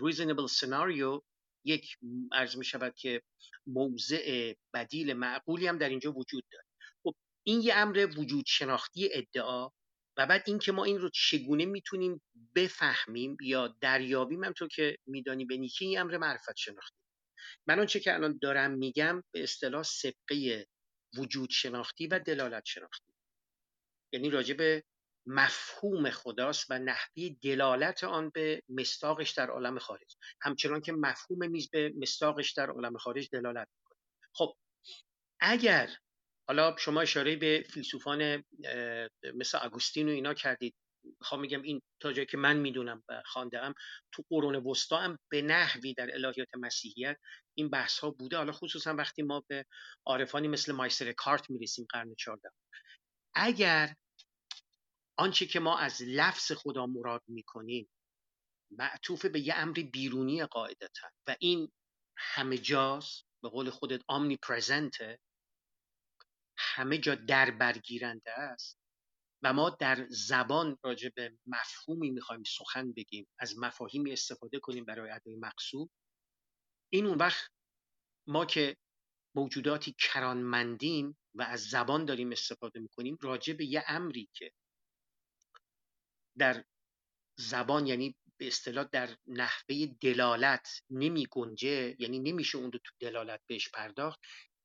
reasonable 0.00 0.46
سناریو 0.50 1.22
یک 1.64 1.98
عرض 2.32 2.56
می 2.56 2.64
شود 2.64 2.94
که 2.94 3.22
موضع 3.66 4.54
بدیل 4.74 5.12
معقولی 5.12 5.66
هم 5.66 5.78
در 5.78 5.88
اینجا 5.88 6.12
وجود 6.12 6.44
داره. 6.52 6.64
خب 7.02 7.14
این 7.42 7.60
یه 7.60 7.74
امر 7.74 8.08
وجود 8.16 8.44
شناختی 8.46 9.08
ادعا 9.12 9.70
و 10.16 10.26
بعد 10.26 10.42
اینکه 10.46 10.72
ما 10.72 10.84
این 10.84 10.98
رو 10.98 11.10
چگونه 11.14 11.64
می‌تونیم 11.64 12.22
بفهمیم 12.54 13.36
یا 13.40 13.76
دریابیم 13.80 14.44
همطور 14.44 14.68
که 14.68 14.96
میدانی 15.06 15.44
به 15.44 15.56
نیکی 15.56 15.84
این 15.84 15.98
امر 15.98 16.16
معرفت 16.16 16.56
شناختی 16.56 16.96
من 17.66 17.80
آنچه 17.80 18.00
که 18.00 18.14
الان 18.14 18.38
دارم 18.42 18.70
میگم 18.70 19.22
به 19.32 19.42
اصطلاح 19.42 19.82
سبقه 19.82 20.66
وجود 21.16 21.50
شناختی 21.50 22.06
و 22.06 22.18
دلالت 22.18 22.64
شناختی 22.66 23.12
یعنی 24.12 24.30
راجع 24.30 24.54
به 24.54 24.84
مفهوم 25.26 26.10
خداست 26.10 26.66
و 26.70 26.78
نحوه 26.78 27.28
دلالت 27.42 28.04
آن 28.04 28.30
به 28.30 28.62
مستاقش 28.68 29.30
در 29.30 29.50
عالم 29.50 29.78
خارج. 29.78 30.16
همچنان 30.40 30.80
که 30.80 30.92
مفهوم 30.92 31.50
میز 31.50 31.70
به 31.70 31.92
مستاقش 31.96 32.52
در 32.52 32.70
عالم 32.70 32.96
خارج 32.96 33.28
دلالت 33.32 33.68
می‌کنه. 33.78 33.98
خب 34.34 34.56
اگر 35.40 35.90
حالا 36.48 36.76
شما 36.76 37.00
اشاره 37.00 37.36
به 37.36 37.64
فیلسوفان 37.70 38.44
مثل 39.34 39.58
اگوستین 39.62 40.08
و 40.08 40.12
اینا 40.12 40.34
کردید. 40.34 40.74
می‌خوام 41.20 41.40
میگم 41.40 41.62
این 41.62 41.82
تا 42.00 42.12
جایی 42.12 42.26
که 42.26 42.36
من 42.36 42.56
می‌دونم 42.56 43.02
و 43.08 43.22
خواندم 43.26 43.74
تو 44.12 44.24
قرون 44.28 44.56
وسطا 44.56 44.98
هم 44.98 45.18
به 45.30 45.42
نحوی 45.42 45.94
در 45.94 46.14
الهیات 46.14 46.48
مسیحیت 46.58 47.16
این 47.54 47.70
بحث 47.70 47.98
ها 47.98 48.10
بوده. 48.10 48.36
حالا 48.36 48.52
خصوصا 48.52 48.94
وقتی 48.94 49.22
ما 49.22 49.44
به 49.48 49.64
عارفانی 50.06 50.48
مثل 50.48 50.72
مایسر 50.72 51.12
کارت 51.12 51.50
می‌رسیم 51.50 51.86
قرن 51.90 52.14
14 52.14 52.50
اگر 53.34 53.94
آنچه 55.20 55.46
که 55.46 55.60
ما 55.60 55.78
از 55.78 56.02
لفظ 56.02 56.52
خدا 56.52 56.86
مراد 56.86 57.22
می‌کنیم 57.28 57.90
معطوف 58.70 59.26
به 59.26 59.40
یه 59.40 59.54
امری 59.54 59.82
بیرونی 59.82 60.44
قاعدتا 60.44 61.08
و 61.26 61.36
این 61.40 61.72
همه 62.16 62.58
جاست 62.58 63.26
به 63.42 63.48
قول 63.48 63.70
خودت 63.70 64.00
آمنی 64.08 64.36
پرزنته 64.36 65.18
همه 66.58 66.98
جا 66.98 67.14
در 67.14 67.50
برگیرنده 67.50 68.30
است 68.30 68.78
و 69.42 69.52
ما 69.52 69.70
در 69.70 70.06
زبان 70.08 70.78
راجع 70.84 71.08
به 71.16 71.38
مفهومی 71.46 72.10
می‌خوایم 72.10 72.42
سخن 72.42 72.92
بگیم 72.92 73.28
از 73.38 73.58
مفاهیمی 73.58 74.12
استفاده 74.12 74.58
کنیم 74.58 74.84
برای 74.84 75.10
ادای 75.10 75.36
مقصود. 75.36 75.90
این 76.92 77.06
اون 77.06 77.18
وقت 77.18 77.50
ما 78.26 78.44
که 78.44 78.76
موجوداتی 79.34 79.94
کرانمندیم 79.98 81.18
و 81.34 81.42
از 81.42 81.60
زبان 81.60 82.04
داریم 82.04 82.32
استفاده 82.32 82.80
می‌کنیم 82.80 83.18
راجع 83.20 83.54
به 83.54 83.64
یه 83.64 83.84
امری 83.86 84.28
که 84.32 84.52
در 86.40 86.64
زبان 87.38 87.86
یعنی 87.86 88.16
به 88.36 88.46
اصطلاح 88.46 88.84
در 88.92 89.16
نحوه 89.26 89.86
دلالت 90.00 90.68
نمی 90.90 91.26
گنجه 91.30 91.96
یعنی 91.98 92.18
نمیشه 92.18 92.58
اون 92.58 92.72
رو 92.72 92.78
تو 92.84 92.92
دلالت 93.00 93.40
بهش 93.46 93.68
پرداخت. 93.68 94.20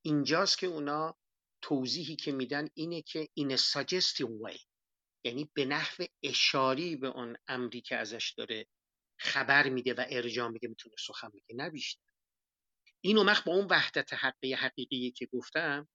اینجاست 0.06 0.58
که 0.58 0.68
اونا 0.68 1.18
توضیحی 1.62 2.16
که 2.16 2.32
میدن 2.32 2.68
اینه 2.74 3.02
که 3.02 3.28
این 3.34 3.58
suggestive 3.58 4.30
way 4.44 4.60
یعنی 5.26 5.50
به 5.54 5.66
نحو 5.66 6.06
اشاری 6.24 6.96
به 6.96 7.08
اون 7.08 7.38
امری 7.48 7.82
که 7.82 7.96
ازش 7.96 8.34
داره 8.38 8.68
خبر 9.20 9.70
میده 9.70 9.94
و 9.94 10.06
ارجاع 10.10 10.50
میده 10.50 10.68
می‌تونه 10.68 10.96
سخن 11.00 11.30
بگه. 11.30 11.56
نه 11.56 11.70
بیشتر. 11.70 12.12
این 13.02 13.18
وقت 13.18 13.44
با 13.44 13.54
اون 13.54 13.68
وحدت 13.70 14.14
حقی 14.14 14.54
حقیقی 14.54 15.12
که 15.12 15.26
گفتم 15.26 15.88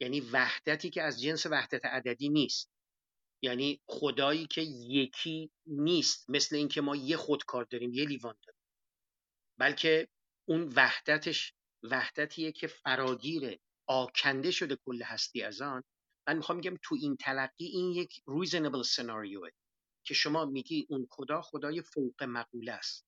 یعنی 0.00 0.20
وحدتی 0.20 0.90
که 0.90 1.02
از 1.02 1.22
جنس 1.22 1.46
وحدت 1.46 1.84
عددی 1.84 2.28
نیست. 2.28 2.70
یعنی 3.42 3.80
خدایی 3.86 4.46
که 4.46 4.60
یکی 4.88 5.50
نیست 5.66 6.30
مثل 6.30 6.56
اینکه 6.56 6.80
ما 6.80 6.96
یه 6.96 7.16
خودکار 7.16 7.64
داریم 7.64 7.94
یه 7.94 8.04
لیوان 8.04 8.34
داریم. 8.46 8.60
بلکه 9.58 10.08
اون 10.48 10.72
وحدتش 10.76 11.54
وحدتیه 11.82 12.52
که 12.52 12.66
فراگیره 12.66 13.60
آکنده 13.86 14.50
شده 14.50 14.76
کل 14.84 15.02
هستی 15.02 15.42
از 15.42 15.62
آن. 15.62 15.84
من 16.28 16.36
می‌خوام 16.36 16.58
میگم 16.58 16.76
تو 16.82 16.96
این 17.00 17.16
تلقی 17.16 17.64
این 17.64 17.90
یک 17.92 18.22
reasonable 18.28 18.82
سناریوه 18.82 19.48
که 20.06 20.14
شما 20.14 20.44
میگی 20.44 20.86
اون 20.88 21.06
خدا 21.10 21.42
خدای 21.42 21.82
فوق 21.82 22.22
مقوله 22.22 22.72
است. 22.72 23.06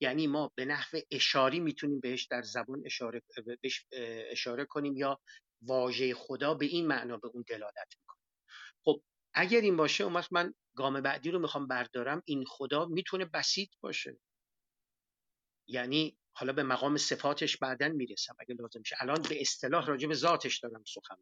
یعنی 0.00 0.26
ما 0.26 0.52
به 0.54 0.64
نحو 0.64 0.98
اشاری 1.10 1.60
می‌تونیم 1.60 2.00
بهش 2.00 2.24
در 2.24 2.42
زبان 2.42 2.82
اشاره, 2.86 3.22
بهش 3.62 3.86
اشاره 4.30 4.64
کنیم 4.64 4.96
یا 4.96 5.20
واژه 5.62 6.14
خدا 6.14 6.54
به 6.54 6.66
این 6.66 6.86
معنا 6.86 7.16
به 7.16 7.28
اون 7.28 7.44
دلالت 7.48 7.94
می‌کنه. 8.00 8.23
اگر 9.34 9.60
این 9.60 9.76
باشه 9.76 10.04
اون 10.04 10.22
من 10.32 10.54
گام 10.76 11.00
بعدی 11.00 11.30
رو 11.30 11.38
می‌خوام 11.38 11.66
بردارم 11.66 12.22
این 12.24 12.44
خدا 12.46 12.84
می‌تونه 12.84 13.24
بسیط 13.24 13.70
باشه. 13.80 14.18
یعنی 15.68 16.18
حالا 16.32 16.52
به 16.52 16.62
مقام 16.62 16.96
صفاتش 16.96 17.56
بعدا 17.56 17.88
می‌رسم 17.88 18.36
اگه 18.38 18.54
لازم 18.54 18.82
شه 18.82 18.96
الان 19.00 19.22
به 19.22 19.40
اصطلاح 19.40 19.86
راجع 19.86 20.08
به 20.08 20.14
ذاتش 20.14 20.58
دارم 20.58 20.84
سخن. 20.86 21.16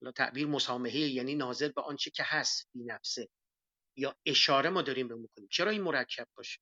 حالا 0.00 0.12
تعبیر 0.12 0.46
مسامحه 0.46 0.98
یعنی 0.98 1.34
ناظر 1.34 1.68
به 1.68 1.82
آنچه 1.82 2.10
که 2.10 2.22
هست 2.26 2.68
بی 2.74 2.84
نفسه. 2.84 3.28
یا 3.96 4.16
اشاره 4.26 4.70
ما 4.70 4.82
داریم 4.82 5.08
به 5.08 5.14
می‌کنیم 5.14 5.48
چرا 5.50 5.70
این 5.70 5.82
مرکب 5.82 6.28
باشه؟ 6.36 6.60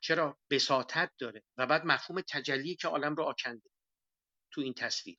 چرا 0.00 0.38
بساطت 0.50 1.12
داره؟ 1.18 1.44
و 1.56 1.66
بعد 1.66 1.86
مفهوم 1.86 2.22
تجلی 2.28 2.76
که 2.76 2.88
عالم 2.88 3.14
رو 3.14 3.24
آکنده 3.24 3.70
تو 4.52 4.60
این 4.60 4.74
تصویر. 4.74 5.18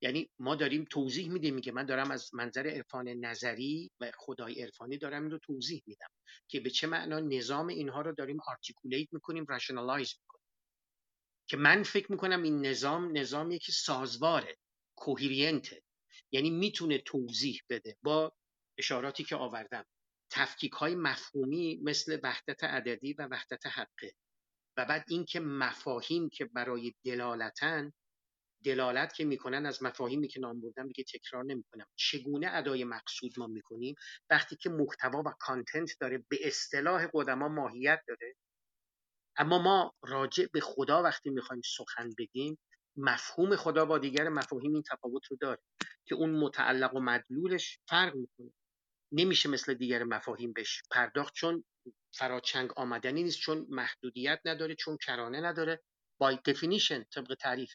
یعنی 0.00 0.30
ما 0.38 0.54
داریم 0.54 0.84
توضیح 0.90 1.30
میدیم 1.30 1.54
میگه 1.54 1.72
من 1.72 1.86
دارم 1.86 2.10
از 2.10 2.34
منظر 2.34 2.66
عرفان 2.66 3.08
نظری 3.08 3.90
و 4.00 4.12
خدای 4.18 4.62
عرفانی 4.62 4.98
دارم 4.98 5.22
این 5.22 5.30
رو 5.30 5.38
توضیح 5.38 5.82
میدم 5.86 6.08
که 6.48 6.60
به 6.60 6.70
چه 6.70 6.86
معنا 6.86 7.20
نظام 7.20 7.66
اینها 7.66 8.00
رو 8.00 8.12
داریم 8.12 8.38
articulate 8.46 9.08
می‌کنیم 9.12 9.46
rationalize 9.48 10.14
می‌کنیم. 10.20 10.46
که 11.48 11.56
من 11.56 11.82
فکر 11.82 12.12
می‌کنم 12.12 12.42
این 12.42 12.66
نظام 12.66 13.18
نظامی 13.18 13.58
که 13.58 13.72
سازواره 13.72 14.56
coherent 14.96 15.72
ه 15.72 15.82
یعنی 16.32 16.50
می‌تونه 16.50 16.98
توضیح 16.98 17.60
بده. 17.68 17.96
با 18.02 18.32
اشاراتی 18.78 19.24
که 19.24 19.36
آوردم 19.36 19.84
تفکیک 20.30 20.72
های 20.72 20.94
مفهومی 20.94 21.80
مثل 21.82 22.20
وحدت 22.22 22.64
عددی 22.64 23.12
و 23.12 23.28
وحدت 23.30 23.66
حقه. 23.66 24.12
و 24.76 24.84
بعد 24.84 25.04
اینکه 25.08 25.40
مفاهیم 25.40 26.28
که 26.28 26.44
برای 26.44 26.94
دلالتن 27.04 27.92
دلالت 28.66 29.14
که 29.14 29.24
می‌کنن 29.24 29.66
از 29.66 29.82
مفاهیمی 29.82 30.28
که 30.28 30.40
نام 30.40 30.60
بردم 30.60 30.88
دیگه 30.88 31.04
تکرار 31.04 31.44
نمی‌کنم. 31.44 31.86
چگونه 31.96 32.48
ادای 32.50 32.84
مقصود 32.84 33.38
ما 33.38 33.46
می‌کنیم 33.46 33.94
وقتی 34.30 34.56
که 34.56 34.70
محتوا 34.70 35.22
و 35.26 35.34
کانتنت 35.40 35.90
داره 36.00 36.24
به 36.28 36.38
اصطلاح 36.42 37.06
قدما 37.14 37.48
ماهیت 37.48 38.00
داره 38.08 38.34
اما 39.36 39.58
ما 39.58 39.94
راجع 40.02 40.46
به 40.52 40.60
خدا 40.60 41.02
وقتی 41.02 41.30
می‌خوایم 41.30 41.62
سخن 41.76 42.10
بگیم 42.18 42.58
مفهوم 42.96 43.56
خدا 43.56 43.84
با 43.84 43.98
دیگر 43.98 44.28
مفاهیم 44.28 44.74
این 44.74 44.82
تفاوت 44.82 45.26
رو 45.26 45.36
داره 45.40 45.60
که 46.06 46.14
اون 46.14 46.30
متعلق 46.30 46.94
و 46.94 47.00
مدلولش 47.00 47.78
فرق 47.88 48.14
می‌کنه. 48.14 48.52
نمیشه 49.12 49.48
مثل 49.48 49.74
دیگر 49.74 50.04
مفاهیم 50.04 50.52
بهش 50.52 50.82
پرداخت 50.90 51.34
چون 51.34 51.64
فراچنگ 52.14 52.72
آمدنی 52.76 53.22
نیست 53.22 53.38
چون 53.38 53.66
محدودیت 53.68 54.40
نداره 54.44 54.74
چون 54.74 54.96
کرانه 55.06 55.40
نداره. 55.40 55.82
By 56.24 56.36
definition 56.50 57.04
طبق 57.14 57.34
تعریف 57.40 57.74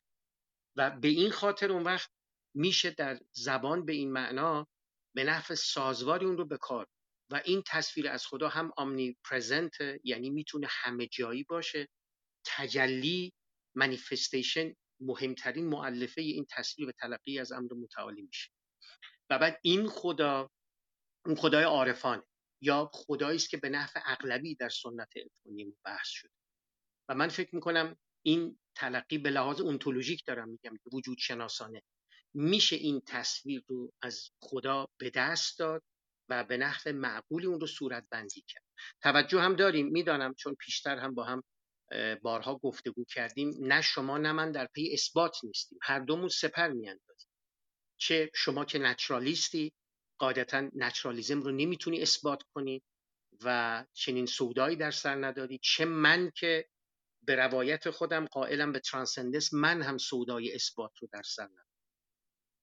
و 0.75 0.91
به 0.91 1.07
این 1.07 1.31
خاطر 1.31 1.71
اون 1.71 1.83
وقت 1.83 2.09
میشه 2.55 2.91
در 2.91 3.19
زبان 3.31 3.85
به 3.85 3.93
این 3.93 4.11
معنا 4.11 4.67
به 5.15 5.23
نحو 5.23 5.55
سازواری 5.55 6.25
اون 6.25 6.37
رو 6.37 6.45
به 6.45 6.57
کار. 6.57 6.87
و 7.31 7.41
این 7.45 7.63
تصویر 7.67 8.09
از 8.09 8.25
خدا 8.25 8.49
هم 8.49 8.71
آمنی 8.77 9.17
پرزنت 9.29 9.75
یعنی 10.03 10.29
می‌تونه 10.29 10.67
همه 10.69 11.07
جایی 11.07 11.43
باشه. 11.43 11.87
تجلی 12.45 13.33
منیفستیشن 13.75 14.73
مهمترین 14.99 15.67
معلفه 15.67 16.21
این 16.21 16.45
تصویر 16.49 16.89
و 16.89 16.91
تلقی 16.91 17.39
از 17.39 17.51
امر 17.51 17.73
متعالی 17.73 18.21
میشه. 18.21 18.51
و 19.29 19.39
بعد 19.39 19.59
این 19.63 19.87
خدا 19.87 20.49
اون 21.25 21.35
خدای 21.35 21.63
عارفانه 21.63 22.23
یا 22.61 22.91
خدایی 22.93 23.35
است 23.35 23.49
که 23.49 23.57
به 23.57 23.69
نحو 23.69 24.01
اغلبی 24.05 24.55
در 24.55 24.69
سنت 24.69 25.09
عرفانی 25.17 25.75
بحث 25.85 26.07
شده. 26.07 26.31
و 27.09 27.15
من 27.15 27.27
فکر 27.27 27.55
می‌کنم 27.55 27.97
این 28.25 28.59
تلقی 28.75 29.17
به 29.17 29.29
لحاظ 29.29 29.61
اونتولوژیک 29.61 30.25
دارم 30.25 30.49
میگم 30.49 30.77
وجود 30.93 31.17
شناسانه. 31.17 31.81
میشه 32.33 32.75
این 32.75 33.01
تصویر 33.07 33.63
رو 33.67 33.93
از 34.01 34.29
خدا 34.39 34.87
به 34.97 35.09
دست 35.09 35.59
داد 35.59 35.83
و 36.29 36.43
به 36.43 36.57
نحو 36.57 36.91
معقولی 36.91 37.45
اون 37.45 37.59
رو 37.59 37.67
صورت 37.67 38.07
بندی 38.09 38.43
کرد. 38.47 38.63
توجه 39.01 39.41
هم 39.41 39.55
داریم. 39.55 39.87
می‌دانم 39.87 40.33
چون 40.33 40.55
پیشتر 40.55 40.97
هم 40.97 41.15
با 41.15 41.23
هم 41.23 41.43
بارها 42.21 42.55
گفتگو 42.57 43.05
کردیم 43.05 43.53
نه 43.59 43.81
شما 43.81 44.17
نه 44.17 44.31
من 44.31 44.51
در 44.51 44.65
پی 44.65 44.93
اثبات 44.93 45.37
نیستیم. 45.43 45.79
هر 45.81 45.99
دومون 45.99 46.29
سپر 46.29 46.69
میاندازیم. 46.69 47.29
چه 47.97 48.31
شما 48.35 48.65
که 48.65 48.79
نچرالیستی 48.79 49.73
قاعدتا 50.17 50.69
نچرالیزم 50.75 51.41
رو 51.41 51.51
نمی‌تونی 51.51 52.01
اثبات 52.01 52.43
کنی 52.53 52.81
و 53.43 53.85
چنین 53.93 54.25
سودایی 54.25 54.75
در 54.75 54.91
سر 54.91 55.25
نداری. 55.25 55.59
چه 55.63 55.85
من 55.85 56.31
که 56.35 56.67
به 57.31 57.37
روایت 57.37 57.89
خودم 57.89 58.25
قائلم 58.25 58.71
به 58.71 58.79
ترانسندس 58.79 59.53
من 59.53 59.81
هم 59.81 59.97
سودای 59.97 60.55
اثبات 60.55 60.91
رو 61.01 61.09
در 61.13 61.21
سر 61.21 61.43
ندارم. 61.43 61.65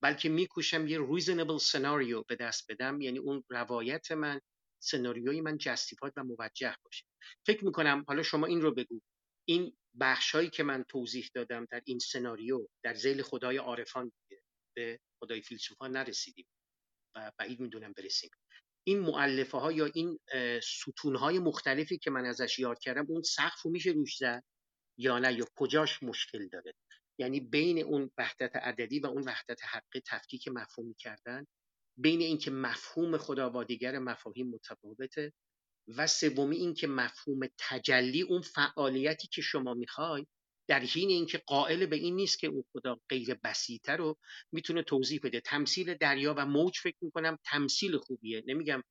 بلکه 0.02 0.28
میکوشم 0.28 0.88
یه 0.88 0.98
reasonable 0.98 1.58
سناریو 1.60 2.22
به 2.22 2.36
دست 2.36 2.70
بدم 2.70 3.00
یعنی 3.00 3.18
اون 3.18 3.44
روایت 3.48 4.12
من 4.12 4.40
سناریوی 4.82 5.40
من 5.40 5.58
جستیفاید 5.58 6.12
و 6.16 6.24
موجه 6.24 6.74
باشه. 6.84 7.04
فکر 7.46 7.64
می‌کنم 7.64 8.04
حالا 8.08 8.22
شما 8.22 8.46
این 8.46 8.60
رو 8.60 8.74
بگو. 8.74 9.00
این 9.48 9.76
بخشهایی 10.00 10.50
که 10.50 10.62
من 10.62 10.84
توضیح 10.88 11.30
دادم 11.34 11.66
در 11.70 11.82
این 11.84 11.98
سناریو 11.98 12.68
در 12.84 12.94
زیل 12.94 13.22
خدای 13.22 13.56
عارفان 13.56 14.12
به 14.76 15.00
خدای 15.20 15.42
فیلسوفان 15.42 15.90
نرسیدیم 15.90 16.46
و 17.16 17.32
بعید 17.38 17.60
می‌دونم 17.60 17.92
برسیم. 17.92 18.30
این 18.86 18.98
معلفه 18.98 19.58
ها 19.58 19.72
یا 19.72 19.90
این 19.94 20.18
ستون 20.62 21.16
های 21.16 21.38
مختلفی 21.38 21.98
که 21.98 22.10
من 22.10 22.24
ازش 22.24 22.58
یاد 22.58 22.78
کردم 22.78 23.06
اون 23.08 23.22
سقف 23.22 23.62
رو 23.62 23.70
میشه 23.70 23.90
روش 23.90 24.16
زد؟ 24.16 24.44
یا 24.98 25.18
نه 25.18 25.34
یا 25.34 25.44
کجاش 25.56 26.02
مشکل 26.02 26.48
داره؟ 26.48 26.74
یعنی 27.18 27.40
بین 27.40 27.84
اون 27.84 28.10
وحدت 28.18 28.56
عددی 28.56 29.00
و 29.00 29.06
اون 29.06 29.22
وحدت 29.22 29.60
حقی 29.64 30.00
تفکیک 30.06 30.48
مفهومی 30.48 30.94
کردن 30.94 31.46
بین 31.98 32.20
اینکه 32.20 32.50
مفهوم 32.50 33.18
خدا 33.18 33.48
با 33.48 33.64
دیگر 33.64 33.98
مفاهیم 33.98 34.50
متفاوته 34.50 35.32
و 35.88 36.06
سومی 36.06 36.56
اینکه 36.56 36.86
مفهوم 36.86 37.40
تجلی 37.58 38.22
اون 38.22 38.42
فعالیتی 38.42 39.28
که 39.32 39.42
شما 39.42 39.74
می‌خوای 39.74 40.26
در 40.68 40.80
حین 40.80 41.10
اینکه 41.10 41.38
قائل 41.38 41.86
به 41.86 41.96
این 41.96 42.16
نیست 42.16 42.38
که 42.38 42.46
اون 42.46 42.64
خدا 42.72 43.00
غیر 43.08 43.34
بسیطه 43.44 43.92
رو 43.92 44.16
می‌تونه 44.52 44.82
توضیح 44.82 45.20
بده. 45.22 45.40
تمثیل 45.40 45.94
دریا 45.94 46.34
و 46.38 46.46
موج 46.46 46.78
فکر 46.78 46.96
می‌کنم 47.02 47.38
تمثیل 47.44 47.98
خوبیه. 47.98 48.44
نمیگم 48.46 48.82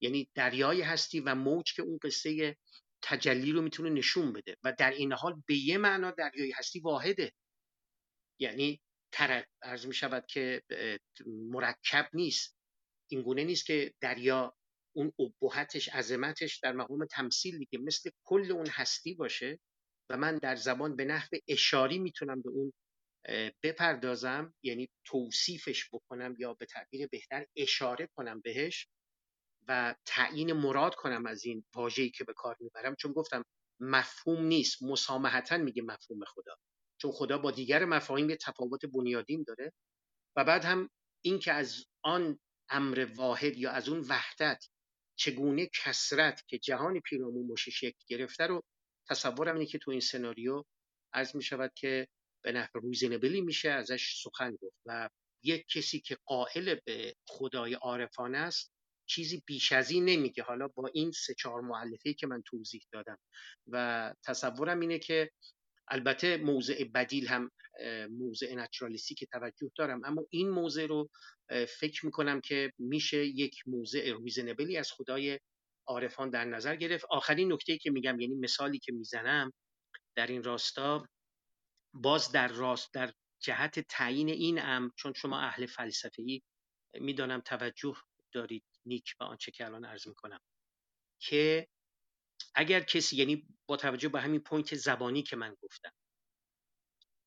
یعنی 0.00 0.28
دریای 0.34 0.82
هستی 0.82 1.20
و 1.20 1.34
موج 1.34 1.74
که 1.74 1.82
اون 1.82 1.98
قصه 2.02 2.56
تجلی 3.02 3.52
رو 3.52 3.62
می‌تونه 3.62 3.90
نشون 3.90 4.32
بده 4.32 4.56
و 4.64 4.72
در 4.78 4.90
این 4.90 5.12
حال 5.12 5.42
به 5.46 5.56
یه 5.56 5.78
معنا 5.78 6.10
دریای 6.10 6.52
هستی 6.52 6.80
واحده. 6.80 7.32
یعنی 8.40 8.80
تر 9.12 9.44
ارز 9.62 9.86
می 9.86 9.94
شود 9.94 10.26
که 10.26 10.62
مرکب 11.26 12.08
نیست. 12.12 12.56
اینگونه 13.10 13.44
نیست 13.44 13.66
که 13.66 13.94
دریا 14.00 14.56
اون 14.96 15.12
ابهتش 15.18 15.88
عظمتش 15.88 16.58
در 16.58 16.72
مقام 16.72 17.06
تمثیل 17.06 17.58
دیگه 17.58 17.78
مثل 17.78 18.10
کل 18.24 18.52
اون 18.52 18.66
هستی 18.66 19.14
باشه 19.14 19.58
و 20.10 20.16
من 20.16 20.38
در 20.38 20.56
زبان 20.56 20.96
به 20.96 21.04
نحو 21.04 21.28
اشاری 21.48 21.98
می‌تونم 21.98 22.42
به 22.42 22.50
اون 22.50 22.72
بپردازم 23.62 24.54
یعنی 24.62 24.88
توصیفش 25.04 25.88
بکنم 25.92 26.34
یا 26.38 26.54
به 26.54 26.66
تعبیر 26.66 27.06
بهتر 27.06 27.46
اشاره 27.56 28.08
کنم 28.16 28.40
بهش 28.40 28.88
و 29.68 29.94
تعیین 30.06 30.52
مراد 30.52 30.94
کنم 30.94 31.26
از 31.26 31.44
این 31.44 31.64
واژه‌ای 31.74 32.10
که 32.10 32.24
به 32.24 32.32
کار 32.32 32.56
می‌برم 32.60 32.94
چون 32.94 33.12
گفتم 33.12 33.44
مفهوم 33.80 34.44
نیست. 34.44 34.82
مسامحتا 34.82 35.58
میگه 35.58 35.82
مفهوم 35.82 36.24
خدا 36.24 36.56
چون 37.00 37.12
خدا 37.12 37.38
با 37.38 37.50
دیگر 37.50 37.84
مفاهیم 37.84 38.30
یه 38.30 38.36
تفاوت 38.36 38.86
بنیادین 38.86 39.44
داره. 39.48 39.72
و 40.36 40.44
بعد 40.44 40.64
هم 40.64 40.90
این 41.24 41.38
که 41.38 41.52
از 41.52 41.84
آن 42.02 42.38
امر 42.68 43.08
واحد 43.16 43.56
یا 43.56 43.70
از 43.70 43.88
اون 43.88 44.00
وحدت 44.08 44.64
چگونه 45.16 45.68
کسرت 45.84 46.42
که 46.46 46.58
جهان 46.58 47.00
پیرامون 47.00 47.56
شکل 47.56 48.04
گرفته 48.08 48.46
رو 48.46 48.62
تصورم 49.08 49.54
اینه 49.54 49.66
که 49.66 49.78
تو 49.78 49.90
این 49.90 50.00
سناریو 50.00 50.64
عرض 51.12 51.36
می 51.36 51.42
شود 51.42 51.72
که 51.74 52.08
به 52.44 52.52
نحو 52.52 52.80
روزینبلی 52.80 53.40
میشه 53.40 53.70
ازش 53.70 54.22
سخن 54.22 54.56
گفت. 54.62 54.76
و 54.86 55.08
یک 55.42 55.66
کسی 55.66 56.00
که 56.00 56.16
قائل 56.24 56.76
به 56.86 57.14
خدای 57.26 57.74
عارفانه 57.74 58.38
است 58.38 58.72
چیزی 59.06 59.42
بیش 59.46 59.72
از 59.72 59.90
این 59.90 60.04
نمیگه. 60.04 60.42
حالا 60.42 60.68
با 60.68 60.90
این 60.94 61.10
سه 61.10 61.34
چهار 61.34 61.60
معلفه 61.60 62.14
که 62.14 62.26
من 62.26 62.42
توضیح 62.46 62.82
دادم. 62.92 63.18
و 63.66 64.14
تصورم 64.24 64.80
اینه 64.80 64.98
که 64.98 65.30
البته 65.88 66.36
موضع 66.36 66.84
بدیل 66.84 67.28
هم 67.28 67.50
موضع 68.10 68.54
نچرالیستی 68.54 69.14
که 69.14 69.26
توجه 69.26 69.70
دارم. 69.76 70.04
اما 70.04 70.26
این 70.30 70.50
موضع 70.50 70.86
رو 70.86 71.10
فکر 71.78 72.06
می‌کنم 72.06 72.40
که 72.40 72.72
میشه 72.78 73.26
یک 73.26 73.62
موضع 73.66 74.16
reasonable 74.24 74.71
ی 74.71 74.76
از 74.76 74.92
خدای 74.92 75.40
عارفان 75.86 76.30
در 76.30 76.44
نظر 76.44 76.76
گرفت. 76.76 77.04
آخرین 77.10 77.52
نکته 77.52 77.78
که 77.78 77.90
میگم 77.90 78.20
یعنی 78.20 78.34
مثالی 78.34 78.78
که 78.78 78.92
می‌زنم 78.92 79.52
در 80.14 80.26
این 80.26 80.42
راستا 80.42 81.06
باز 81.94 82.32
در 82.32 82.48
راست 82.48 82.94
در 82.94 83.12
جهت 83.40 83.80
تبیین 83.80 84.28
این 84.28 84.58
ام 84.58 84.92
چون 84.96 85.12
شما 85.16 85.40
اهل 85.40 85.66
فلسفه 85.66 86.22
ای 86.22 86.42
می‌دانم 86.94 87.40
توجه 87.40 87.96
دارید. 88.32 88.64
نیک 88.86 89.16
به 89.18 89.24
آنچه 89.24 89.52
که 89.52 89.64
الان 89.66 89.84
عرض 89.84 90.08
می‌کنم. 90.08 90.40
که 91.20 91.68
اگر 92.54 92.80
کسی 92.80 93.16
یعنی 93.16 93.48
با 93.66 93.76
توجه 93.76 94.08
به 94.08 94.20
همین 94.20 94.40
point 94.40 94.74
زبانی 94.74 95.22
که 95.22 95.36
من 95.36 95.56
گفتم 95.62 95.92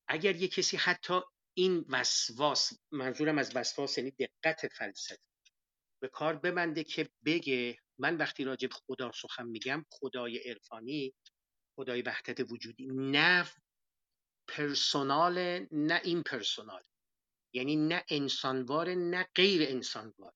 اگر 0.08 0.36
یه 0.36 0.48
کسی 0.48 0.76
حتی 0.76 1.20
این 1.54 1.84
وسواس 1.88 2.72
منظورم 2.92 3.38
از 3.38 3.56
وسواس 3.56 3.98
یعنی 3.98 4.10
دقت 4.10 4.68
فلسفی 4.68 5.22
به 6.02 6.08
کار 6.08 6.36
ببنده 6.36 6.84
که 6.84 7.08
بگه 7.24 7.78
من 7.98 8.16
وقتی 8.16 8.44
راجع 8.44 8.68
به 8.68 8.74
خدا 8.74 9.12
سخن 9.12 9.46
میگم 9.46 9.84
خدای 9.90 10.38
عرفانی 10.38 11.14
خدای 11.76 12.02
وحدت 12.02 12.52
وجودی 12.52 12.86
نه 12.86 13.50
پرسونال 14.48 15.66
نه 15.72 16.00
این 16.04 16.22
پرسونال 16.22 16.82
یعنی 17.54 17.76
نه 17.76 18.04
انسانوار 18.10 18.94
نه 18.94 19.28
غیر 19.34 19.62
انسانوار. 19.70 20.32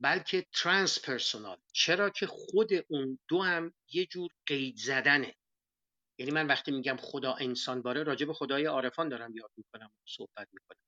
بلکه 0.00 0.46
ترانس 0.52 1.00
پرسونال 1.04 1.58
چرا 1.72 2.10
که 2.10 2.26
خود 2.26 2.70
اون 2.88 3.18
دو 3.28 3.42
هم 3.42 3.74
یه 3.92 4.06
جور 4.06 4.30
قید 4.46 4.76
زدنه. 4.76 5.36
یعنی 6.18 6.32
من 6.32 6.46
وقتی 6.46 6.72
میگم 6.72 6.96
خدا 7.00 7.32
انسان 7.32 7.82
باره 7.82 8.02
راجع 8.02 8.26
به 8.26 8.34
خدای 8.34 8.64
عارفان 8.66 9.08
دارم 9.08 9.36
یاد 9.36 9.50
می‌کنم 9.56 9.90
صحبت 10.08 10.48
می‌کنم. 10.52 10.78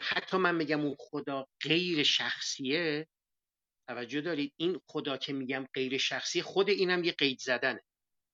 حتی 0.00 0.36
من 0.36 0.54
میگم 0.54 0.80
اون 0.80 0.96
خدا 0.98 1.46
غیر 1.62 2.02
شخصیه 2.02 3.08
توجه 3.88 4.20
دارید؟ 4.20 4.54
این 4.56 4.80
خدا 4.86 5.16
که 5.16 5.32
میگم 5.32 5.66
غیر 5.74 5.98
شخصی 5.98 6.42
خود 6.42 6.68
اینم 6.68 7.04
یه 7.04 7.12
قید 7.12 7.38
زدنه. 7.38 7.84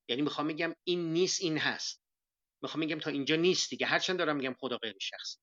یعنی 0.08 0.22
می‌خوام 0.22 0.46
میگم 0.46 0.74
این 0.84 1.12
نیست 1.12 1.42
این 1.42 1.58
هست. 1.58 2.02
می‌خوام 2.62 2.80
میگم 2.80 2.98
تا 2.98 3.10
اینجا 3.10 3.36
نیست 3.36 3.70
دیگه. 3.70 3.86
هرچند 3.86 4.18
دارم 4.18 4.36
میگم 4.36 4.54
خدا 4.58 4.78
غیر 4.78 4.96
شخصی. 5.00 5.38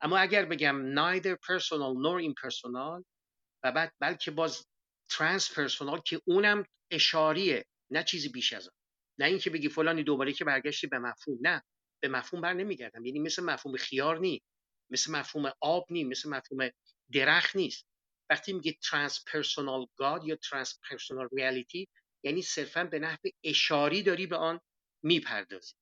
اما 0.00 0.18
اگر 0.18 0.44
بگم 0.44 0.94
neither 0.94 1.36
personal 1.36 1.94
nor 2.04 2.22
impersonal 2.30 3.15
و 3.62 3.72
بعد 3.72 3.92
بلکه 4.00 4.30
باز 4.30 4.66
ترانس 5.10 5.54
پرسونال 5.54 6.00
که 6.00 6.20
اونم 6.24 6.64
اشاریه 6.90 7.64
نه 7.90 8.04
چیزی 8.04 8.28
بیش 8.28 8.52
از 8.52 8.68
آن 8.68 8.74
نه 9.18 9.26
اینکه 9.26 9.50
بگی 9.50 9.68
فلانی 9.68 10.02
دوباره 10.02 10.32
که 10.32 10.44
برگشتی 10.44 10.86
به 10.86 10.98
مفهوم 10.98 11.38
نه. 11.40 11.62
به 12.02 12.08
مفهوم 12.08 12.42
بر 12.42 12.52
نمیگردم. 12.52 13.06
یعنی 13.06 13.18
مثل 13.18 13.42
مفهوم 13.42 13.76
خیار 13.76 14.18
نی. 14.18 14.42
مثل 14.90 15.12
مفهوم 15.12 15.52
آب 15.60 15.86
نی. 15.90 16.04
مثل 16.04 16.30
مفهوم 16.30 16.70
درخت 17.12 17.56
نیست. 17.56 17.86
وقتی 18.30 18.52
میگه 18.52 18.72
ترانس 18.72 19.24
پرسونال 19.26 19.86
گاد 19.96 20.24
یا 20.24 20.36
ترانس 20.36 20.80
پرسونال 20.90 21.28
ریالیتی 21.32 21.88
یعنی 22.24 22.42
صرفا 22.42 22.84
به 22.84 22.98
نحو 22.98 23.18
اشاری 23.44 24.02
داری 24.02 24.26
به 24.26 24.36
آن 24.36 24.60
می‌پردازی. 25.02 25.74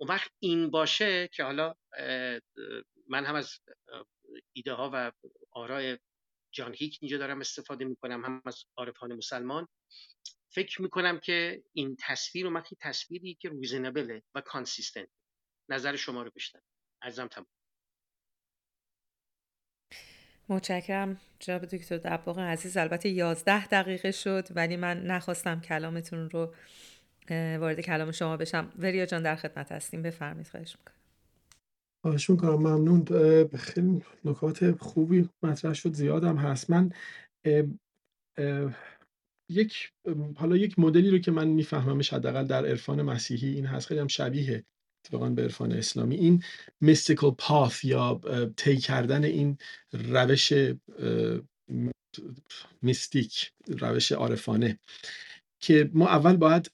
اون 0.00 0.10
وقت 0.10 0.30
این 0.38 0.70
باشه 0.70 1.28
که 1.32 1.44
حالا 1.44 1.74
من 3.08 3.24
هم 3.24 3.34
از 3.34 3.60
ایده 4.52 4.72
ها 4.72 4.90
و 4.92 5.12
آراء 5.52 5.96
جان 6.58 6.74
هیک 6.78 6.98
اینجا 7.00 7.18
دارم 7.18 7.40
استفاده 7.40 7.84
می‌کنم 7.84 8.24
هم 8.24 8.42
از 8.46 8.64
عارفان 8.76 9.14
مسلمان. 9.14 9.68
فکر 10.48 10.82
می‌کنم 10.82 11.20
که 11.20 11.62
این 11.72 11.96
تصویر 12.00 12.46
و 12.46 12.62
تصویری 12.80 13.34
که 13.34 13.48
reasonable 13.48 14.15
ه 14.15 14.22
و 14.34 14.40
consistent 14.40 15.08
نظر 15.68 15.96
شما 15.96 16.22
رو 16.22 16.30
بشنوم 16.36 16.62
عرضم 17.02 17.26
تمام. 17.26 17.46
متشکرم 20.48 21.20
جناب 21.38 21.64
دکتر 21.64 21.96
دباغ 21.96 22.38
عزیز. 22.38 22.76
البته 22.76 23.08
یازده 23.08 23.66
دقیقه 23.66 24.10
شد 24.10 24.48
ولی 24.50 24.76
من 24.76 25.02
نخواستم 25.02 25.60
کلامتون 25.60 26.30
رو 26.30 26.54
وارد 27.30 27.80
کلام 27.80 28.10
شما 28.12 28.36
بشم. 28.36 28.72
وریا 28.78 29.06
جان 29.06 29.22
در 29.22 29.36
خدمت 29.36 29.72
هستیم. 29.72 30.02
بفرمایید 30.02 30.48
خواهش 30.48 30.76
می‌کنم. 30.78 30.97
خواهش 32.02 32.30
می‌کنم 32.30 32.54
ممنون. 32.54 33.04
خیلی 33.56 34.02
نکات 34.24 34.82
خوبی 34.82 35.28
مطرح 35.42 35.74
شد 35.74 35.92
زیادم 35.92 36.36
هست. 36.36 36.70
من 36.70 36.92
یک 39.50 39.92
حالا 40.36 40.56
یک 40.56 40.78
مدلی 40.78 41.10
رو 41.10 41.18
که 41.18 41.30
من 41.30 41.48
میفهممش 41.48 42.12
حداقل 42.12 42.46
در 42.46 42.66
عرفان 42.66 43.02
مسیحی 43.02 43.54
این 43.54 43.66
هست 43.66 43.86
خیلی 43.86 44.00
هم 44.00 44.08
شبیه 44.08 44.64
اتفاقا 45.04 45.30
به 45.30 45.42
عرفان 45.42 45.72
اسلامی. 45.72 46.16
این 46.16 46.42
میستیکل 46.80 47.30
پاث 47.30 47.84
یا 47.84 48.20
طی 48.56 48.76
کردن 48.76 49.24
این 49.24 49.58
روش 49.92 50.52
میستیک 52.82 53.52
روش 53.66 54.12
عارفانه 54.12 54.78
که 55.60 55.90
ما 55.92 56.08
اول 56.08 56.36
باید 56.36 56.70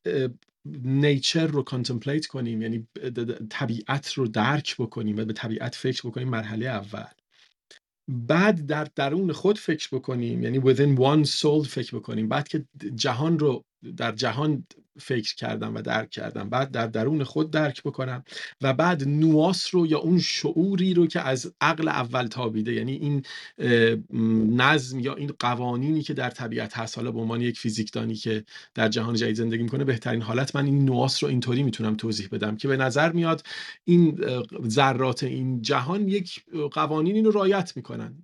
نیچر 0.85 1.47
رو 1.47 1.63
کانتمپلیت 1.63 2.27
کنیم 2.27 2.63
یعنی 2.63 2.89
طبیعت 3.51 4.13
رو 4.13 4.29
درک 4.29 4.77
بکنیم 4.79 5.17
و 5.17 5.25
به 5.25 5.33
طبیعت 5.33 5.75
فکر 5.75 6.09
بکنیم 6.09 6.29
مرحله 6.29 6.67
اول. 6.67 7.07
بعد 8.09 8.67
در 8.67 8.89
درون 8.95 9.33
خود 9.33 9.59
فکر 9.59 9.89
بکنیم 9.93 10.43
یعنی 10.43 10.61
within 10.61 10.99
one 10.99 11.31
soul 11.31 11.69
فکر 11.69 11.97
بکنیم. 11.97 12.29
بعد 12.29 12.49
که 12.49 12.65
جهان 12.95 13.39
رو 13.39 13.65
در 13.97 14.13
جهان 14.13 14.67
فکر 14.99 15.35
کردم 15.35 15.75
و 15.75 15.83
درک 15.83 16.11
کردم. 16.11 16.51
بعد 16.51 16.71
در 16.71 16.87
درون 16.87 17.25
خود 17.25 17.51
درک 17.51 17.83
بکنم 17.83 18.25
و 18.61 18.73
بعد 18.73 19.09
نواس 19.09 19.75
رو 19.75 19.87
یا 19.87 19.99
اون 19.99 20.19
شعوری 20.19 20.95
رو 20.95 21.07
که 21.07 21.21
از 21.21 21.55
عقل 21.61 21.89
اول 21.89 22.27
تابیده 22.27 22.73
یعنی 22.73 22.93
این 22.93 23.23
نظم 24.57 24.99
یا 24.99 25.15
این 25.15 25.31
قوانینی 25.39 26.03
که 26.03 26.15
در 26.15 26.31
طبیعت 26.31 26.79
هست. 26.79 26.99
حالا 26.99 27.13
به 27.13 27.21
عنوان 27.21 27.41
یک 27.41 27.59
فیزیکدانی 27.59 28.15
که 28.15 28.45
در 28.75 28.89
جهان 28.89 29.15
جدید 29.15 29.37
زندگی 29.37 29.63
می‌کنه 29.63 29.85
بهترین 29.85 30.23
حالت 30.23 30.57
من 30.57 30.65
این 30.65 30.85
نواس 30.85 31.25
رو 31.25 31.31
اینطوری 31.31 31.63
می‌تونم 31.63 31.97
توضیح 31.97 32.29
بدم 32.33 32.57
که 32.57 32.69
به 32.69 32.77
نظر 32.77 33.13
میاد 33.13 33.43
این 33.85 34.21
ذرات 34.69 35.23
این 35.23 35.63
جهان 35.63 36.09
یک 36.09 36.45
قوانینی 36.73 37.23
رو 37.23 37.31
رعایت 37.31 37.73
می‌کنن. 37.77 38.15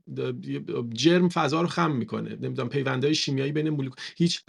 جرم 0.92 1.28
فضا 1.28 1.60
رو 1.62 1.68
خم 1.68 1.96
می‌کنه. 1.96 2.30
نمی‌دونم 2.30 2.68
پیوندهای 2.68 3.14
شیمیایی 3.14 3.52
بین 3.52 3.70
مولکول 3.70 3.96
هیچ 4.16 4.42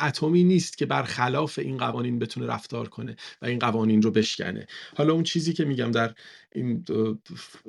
اتمی 0.00 0.44
نیست 0.50 0.78
که 0.78 0.86
برخلاف 0.86 1.58
این 1.58 1.76
قوانین 1.76 2.18
بتونه 2.18 2.46
رفتار 2.46 2.88
کنه 2.88 3.16
و 3.42 3.46
این 3.46 3.58
قوانین 3.58 4.02
رو 4.02 4.10
بشکنه. 4.10 4.66
حالا 4.96 5.12
اون 5.12 5.22
چیزی 5.22 5.52
که 5.52 5.64
میگم 5.64 5.90
در 5.90 6.14
این 6.54 6.84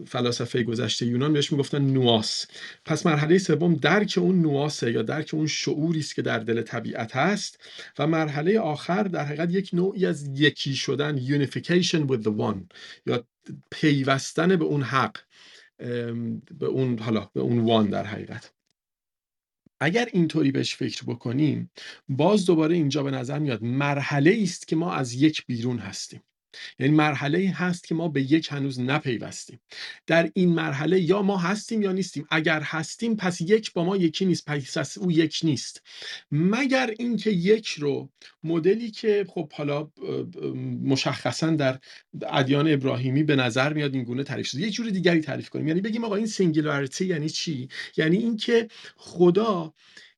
فلاسفه 0.08 0.64
گذشته 0.64 1.06
یونان 1.06 1.34
بهش 1.34 1.52
می‌گفتن 1.52 1.82
نواس. 1.82 2.46
پس 2.86 3.06
مرحله 3.06 3.38
سوم 3.38 3.76
درک 3.76 4.14
اون 4.18 4.42
نواسه 4.42 4.92
یا 4.92 5.02
درک 5.02 5.34
اون 5.34 5.48
شعوری 5.48 6.00
است 6.00 6.16
که 6.16 6.22
در 6.22 6.40
دل 6.40 6.62
طبیعت 6.62 7.16
هست 7.16 7.60
و 8.00 8.08
مرحله 8.08 8.60
آخر 8.60 9.04
در 9.04 9.26
حقیقت 9.26 9.52
یک 9.52 9.70
نوعی 9.74 10.06
از 10.06 10.40
یکی 10.40 10.76
شدن 10.76 11.20
unification 11.20 12.08
with 12.08 12.24
the 12.24 12.32
one 12.40 12.76
یا 13.06 13.26
پیوستن 13.72 14.56
به 14.56 14.66
اون 14.66 14.82
حق 14.82 15.18
به 16.60 16.66
اون 16.66 17.00
حالا 17.00 17.30
به 17.34 17.42
اون 17.42 17.60
وان 17.60 17.90
در 17.90 18.04
حقیقت. 18.04 18.52
اگر 19.82 20.10
اینطوری 20.14 20.52
بهش 20.52 20.76
فکر 20.76 21.04
بکنیم 21.06 21.72
باز 22.10 22.46
دوباره 22.46 22.76
اینجا 22.76 23.04
به 23.04 23.12
نظر 23.12 23.40
میاد 23.40 23.64
مرحله 23.64 24.40
است 24.44 24.68
که 24.68 24.76
ما 24.76 24.94
از 24.94 25.14
یک 25.14 25.46
بیرون 25.46 25.80
هستیم. 25.80 26.22
یعنی 26.80 26.96
مرحله 26.96 27.50
هست 27.56 27.88
که 27.88 27.96
ما 27.96 28.08
به 28.08 28.22
یک 28.22 28.48
هنوز 28.52 28.80
نپیوستیم. 28.80 29.60
در 30.08 30.30
این 30.34 30.50
مرحله 30.50 31.02
یا 31.02 31.22
ما 31.22 31.38
هستیم 31.38 31.82
یا 31.82 31.92
نیستیم. 31.92 32.28
اگر 32.32 32.62
هستیم 32.62 33.16
پس 33.16 33.42
یک 33.42 33.74
با 33.74 33.84
ما 33.84 33.98
یکی 33.98 34.26
نیست 34.26 34.46
پس 34.46 34.98
او 34.98 35.12
یک 35.12 35.40
نیست. 35.44 35.82
مگر 36.32 36.94
اینکه 37.00 37.32
یک 37.32 37.68
رو 37.68 38.10
مدلی 38.44 38.92
که 38.92 39.26
خب 39.30 39.54
حالا 39.54 39.92
مشخصا 40.84 41.50
در 41.50 41.80
ادیان 42.28 42.74
ابراهیمی 42.74 43.24
به 43.24 43.36
نظر 43.36 43.74
میاد 43.74 43.94
این 43.94 44.04
گونه 44.04 44.24
تعریف 44.24 44.48
شده. 44.48 44.62
یه 44.62 44.70
جور 44.70 44.90
دیگری 44.90 45.20
تعریف 45.22 45.50
کنیم. 45.50 45.68
یعنی 45.68 45.82
بگیم 45.82 46.04
آقا 46.04 46.16
این 46.16 46.28
singularity 46.28 47.06
یعنی 47.06 47.30
چی؟ 47.30 47.70
یعنی 47.98 48.18
اینکه 48.18 48.68
خدا 48.96 49.74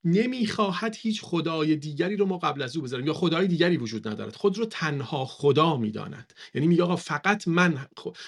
نمی‌خواهد 0.06 0.96
هیچ 1.00 1.22
خدای 1.22 1.76
دیگری 1.76 2.16
رو 2.16 2.26
ما 2.26 2.38
قبل 2.38 2.62
از 2.62 2.78
او 2.78 2.84
بذاریم 2.84 3.08
یا 3.08 3.14
خدای 3.14 3.48
دیگری 3.48 3.78
وجود 3.78 4.08
ندارد. 4.08 4.36
خود 4.36 4.58
رو 4.58 4.66
تنها 4.66 5.26
خدا 5.26 5.78
می‌داند. 5.78 6.34
یعنی 6.54 6.68
میگه 6.68 6.84
آقا 6.84 6.96
فقط 6.96 7.48
من 7.48 7.86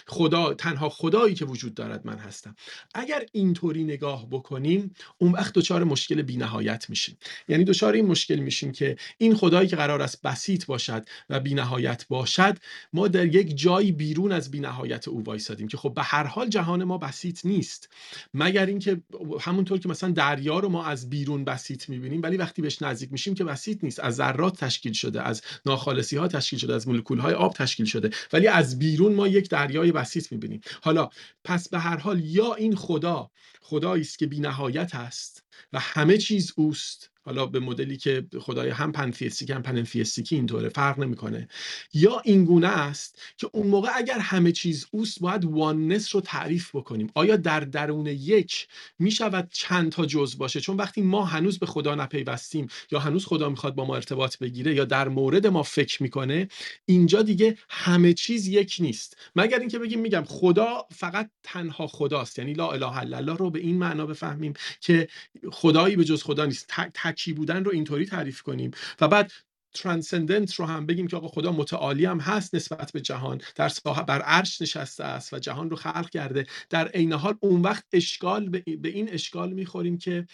خدا 0.08 0.54
تنها 0.54 0.90
خدایی 0.90 1.36
که 1.36 1.46
وجود 1.46 1.74
دارد 1.74 2.08
من 2.08 2.18
هستم. 2.18 2.56
اگر 2.94 3.26
اینطوری 3.32 3.84
نگاه 3.84 4.28
بکنیم 4.30 4.96
اون 5.18 5.32
وقت 5.32 5.54
دچار 5.54 5.84
مشکل 5.84 6.22
بینهایت 6.22 6.90
میشیم. 6.90 7.18
یعنی 7.48 7.64
دچار 7.64 7.94
این 7.94 8.06
مشکل 8.06 8.36
میشیم 8.36 8.72
که 8.72 8.98
این 9.18 9.36
خدایی 9.36 9.68
که 9.68 9.76
قرار 9.76 10.02
است 10.02 10.22
بسیط 10.22 10.66
باشد 10.66 11.06
و 11.30 11.40
بینهایت 11.40 12.06
باشد 12.08 12.58
ما 12.94 13.08
در 13.08 13.26
یک 13.36 13.58
جایی 13.58 13.92
بیرون 13.92 14.32
از 14.32 14.52
بینهایت 14.52 15.08
او 15.08 15.24
وایسادیم 15.24 15.68
که 15.68 15.78
خب 15.78 15.94
به 15.94 16.04
هر 16.04 16.24
حال 16.24 16.50
جهان 16.50 16.84
ما 16.84 16.98
بسیط 16.98 17.46
نیست. 17.46 17.90
مگر 18.34 18.66
اینکه 18.66 19.02
همونطور 19.42 19.80
که 19.80 19.90
مثلا 19.90 20.12
دریا 20.12 20.60
رو 20.60 20.70
ما 20.70 20.86
از 20.86 21.10
بیرون 21.10 21.46
بسیط 21.46 21.65
بسیط 21.66 21.90
می‌بینیم 21.90 22.22
ولی 22.22 22.38
وقتی 22.38 22.62
بهش 22.62 22.82
نزدیک 22.82 23.12
میشیم 23.12 23.34
که 23.34 23.44
بسیط 23.44 23.84
نیست. 23.84 24.00
از 24.00 24.16
ذرات 24.16 24.60
تشکیل 24.64 24.94
شده 24.94 25.22
از 25.22 25.42
ناخالصی 25.66 26.18
ها 26.18 26.28
تشکیل 26.28 26.60
شده 26.60 26.76
از 26.76 26.88
مولکول 26.88 27.20
های 27.20 27.34
آب 27.34 27.54
تشکیل 27.54 27.86
شده. 27.86 28.10
ولی 28.34 28.48
از 28.48 28.80
بیرون 28.80 29.14
ما 29.14 29.28
یک 29.28 29.50
دریای 29.50 29.92
بسیط 29.92 30.32
می‌بینیم. 30.32 30.62
حالا 30.82 31.10
پس 31.44 31.70
به 31.70 31.80
هر 31.80 31.98
حال 31.98 32.22
یا 32.26 32.54
این 32.54 32.76
خدا 32.76 33.32
خدایی 33.68 34.02
است 34.02 34.20
که 34.20 34.26
بینهایت 34.26 34.96
است 34.96 35.44
و 35.74 35.80
همه 35.80 36.18
چیز 36.18 36.54
اوست. 36.56 37.10
حالا 37.28 37.46
به 37.46 37.60
مدلی 37.60 37.98
که 37.98 38.26
خدای 38.40 38.70
هم 38.70 38.92
پنفیستیک 38.92 39.50
هم 39.50 39.62
پنفیستیکی 39.62 40.36
اینطوره 40.36 40.70
فرق 40.70 41.00
نمی‌کنه. 41.00 41.48
یا 41.94 42.22
این 42.26 42.46
گونه 42.46 42.68
است 42.68 43.20
که 43.38 43.50
اون 43.54 43.68
موقع 43.68 43.90
اگر 43.96 44.20
همه 44.20 44.52
چیز 44.52 44.86
اوست 44.92 45.20
باید 45.20 45.46
واننس 45.46 46.16
رو 46.16 46.22
تعریف 46.22 46.76
بکنیم. 46.76 47.12
آیا 47.16 47.36
در 47.36 47.60
درون 47.60 48.08
یک 48.08 48.68
می‌شود 49.00 49.50
چند 49.52 49.92
تا 49.92 50.06
جز 50.06 50.38
باشه؟ 50.38 50.62
چون 50.62 50.78
وقتی 50.78 51.02
ما 51.02 51.26
هنوز 51.26 51.60
به 51.60 51.66
خدا 51.66 51.96
نپیوستیم 51.96 52.68
یا 52.92 53.00
هنوز 53.00 53.26
خدا 53.26 53.50
می‌خواد 53.50 53.76
با 53.76 53.86
ما 53.86 53.96
ارتباط 53.96 54.38
بگیره 54.38 54.76
یا 54.76 54.86
در 54.86 55.08
مورد 55.08 55.48
ما 55.48 55.64
فکر 55.64 56.04
می‌کنه 56.04 56.48
اینجا 56.86 57.22
دیگه 57.22 57.58
همه 57.70 58.14
چیز 58.14 58.48
یک 58.48 58.78
نیست. 58.80 59.18
مگر 59.36 59.60
اینکه 59.60 59.80
بگیم 59.80 60.00
میگم 60.00 60.24
خدا 60.28 60.88
فقط 60.92 61.30
تنها 61.44 61.88
خداست 61.88 62.40
یعنی 62.40 62.54
لا 62.54 62.72
اله 62.72 62.98
الا 62.98 63.18
الله 63.18 63.38
رو 63.38 63.50
به 63.56 63.62
این 63.62 63.78
معنا 63.78 64.06
بفهمیم 64.06 64.54
که 64.82 65.08
خدایی 65.52 65.96
به 65.96 66.06
جز 66.06 66.24
خدا 66.24 66.46
نیست. 66.46 66.72
کی 67.12 67.34
بودن 67.34 67.64
رو 67.64 67.72
اینطوری 67.72 68.06
تعریف 68.06 68.42
کنیم. 68.42 68.72
و 69.02 69.08
بعد 69.08 69.32
ترانسندنت 69.76 70.54
رو 70.54 70.66
هم 70.66 70.86
بگیم 70.86 71.08
که 71.08 71.18
آقا 71.18 71.28
خدا 71.28 71.52
متعالی 71.52 72.06
هم 72.06 72.20
هست 72.20 72.56
نسبت 72.56 72.92
به 72.92 73.02
جهان. 73.02 73.42
در 73.56 73.72
بر 74.08 74.22
عرش 74.22 74.62
نشسته 74.62 75.04
است 75.04 75.34
و 75.34 75.40
جهان 75.40 75.70
رو 75.70 75.76
خلق 75.76 76.10
کرده. 76.10 76.46
در 76.70 76.88
عین 76.88 77.14
حال 77.14 77.36
اون 77.40 77.62
وقت 77.62 77.84
اشکال 77.94 78.50
به 78.50 78.90
این 78.90 79.10
اشکال 79.10 79.54
می‌خوریم 79.54 79.98
که 79.98 80.28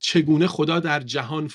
چگونه 0.00 0.46
خدا 0.46 0.80
در 0.80 1.00
جهان 1.00 1.50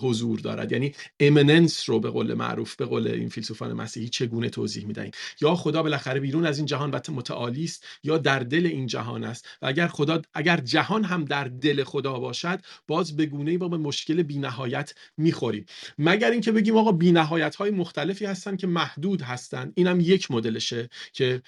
حضور 0.00 0.38
دارد. 0.38 0.72
یعنی 0.72 0.94
امننس 1.20 1.88
رو 1.88 2.00
به 2.00 2.10
قول 2.10 2.34
معروف 2.34 2.76
به 2.76 2.84
قول 2.84 3.08
این 3.08 3.28
فیلسوفان 3.28 3.72
مسیحی 3.72 4.08
چگونه 4.08 4.48
توضیح 4.48 4.86
می‌دهیم؟ 4.86 5.10
یا 5.40 5.54
خدا 5.54 5.82
بالاخره 5.82 6.20
بیرون 6.20 6.46
از 6.46 6.58
این 6.58 6.66
جهان 6.66 6.90
و 6.90 7.00
متعالی 7.12 7.64
است 7.64 7.84
یا 8.02 8.18
در 8.18 8.38
دل 8.38 8.66
این 8.66 8.86
جهان 8.86 9.24
است؟ 9.24 9.48
و 9.62 9.66
اگر 9.66 9.86
خدا 9.86 10.22
اگر 10.34 10.56
جهان 10.56 11.04
هم 11.04 11.24
در 11.24 11.44
دل 11.44 11.84
خدا 11.84 12.18
باشد 12.18 12.60
باز 12.86 13.16
به 13.16 13.26
گونه 13.26 13.58
با 13.58 13.68
به 13.68 13.76
مشکل 13.76 14.22
بینهایت 14.22 14.94
می‌خوریم. 15.34 15.66
مگر 15.98 16.30
اینکه 16.30 16.52
بگیم 16.52 16.76
آقا 16.76 16.92
بینهایت 16.92 17.56
های 17.56 17.70
مختلفی 17.70 18.24
هستن 18.24 18.56
که 18.56 18.66
محدود 18.66 19.22
هستن؟ 19.22 19.72
اینم 19.74 20.00
یک 20.00 20.30
مدلشه 20.30 20.88
که 21.12 21.42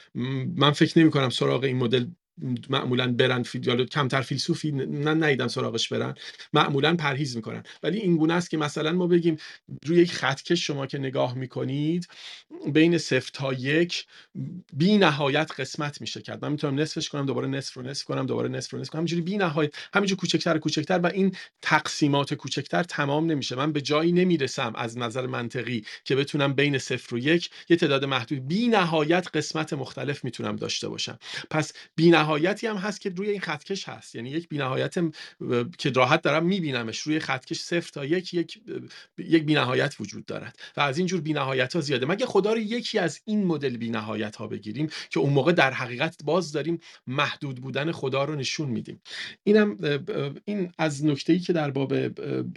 من 0.57 0.71
فکر 0.71 0.99
نمی 0.99 1.11
کنم 1.11 1.31
سراغ 1.31 1.65
این 1.65 1.77
مدل 1.77 2.07
معمولا 2.71 3.13
برن 3.13 3.45
یا 3.63 3.85
کمتر 3.85 4.21
فیلسوفی 4.21 4.71
من 4.73 5.23
ندیدم 5.23 5.49
سراغش 5.49 5.89
برن 5.89 6.15
معمولا 6.53 6.97
پرهیز 6.97 7.37
می‌کنن. 7.37 7.63
ولی 7.83 7.99
این 7.99 8.17
گونه 8.17 8.35
است 8.35 8.51
که 8.51 8.57
مثلا 8.57 8.93
ما 8.93 9.07
بگیم 9.07 9.37
روی 9.87 9.99
یک 9.99 10.13
خطکش 10.13 10.67
شما 10.67 10.87
که 10.87 10.99
نگاه 10.99 11.35
می‌کنید 11.35 12.09
بین 12.73 12.99
صفر 12.99 13.31
تا 13.33 13.53
یک 13.53 14.07
بی 14.73 14.99
نهایت 14.99 15.51
قسمت 15.59 16.01
میشه 16.01 16.23
کرد. 16.23 16.45
من 16.45 16.53
می‌تونم 16.53 16.81
نصفش 16.81 17.09
کنم 17.09 17.27
دوباره 17.27 17.49
نصف 17.49 17.75
رو 17.75 17.83
نصف 17.83 18.05
کنم 18.05 18.27
دوباره 18.27 18.49
نصف 18.49 18.75
رو 18.75 18.81
نصف 18.81 18.91
کنم. 18.91 18.99
همینجوری 18.99 19.23
بی 19.23 19.37
نهایت 19.37 19.75
همینجوری 19.95 20.19
کوچکتر 20.19 20.59
کوچکتر 20.59 20.99
و 20.99 21.07
این 21.07 21.37
تقسیمات 21.63 22.35
کوچکتر 22.35 22.83
تمام 22.83 23.31
نمیشه. 23.31 23.57
من 23.57 23.73
به 23.73 23.81
جایی 23.81 24.13
نمی‌رسم 24.13 24.73
از 24.77 24.99
نظر 24.99 25.27
منطقی 25.27 25.85
که 26.05 26.17
بتونم 26.17 26.55
بین 26.55 26.79
صفر 26.79 27.15
و 27.15 27.19
یک 27.19 27.51
یه 27.69 27.77
تعداد 27.77 28.05
محدود 28.05 28.49
بی 28.49 28.69
نهایت 28.69 29.29
قسمت 29.35 29.73
مختلف 29.73 30.25
می‌تونم 30.25 30.57
داشته 30.57 30.89
باشم. 30.89 31.19
پس 31.51 31.73
بی 31.97 32.11
بینهایتی 32.27 32.67
هم 32.67 32.77
هست 32.77 33.01
که 33.01 33.11
روی 33.11 33.31
این 33.31 33.41
خطکش 33.41 33.89
هست. 33.89 34.15
یعنی 34.15 34.31
یک 34.31 34.49
بینهایت 34.49 34.95
که 35.79 35.91
راحت 35.91 36.23
دارم 36.23 36.47
میبینمش. 36.47 36.99
روی 36.99 37.21
خطکش 37.21 37.61
صفر 37.61 37.91
تا 37.91 38.05
یک 38.05 38.35
یک 38.35 38.61
یک 39.19 39.45
بینهایت 39.45 39.95
وجود 40.01 40.27
دارد. 40.27 40.59
و 40.77 40.81
از 40.81 40.99
اینجور 40.99 41.21
بینهایت 41.21 41.75
ها 41.75 41.81
زیاده. 41.81 42.07
مگه 42.07 42.27
خدا 42.27 42.53
رو 42.53 42.59
یکی 42.59 42.99
از 42.99 43.21
این 43.25 43.45
مدل 43.45 43.77
بینهایت 43.77 44.37
ها 44.37 44.47
بگیریم 44.47 44.89
که 45.11 45.21
اون 45.21 45.33
موقع 45.33 45.53
در 45.53 45.73
حقیقت 45.73 46.17
باز 46.25 46.53
داریم 46.53 46.81
محدود 47.07 47.57
بودن 47.57 47.93
خدا 47.93 48.25
رو 48.25 48.35
نشون 48.35 48.69
میدیم؟ 48.69 49.01
اینم 49.45 49.77
این 50.45 50.73
از 50.79 51.05
نکته 51.05 51.33
ای 51.33 51.39
که 51.39 51.53
در 51.53 51.71
باب 51.71 52.09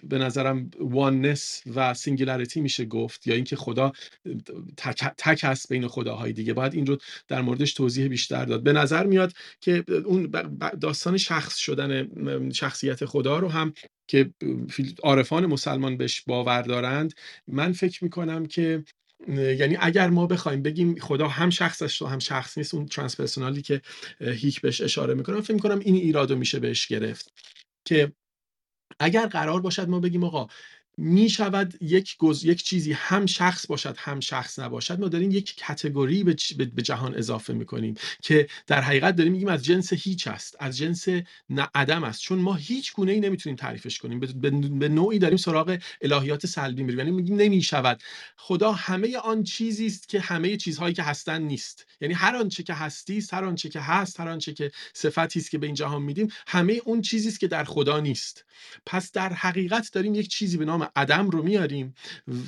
به 0.09 0.17
نظرم 0.17 0.71
oneness 0.79 1.61
و 1.75 1.93
singularity 1.93 2.61
میشه 2.61 2.85
گفت 2.85 3.27
یا 3.27 3.35
اینکه 3.35 3.55
خدا 3.55 3.91
تک, 4.77 5.03
تک 5.17 5.67
بین 5.69 5.87
خداهای 5.87 6.33
دیگه. 6.33 6.53
باید 6.53 6.73
این 6.73 6.85
رو 6.85 6.97
در 7.27 7.41
موردش 7.41 7.73
توضیح 7.73 8.07
بیشتر 8.07 8.45
داد. 8.45 8.63
به 8.63 8.73
نظر 8.73 9.05
میاد 9.05 9.33
که 9.61 9.83
اون 10.05 10.31
داستان 10.81 11.17
شخص 11.17 11.55
شدن 11.57 12.09
شخصیت 12.51 13.05
خدا 13.05 13.39
رو 13.39 13.49
هم 13.49 13.73
که 14.07 14.33
عارفان 15.03 15.45
مسلمان 15.45 15.97
بهش 15.97 16.21
باور 16.21 16.61
دارند. 16.61 17.13
من 17.47 17.71
فکر 17.71 18.03
می‌کنم 18.03 18.45
که 18.45 18.83
یعنی 19.27 19.77
اگر 19.79 20.09
ما 20.09 20.27
بخوایم 20.27 20.61
بگیم 20.61 20.99
خدا 20.99 21.27
هم 21.27 21.49
شخصش 21.49 22.01
و 22.01 22.05
هم 22.05 22.19
شخص 22.19 22.57
نیست 22.57 22.73
اون 22.73 22.85
ترانسپرسونالی 22.85 23.61
که 23.61 23.81
هیک 24.21 24.61
بهش 24.61 24.81
اشاره 24.81 25.13
می‌کنم 25.13 25.41
فکر 25.41 25.53
می‌کنم 25.53 25.79
این 25.79 25.95
ایرادو 25.95 26.35
میشه 26.35 26.59
بهش 26.59 26.87
گرفت. 26.87 27.33
که 27.85 28.11
اگر 28.99 29.27
قرار 29.27 29.61
باشد 29.61 29.89
ما 29.89 29.99
بگیم 29.99 30.23
آقا 30.23 30.47
می 31.01 31.29
شود 31.29 31.73
یک, 31.81 32.17
گز... 32.17 32.45
یک 32.45 32.63
چیزی 32.63 32.93
هم 32.93 33.25
شخص 33.25 33.67
باشد 33.67 33.95
هم 33.97 34.19
شخص 34.19 34.59
نباشد. 34.59 34.99
ما 34.99 35.07
داریم 35.07 35.31
یک 35.31 35.55
کتگوری 35.55 36.23
به, 36.23 36.33
چ... 36.33 36.53
به 36.53 36.81
جهان 36.81 37.15
اضافه 37.15 37.53
می 37.53 37.65
کنیم 37.65 37.95
که 38.21 38.47
در 38.67 38.81
حقیقت 38.81 39.15
داریم 39.15 39.33
میگیم 39.33 39.47
از 39.47 39.65
جنس 39.65 39.93
هیچ 39.93 40.27
است 40.27 40.55
از 40.59 40.77
جنس 40.77 41.07
عدم 41.75 42.03
است. 42.03 42.21
چون 42.21 42.39
ما 42.39 42.53
هیچ 42.53 42.93
گونه 42.93 43.11
ای 43.11 43.19
نمی‌تونیم 43.19 43.55
تعریفش 43.55 43.97
کنیم. 43.97 44.19
به, 44.19 44.27
به... 44.51 44.89
نوعی 44.89 45.19
داریم 45.19 45.37
سراغ 45.37 45.77
الهیات 46.01 46.45
سلبی 46.45 46.83
میریم. 46.83 46.99
یعنی 46.99 47.11
میگیم 47.11 47.35
نمی 47.35 47.61
شود 47.61 48.03
خدا 48.37 48.71
همه 48.71 49.17
آن 49.17 49.43
چیزی 49.43 49.85
است 49.85 50.09
که 50.09 50.19
همه 50.19 50.57
چیزهایی 50.57 50.93
که 50.93 51.03
هستن 51.03 51.41
نیست. 51.41 51.85
یعنی 52.01 52.13
هر 52.13 52.35
آنچه 52.35 52.63
که 52.63 52.73
هستی 52.73 53.23
هر 53.31 53.45
آنچه 53.45 53.69
که 53.69 53.79
هست 53.79 54.19
هر 54.19 54.29
آنچه 54.29 54.53
که 54.53 54.71
صفتی 54.93 55.39
است 55.39 55.51
که 55.51 55.57
به 55.57 55.65
این 55.65 55.75
جهان 55.75 56.01
میدیم 56.01 56.27
همه 56.47 56.81
اون 56.85 57.01
چیزی 57.01 57.27
است 57.27 57.39
که 57.39 57.47
در 57.47 57.63
خدا 57.63 57.99
نیست. 57.99 58.45
پس 58.85 59.11
در 59.11 59.33
حقیقت 59.33 59.89
داریم 59.93 60.15
یک 60.15 60.27
چیزی 60.27 60.57
به 60.57 60.65
نام 60.65 60.88
عدم 60.95 61.29
رو 61.29 61.43
میاریم 61.43 61.93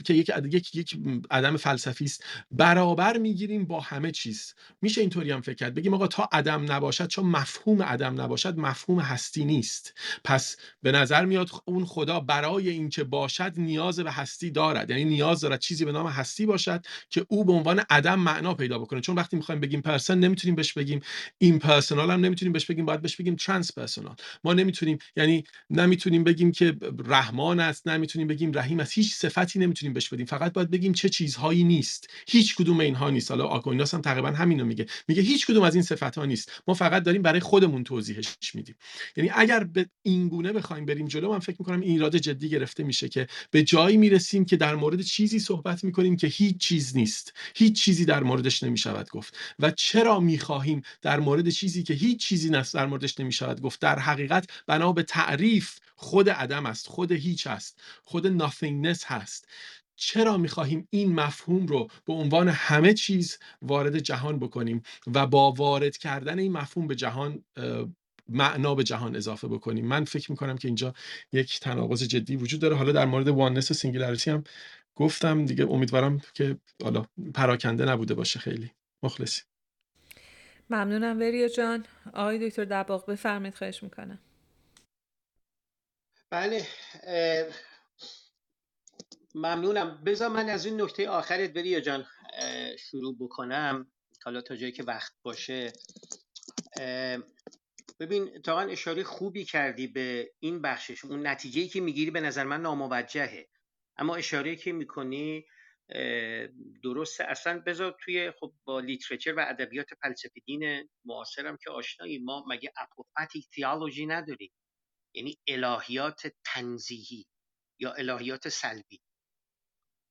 که 0.06 0.14
یک 0.14 0.32
یک 0.52 0.76
یک 0.76 0.98
عدم 1.32 1.58
فلسفی 1.58 2.06
است. 2.06 2.24
برابر 2.52 3.18
می‌گیریم 3.18 3.66
با 3.66 3.80
همه 3.80 4.12
چیز. 4.12 4.54
میشه 4.82 5.02
اینطوری 5.02 5.32
هم 5.32 5.42
فکر 5.42 5.56
کرد. 5.56 5.74
بگیم 5.74 5.94
آقا 5.94 6.08
تا 6.08 6.30
عدم 6.32 6.72
نباشد 6.72 7.08
چون 7.08 7.26
مفهوم 7.26 7.84
عدم 7.84 8.22
نباشد 8.22 8.58
مفهوم 8.58 9.00
هستی 9.00 9.46
نیست. 9.46 9.94
پس 10.24 10.58
به 10.82 10.92
نظر 10.92 11.26
میاد 11.26 11.50
اون 11.66 11.86
خدا 11.86 12.20
برای 12.20 12.70
اینکه 12.70 13.04
باشد 13.04 13.54
نیاز 13.58 14.00
به 14.00 14.12
هستی 14.12 14.52
دارد. 14.52 14.90
یعنی 14.90 15.06
نیاز 15.06 15.42
دارد 15.42 15.60
چیزی 15.60 15.86
به 15.86 15.92
نام 15.92 16.08
هستی 16.08 16.46
باشد 16.46 16.86
که 17.10 17.26
او 17.30 17.46
به 17.46 17.54
عنوان 17.54 17.82
عدم 17.90 18.20
معنا 18.20 18.54
پیدا 18.54 18.80
بکنه. 18.80 19.02
چون 19.02 19.16
وقتی 19.16 19.38
می‌خوایم 19.38 19.62
بگیم 19.62 19.82
پرسن 19.82 20.18
نمی‌تونیم 20.20 20.56
بهش 20.56 20.74
بگیم 20.74 21.00
impersonal 21.38 22.12
هم 22.12 22.20
نمی‌تونیم 22.20 22.54
بهش 22.54 22.66
بگیم 22.66 22.86
باید 22.86 23.02
بهش 23.02 23.16
بگیم 23.16 23.36
transpersonal 23.36 24.16
ما 24.44 24.54
نمی‌تونیم 24.54 24.98
یعنی 25.16 25.44
نمی‌تونیم 25.70 26.24
بگیم 26.24 26.52
که 26.52 26.78
رحمان 27.06 27.60
است 27.60 27.88
نمی‌تونیم 27.88 28.21
بگیم 28.28 28.52
رحیم 28.54 28.80
است 28.80 28.94
هیچ 28.94 29.14
صفتی 29.14 29.60
نمی‌تونیم 29.60 29.94
بهش 29.94 30.10
بدیم. 30.10 30.26
فقط 30.26 30.54
باید 30.54 30.72
بگیم 30.72 30.94
چه 30.94 31.10
چیزهایی 31.10 31.64
نیست. 31.64 32.10
هیچ 32.28 32.56
کدوم 32.56 32.80
اینها 32.80 33.10
نیست. 33.10 33.32
حالا 33.32 33.46
آکویناس 33.46 33.94
هم 33.94 34.02
تقریبا 34.02 34.32
همینو 34.32 34.66
میگه. 34.66 34.86
میگه 35.08 35.22
هیچ 35.22 35.48
کدوم 35.48 35.64
از 35.64 35.76
این 35.76 35.84
صفت 35.84 36.18
ها 36.18 36.26
نیست. 36.26 36.52
ما 36.68 36.74
فقط 36.74 37.04
داریم 37.04 37.22
برای 37.22 37.40
خودمون 37.40 37.84
توضیحش 37.84 38.56
میدیم. 38.56 38.76
یعنی 39.18 39.30
اگر 39.34 39.64
به 39.64 39.86
این 40.04 40.28
گونه 40.28 40.54
بخوایم 40.54 40.86
بریم 40.86 41.08
جلو 41.08 41.32
من 41.32 41.40
فکر 41.40 41.56
می‌کنم 41.60 41.82
این 41.82 41.92
ایراد 41.92 42.18
جدی 42.18 42.50
گرفته 42.50 42.84
میشه 42.84 43.10
که 43.10 43.28
به 43.52 43.64
جایی 43.64 43.98
می‌رسیم 43.98 44.46
که 44.46 44.58
در 44.58 44.76
مورد 44.76 45.02
چیزی 45.02 45.40
صحبت 45.40 45.84
می‌کنیم 45.84 46.16
که 46.16 46.28
هیچ 46.28 46.58
چیز 46.58 46.98
نیست. 46.98 47.34
هیچ 47.56 47.84
چیزی 47.84 48.06
در 48.06 48.24
موردش 48.24 48.64
نمی‌شود 48.64 49.10
گفت. 49.10 49.38
و 49.60 49.72
چرا 49.72 50.20
می‌خواهیم 50.20 50.82
در 51.02 51.20
مورد 51.20 51.50
چیزی 51.50 51.84
که 51.84 51.94
هیچ 51.94 52.20
چیزی 52.20 52.50
نیست 52.50 52.74
در 52.74 52.86
موردش 52.86 53.20
نمی‌شود 53.20 53.62
گفت؟ 53.62 53.82
در 53.82 54.00
حقیقت 54.00 54.50
بنا 54.68 54.94
به 54.94 55.04
تعریف 55.04 55.80
خود 55.96 56.30
عدم 56.30 56.66
است 56.66 56.88
خود 56.88 57.12
هیچ 57.12 57.48
است. 57.48 57.82
خود 58.12 58.40
nothingness 58.40 59.04
هست. 59.06 59.48
چرا 59.96 60.38
می‌خواهیم 60.38 60.88
این 60.90 61.16
مفهوم 61.16 61.66
رو 61.66 61.88
به 62.06 62.14
عنوان 62.14 62.48
همه 62.48 62.94
چیز 62.94 63.40
وارد 63.62 64.00
جهان 64.00 64.40
بکنیم 64.40 64.84
و 65.14 65.28
با 65.28 65.52
وارد 65.52 65.98
کردن 65.98 66.40
این 66.40 66.52
مفهوم 66.52 66.88
به 66.88 66.96
جهان 66.96 67.44
معنا 68.30 68.76
به 68.76 68.84
جهان 68.84 69.16
اضافه 69.16 69.48
بکنیم؟ 69.48 69.86
من 69.86 70.06
فکر 70.06 70.32
می‌کنم 70.32 70.58
که 70.58 70.68
اینجا 70.68 70.94
یک 71.32 71.60
تناقض 71.60 72.04
جدی 72.04 72.36
وجود 72.36 72.62
داره. 72.62 72.76
حالا 72.76 72.92
در 72.92 73.06
مورد 73.06 73.28
oneness 73.28 73.72
و 73.72 73.74
singularity 73.74 74.32
هم 74.32 74.44
گفتم 74.96 75.46
دیگه 75.46 75.66
امیدوارم 75.70 76.22
که 76.34 76.58
حالا 76.84 77.06
پراکنده 77.34 77.86
نبوده 77.86 78.14
باشه 78.14 78.40
خیلی. 78.40 78.72
مخلصی. 79.04 79.42
ممنونم 80.70 81.20
وریا 81.20 81.48
جان. 81.48 81.86
آقای 82.14 82.50
دکتر 82.50 82.66
دباغ 82.66 83.06
بفرمایید 83.06 83.56
خواهش 83.56 83.84
می‌کنم. 83.84 84.20
بله 86.30 86.68
ممنونم. 89.36 90.04
بذار 90.04 90.30
من 90.30 90.50
از 90.50 90.66
این 90.66 90.82
نکته 90.82 91.10
آخرت 91.10 91.58
وریا 91.58 91.80
جان 91.80 92.06
شروع 92.80 93.18
بکنم. 93.20 93.92
حالا 94.24 94.42
تا 94.42 94.56
جایی 94.56 94.72
که 94.72 94.84
وقت 94.84 95.14
باشه. 95.24 95.74
ببین 98.00 98.42
تا 98.42 98.60
اشاره 98.60 99.04
خوبی 99.04 99.46
کردی 99.46 99.88
به 99.88 100.32
این 100.40 100.62
بخشش 100.62 101.06
اون 101.06 101.28
نتیجه 101.28 101.68
که 101.68 101.82
می‌گیری 101.82 102.12
به 102.12 102.22
نظر 102.22 102.44
من 102.44 102.62
ناموجهه. 102.62 103.50
اما 103.98 104.16
اشاره 104.16 104.56
که 104.56 104.72
می‌کنی 104.72 105.46
درسته. 106.84 107.24
اصلا 107.24 107.60
بذار 107.66 107.98
توی 108.06 108.32
خب 108.32 108.54
با 108.64 108.80
لیترچر 108.80 109.34
و 109.34 109.46
ادبیات 109.50 109.88
فلسفه 110.02 110.40
دین 110.46 110.90
معاصرم 111.06 111.58
که 111.64 111.70
آشنایی 111.70 112.18
ما 112.18 112.46
مگه 112.50 112.74
اپوفاتیک 112.78 113.50
تیالوجی 113.50 114.06
نداریم؟ 114.06 114.52
یعنی 115.16 115.40
الهیات 115.48 116.22
تنزیهی 116.46 117.26
یا 117.80 117.94
الهیات 117.94 118.50
سلبی. 118.50 119.02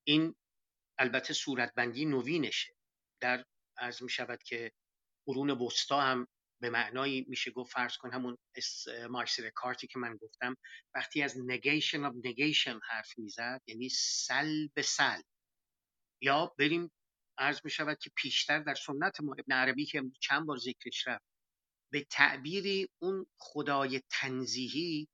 این 0.05 0.35
البته 0.99 1.35
صورتبندی 1.35 2.05
نوینشه. 2.05 2.75
در 3.21 3.45
از 3.77 4.03
می 4.03 4.11
شود 4.11 4.43
که 4.43 4.73
قرون 5.27 5.51
وسطا 5.51 6.01
هم 6.01 6.27
به 6.61 6.71
معنایی 6.71 7.27
میشه 7.29 7.51
گفت 7.51 7.73
فرض 7.73 7.97
کن 7.97 8.13
همون 8.13 8.39
مارکس 9.11 9.37
کارتی 9.55 9.87
که 9.87 9.99
من 9.99 10.17
گفتم 10.17 10.57
وقتی 10.95 11.23
از 11.23 11.35
negation 11.35 12.11
of 12.11 12.15
negation 12.27 12.81
حرف 12.91 13.19
می‌زد 13.19 13.61
یعنی 13.67 13.89
سلب 13.89 14.81
سلب 14.81 15.25
یا 16.23 16.55
بریم 16.59 16.91
عرض 17.39 17.61
می 17.65 17.71
شود 17.71 17.99
که 17.99 18.11
پیشتر 18.17 18.59
در 18.59 18.75
سنت 18.75 19.21
ما 19.21 19.35
ابن 19.39 19.53
عربی 19.55 19.87
که 19.87 20.03
چند 20.21 20.47
بار 20.47 20.57
ذکرش 20.57 21.07
رفت 21.07 21.25
به 21.93 22.07
تعبیری 22.11 22.89
اون 23.03 23.27
خدای 23.39 24.03
تنزیهی 24.11 25.09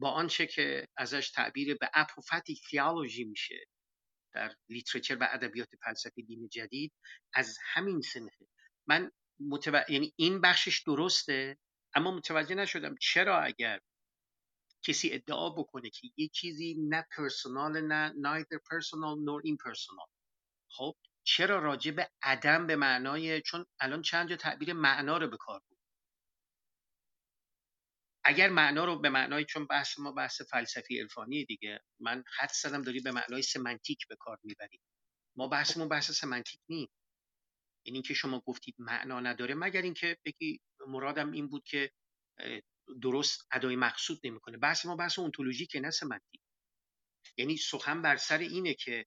با 0.00 0.10
آنچه 0.10 0.46
که 0.46 0.88
ازش 0.96 1.30
تعبیر 1.30 1.76
به 1.80 1.90
اپوفاتیک 1.94 2.60
تیالوژی 2.70 3.24
میشه. 3.24 3.64
در 4.38 4.54
لیترچر 4.68 5.16
و 5.20 5.28
ادبیات 5.30 5.68
فلسفی 5.84 6.22
دین 6.22 6.48
جدید 6.48 6.92
از 7.34 7.58
همین 7.72 8.00
سنخه 8.00 8.46
من 8.86 9.10
متو... 9.40 9.72
یعنی 9.88 10.12
این 10.16 10.40
بخشش 10.40 10.82
درسته 10.86 11.58
اما 11.94 12.10
متوجه 12.10 12.54
نشدم 12.54 12.94
چرا 13.00 13.40
اگر 13.40 13.80
کسی 14.82 15.10
ادعا 15.12 15.50
بکنه 15.50 15.90
که 15.90 16.08
یه 16.16 16.28
چیزی 16.28 16.76
نه 16.88 17.06
پرسونال 17.16 17.80
نه 17.80 18.12
neither 18.12 18.58
personal 18.58 19.14
nor 19.26 19.42
impersonal. 19.46 20.08
خب 20.70 20.96
چرا 21.24 21.58
راجع 21.58 21.90
به 21.90 22.10
عدم 22.22 22.66
به 22.66 22.76
معنای 22.76 23.40
چون 23.40 23.66
الان 23.80 24.02
چند 24.02 24.28
جا 24.28 24.36
تعبیر 24.36 24.72
معنا 24.72 25.18
رو 25.18 25.28
به 25.28 25.36
کار 25.36 25.62
بود 25.68 25.77
اگر 28.28 28.48
معنا 28.50 28.84
رو 28.84 28.98
به 28.98 29.08
معنای 29.08 29.44
چون 29.44 29.66
بحث 29.66 29.98
ما 29.98 30.12
بحث 30.12 30.40
فلسفی 30.42 31.00
عرفانی 31.00 31.44
دیگه 31.44 31.80
من 32.00 32.24
حد 32.38 32.50
زدم 32.62 32.82
داری 32.82 33.00
به 33.00 33.12
معنای 33.12 33.42
سمنتیک 33.42 34.06
به 34.08 34.16
کار 34.16 34.38
می‌بری. 34.42 34.80
ما 35.36 35.48
بحثمون 35.48 35.88
بحث 35.88 36.10
سمنتیک 36.10 36.60
نیست. 36.68 36.92
این 37.82 37.94
اینکه 37.94 38.14
شما 38.14 38.40
گفتید 38.40 38.74
معنا 38.78 39.20
نداره 39.20 39.54
مگر 39.54 39.82
اینکه 39.82 40.18
بگی 40.24 40.60
مرادم 40.86 41.32
این 41.32 41.48
بود 41.48 41.64
که 41.64 41.90
درست 43.02 43.46
ادای 43.52 43.76
مقصود 43.76 44.20
نمی‌کنه. 44.24 44.58
بحث 44.58 44.86
ما 44.86 44.96
بحث 44.96 45.18
که 45.70 45.80
نه 45.80 45.90
سمنتیک. 45.90 46.40
یعنی 47.36 47.56
سخن 47.56 48.02
بر 48.02 48.16
سر 48.16 48.38
اینه 48.38 48.74
که 48.74 49.06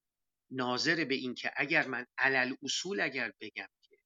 ناظر 0.52 1.06
به 1.06 1.16
این 1.16 1.36
که 1.36 1.52
اگر 1.56 1.88
من 1.88 2.06
علل 2.18 2.56
اصول 2.64 3.02
اگر 3.02 3.34
بگم 3.42 3.68
که 3.82 3.98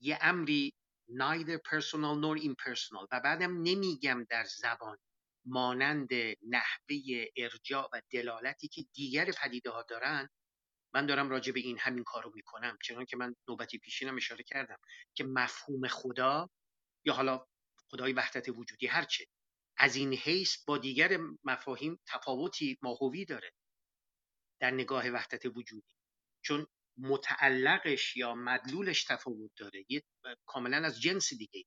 یه 0.00 0.18
امری 0.20 0.74
neither 1.10 1.58
personal 1.58 2.14
nor 2.16 2.36
impersonal. 2.38 3.06
و 3.12 3.20
بعدم 3.20 3.62
نمیگم 3.62 4.26
در 4.30 4.44
زبان 4.44 4.98
مانند 5.44 6.08
نحوه 6.48 7.24
ارجاع 7.36 7.88
و 7.92 8.02
دلالتی 8.10 8.68
که 8.68 8.82
دیگر 8.94 9.32
پدیده 9.32 9.70
ها 9.70 9.82
دارن 9.82 10.28
من 10.94 11.06
دارم 11.06 11.30
راجع 11.30 11.52
به 11.52 11.60
این 11.60 11.78
همین 11.78 12.04
کارو 12.04 12.32
می‌کنم. 12.34 12.78
چون 12.82 13.04
که 13.04 13.16
من 13.16 13.34
نوبتی 13.48 13.78
پیشینم 13.78 14.16
اشاره 14.16 14.44
کردم 14.44 14.78
که 15.14 15.24
مفهوم 15.24 15.88
خدا 15.88 16.50
یا 17.04 17.14
حالا 17.14 17.46
خدای 17.90 18.12
وحدت 18.12 18.48
وجودی 18.48 18.86
هرچه 18.86 19.26
از 19.76 19.96
این 19.96 20.14
حیث 20.14 20.64
با 20.64 20.78
دیگر 20.78 21.18
مفاهیم 21.44 22.00
تفاوتی 22.06 22.78
ماهوی 22.82 23.24
داره 23.24 23.52
در 24.60 24.70
نگاه 24.70 25.08
وحدت 25.10 25.46
وجودی. 25.46 25.96
چون 26.42 26.66
متعلقش 27.00 28.16
یا 28.16 28.34
مدلولش 28.34 29.04
تفاوت 29.04 29.50
داره. 29.56 29.84
یه 29.88 30.02
کاملا 30.46 30.76
از 30.76 31.00
جنس 31.00 31.34
دیگه 31.34 31.64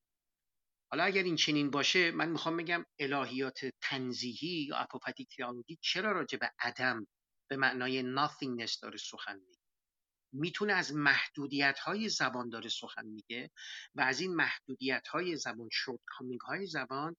حالا 0.91 1.03
اگر 1.03 1.23
این 1.23 1.35
چنین 1.35 1.69
باشه 1.69 2.11
من 2.11 2.29
می‌خوام 2.29 2.57
بگم 2.57 2.85
الهیات 2.99 3.59
تنزیهی 3.81 4.65
یا 4.69 4.77
apophatic 4.77 5.27
theology 5.35 5.77
چرا 5.81 6.11
راجع 6.11 6.37
به 6.37 6.51
عدم 6.59 7.07
به 7.49 7.57
معنای 7.57 8.15
nothingness 8.15 8.79
داره 8.81 8.97
سخن 8.97 9.39
میگه؟ 9.39 9.59
می‌تونه 10.33 10.73
از 10.73 10.95
محدودیت 10.95 11.79
های 11.79 12.09
زبان 12.09 12.49
داره 12.49 12.69
سخن 12.69 13.05
میگه 13.05 13.51
و 13.95 14.01
از 14.01 14.21
این 14.21 14.35
محدودیت 14.35 15.07
های 15.07 15.35
زبان 15.37 15.69
shortcoming 15.71 16.41
های 16.41 16.65
زبان 16.65 17.15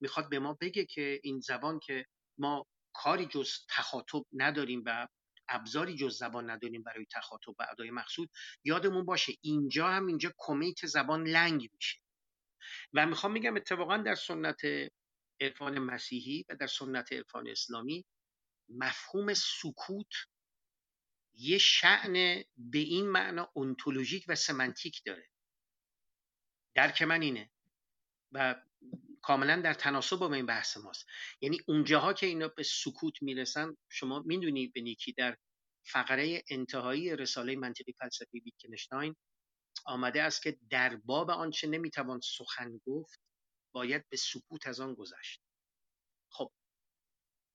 می‌خواد 0.00 0.28
به 0.28 0.38
ما 0.38 0.58
بگه 0.60 0.84
که 0.84 1.20
این 1.22 1.40
زبان 1.40 1.78
که 1.78 2.06
ما 2.38 2.66
کاری 2.92 3.26
جز 3.26 3.50
تخاطب 3.68 4.22
نداریم 4.32 4.82
و 4.86 5.08
ابزاری 5.48 5.96
جز 5.96 6.18
زبان 6.18 6.50
نداریم 6.50 6.82
برای 6.82 7.06
تخاطب 7.12 7.54
و 7.58 7.66
ادای 7.70 7.90
مقصود 7.90 8.30
یادمون 8.64 9.04
باشه 9.04 9.32
اینجا 9.40 9.88
هم 9.88 10.06
اینجا 10.06 10.32
کمیت 10.38 10.86
زبان 10.86 11.26
لنگ 11.26 11.68
میشه. 11.74 11.98
و 12.92 13.06
می‌خوام 13.06 13.32
میگم 13.32 13.56
اتفاقا 13.56 13.96
در 13.96 14.14
سنت 14.14 14.60
عرفان 15.40 15.78
مسیحی 15.78 16.44
و 16.48 16.56
در 16.56 16.66
سنت 16.66 17.12
عرفان 17.12 17.48
اسلامی 17.48 18.04
مفهوم 18.68 19.34
سکوت 19.34 20.12
یه 21.34 21.58
شعن 21.58 22.12
به 22.56 22.78
این 22.78 23.08
معنا 23.08 23.52
ontoloژیک 23.54 24.24
و 24.28 24.34
سمنتیک 24.34 25.02
داره. 25.04 25.28
درک 26.74 27.02
من 27.02 27.22
اینه. 27.22 27.50
و 28.32 28.62
کاملا 29.28 29.60
در 29.60 29.74
تناسب 29.74 30.16
با 30.16 30.34
این 30.34 30.46
بحث 30.46 30.76
ماست. 30.76 31.06
یعنی 31.40 31.58
اونجاها 31.66 32.12
که 32.12 32.26
اینا 32.26 32.48
به 32.48 32.62
سکوت 32.62 33.22
می‌رسن 33.22 33.76
شما 33.90 34.22
می‌دونی 34.26 34.66
به 34.66 34.80
نیکی 34.80 35.12
در 35.12 35.36
فقره 35.86 36.44
انتهایی 36.50 37.16
رساله 37.16 37.56
منطقی 37.56 37.92
فلسفی 37.92 38.40
ویتکنشتاین 38.40 39.16
آمده 39.86 40.22
است 40.22 40.42
که 40.42 40.58
در 40.70 40.96
باب 40.96 41.30
آنچه 41.30 41.68
نمی‌توان 41.68 42.20
سخن 42.20 42.80
گفت 42.86 43.20
باید 43.74 44.04
به 44.08 44.16
سکوت 44.16 44.66
از 44.66 44.80
آن 44.80 44.94
گذشت. 44.94 45.42
خب 46.32 46.52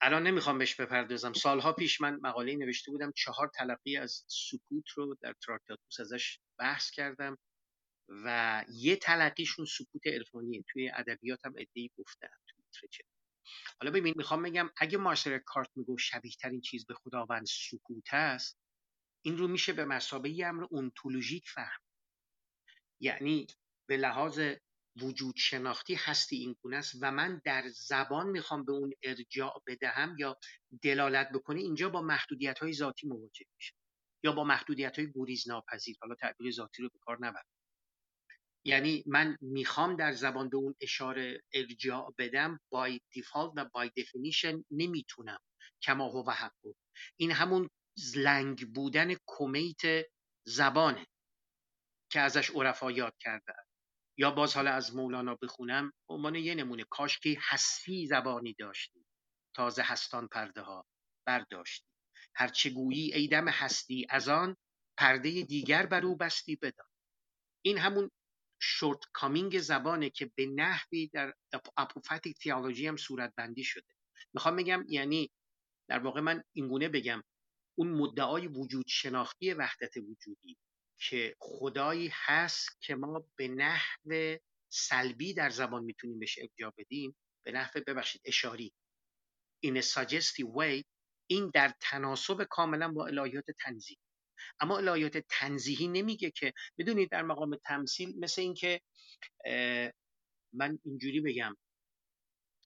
الان 0.01 0.27
نمی‌خوام 0.27 0.57
بهش 0.57 0.75
بپردازم. 0.75 1.33
سالها 1.33 1.73
پیش 1.73 2.01
من 2.01 2.19
مقاله 2.21 2.55
نوشته 2.55 2.91
بودم 2.91 3.11
چهار 3.15 3.51
تلقی 3.55 3.97
از 3.97 4.25
سکوت 4.27 4.89
رو 4.95 5.15
در 5.21 5.33
تراکتاتوس 5.45 5.99
ازش 5.99 6.39
بحث 6.59 6.91
کردم. 6.91 7.37
و 8.25 8.65
یه 8.69 8.95
تلقیشون 8.95 9.65
سکوت 9.65 10.07
عرفانیه 10.07 10.63
توی 10.67 10.89
ادبیات 10.89 11.45
هم 11.45 11.53
ادعی 11.57 11.91
گفتن 11.97 12.27
توی 12.73 12.89
حالا 13.81 13.91
ببین 13.91 14.13
می‌خوام 14.17 14.43
بگم 14.43 14.69
اگه 14.77 14.97
مارسل 14.97 15.39
کارت 15.45 15.69
میگو 15.75 15.97
شبیه 15.97 16.31
ترین 16.41 16.61
چیز 16.61 16.85
به 16.85 16.93
خداوند 16.93 17.45
سکوت 17.45 18.13
است 18.13 18.59
این 19.25 19.37
رو 19.37 19.47
میشه 19.47 19.73
به 19.73 19.85
مسابقه 19.85 20.45
امر 20.45 20.63
اونتولوژیک 20.69 21.49
فهم. 21.49 21.81
یعنی 22.99 23.47
به 23.89 23.97
لحاظ 23.97 24.41
وجود 25.01 25.35
شناختی 25.37 25.95
هستی 25.95 26.35
این 26.35 26.55
گونه 26.61 26.77
است 26.77 26.95
و 27.01 27.11
من 27.11 27.41
در 27.45 27.69
زبان 27.69 28.29
می‌خوام 28.29 28.65
به 28.65 28.71
اون 28.71 28.93
ارجاع 29.03 29.63
بدهم 29.67 30.15
یا 30.19 30.37
دلالت 30.81 31.29
بکنه 31.33 31.59
اینجا 31.59 31.89
با 31.89 32.01
محدودیت 32.01 32.59
های 32.59 32.73
ذاتی 32.73 33.07
مواجه 33.07 33.45
میشه 33.57 33.73
یا 34.23 34.31
با 34.31 34.43
محدودیت 34.43 34.99
های 34.99 35.11
گریز 35.15 35.47
ناپذیر 35.47 35.95
حالا 36.01 36.15
تعبیر 36.15 36.51
ذاتی 36.51 36.83
رو 36.83 36.89
به 36.89 36.99
کار 37.01 37.17
نبر. 37.21 37.41
یعنی 38.65 39.03
من 39.07 39.37
می‌خوام 39.41 39.95
در 39.95 40.11
زبان 40.11 40.49
به 40.49 40.57
اون 40.57 40.75
اشاره 40.81 41.41
ارجاع 41.53 42.13
بدم 42.17 42.59
بای 42.69 43.01
دیفالت 43.11 43.53
و 43.55 43.65
بای 43.73 43.91
دفینیشن 43.97 44.63
نمی‌تونم. 44.71 45.39
کما 45.83 46.07
هو 46.07 46.23
و 46.27 46.31
حقو 46.31 46.73
این 47.17 47.31
همون 47.31 47.69
لنگ 48.15 48.73
بودن 48.73 49.15
کمیت 49.27 49.81
زبانه 50.47 51.07
که 52.11 52.19
ازش 52.19 52.49
عرفا 52.49 52.91
یاد 52.91 53.13
کرده 53.19 53.53
یا 54.17 54.31
باز 54.31 54.53
حالا 54.55 54.71
از 54.71 54.95
مولانا 54.95 55.35
بخونم 55.35 55.93
عنوان 56.09 56.35
یه 56.35 56.55
نمونه 56.55 56.83
کاش 56.89 57.19
که 57.19 57.37
هستی 57.41 58.07
زبانی 58.07 58.55
داشتی. 58.59 59.05
تازه 59.55 59.83
هستان 59.83 60.27
پرده 60.27 60.61
ها 60.61 60.85
برداشتی 61.27 61.85
هرچه 62.35 62.69
گویی 62.69 63.13
ایدم 63.13 63.47
هستی 63.47 64.07
از 64.09 64.29
آن 64.29 64.57
پرده 64.97 65.41
دیگر 65.41 65.85
بر 65.85 66.05
او 66.05 66.15
بستی 66.17 66.55
بدان. 66.55 66.87
این 67.65 67.77
همون 67.77 68.11
شورت 68.65 68.99
کامینگ 69.13 69.59
زبانه 69.59 70.09
که 70.09 70.31
به 70.35 70.45
نحوی 70.45 71.07
در 71.07 71.33
اپوفتیک 71.77 72.37
تیالوجی 72.37 72.87
هم 72.87 72.97
صورت 72.97 73.33
بندی 73.37 73.63
شده. 73.63 73.93
می‌خوام 74.33 74.55
بگم 74.55 74.85
یعنی 74.87 75.31
در 75.89 75.99
واقع 75.99 76.21
من 76.21 76.43
اینگونه 76.53 76.89
بگم 76.89 77.23
اون 77.77 77.89
مدعای 77.89 78.47
وجود 78.47 78.85
شناختی 78.87 79.53
وحدت 79.53 79.97
وجودی 79.97 80.57
که 80.99 81.35
خدایی 81.39 82.09
هست 82.13 82.81
که 82.81 82.95
ما 82.95 83.25
به 83.35 83.47
نحو 83.47 84.37
سلبی 84.69 85.33
در 85.33 85.49
زبان 85.49 85.83
می‌تونیم 85.83 86.19
بهش 86.19 86.39
ارجاع 86.39 86.73
بدیم 86.77 87.15
به 87.45 87.51
نحو 87.51 87.81
ببخشید 87.87 88.21
اشاری. 88.25 88.73
A 89.65 89.81
suggestive 89.81 90.49
way 90.57 90.83
این 91.29 91.51
در 91.53 91.73
تناسب 91.81 92.43
کاملا 92.43 92.91
با 92.91 93.07
الهیات 93.07 93.45
تنزیه 93.59 93.97
اما 94.59 94.77
الهیات 94.77 95.17
تنزیهی 95.17 95.87
نمیگه 95.87 96.31
که 96.31 96.53
بدونید 96.77 97.11
در 97.11 97.21
مقام 97.21 97.55
تمثیل 97.55 98.19
مثل 98.19 98.41
اینکه 98.41 98.81
من 100.53 100.79
اینجوری 100.85 101.21
بگم. 101.21 101.57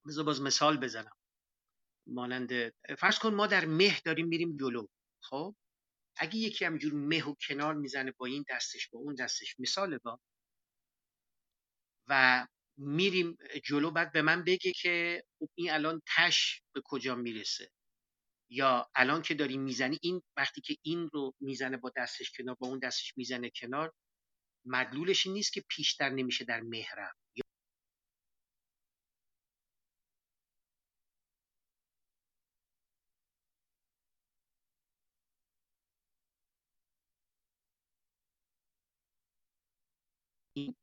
بذار 0.07 0.25
باز 0.25 0.41
مثال 0.41 0.77
بزنم. 0.77 1.17
مانند 2.07 2.73
فرض 2.99 3.19
کن 3.19 3.33
ما 3.33 3.47
در 3.47 3.65
مه 3.65 3.99
داریم 4.05 4.27
میریم 4.27 4.57
جلو. 4.57 4.87
خب؟ 5.23 5.55
اگه 6.17 6.35
یکی 6.35 6.65
همینجور 6.65 6.93
مه 6.93 7.25
و 7.25 7.35
کنار 7.47 7.73
می‌زنه 7.73 8.11
با 8.11 8.25
این 8.25 8.45
دستش 8.49 8.89
با 8.89 8.99
اون 8.99 9.15
دستش 9.15 9.55
مثال 9.59 9.97
با. 9.97 10.19
و 12.07 12.47
میریم 12.77 13.37
جلو 13.63 13.91
بعد 13.91 14.11
به 14.11 14.21
من 14.21 14.43
بگه 14.43 14.71
که 14.71 15.23
خب 15.39 15.49
این 15.55 15.71
الان 15.71 16.01
تش 16.17 16.61
به 16.73 16.81
کجا 16.85 17.15
می‌رسه. 17.15 17.71
یا 18.49 18.89
الان 18.95 19.21
که 19.21 19.33
داری 19.33 19.57
می‌زنی 19.57 19.99
این 20.01 20.21
وقتی 20.37 20.61
که 20.61 20.77
این 20.83 21.09
رو 21.13 21.33
می‌زنه 21.39 21.77
با 21.77 21.91
دستش 21.97 22.31
کنار 22.37 22.55
با 22.59 22.67
اون 22.67 22.79
دستش 22.79 23.17
می‌زنه 23.17 23.51
کنار 23.55 23.93
مدلولش 24.65 25.25
این 25.27 25.35
نیست 25.35 25.53
که 25.53 25.63
پیشتر 25.69 26.09
نمیشه 26.09 26.45
در 26.45 26.61
مهرم 26.61 27.13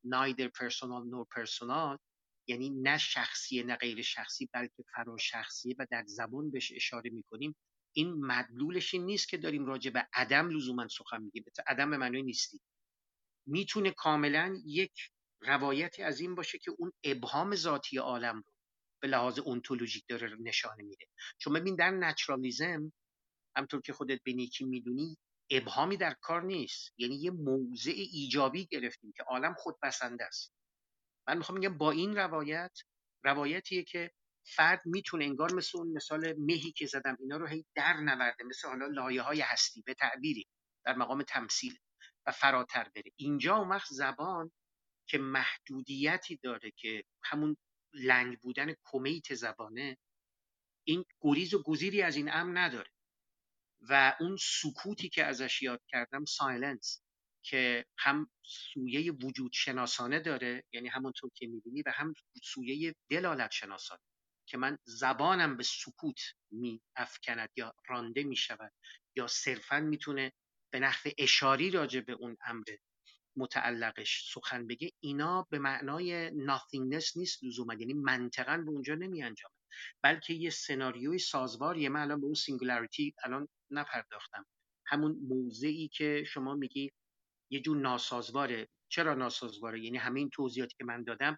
نایدر 0.04 0.48
پرسونال 0.48 1.08
نور 1.08 1.26
پرسونال 1.36 1.98
یعنی 2.46 2.70
نه 2.70 2.98
شخصی 2.98 3.62
نه 3.62 3.76
غیر 3.76 4.02
شخصی 4.02 4.48
بلکه 4.52 4.84
فرا 4.94 5.16
شخصیه 5.16 5.74
و 5.78 5.86
در 5.90 6.04
زبان 6.06 6.50
بهش 6.50 6.72
اشاره 6.76 7.10
می‌کنیم. 7.10 7.56
این 7.96 8.12
مدلولش 8.12 8.94
این 8.94 9.04
نیست 9.04 9.28
که 9.28 9.36
داریم 9.36 9.66
راجع 9.66 9.90
به 9.90 10.08
عدم 10.12 10.50
لزوما 10.50 10.88
سخن 10.88 11.22
میگیم. 11.22 11.44
عدم 11.66 11.90
به 11.90 11.96
معنای 11.96 12.22
نیستی. 12.22 12.60
می‌تونه 13.46 13.90
کاملا 13.90 14.56
یک 14.66 14.92
روایتی 15.40 16.02
از 16.02 16.20
این 16.20 16.34
باشه 16.34 16.58
که 16.58 16.70
اون 16.78 16.92
ابهام 17.04 17.54
ذاتی 17.54 17.98
عالم 17.98 18.36
رو 18.36 18.52
به 19.02 19.08
لحاظ 19.08 19.38
اونتولوژیک 19.38 20.04
داره 20.08 20.36
نشانه 20.40 20.82
میده. 20.82 21.06
چون 21.38 21.52
ببین 21.52 21.76
در 21.76 21.90
نچرالیزم 21.90 22.92
همطور 23.56 23.80
که 23.80 23.92
خودت 23.92 24.20
به 24.24 24.32
نیکی 24.32 24.64
می‌دونی 24.64 25.16
ابهامی 25.50 25.96
در 25.96 26.14
کار 26.20 26.42
نیست. 26.42 26.92
یعنی 26.98 27.16
یه 27.16 27.30
موضع 27.30 27.92
ایجابی 27.94 28.66
گرفتیم 28.66 29.12
که 29.16 29.22
عالم 29.22 29.54
خود 29.54 29.76
بسنده 29.82 30.24
است. 30.24 30.52
من 31.28 31.38
می‌خوام 31.38 31.58
میگم 31.58 31.78
با 31.78 31.90
این 31.90 32.16
روایت 32.16 32.78
روایتیه 33.24 33.82
که 33.82 34.10
فرد 34.46 34.82
می‌تونه 34.84 35.24
انگار 35.24 35.52
مثل 35.52 35.78
اون 35.78 35.92
مثال 35.92 36.34
مهی 36.38 36.72
که 36.72 36.86
زدم 36.86 37.16
اینا 37.20 37.36
رو 37.36 37.46
هی 37.46 37.66
در 37.74 37.96
نورده 37.96 38.44
مثل 38.44 38.68
حالا 38.68 38.86
لایه 38.86 39.22
های 39.22 39.40
هستی 39.40 39.82
به 39.86 39.94
تعبیری 39.94 40.46
در 40.84 40.96
مقام 40.96 41.22
تمثیل 41.22 41.78
و 42.26 42.32
فراتر 42.32 42.90
بره. 42.94 43.12
اینجا 43.16 43.56
اون 43.56 43.68
وقت 43.68 43.88
زبان 43.90 44.52
که 45.08 45.18
محدودیتی 45.18 46.36
داره 46.42 46.72
که 46.76 47.04
همون 47.24 47.56
لنگ 47.92 48.38
بودن 48.38 48.74
کمیت 48.84 49.34
زبانه 49.34 49.96
این 50.86 51.04
گریز 51.20 51.54
و 51.54 51.62
گزیری 51.62 52.02
از 52.02 52.16
این 52.16 52.32
امر 52.32 52.60
نداره. 52.60 52.90
و 53.88 54.16
اون 54.20 54.36
سکوتی 54.40 55.08
که 55.08 55.24
ازش 55.24 55.62
یاد 55.62 55.82
کردم 55.88 56.24
silence 56.24 57.03
که 57.44 57.86
هم 57.98 58.30
سویه 58.42 59.12
وجود 59.12 59.52
شناسانه 59.52 60.20
داره 60.20 60.64
یعنی 60.72 60.88
همونطور 60.88 61.30
که 61.34 61.46
می‌بینی 61.46 61.82
و 61.86 61.92
هم 61.94 62.14
سویه 62.42 62.94
دلالت 63.10 63.50
شناسانه 63.50 64.00
که 64.48 64.56
من 64.56 64.78
زبانم 64.84 65.56
به 65.56 65.62
سکوت 65.62 66.20
می 66.50 66.80
افکند 66.96 67.48
یا 67.56 67.74
رانده 67.88 68.22
می 68.22 68.36
شود 68.36 68.72
یا 69.16 69.26
صرفا 69.26 69.80
می‌تونه 69.80 70.32
به 70.72 70.80
نحو 70.80 71.10
اشاری 71.18 71.70
راجع 71.70 72.00
به 72.00 72.12
اون 72.12 72.36
امر 72.46 72.64
متعلقش 73.36 74.32
سخن 74.32 74.66
بگه 74.66 74.90
اینا 75.00 75.46
به 75.50 75.58
معنای 75.58 76.30
nothingness 76.30 77.16
نیست 77.16 77.44
لزوما 77.44 77.74
یعنی 77.74 77.94
منطقا 77.94 78.56
به 78.56 78.70
اونجا 78.70 78.94
نمی 78.94 79.22
انجامه 79.22 79.54
بلکه 80.02 80.34
یه 80.34 80.50
سناریوی 80.50 81.18
سازواریه 81.18 81.88
من 81.88 82.00
الان 82.00 82.20
به 82.20 82.26
اون 82.26 82.34
singularity 82.34 83.14
الان 83.24 83.48
نپرداختم. 83.70 84.46
همون 84.86 85.18
موضعی 85.28 85.88
که 85.88 86.24
شما 86.26 86.54
میگی 86.54 86.92
یه 87.54 87.60
جور 87.60 87.76
ناسازواره. 87.76 88.68
چرا 88.88 89.14
ناسازواره؟ 89.14 89.80
یعنی 89.80 89.98
همه 89.98 90.20
این 90.20 90.30
توضیحاتی 90.30 90.74
که 90.78 90.84
من 90.84 91.02
دادم 91.02 91.36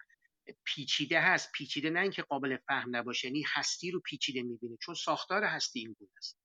پیچیده 0.64 1.20
هست. 1.20 1.52
پیچیده 1.52 1.90
نه 1.90 2.00
اینکه 2.00 2.22
قابل 2.22 2.56
فهم 2.56 2.96
نباشه 2.96 3.28
یعنی 3.28 3.44
هستی 3.54 3.90
رو 3.90 4.00
پیچیده 4.00 4.42
می‌بینه 4.42 4.76
چون 4.80 4.94
ساختار 4.94 5.44
هستی 5.44 5.80
این 5.80 5.96
گونه 5.98 6.10
است. 6.16 6.38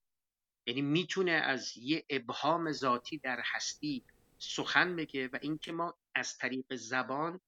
یعنی 0.66 0.82
می‌تونه 0.82 1.30
از 1.30 1.76
یه 1.76 2.04
ابهام 2.10 2.72
ذاتی 2.72 3.18
در 3.18 3.42
هستی 3.44 4.04
سخن 4.38 4.96
بگه 4.96 5.28
و 5.28 5.38
اینکه 5.42 5.72
ما 5.72 5.98
از 6.14 6.38
طریق 6.38 6.74
زبان 6.74 7.40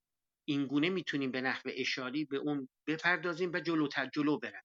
اینگونه 0.44 0.90
می‌تونیم 0.90 1.30
به 1.30 1.40
نحو 1.40 1.70
اشاری 1.74 2.24
به 2.24 2.36
اون 2.36 2.68
بپردازیم 2.86 3.52
و 3.54 3.60
جلوتر 3.60 4.06
جلو 4.06 4.38
برن 4.38 4.62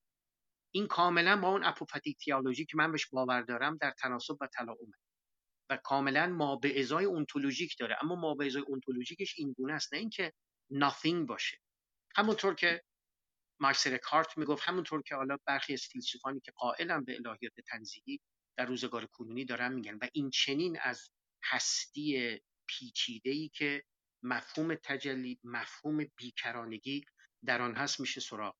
این 0.71 0.87
کاملا 0.87 1.41
با 1.41 1.49
اون 1.49 1.63
اپوفتیک 1.63 2.17
تیالوژی 2.17 2.65
که 2.65 2.77
من 2.77 2.91
بهش 2.91 3.07
باور 3.07 3.41
دارم 3.41 3.77
در 3.77 3.91
تناسب 3.91 4.37
و 4.41 4.47
تلاعمه 4.47 4.93
و 5.69 5.77
کاملا 5.77 6.27
ما 6.27 6.55
به 6.55 6.79
ازای 6.79 7.05
اونتولوژیک 7.05 7.77
داره. 7.79 7.97
اما 8.01 8.15
ما 8.15 8.35
به 8.35 8.45
ازای 8.45 8.61
اونتولوژیکش 8.61 9.35
این 9.37 9.53
گونه 9.53 9.73
است 9.73 9.93
نه 9.93 9.99
اینکه 9.99 10.33
nothing 10.73 11.25
باشه. 11.27 11.57
همونطور 12.15 12.55
که 12.55 12.83
مارکس 13.59 13.87
رکارت 13.87 14.37
می‌گفت 14.37 14.63
همونطور 14.63 15.01
که 15.01 15.15
حالا 15.15 15.37
برخی 15.45 15.73
از 15.73 15.81
فیلسوفانی 15.81 16.39
که 16.39 16.51
قائلن 16.51 17.03
به 17.03 17.15
الهیات 17.15 17.53
تنزیلی 17.67 18.21
در 18.57 18.65
روزگار 18.65 19.05
کنونی 19.05 19.45
دارن 19.45 19.73
میگن. 19.73 19.97
و 20.01 20.07
این 20.13 20.29
چنین 20.29 20.79
از 20.81 21.09
هستی 21.43 22.39
پیچیده 22.67 23.29
ای 23.29 23.49
که 23.53 23.83
مفهوم 24.23 24.75
تجلی 24.75 25.39
مفهوم 25.43 26.05
بیکرانگی 26.15 27.05
در 27.45 27.61
آن 27.61 27.75
هست 27.75 27.99
میشه 27.99 28.21
سراغ 28.21 28.55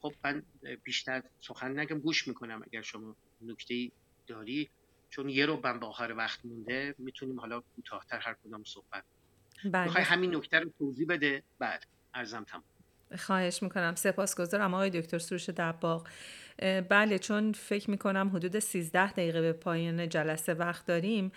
خب 0.00 0.14
من 0.24 0.46
بیشتر 0.84 1.22
سخن 1.40 1.78
نگم 1.78 1.98
گوش 1.98 2.28
می‌کنم 2.28 2.62
اگر 2.66 2.82
شما 2.82 3.16
نکته 3.40 3.92
داری. 4.26 4.70
چون 5.12 5.28
یه 5.28 5.46
رو 5.46 5.56
به 5.56 5.86
آخر 5.86 6.14
وقت 6.16 6.40
مونده 6.44 6.94
می‌تونیم 6.98 7.40
حالا 7.40 7.62
کوتاهتر 7.76 8.18
هر 8.18 8.36
کدام 8.44 8.64
صحبت 8.64 9.04
بله. 9.64 9.84
می‌خوای 9.84 10.04
همین 10.04 10.36
نکته 10.36 10.58
رو 10.58 10.70
توضیح 10.78 11.06
بده؟ 11.08 11.42
بعد 11.58 11.86
ارزم 12.14 12.44
تمام. 12.44 12.64
خواهش 13.18 13.62
می‌کنم. 13.62 13.94
سپاسگزارم 13.94 14.74
آقای 14.74 14.90
دکتر 14.90 15.18
سروش 15.18 15.48
دباغ. 15.48 16.08
بله 16.88 17.18
چون 17.18 17.52
فکر 17.52 17.90
می‌کنم 17.90 18.30
حدود 18.34 18.58
13 18.58 19.12
دقیقه 19.12 19.40
به 19.40 19.52
پایان 19.52 20.08
جلسه 20.08 20.54
وقت 20.54 20.86
داریم 20.86 21.32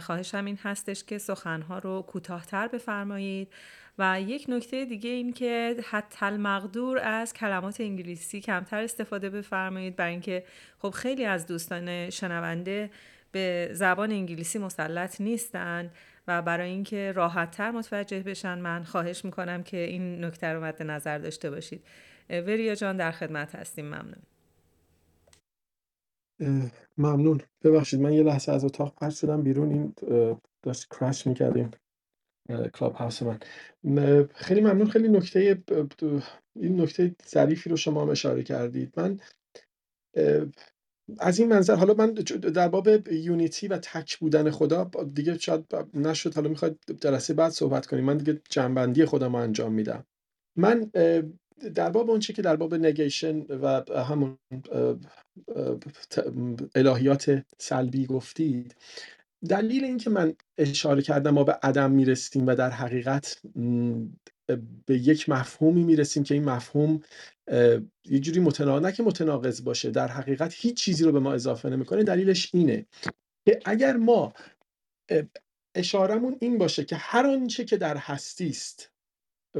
خواهش 0.00 0.34
این 0.34 0.58
هستش 0.62 1.04
که 1.04 1.18
سخنها 1.18 1.78
رو 1.78 2.02
کوتاهتر 2.02 2.68
بفرمایید. 2.68 3.52
و 3.98 4.20
یک 4.20 4.46
نکته 4.48 4.84
دیگه 4.84 5.10
این 5.10 5.32
که 5.32 5.76
حتی 5.90 6.26
المقدور 6.26 6.98
از 6.98 7.32
کلمات 7.32 7.80
انگلیسی 7.80 8.40
کمتر 8.40 8.82
استفاده 8.82 9.30
بفرمایید 9.30 9.96
برای 9.96 10.10
اینکه 10.10 10.44
خب 10.78 10.90
خیلی 10.90 11.24
از 11.24 11.46
دوستان 11.46 12.10
شنونده 12.10 12.90
به 13.32 13.70
زبان 13.72 14.10
انگلیسی 14.10 14.58
مسلط 14.58 15.20
نیستند 15.20 15.94
و 16.28 16.42
برای 16.42 16.70
اینکه 16.70 17.12
راحتتر 17.12 17.70
متوجه 17.70 18.20
بشن 18.20 18.58
من 18.58 18.84
خواهش 18.84 19.24
می‌کنم 19.24 19.62
که 19.62 19.76
این 19.76 20.24
نکته 20.24 20.46
رو 20.46 20.64
مد 20.64 20.82
نظر 20.82 21.18
داشته 21.18 21.50
باشید. 21.50 21.84
وریا 22.30 22.74
جان 22.74 22.96
در 22.96 23.10
خدمت 23.10 23.54
هستیم. 23.54 23.86
ممنون. 23.86 24.33
ممنون. 26.98 27.40
ببخشید 27.64 28.00
من 28.00 28.12
یه 28.12 28.22
لحظه 28.22 28.52
از 28.52 28.64
اتاق 28.64 28.94
پرد 28.94 29.12
شدم 29.12 29.42
بیرون 29.42 29.70
این 29.72 29.94
داشت 30.62 30.88
کرش 31.00 31.26
می‌کردیم. 31.26 31.70
کلاب 32.74 32.94
هاوس 32.94 33.22
من. 33.22 33.38
خیلی 34.34 34.60
ممنون. 34.60 34.86
خیلی 34.90 35.08
نکته 35.08 35.62
این 36.56 36.80
نکته 36.80 37.16
ظریفی 37.28 37.70
رو 37.70 37.76
شما 37.76 38.10
اشاره 38.10 38.42
کردید. 38.42 38.94
من 39.00 39.20
از 41.18 41.38
این 41.38 41.48
منظر 41.48 41.74
حالا 41.74 41.94
من 41.94 42.14
در 42.14 42.68
باب 42.68 42.88
یونیتی 43.12 43.68
و 43.68 43.78
تک 43.78 44.18
بودن 44.18 44.50
خدا 44.50 44.90
دیگه 45.14 45.38
شاید 45.38 45.64
نشد. 45.94 46.34
حالا 46.34 46.48
می‌خواد 46.48 46.78
جلسه 47.00 47.34
بعد 47.34 47.52
صحبت 47.52 47.86
کنیم. 47.86 48.04
من 48.04 48.16
دیگه 48.16 48.42
جنبندی 48.50 49.04
خودم 49.04 49.36
رو 49.36 49.42
انجام 49.42 49.72
میدم. 49.72 50.06
من 50.56 50.92
در 51.74 51.90
باب 51.90 52.10
اون 52.10 52.20
که 52.20 52.42
در 52.42 52.56
باب 52.56 52.74
نگیشن 52.74 53.40
و 53.40 53.82
همون 54.08 54.38
الهیات 56.74 57.44
سلبی 57.58 58.06
گفتید 58.06 58.76
دلیل 59.48 59.84
اینکه 59.84 60.10
من 60.10 60.34
اشاره 60.58 61.02
کردم 61.02 61.30
ما 61.30 61.44
به 61.44 61.52
عدم 61.62 61.90
می‌رسیم 61.90 62.46
و 62.46 62.54
در 62.54 62.70
حقیقت 62.70 63.40
به 64.86 64.98
یک 64.98 65.28
مفهومی 65.28 65.84
می‌رسیم 65.84 66.22
که 66.22 66.34
این 66.34 66.44
مفهوم 66.44 67.00
یه 68.04 68.18
جوری 68.20 68.40
متناقض 68.40 68.82
نه 68.82 68.92
که 68.92 69.02
متناقض 69.02 69.64
باشه 69.64 69.90
در 69.90 70.08
حقیقت 70.08 70.54
هیچ 70.56 70.76
چیزی 70.76 71.04
رو 71.04 71.12
به 71.12 71.20
ما 71.20 71.32
اضافه 71.34 71.68
نمی‌کنه 71.68 72.04
دلیلش 72.04 72.50
اینه 72.54 72.86
که 73.46 73.60
اگر 73.64 73.96
ما 73.96 74.34
اشارمون 75.74 76.36
این 76.40 76.58
باشه 76.58 76.84
که 76.84 76.96
هر 76.96 77.26
آنچه 77.26 77.64
که 77.64 77.76
در 77.76 77.96
هستی 77.96 78.48
است 78.48 78.93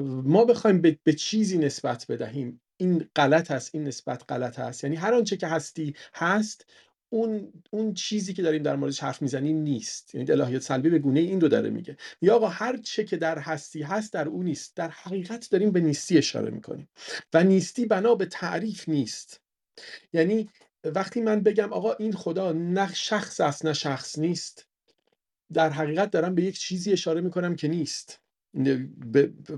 ما 0.03 0.45
بخوایم 0.45 0.81
به،, 0.81 0.99
به 1.05 1.13
چیزی 1.13 1.59
نسبت 1.59 2.07
بدهیم. 2.09 2.61
این 2.77 3.09
غلط 3.17 3.51
است 3.51 3.71
این 3.75 3.85
نسبت 3.85 4.25
غلط 4.29 4.59
است. 4.59 4.85
یعنی 4.85 4.97
هر 4.97 5.15
آنچه 5.15 5.37
که 5.37 5.47
هستی 5.47 5.95
هست 6.15 6.67
اون 7.09 7.53
اون 7.71 7.95
چیزی 7.95 8.35
که 8.35 8.43
داریم 8.43 8.63
در 8.63 8.77
موردش 8.77 9.01
حرف 9.01 9.23
می‌زنیم 9.23 9.57
نیست. 9.57 10.15
یعنی 10.15 10.31
الهیات 10.33 10.63
سلبی 10.63 10.91
به 10.91 10.99
گونه 10.99 11.21
این 11.21 11.41
رو 11.41 11.49
داره 11.49 11.71
میگه. 11.71 11.97
یا 12.23 12.37
آقا 12.37 12.49
هر 12.49 12.77
چه 12.77 13.05
که 13.05 13.17
در 13.17 13.39
هستی 13.39 13.83
هست 13.83 14.13
در 14.13 14.29
اون 14.29 14.45
نیست. 14.45 14.77
در 14.77 14.89
حقیقت 14.89 15.51
داریم 15.51 15.71
به 15.71 15.81
نیستی 15.81 16.19
اشاره 16.19 16.51
می‌کنیم. 16.51 16.89
و 17.35 17.45
نیستی 17.45 17.87
بنا 17.87 18.15
به 18.15 18.27
تعریف 18.27 18.89
نیست. 18.89 19.41
یعنی 20.13 20.49
وقتی 20.85 21.21
من 21.21 21.41
بگم 21.43 21.73
آقا 21.73 21.93
این 21.93 22.13
خدا 22.13 22.53
نه 22.53 22.95
شخص 22.95 23.41
است 23.41 23.65
نه 23.67 23.73
شخص 23.73 24.19
نیست 24.19 24.67
در 25.53 25.71
حقیقت 25.71 26.11
دارم 26.11 26.35
به 26.35 26.43
یک 26.45 26.59
چیزی 26.59 26.93
اشاره 26.93 27.21
می‌کنم 27.21 27.57
که 27.57 27.69
نیست. 27.69 28.21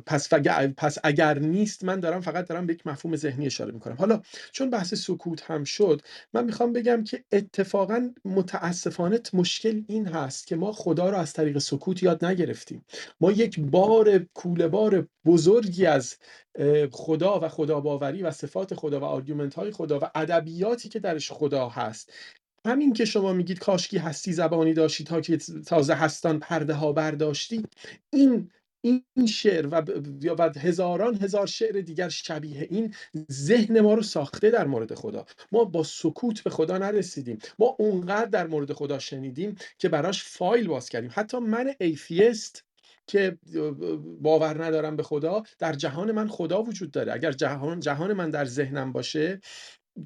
پس, 0.06 0.28
پس 0.76 0.98
اگر 1.04 1.38
نیست 1.38 1.84
من 1.84 2.00
دارم 2.00 2.20
فقط 2.20 2.46
دارم 2.46 2.66
به 2.66 2.72
یک 2.72 2.86
مفهوم 2.86 3.16
ذهنی 3.16 3.46
اشاره 3.46 3.72
می‌کنم. 3.72 3.96
حالا 3.98 4.22
چون 4.52 4.70
بحث 4.70 4.94
سکوت 4.94 5.50
هم 5.50 5.64
شد 5.64 6.02
من 6.34 6.44
می‌خوام 6.44 6.72
بگم 6.72 7.04
که 7.04 7.24
اتفاقا 7.32 8.10
متاسفانه 8.24 9.20
مشکل 9.32 9.82
این 9.88 10.08
هست 10.08 10.46
که 10.46 10.56
ما 10.56 10.72
خدا 10.72 11.10
رو 11.10 11.16
از 11.16 11.32
طریق 11.32 11.58
سکوت 11.58 12.02
یاد 12.02 12.24
نگرفتیم. 12.24 12.84
ما 13.20 13.32
یک 13.32 13.60
بار 13.60 14.18
کوله 14.18 14.68
بار 14.68 15.08
بزرگی 15.24 15.86
از 15.86 16.16
خدا 16.92 17.40
و 17.40 17.48
خدا 17.48 17.80
باوری 17.80 18.22
و 18.22 18.30
صفات 18.30 18.74
خدا 18.74 19.00
و 19.00 19.04
argument 19.04 19.54
های 19.54 19.70
خدا 19.70 19.98
و 19.98 20.10
ادبیاتی 20.14 20.88
که 20.88 20.98
درش 20.98 21.32
خدا 21.32 21.68
هست 21.68 22.12
همین 22.66 22.92
که 22.92 23.04
شما 23.04 23.32
میگید 23.32 23.58
کاشکی 23.58 23.98
هستی 23.98 24.32
زبانی 24.32 24.72
داشتی 24.72 25.04
تا 25.04 25.20
که 25.20 25.36
تازه 25.66 25.94
هستان 25.94 26.38
پرده 26.38 26.74
ها 26.74 26.92
برداشتی 26.92 27.62
این 28.12 28.50
این 28.86 29.26
شعر 29.26 29.66
و 29.66 29.82
یا 30.22 30.36
هزاران 30.56 31.14
هزار 31.14 31.46
شعر 31.46 31.80
دیگر 31.80 32.08
شبیه 32.08 32.66
این 32.70 32.94
ذهن 33.32 33.80
ما 33.80 33.94
رو 33.94 34.02
ساخته 34.02 34.50
در 34.50 34.66
مورد 34.66 34.94
خدا. 34.94 35.26
ما 35.52 35.64
با 35.64 35.82
سکوت 35.82 36.42
به 36.42 36.50
خدا 36.50 36.78
نرسیدیم. 36.78 37.38
ما 37.58 37.76
اونقدر 37.78 38.26
در 38.26 38.46
مورد 38.46 38.72
خدا 38.72 38.98
شنیدیم 38.98 39.56
که 39.78 39.88
براش 39.88 40.24
فایل 40.24 40.68
باز 40.68 40.88
کردیم. 40.88 41.10
حتی 41.12 41.38
من 41.38 41.74
ایفیست 41.80 42.64
که 43.06 43.38
باور 44.20 44.64
ندارم 44.64 44.96
به 44.96 45.02
خدا 45.02 45.42
در 45.58 45.72
جهان 45.72 46.12
من 46.12 46.28
خدا 46.28 46.62
وجود 46.62 46.90
داره. 46.90 47.12
اگر 47.12 47.32
جهان 47.32 47.80
جهان 47.80 48.12
من 48.12 48.30
در 48.30 48.44
ذهنم 48.44 48.92
باشه 48.92 49.40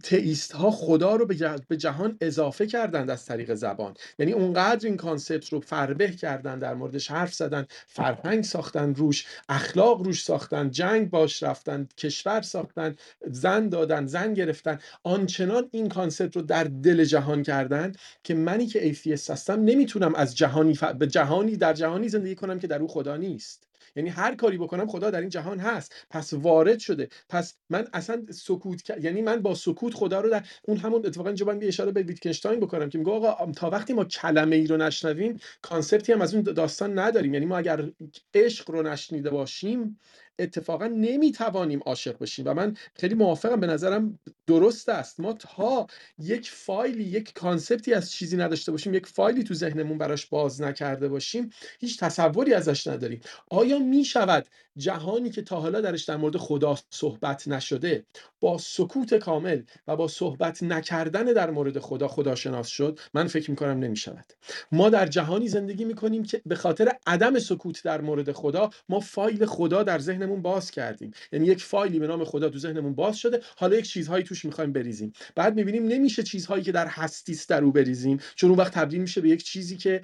theist 0.02 0.52
ها 0.52 0.70
خدا 0.70 1.16
رو 1.16 1.26
به 1.68 1.76
جهان 1.76 2.16
اضافه 2.20 2.66
کردند 2.66 3.10
از 3.10 3.24
طریق 3.26 3.54
زبان. 3.54 3.94
یعنی 4.18 4.32
اونقدر 4.32 4.86
این 4.86 4.96
concept 4.96 5.48
رو 5.48 5.60
فربه 5.60 6.08
کردن 6.10 6.58
در 6.58 6.74
موردش 6.74 7.10
حرف 7.10 7.34
زدن 7.34 7.66
فرهنگ 7.86 8.44
ساختن 8.44 8.94
روش 8.94 9.26
اخلاق 9.48 10.02
روش 10.02 10.24
ساختن 10.24 10.70
جنگ 10.70 11.10
باش 11.10 11.42
رفتن 11.42 11.88
کشور 11.98 12.42
ساختن 12.42 12.96
زن 13.26 13.68
دادن 13.68 14.06
زن 14.06 14.34
گرفتن 14.34 14.78
آنچنان 15.02 15.68
این 15.72 15.88
concept 15.88 16.36
رو 16.36 16.42
در 16.42 16.64
دل 16.64 17.04
جهان 17.04 17.42
کردن 17.42 17.92
که 18.24 18.34
منی 18.34 18.66
که 18.66 18.84
atheist 18.84 19.30
هستم 19.30 19.60
نمی‌تونم 19.64 20.14
از 20.14 20.36
جهانی 20.36 20.78
به 20.98 21.06
جهانی 21.06 21.56
در 21.56 21.72
جهانی 21.72 22.08
زندگی 22.08 22.34
کنم 22.34 22.58
که 22.58 22.66
در 22.66 22.80
او 22.82 22.88
خدا 22.88 23.16
نیست. 23.16 23.69
یعنی 23.96 24.08
هر 24.08 24.34
کاری 24.34 24.58
بکنم 24.58 24.86
خدا 24.86 25.10
در 25.10 25.20
این 25.20 25.28
جهان 25.28 25.58
هست. 25.58 25.94
پس 26.10 26.32
وارد 26.32 26.78
شده. 26.78 27.08
پس 27.28 27.54
من 27.70 27.86
اصلا 27.92 28.22
سکوت 28.30 28.90
یعنی 28.90 29.22
من 29.22 29.42
با 29.42 29.54
سکوت 29.54 29.94
خدا 29.94 30.20
رو 30.20 30.30
در 30.30 30.46
اون 30.62 30.76
همون 30.76 31.06
اتفاقا 31.06 31.28
اینجا 31.28 31.46
باید 31.46 31.64
اشاره 31.64 31.92
به 31.92 32.02
ویتکنشتاین 32.02 32.60
بکنم 32.60 32.88
که 32.88 32.98
میگه 32.98 33.10
آقا 33.10 33.52
تا 33.52 33.70
وقتی 33.70 33.92
ما 33.92 34.04
کلمه 34.04 34.56
ای 34.56 34.66
رو 34.66 34.76
نشنویم 34.76 35.40
concept 35.62 36.06
ی 36.06 36.12
هم 36.12 36.22
از 36.22 36.34
اون 36.34 36.42
داستان 36.42 36.98
نداریم. 36.98 37.34
یعنی 37.34 37.46
ما 37.46 37.58
اگر 37.58 37.90
عشق 38.34 38.70
رو 38.70 38.82
نشنیده 38.82 39.30
باشیم 39.30 39.98
اتفاقا 40.42 40.86
نمی‌توانیم 40.86 41.80
عاشق 41.86 42.18
بشیم. 42.18 42.46
و 42.48 42.54
من 42.54 42.76
خیلی 42.94 43.14
موافقم 43.14 43.60
به 43.60 43.66
نظرم 43.66 44.18
درست 44.46 44.88
است. 44.88 45.20
ما 45.20 45.32
تا 45.32 45.86
یک 46.18 46.50
فایلی 46.50 47.04
یک 47.04 47.32
کانسپتی 47.34 47.94
از 47.94 48.12
چیزی 48.12 48.36
نداشته 48.36 48.72
باشیم 48.72 48.94
یک 48.94 49.06
فایلی 49.06 49.44
تو 49.44 49.54
ذهنمون 49.54 49.98
براش 49.98 50.26
باز 50.26 50.60
نکرده 50.62 51.08
باشیم 51.08 51.50
هیچ 51.80 52.00
تصوری 52.00 52.54
ازش 52.54 52.86
نداریم. 52.86 53.20
آیا 53.50 53.78
می 53.78 54.04
شود 54.04 54.46
جهانی 54.76 55.30
که 55.30 55.42
تا 55.42 55.60
حالا 55.60 55.80
درش 55.80 56.04
در 56.04 56.16
مورد 56.16 56.36
خدا 56.36 56.74
صحبت 56.90 57.48
نشده 57.48 58.04
با 58.40 58.58
سکوت 58.58 59.14
کامل 59.14 59.62
و 59.86 59.96
با 59.96 60.08
صحبت 60.08 60.62
نکردن 60.62 61.24
در 61.24 61.50
مورد 61.50 61.78
خدا 61.78 62.08
خداشناس 62.08 62.68
شد؟ 62.68 62.98
من 63.14 63.26
فکر 63.26 63.50
می‌کنم 63.50 63.78
نمی 63.78 63.96
شود 63.96 64.32
ما 64.72 64.90
در 64.90 65.06
جهانی 65.06 65.48
زندگی 65.48 65.84
می‌کنیم 65.84 66.22
که 66.22 66.42
به 66.46 66.54
خاطر 66.54 66.92
عدم 67.06 67.38
سکوت 67.38 67.84
در 67.84 68.00
مورد 68.00 68.32
خدا 68.32 68.70
ما 68.88 69.00
فایل 69.00 69.46
خدا 69.46 69.82
در 69.82 69.98
ذهنمون 69.98 70.29
باز 70.36 70.70
کردیم. 70.70 71.10
یعنی 71.32 71.46
یک 71.46 71.62
فایلی 71.62 71.98
به 71.98 72.06
نام 72.06 72.24
خدا 72.24 72.48
تو 72.48 72.58
ذهنمون 72.58 72.94
باز 72.94 73.16
شده. 73.16 73.40
حالا 73.56 73.76
یک 73.76 73.84
چیزهایی 73.84 74.24
توش 74.24 74.44
می‌خوایم 74.44 74.72
بریزیم. 74.72 75.12
بعد 75.34 75.54
می‌بینیم 75.54 75.86
نمیشه 75.86 76.22
چیزهایی 76.22 76.62
که 76.62 76.72
در 76.72 76.86
هستی 76.86 77.40
در 77.48 77.64
او 77.64 77.72
بریزیم. 77.72 78.18
چون 78.34 78.50
اون 78.50 78.58
وقت 78.58 78.74
تبدیل 78.74 79.00
میشه 79.00 79.20
به 79.20 79.28
یک 79.28 79.42
چیزی 79.42 79.76
که 79.76 80.02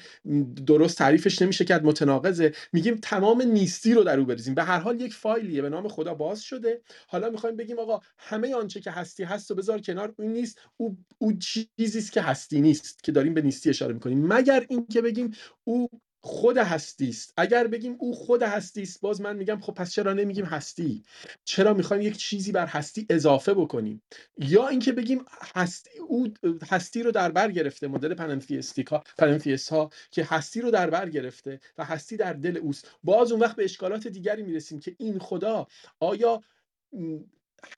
درست 0.67 0.99
تعریفش 0.99 1.43
نمیشه 1.43 1.65
کرد 1.65 1.85
متناقضه. 1.85 2.53
میگیم 2.73 2.99
تمام 3.03 3.43
نیستی 3.43 3.95
رو 3.95 4.05
در 4.05 4.19
او 4.19 4.25
بریزیم. 4.25 4.55
به 4.55 4.63
هر 4.63 4.79
حال 4.79 5.01
یک 5.01 5.15
فایلیه. 5.15 5.63
به 5.63 5.69
نام 5.69 5.89
خدا 5.89 6.15
باز 6.15 6.43
شده. 6.43 6.81
حالا 7.07 7.31
می‌خوایم 7.31 7.57
بگیم 7.57 7.79
آقا 7.79 8.01
همه 8.19 8.55
آنچه 8.55 8.81
که 8.81 8.91
هستی 8.91 9.25
هست 9.25 9.51
و 9.51 9.55
بذار 9.55 9.81
کنار. 9.81 10.15
اون 10.19 10.33
نیست. 10.33 10.61
او 10.77 10.97
او 11.19 11.33
چیزی 11.33 11.99
است 11.99 12.13
که 12.13 12.21
هستی 12.21 12.61
نیست 12.61 13.05
که 13.05 13.13
داریم 13.13 13.35
به 13.35 13.43
نیستی 13.43 13.71
اشاره 13.71 13.93
می‌کنیم. 13.95 14.27
مگر 14.27 14.67
اینکه 14.69 15.03
بگیم 15.03 15.31
او 15.65 15.89
خود 16.21 16.59
هستی 16.59 17.09
است 17.09 17.35
اگر 17.37 17.67
بگیم 17.67 17.97
او 17.99 18.15
خود 18.15 18.43
هستی 18.43 18.83
است 18.83 19.01
باز 19.01 19.21
من 19.21 19.37
میگم 19.37 19.61
خب 19.61 19.75
پس 19.75 19.93
چرا 19.93 20.13
نمیگیم 20.13 20.45
هستی؟ 20.45 21.03
چرا 21.45 21.75
می‌خوایم 21.75 22.03
یک 22.03 22.17
چیزی 22.17 22.53
بر 22.53 22.67
هستی 22.67 23.07
اضافه 23.11 23.55
بکنیم؟ 23.55 24.03
یا 24.39 24.69
اینکه 24.69 24.93
بگیم 24.93 25.25
هستی 25.55 25.99
او 25.99 26.29
هستی 26.71 27.03
رو 27.03 27.13
در 27.13 27.31
بر 27.31 27.51
گرفته 27.51 27.89
مدل 27.89 28.15
panentheistic 28.15 29.03
ا 29.19 29.23
panentheist 29.23 29.69
ها 29.69 29.91
که 30.11 30.25
هستی 30.25 30.61
رو 30.61 30.71
در 30.71 30.91
بر 30.91 31.09
گرفته 31.09 31.61
و 31.79 31.85
هستی 31.85 32.17
در 32.17 32.33
دل 32.33 32.57
اوست. 32.57 32.91
باز 33.05 33.33
اون 33.33 33.41
وقت 33.41 33.57
به 33.57 33.65
اشکالات 33.65 34.09
دیگری 34.09 34.43
می‌رسیم 34.43 34.81
که 34.81 34.97
این 34.99 35.19
خدا 35.19 35.67
آیا 36.01 36.41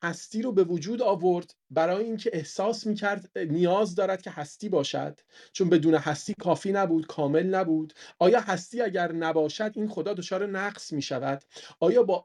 هستی 0.02 0.42
رو 0.42 0.52
به 0.52 0.64
وجود 0.64 1.02
آورد 1.02 1.54
برای 1.70 2.04
اینکه 2.04 2.30
احساس 2.32 2.86
می‌کرد 2.86 3.38
نیاز 3.38 3.94
دارد 3.94 4.22
که 4.22 4.30
هستی 4.30 4.68
باشد. 4.68 5.20
چون 5.52 5.68
بدون 5.68 5.94
هستی 5.94 6.34
کافی 6.40 6.72
نبود 6.72 7.06
کامل 7.06 7.46
نبود. 7.46 7.92
آیا 8.18 8.40
هستی 8.40 8.80
اگر 8.80 9.12
نباشد 9.12 9.72
این 9.74 9.88
خدا 9.88 10.14
دچار 10.14 10.46
نقص 10.46 10.92
می‌شود؟ 10.92 11.44
آیا 11.80 12.02
با 12.02 12.24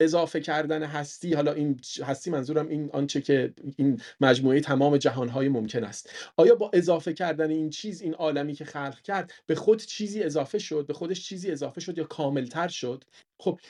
اضافه 0.00 0.40
کردن 0.40 0.82
هستی 0.82 1.34
حالا 1.34 1.52
این 1.52 1.80
هستی 2.04 2.30
منظورم 2.30 2.68
این 2.68 2.90
آنچه 2.92 3.20
که 3.20 3.54
این 3.76 4.00
مجموعه 4.20 4.60
تمام 4.60 4.96
جهانهای 4.96 5.48
ممکن 5.48 5.84
است. 5.84 6.10
آیا 6.36 6.54
با 6.54 6.70
اضافه 6.72 7.12
کردن 7.12 7.50
این 7.50 7.70
چیز 7.70 8.02
این 8.02 8.14
عالمی 8.14 8.54
که 8.54 8.64
خلق 8.64 9.02
کرد 9.02 9.32
به 9.46 9.54
خود 9.54 9.82
چیزی 9.82 10.22
اضافه 10.22 10.58
شد؟ 10.58 10.86
به 10.86 10.94
خودش 10.94 11.24
چیزی 11.24 11.50
اضافه 11.50 11.80
شد 11.80 11.98
یا 11.98 12.04
کاملتر 12.04 12.68
شد؟ 12.68 13.04
خب 13.40 13.60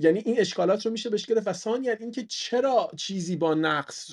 یعنی 0.00 0.18
این 0.24 0.40
اشکالات 0.40 0.86
رو 0.86 0.92
میشه 0.92 1.10
بهش 1.10 1.26
گرفت 1.26 1.48
و 1.48 1.52
ثانیا 1.52 1.92
اینکه 1.92 2.26
چرا 2.28 2.90
چیزی 2.96 3.36
با 3.36 3.54
نقص 3.54 4.09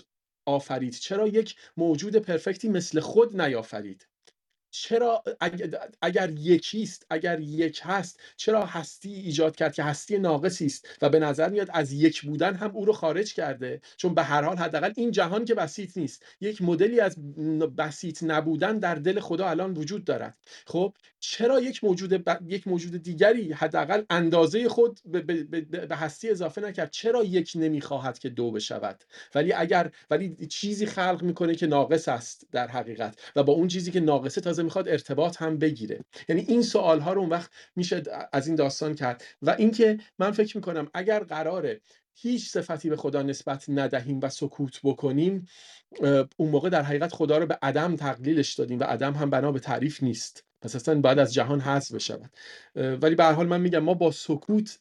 آفرید. 0.48 0.94
چرا 0.94 1.28
یک 1.28 1.56
موجود 1.78 2.15
پرفکتی 2.15 2.69
مثل 2.69 2.99
خود 2.99 3.41
نیافرید؟ 3.41 4.07
چرا 4.82 5.24
اگر 6.02 6.30
یکیست 6.30 7.06
اگر 7.10 7.40
یک 7.40 7.82
هست 7.84 8.20
چرا 8.38 8.66
هستی 8.66 9.14
ایجاد 9.14 9.56
کرد 9.56 9.74
که 9.74 9.84
هستی 9.84 10.18
ناقصی 10.18 10.66
است؟ 10.66 10.88
و 11.02 11.10
به 11.10 11.20
نظر 11.20 11.49
میاد 11.49 11.70
از 11.74 11.91
یک 11.91 12.22
بودن 12.22 12.56
هم 12.56 12.72
او 12.76 12.86
رو 12.86 12.94
خارج 12.94 13.34
کرده. 13.34 13.82
چون 13.98 14.14
به 14.14 14.24
هر 14.24 14.41
حال 14.41 14.58
حداقل 14.58 14.94
این 14.95 15.12
جهان 15.12 15.45
که 15.45 15.56
بسیط 15.56 15.98
نیست. 15.98 16.26
یک 16.41 16.62
مدلی 16.62 16.99
از 16.99 17.16
بسیط 17.78 18.24
نبودن 18.24 18.80
در 18.80 18.95
دل 18.95 19.20
خدا 19.20 19.49
الان 19.49 19.74
وجود 19.74 20.04
دارد. 20.04 20.38
خب 20.66 20.94
چرا 21.20 21.60
یک 21.60 21.84
موجود 21.84 22.14
ب... 22.14 22.38
یک 22.48 22.68
موجود 22.68 23.04
دیگری 23.04 23.54
حداقل 23.54 24.04
اندازه 24.10 24.70
خود 24.70 24.99
به, 25.06 25.22
به, 25.22 25.62
به 25.62 25.95
هستی 25.95 26.30
اضافه 26.30 26.62
نکرد؟ 26.62 26.91
چرا 26.91 27.24
یک 27.24 27.52
نمی‌خواهد 27.56 28.20
که 28.20 28.30
دو 28.30 28.52
بشود؟ 28.52 29.04
ولی 29.36 29.54
اگر 29.54 29.91
ولی 30.10 30.48
چیزی 30.48 30.86
خلق 30.86 31.24
می‌کنه 31.24 31.56
که 31.56 31.68
ناقص 31.68 32.08
است 32.08 32.48
در 32.52 32.68
حقیقت. 32.68 33.20
و 33.36 33.44
با 33.44 33.54
اون 33.54 33.68
چیزی 33.68 33.91
که 33.91 33.99
ناقصه 33.99 34.41
تازه 34.41 34.66
می‌خواد 34.68 34.89
ارتباط 34.89 35.38
هم 35.41 35.57
بگیره. 35.57 36.06
یعنی 36.30 36.41
این 36.41 36.61
سوال 36.61 36.99
ها 36.99 37.14
رو 37.14 37.22
اون 37.22 37.30
وقت 37.30 37.52
میشه 37.76 38.03
از 38.34 38.48
این 38.48 38.56
داستان 38.56 38.95
کرد. 38.95 39.23
و 39.41 39.49
اینکه 39.49 39.99
من 40.19 40.31
فکر 40.31 40.57
می‌کنم 40.57 40.88
اگر 40.94 41.23
قراره 41.23 41.81
هیچ 42.19 42.49
صفتی 42.49 42.89
به 42.89 42.98
خدا 42.98 43.22
نسبت 43.22 43.65
ندهیم 43.69 44.19
و 44.23 44.30
سکوت 44.30 44.80
بکنیم 44.84 45.48
اون 46.38 46.49
موقع 46.49 46.69
در 46.69 46.81
حقیقت 46.81 47.14
خدا 47.14 47.38
رو 47.38 47.45
به 47.45 47.57
عدم 47.61 47.95
تقلیلش 47.95 48.53
دادیم 48.53 48.80
و 48.80 48.84
عدم 48.84 49.14
هم 49.14 49.30
بنا 49.30 49.52
به 49.52 49.60
تعریف 49.60 50.03
نیست. 50.03 50.44
پس 50.61 50.76
اصلا 50.76 51.02
بعد 51.02 51.19
از 51.19 51.34
جهان 51.34 51.60
حذف 51.60 51.91
بشود. 51.91 52.30
ولی 52.76 53.15
به 53.15 53.23
حال 53.23 53.48
من 53.48 53.61
میگم 53.61 53.80
ما 53.80 53.94
با 53.94 54.11
سکوت 54.11 54.80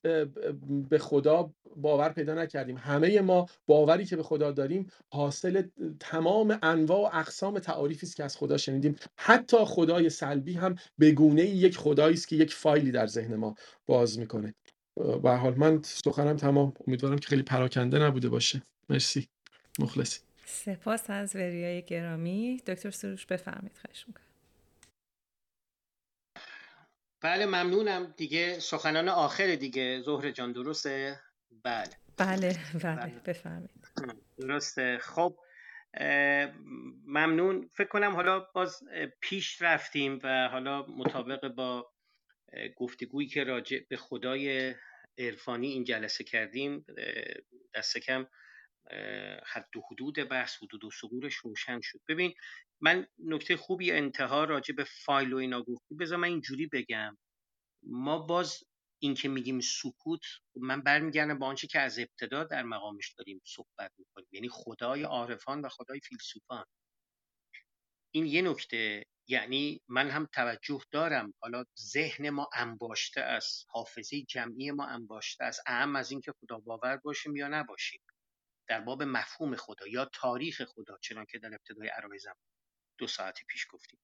به 0.88 0.98
خدا 0.98 1.50
باور 1.76 2.08
پیدا 2.08 2.34
نکردیم. 2.34 2.76
همه 2.76 3.20
ما 3.20 3.46
باوری 3.66 4.04
که 4.04 4.16
به 4.16 4.22
خدا 4.22 4.52
داریم 4.52 4.90
حاصل 5.08 5.62
تمام 6.00 6.58
انواع 6.62 7.00
و 7.00 7.18
اقسام 7.18 7.58
تعاریفی 7.58 8.06
است 8.06 8.16
که 8.16 8.24
از 8.24 8.36
خدا 8.36 8.56
شنیدیم. 8.56 8.96
حتی 9.16 9.56
خدای 9.64 10.10
سلبی 10.10 10.52
هم 10.52 10.76
به 10.98 11.10
گونه 11.10 11.42
یک 11.42 11.78
خدایی 11.78 12.14
است 12.14 12.28
که 12.28 12.36
یک 12.36 12.54
فایلی 12.54 12.90
در 12.90 13.06
ذهن 13.06 13.36
ما 13.36 13.54
باز 13.86 14.18
می‌کنه. 14.18 14.54
به 15.22 15.30
حال 15.30 15.54
من 15.54 15.82
سخنم 15.82 16.36
تمام. 16.36 16.72
امیدوارم 16.86 17.18
که 17.18 17.28
خیلی 17.28 17.42
پراکنده 17.42 17.98
نبوده 17.98 18.28
باشه. 18.28 18.62
مرسی. 18.88 19.28
مخلصی. 19.78 20.20
سپاس 20.44 21.10
از 21.10 21.36
وریای 21.36 21.82
گرامی. 21.82 22.62
دکتر 22.66 22.90
سروش 22.90 23.26
بفرمید 23.26 23.78
خواهش 23.78 24.04
می‌کنم. 24.08 24.26
بله 27.20 27.46
ممنونم. 27.46 28.14
دیگه 28.16 28.58
سخنان 28.58 29.08
آخر 29.08 29.54
دیگه. 29.54 30.02
زهر 30.04 30.30
جان 30.30 30.52
درسته؟ 30.52 31.20
بله. 31.62 31.90
بله 32.16 32.56
بله. 32.84 33.20
بفرمایید. 33.26 33.88
درسته. 34.38 34.98
خب 34.98 35.38
ممنون. 37.06 37.68
فکر 37.72 37.88
کنم 37.88 38.14
حالا 38.14 38.40
باز 38.54 38.82
پیش 39.20 39.62
رفتیم 39.62 40.18
و 40.22 40.48
حالا 40.48 40.86
مطابق 40.86 41.48
با 41.48 41.92
گفتگویی 42.76 43.28
که 43.28 43.44
راجع 43.44 43.78
به 43.88 43.96
خدای 43.96 44.74
عرفانی 45.18 45.68
این 45.68 45.84
جلسه 45.84 46.24
کردیم 46.24 46.86
دست 47.74 47.98
کم 47.98 48.26
حد 49.46 49.76
و 49.76 49.80
حدود 49.90 50.14
بحث 50.14 50.56
حدود 50.62 50.84
و 50.84 50.90
سقورش 50.90 51.34
روشن 51.34 51.80
شد. 51.82 52.00
ببین 52.08 52.34
من 52.80 53.06
نکته 53.18 53.56
خوبی 53.56 53.92
انتها 53.92 54.44
راجع 54.44 54.74
به 54.74 54.84
فایل 54.84 55.32
و 55.32 55.36
اینا 55.36 55.62
گفتی. 55.62 55.94
بذار 55.94 56.18
من 56.18 56.28
اینجوری 56.28 56.66
بگم. 56.66 57.18
ما 57.82 58.18
باز 58.18 58.64
این 59.02 59.14
که 59.14 59.28
میگیم 59.28 59.60
سکوت 59.60 60.20
من 60.56 60.80
برمیگردم 60.80 61.38
با 61.38 61.46
آنچه 61.46 61.66
که 61.66 61.80
از 61.80 61.98
ابتدا 61.98 62.44
در 62.44 62.62
مقامش 62.62 63.12
داریم 63.18 63.42
صحبت 63.44 63.92
می‌کنیم. 63.98 64.28
یعنی 64.32 64.48
خدای 64.48 65.02
عارفان 65.02 65.60
و 65.60 65.68
خدای 65.68 66.00
فیلسوفان. 66.00 66.64
این 68.14 68.26
یه 68.26 68.42
نکته. 68.42 69.04
یعنی 69.28 69.80
من 69.88 70.10
هم 70.10 70.28
توجه 70.32 70.80
دارم. 70.90 71.34
حالا 71.40 71.64
ذهن 71.78 72.30
ما 72.30 72.48
انباشته 72.54 73.20
است 73.20 73.66
حافظه 73.68 74.22
جمعی 74.22 74.70
ما 74.70 74.86
انباشته 74.86 75.44
است. 75.44 75.62
اهم 75.66 75.96
از 75.96 76.10
اینکه 76.10 76.32
خدا 76.40 76.58
باور 76.58 76.96
باشیم 76.96 77.36
یا 77.36 77.48
نباشیم. 77.48 78.00
در 78.68 78.80
باب 78.80 79.02
مفهوم 79.02 79.56
خدا 79.56 79.86
یا 79.86 80.04
تاریخ 80.04 80.64
خدا 80.64 80.98
چنان 80.98 81.26
که 81.26 81.38
در 81.38 81.54
ابتدای 81.54 81.88
عرایزم 81.88 82.36
دو 82.98 83.06
ساعت 83.06 83.38
پیش 83.48 83.66
گفتیم. 83.70 83.98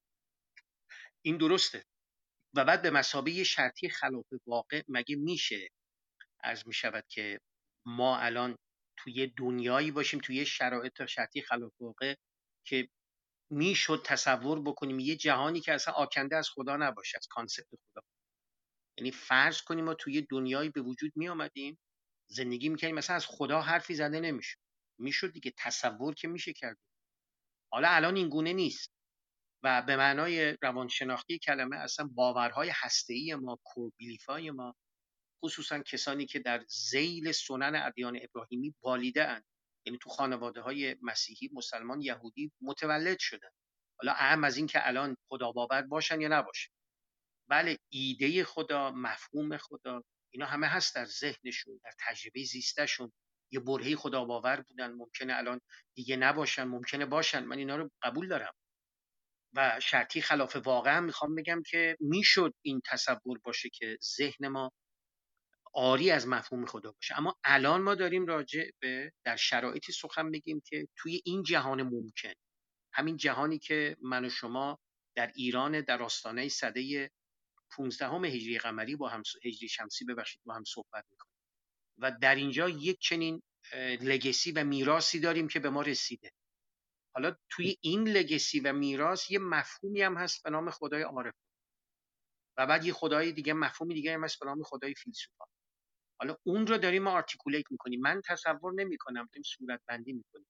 این 1.22 1.36
درسته. 1.36 1.84
و 2.54 2.64
بعد 2.64 2.82
به 2.82 2.90
مسابه 2.90 3.44
شرطی 3.44 3.88
خلاف 3.88 4.26
واقع 4.46 4.82
مگه 4.88 5.16
میشه؟ 5.16 5.68
از 6.40 6.66
می 6.66 6.74
شود 6.74 7.04
که 7.08 7.40
ما 7.86 8.18
الان 8.18 8.58
توی 8.96 9.26
دنیایی 9.36 9.90
باشیم 9.90 10.20
توی 10.20 10.46
شرایط 10.46 11.04
شرطی 11.06 11.42
خلاف 11.42 11.72
واقع 11.80 12.14
که 12.66 12.88
می‌شد 13.52 14.02
تصور 14.04 14.60
بکنیم 14.60 15.00
یه 15.00 15.16
جهانی 15.16 15.60
که 15.60 15.72
اصلا 15.72 15.94
آکنده 15.94 16.36
از 16.36 16.48
خدا 16.48 16.76
نباشه 16.76 17.18
از 17.18 17.26
کانسپت 17.30 17.66
خدا. 17.92 18.02
یعنی 18.98 19.10
فرض 19.10 19.62
کنیم 19.62 19.84
ما 19.84 19.94
توی 19.94 20.26
دنیایی 20.30 20.70
به 20.70 20.80
وجود 20.80 21.12
می 21.16 21.28
آمدیم 21.28 21.78
زندگی 22.30 22.68
می‌کنیم 22.68 22.94
مثلا 22.94 23.16
از 23.16 23.26
خدا 23.26 23.60
حرفی 23.60 23.94
زده 23.94 24.20
نمیشه 24.20 24.56
می‌شد 24.98 25.32
دیگه 25.32 25.52
تصور 25.58 26.14
که 26.14 26.28
میشه 26.28 26.52
کرد. 26.52 26.78
حالا 27.72 27.88
الان 27.88 28.16
این 28.16 28.28
گونه 28.28 28.52
نیست. 28.52 28.92
و 29.64 29.82
به 29.82 29.96
معنای 29.96 30.56
روانشناختی 30.62 31.38
کلمه 31.38 31.76
اصلا 31.76 32.10
باورهای 32.14 32.70
هسته‌ای 32.74 33.34
ما 33.34 33.60
کوربیلیفای 33.64 34.50
ما 34.50 34.76
خصوصا 35.44 35.78
کسانی 35.82 36.26
که 36.26 36.38
در 36.38 36.64
زیل 36.68 37.32
سنن 37.32 37.82
ادیان 37.86 38.18
ابراهیمی 38.22 38.74
بالیده 38.80 39.28
اند 39.28 39.44
یعنی 39.86 39.98
تو 39.98 40.10
خانواده 40.10 40.60
های 40.60 40.96
مسیحی 41.02 41.50
مسلمان 41.52 42.00
یهودی 42.00 42.52
متولد 42.60 43.18
شدن. 43.18 43.50
حالا 44.00 44.12
اهم 44.12 44.44
از 44.44 44.56
این 44.56 44.66
که 44.66 44.88
الان 44.88 45.16
خدا 45.28 45.52
باور 45.52 45.82
باشن 45.82 46.20
یا 46.20 46.28
نباشن. 46.28 46.70
بله 47.48 47.78
ایده 47.88 48.44
خدا 48.44 48.90
مفهوم 48.90 49.56
خدا 49.56 50.02
اینا 50.30 50.46
همه 50.46 50.66
هست 50.66 50.94
در 50.94 51.04
ذهنشون 51.04 51.80
در 51.84 51.92
تجربه 51.98 52.44
زیستشون. 52.44 53.12
یه 53.52 53.60
برهه 53.60 53.96
خدا 53.96 54.24
باور 54.24 54.60
بودن 54.60 54.92
ممکنه 54.92 55.34
الان 55.34 55.60
دیگه 55.94 56.16
نباشن 56.16 56.64
ممکنه 56.64 57.06
باشن. 57.06 57.44
من 57.44 57.58
اینا 57.58 57.76
رو 57.76 57.90
قبول 58.02 58.28
دارم. 58.28 58.52
و 59.54 59.80
شرطی 59.80 60.22
خلاف 60.22 60.56
واقع 60.56 60.96
هم 60.96 61.04
می‌خوام 61.04 61.34
بگم 61.34 61.62
که 61.66 61.96
می‌شد 62.00 62.54
این 62.62 62.80
تصور 62.84 63.38
باشه 63.44 63.68
که 63.70 63.98
ذهن 64.16 64.48
ما 64.48 64.72
آری 65.72 66.10
از 66.10 66.28
مفهوم 66.28 66.66
خدا 66.66 66.92
باشه. 66.92 67.18
اما 67.18 67.36
الان 67.44 67.82
ما 67.82 67.94
داریم 67.94 68.26
راجع 68.26 68.70
به 68.80 69.12
در 69.24 69.36
شرایطی 69.36 69.92
سخن 69.92 70.30
بگیم 70.30 70.62
که 70.66 70.88
توی 70.96 71.22
این 71.24 71.42
جهان 71.42 71.82
ممکن. 71.82 72.32
همین 72.92 73.16
جهانی 73.16 73.58
که 73.58 73.96
من 74.02 74.24
و 74.24 74.30
شما 74.30 74.78
در 75.16 75.32
ایران 75.34 75.80
در 75.80 76.02
آستانه 76.02 76.48
صده 76.48 77.10
15 77.76 78.06
هجری 78.06 78.58
قمری 78.58 78.96
با 78.96 79.08
هم 79.08 79.22
هجری 79.44 79.68
شمسی 79.68 80.04
ببخشید 80.04 80.42
با 80.44 80.54
هم 80.54 80.64
صحبت 80.64 81.04
می‌کنیم. 81.10 81.36
و 81.98 82.12
در 82.20 82.34
اینجا 82.34 82.68
یک 82.68 82.98
چنین 83.00 83.42
لگسی 84.00 84.52
و 84.52 84.64
میراسی 84.64 85.20
داریم 85.20 85.48
که 85.48 85.60
به 85.60 85.70
ما 85.70 85.82
رسیده. 85.82 86.32
حالا 87.14 87.36
توی 87.50 87.76
این 87.80 88.08
لگسی 88.08 88.60
و 88.60 88.72
میراث 88.72 89.30
یه 89.30 89.38
مفهومی 89.38 90.02
هم 90.02 90.16
هست 90.16 90.42
به 90.42 90.50
نام 90.50 90.70
خدای 90.70 91.02
عارف. 91.02 91.34
و 92.56 92.66
بعد 92.66 92.84
یه 92.84 92.92
خدای 92.92 93.32
دیگه 93.32 93.52
مفهومی 93.52 93.94
دیگه 93.94 94.14
هم 94.14 94.24
هست 94.24 94.40
به 94.40 94.46
نام 94.46 94.62
خدای 94.62 94.94
فیلسوفان. 94.94 95.46
حالا 96.22 96.36
اون 96.42 96.66
رو 96.66 96.78
داریم 96.78 97.02
ما 97.02 97.10
آرتیکولیت 97.10 97.64
می‌کنیم. 97.70 98.00
من 98.00 98.22
تصور 98.28 98.72
نمی‌کنم 98.74 99.28
داریم 99.32 99.42
صورت 99.42 99.80
بندی 99.88 100.12
می‌کنیم 100.12 100.46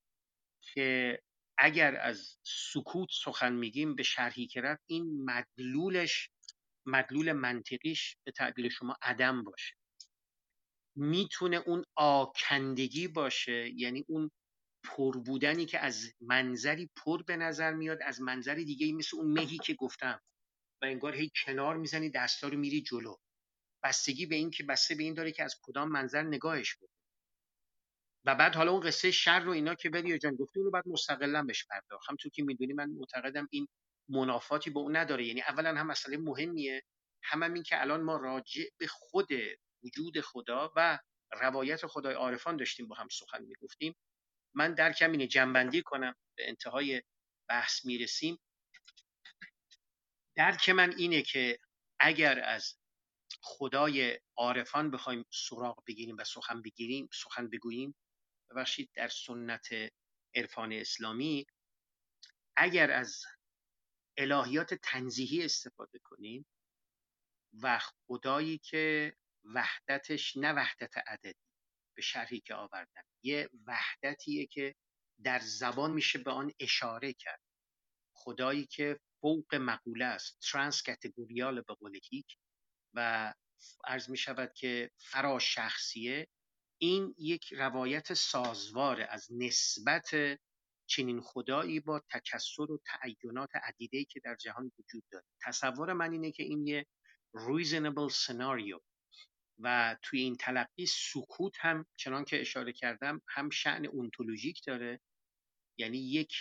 که 0.63 1.19
اگر 1.59 1.97
از 1.97 2.39
سکوت 2.43 3.09
سخن 3.13 3.53
میگیم 3.53 3.95
به 3.95 4.03
شرحی 4.03 4.47
که 4.47 4.61
رفت 4.61 4.83
این 4.87 5.25
مدلولش 5.25 6.31
مدلول 6.87 7.33
منطقیش 7.33 8.17
به 8.27 8.33
تعبیر 8.33 8.69
شما 8.69 8.97
عدم 9.03 9.45
باشه. 9.45 9.75
می‌تونه 10.97 11.57
اون 11.57 11.85
آکندگی 11.97 13.09
باشه 13.09 13.71
یعنی 13.77 14.05
اون 14.09 14.31
پر 14.85 15.19
بودنی 15.19 15.67
که 15.67 15.79
از 15.79 16.15
منظری 16.21 16.91
پر 16.97 17.23
به 17.23 17.37
نظر 17.37 17.73
میاد 17.75 17.99
از 18.03 18.21
منظری 18.21 18.65
دیگه 18.65 18.93
مثل 18.93 19.17
اون 19.17 19.33
مهی 19.33 19.59
که 19.59 19.75
گفتم. 19.75 20.21
و 20.83 20.87
انگار 20.87 21.15
هی 21.15 21.31
کنار 21.47 21.77
می‌زنی 21.77 22.11
دستا 22.11 22.49
رو 22.49 22.59
میری 22.59 22.83
جلو. 22.83 23.17
بستگی 23.83 24.27
به 24.27 24.37
این 24.37 24.51
که 24.51 24.65
بسته 24.65 24.95
به 24.95 25.03
این 25.03 25.15
داره 25.15 25.33
که 25.33 25.45
از 25.45 25.57
کدام 25.63 25.89
منظر 25.89 26.23
نگاهش 26.23 26.75
بود 26.75 26.91
و 28.25 28.35
بعد 28.35 28.55
حالا 28.55 28.73
اون 28.73 28.81
قصه 28.81 29.11
شر 29.11 29.41
رو 29.41 29.53
اینا 29.53 29.75
که 29.75 29.91
بری 29.91 30.19
جان 30.19 30.37
گفتی 30.37 30.61
رو 30.61 30.71
بعد 30.71 30.89
مستقلا 30.89 31.43
بهش 31.43 31.67
پرداخت. 31.67 32.09
همونطور 32.09 32.33
که 32.33 32.43
می‌دونی 32.43 32.73
من 32.73 32.91
معتقدم 32.91 33.49
این 33.51 33.69
منافاتی 34.09 34.71
به 34.71 34.81
اون 34.81 34.97
نداره. 34.97 35.27
یعنی 35.27 35.43
اولا 35.43 35.75
هم 35.75 35.87
مسئله 35.87 36.17
مهمیه 36.17 36.83
هم, 37.23 37.43
هم 37.43 37.55
این 37.55 37.63
که 37.63 37.81
الان 37.81 38.03
ما 38.03 38.17
راجع 38.17 38.65
به 38.79 38.87
خود 38.87 39.29
وجود 39.83 40.21
خدا 40.21 40.73
و 40.77 40.99
روایت 41.41 41.87
خدای 41.87 42.15
عارفان 42.15 42.57
داشتیم 42.57 42.89
با 42.89 42.97
هم 42.97 43.09
سخن 43.09 43.43
می‌گفتیم. 43.43 43.97
من 44.55 44.75
درکم 44.75 45.13
اینه 45.13 45.27
جنبندی 45.27 45.83
کنم 45.83 46.15
به 46.37 46.49
انتهای 46.49 47.03
بحث 47.49 47.85
می‌رسیم. 47.85 48.39
درک 50.37 50.69
من 50.69 50.95
اینه 50.97 51.23
که 51.23 51.59
اگر 52.01 52.41
از 52.41 52.75
خدای 53.41 54.21
عارفان 54.37 54.91
بخوایم 54.91 55.25
سراغ 55.31 55.85
بگیریم 55.87 56.17
و 56.19 56.25
سخن 56.25 56.63
بگیریم 56.63 57.09
سخن 57.13 57.51
بگوییم. 57.51 57.95
ببخشید 58.51 58.91
در 58.95 59.09
سنت 59.09 59.69
عرفان 60.35 60.73
اسلامی 60.73 61.47
اگر 62.57 62.91
از 62.91 63.23
الهیات 64.17 64.75
تنزیهی 64.75 65.45
استفاده 65.45 65.99
کنیم 66.05 66.47
و 67.63 67.79
خدایی 67.79 68.59
که 68.59 69.17
وحدتش 69.45 70.37
نه 70.37 70.53
وحدت 70.53 70.99
عددی 70.99 71.41
به 71.97 72.03
شرحی 72.03 72.41
که 72.41 72.55
آوردن 72.55 73.03
یه 73.23 73.51
وحدتیه 73.67 74.47
که 74.47 74.75
در 75.25 75.41
زبان 75.41 75.91
میشه 75.91 76.19
به 76.19 76.31
آن 76.31 76.53
اشاره 76.61 77.13
کرد. 77.13 77.41
خدایی 78.15 78.67
که 78.67 79.01
فوق 79.21 79.55
مقوله 79.55 80.05
است 80.05 80.39
ترانس 80.41 80.83
کتگوریال 80.83 81.61
به 81.61 81.75
قول 81.75 81.99
و 82.95 83.33
عرض 83.85 84.11
می 84.11 84.17
شود 84.17 84.53
که 84.55 84.91
فرا 84.99 85.39
شخصیه 85.39 86.29
این 86.79 87.15
یک 87.19 87.53
روایت 87.53 88.15
سازوار 88.15 89.07
از 89.11 89.29
نسبت 89.31 90.39
چنین 90.87 91.21
خدایی 91.21 91.81
با 91.81 92.03
تکسر 92.11 92.63
و 92.71 92.81
تعینات 92.87 93.51
عدیده 93.55 94.05
که 94.05 94.21
در 94.25 94.35
جهان 94.35 94.73
وجود 94.79 95.05
داره. 95.13 95.25
تصور 95.43 95.93
من 95.93 96.13
اینه 96.13 96.33
که 96.33 96.43
این 96.43 96.67
یه 96.67 96.87
reasonable 97.37 98.13
سناریو 98.13 98.79
و 99.59 99.97
توی 100.03 100.21
این 100.21 100.37
تلقی 100.37 100.87
سکوت 100.87 101.55
هم 101.59 101.87
چنان 101.97 102.25
که 102.25 102.41
اشاره 102.41 102.73
کردم 102.73 103.23
هم 103.29 103.51
شعن 103.51 103.87
اونتولوژیک 103.87 104.61
داره 104.67 105.01
یعنی 105.79 105.99
یک 105.99 106.33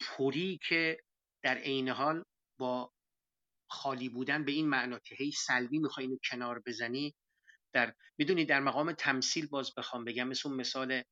پوری 0.00 0.58
که 0.68 1.02
در 1.42 1.58
عین 1.58 1.88
حال 1.88 2.24
با 2.58 2.92
خالی 3.72 4.08
بودن 4.08 4.44
به 4.44 4.52
این 4.52 4.68
معنا 4.68 4.98
که 4.98 5.14
هی 5.14 5.32
سلبی 5.32 5.78
می‌خوای 5.78 6.06
اینو 6.06 6.18
کنار 6.30 6.62
بزنی 6.66 7.14
در 7.74 7.94
می‌دونی 8.18 8.44
در 8.44 8.60
مقام 8.60 8.92
تمثیل 8.92 9.46
باز 9.46 9.74
بخوام 9.76 10.04
بگم 10.04 10.28
مثل 10.28 10.48
اون 10.48 10.58
مثال 10.58 11.02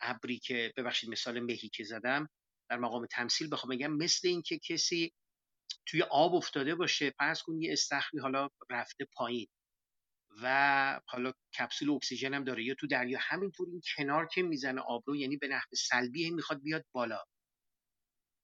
ابری 0.00 0.38
که 0.38 0.72
ببخشید 0.76 1.10
مثال 1.10 1.40
مهی 1.40 1.68
که 1.68 1.84
زدم 1.84 2.28
در 2.70 2.78
مقام 2.78 3.06
تمثیل 3.06 3.48
بخوام 3.52 3.76
بگم 3.76 3.92
مثل 3.92 4.28
اینکه 4.28 4.58
کسی 4.58 5.12
توی 5.86 6.02
آب 6.02 6.34
افتاده 6.34 6.74
باشه 6.74 7.10
فرض 7.18 7.42
کن 7.42 7.62
یه 7.62 7.72
استخری 7.72 8.20
حالا 8.20 8.48
رفته 8.70 9.08
پایین 9.14 9.46
و 10.42 11.00
حالا 11.06 11.32
کپسول 11.58 11.90
اکسیژن 11.90 12.34
هم 12.34 12.44
داره. 12.44 12.64
یا 12.64 12.74
تو 12.80 12.86
دریا 12.86 13.18
همینطور 13.22 13.68
این 13.70 13.82
کنار 13.96 14.26
که 14.26 14.42
می‌زنه 14.42 14.80
آب 14.80 15.04
رو 15.06 15.16
یعنی 15.16 15.36
به 15.36 15.48
نحو 15.48 15.68
سلبی 15.76 16.30
می‌خواد 16.30 16.62
بیاد 16.62 16.84
بالا. 16.92 17.24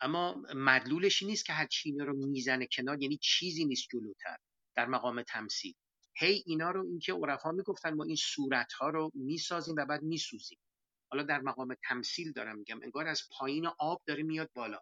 اما 0.00 0.42
مدلولش 0.54 1.22
نیست 1.22 1.44
که 1.44 1.52
هر 1.52 1.66
چی 1.66 1.92
رو 1.92 2.16
می‌زنه 2.16 2.68
کنار 2.72 3.02
یعنی 3.02 3.18
چیزی 3.22 3.64
نیست 3.64 3.88
جلوتر 3.92 4.36
در 4.76 4.86
مقام 4.86 5.22
تمثیل. 5.22 5.74
هی 6.16 6.42
اینا 6.46 6.70
رو 6.70 6.86
اینکه 6.86 7.12
عرفا 7.12 7.52
می‌گفتن 7.52 7.94
ما 7.94 8.04
این 8.04 8.16
صورت 8.16 8.72
ها 8.72 8.88
رو 8.88 9.10
می‌سازیم 9.14 9.74
و 9.78 9.84
بعد 9.84 10.02
میسوزیم. 10.02 10.58
حالا 11.10 11.22
در 11.22 11.40
مقام 11.40 11.76
تمثیل 11.88 12.32
دارم 12.32 12.58
میگم 12.58 12.80
انگار 12.82 13.06
از 13.06 13.22
پایین 13.38 13.66
آب 13.78 14.02
داره 14.06 14.22
میاد 14.22 14.50
بالا. 14.54 14.80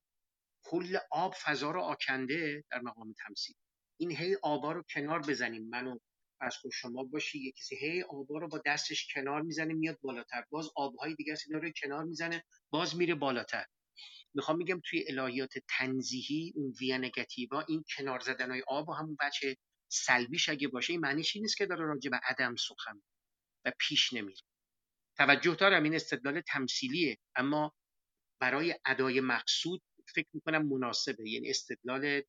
کل 0.65 0.99
آب 1.11 1.35
فضا 1.45 1.71
رو 1.71 1.81
آکنده 1.81 2.65
در 2.71 2.81
مقام 2.81 3.15
تمثیل. 3.27 3.57
این 4.01 4.17
هی 4.17 4.37
آبا 4.43 4.73
رو 4.73 4.83
کنار 4.95 5.21
بزنیم. 5.21 5.69
منو 5.69 5.99
پس 6.41 6.55
شما 6.73 7.05
باشی 7.05 7.39
یه 7.45 7.53
کسی 7.53 7.77
هی 7.77 8.03
آبا 8.03 8.39
رو 8.39 8.49
با 8.49 8.63
دستش 8.67 9.09
کنار 9.15 9.43
می‌زنه 9.43 9.75
میاد 9.75 9.99
بالاتر. 10.03 10.45
باز 10.51 10.71
آبهای 10.77 11.15
دیگه 11.15 11.35
اینا 11.47 11.59
رو 11.59 11.71
کنار 11.83 12.05
می‌زنه 12.05 12.45
باز 12.71 12.97
میره 12.97 13.15
بالاتر. 13.15 13.65
می‌خوام 14.35 14.57
میگم 14.57 14.81
توی 14.85 15.05
الهیات 15.09 15.53
تنزیهی 15.69 16.53
اون 16.57 16.75
ویا 16.81 16.99
نگتیوا 16.99 17.61
این 17.61 17.85
کنار 17.97 18.21
زدن 18.21 18.51
های 18.51 18.63
آب 18.67 18.89
و 18.89 18.93
همون 18.93 19.17
بچه 19.21 19.57
سلبیش 19.93 20.49
اگه 20.49 20.69
باشه 20.69 20.93
این 20.93 21.01
معنیش 21.01 21.37
نیست 21.37 21.57
که 21.57 21.67
داره 21.67 21.85
راجع 21.85 22.11
به 22.11 22.21
عدم 22.25 22.57
سخن 22.57 23.03
و 23.65 23.73
پیش 23.79 24.13
نمیره. 24.13 24.41
توجه 25.17 25.55
دارم 25.55 25.83
این 25.83 25.95
استدلال 25.95 26.41
تمثیلیه 26.41 27.19
اما 27.37 27.73
برای 28.41 28.75
ادای 28.87 29.21
مقصود 29.21 29.83
فکر 30.15 30.29
می‌کنم 30.33 30.69
مناسبه. 30.69 31.31
یعنی 31.31 31.51
استدلال 31.51 32.23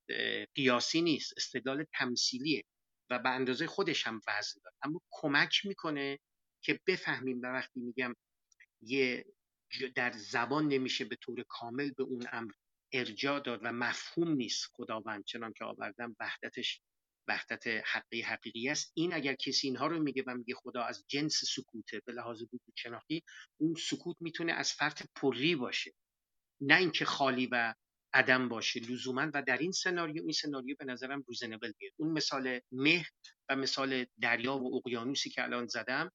قیاسی 0.55 1.01
نیست 1.01 1.33
استدلال 1.37 1.85
تمثیلیه 1.93 2.63
و 3.09 3.19
به 3.19 3.29
اندازه 3.29 3.67
خودش 3.67 4.07
هم 4.07 4.21
وزن 4.27 4.61
داره. 4.63 4.75
اما 4.81 5.01
کمک 5.11 5.65
می‌کنه 5.65 6.19
که 6.63 6.79
بفهمیم 6.87 7.41
و 7.41 7.45
وقتی 7.45 7.79
میگم 7.79 8.15
یه 8.81 9.25
در 9.95 10.11
زبان 10.11 10.67
نمیشه 10.67 11.05
به 11.05 11.15
طور 11.15 11.43
کامل 11.47 11.91
به 11.91 12.03
اون 12.03 12.27
امر 12.31 12.51
ارجاع 12.93 13.39
داد 13.39 13.59
و 13.63 13.71
مفهوم 13.71 14.31
نیست 14.31 14.65
خداوند 14.73 15.23
چنان 15.25 15.53
که 15.53 15.65
آوردم 15.65 16.15
وحدتش 16.19 16.81
وحدت 17.27 17.67
حقی 17.67 18.21
حقیقی 18.21 18.69
است. 18.69 18.91
این 18.95 19.13
اگر 19.13 19.35
کسی 19.35 19.67
اینها 19.67 19.87
رو 19.87 20.03
میگه 20.03 20.23
و 20.27 20.35
میگه 20.35 20.55
خدا 20.55 20.83
از 20.83 21.05
جنس 21.07 21.43
سکوته 21.55 22.01
به 22.05 22.13
لحاظ 22.13 22.43
بود 22.51 22.61
شناختی 22.75 23.23
اون 23.57 23.75
سکوت 23.89 24.17
می‌تونه 24.19 24.53
از 24.53 24.71
فرط 24.71 25.03
پری 25.15 25.55
باشه. 25.55 25.93
نه 26.61 26.77
اینکه 26.77 27.05
خالی 27.05 27.47
و 27.51 27.73
عدم 28.13 28.49
باشه. 28.49 28.79
لزوما 28.79 29.31
و 29.33 29.41
در 29.41 29.57
این 29.57 29.71
سناریو 29.71 30.23
این 30.23 30.31
سناریو 30.31 30.75
به 30.79 30.85
نظرم 30.85 31.23
روزنبل 31.27 31.71
میاد. 31.79 31.93
اون 31.97 32.11
مثال 32.11 32.59
مه 32.71 33.05
و 33.49 33.55
مثال 33.55 34.05
دریا 34.21 34.57
و 34.57 34.75
اقیانوسی 34.75 35.29
که 35.29 35.43
الان 35.43 35.67
زدم 35.67 36.11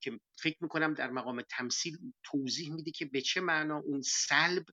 که 0.00 0.20
فکر 0.38 0.56
می‌کنم 0.60 0.94
در 0.94 1.10
مقام 1.10 1.42
تمثیل 1.42 1.98
توضیح 2.24 2.72
میده 2.72 2.90
که 2.90 3.04
به 3.04 3.20
چه 3.20 3.40
معنا 3.40 3.78
اون 3.78 4.02
سلب 4.02 4.64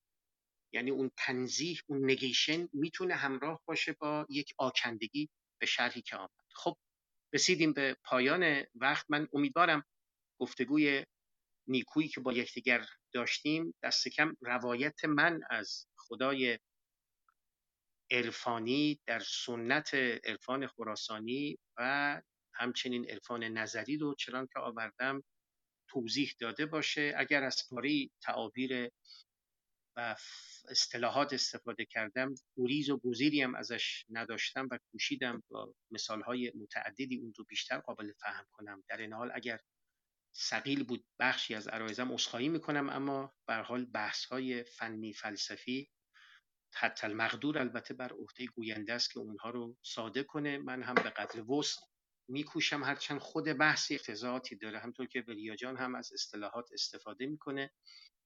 یعنی 0.73 0.91
اون 0.91 1.11
تنزیح 1.17 1.79
اون 1.87 2.11
نگیشن 2.11 2.69
می‌تونه 2.73 3.15
همراه 3.15 3.61
باشه 3.65 3.93
با 3.93 4.25
یک 4.29 4.53
آکندگی 4.57 5.29
به 5.61 5.65
شرحی 5.65 6.01
که 6.01 6.17
آمد. 6.17 6.29
خب 6.55 6.77
رسیدیم 7.33 7.73
به 7.73 7.97
پایان 8.03 8.63
وقت. 8.75 9.05
من 9.09 9.27
امیدوارم 9.33 9.85
گفتگوی 10.39 11.05
نیکویی 11.67 12.07
که 12.07 12.21
با 12.21 12.33
یکدیگر 12.33 12.85
داشتیم 13.13 13.73
دست 13.83 14.07
کم 14.07 14.35
روایت 14.41 15.05
من 15.05 15.39
از 15.49 15.87
خدای 15.97 16.59
عرفانی 18.11 18.99
در 19.05 19.19
سنت 19.19 19.93
عرفان 20.23 20.67
خراسانی 20.67 21.57
و 21.77 22.21
همچنین 22.55 23.09
عرفان 23.09 23.43
نظری 23.43 23.97
رو 23.97 24.15
چنان 24.15 24.47
که 24.53 24.59
آوردم 24.59 25.23
توضیح 25.87 26.35
داده 26.39 26.65
باشه. 26.65 27.13
اگر 27.17 27.43
از 27.43 27.63
پاری 27.69 28.11
تعابیر 28.21 28.89
و 29.97 30.15
اصطلاحات 30.69 31.33
استفاده 31.33 31.85
کردم 31.85 32.35
گریز 32.57 32.89
و 32.89 32.97
گزیری 32.97 33.41
هم 33.41 33.55
ازش 33.55 34.05
نداشتم 34.09 34.67
و 34.71 34.79
کوشیدم 34.91 35.43
با 35.49 35.73
مثالهای 35.91 36.51
متعددی 36.55 37.17
اون 37.17 37.33
رو 37.37 37.45
بیشتر 37.45 37.79
قابل 37.79 38.11
فهم 38.19 38.45
کنم. 38.51 38.83
در 38.89 38.97
این 38.97 39.13
حال 39.13 39.31
اگر 39.33 39.59
سقیل 40.35 40.83
بود 40.83 41.05
بخشی 41.19 41.55
از 41.55 41.67
عرایزم 41.67 42.11
اصخایی 42.11 42.49
می‌کنم 42.49 42.89
اما 42.89 43.33
به 43.47 43.55
حال 43.55 43.85
بحث 43.85 44.25
های 44.25 44.63
فنی 44.63 45.13
فلسفی 45.13 45.89
حتی 46.73 47.07
المقدور 47.07 47.57
البته 47.57 47.93
بر 47.93 48.13
عهده 48.13 48.45
گوینده 48.45 48.93
است 48.93 49.11
که 49.11 49.19
اونها 49.19 49.49
رو 49.49 49.77
ساده 49.81 50.23
کنه. 50.23 50.57
من 50.57 50.83
هم 50.83 50.95
به 50.95 51.09
قدر 51.09 51.51
وسط 51.51 51.94
میکوشم 52.27 52.83
هرچند 52.83 53.19
خود 53.19 53.45
بحث 53.45 53.91
اقتضاعاتی 53.91 54.55
داره. 54.55 54.79
همطور 54.79 55.07
که 55.07 55.23
ولیا 55.27 55.55
جان 55.55 55.77
هم 55.77 55.95
از 55.95 56.13
اصطلاحات 56.13 56.69
استفاده 56.73 57.25
می‌کنه 57.25 57.71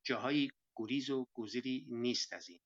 جاهایی 0.05 0.51
گریز 0.76 1.09
و 1.09 1.27
گزیری 1.34 1.85
نیست 1.89 2.34
از 2.34 2.49
این. 2.49 2.59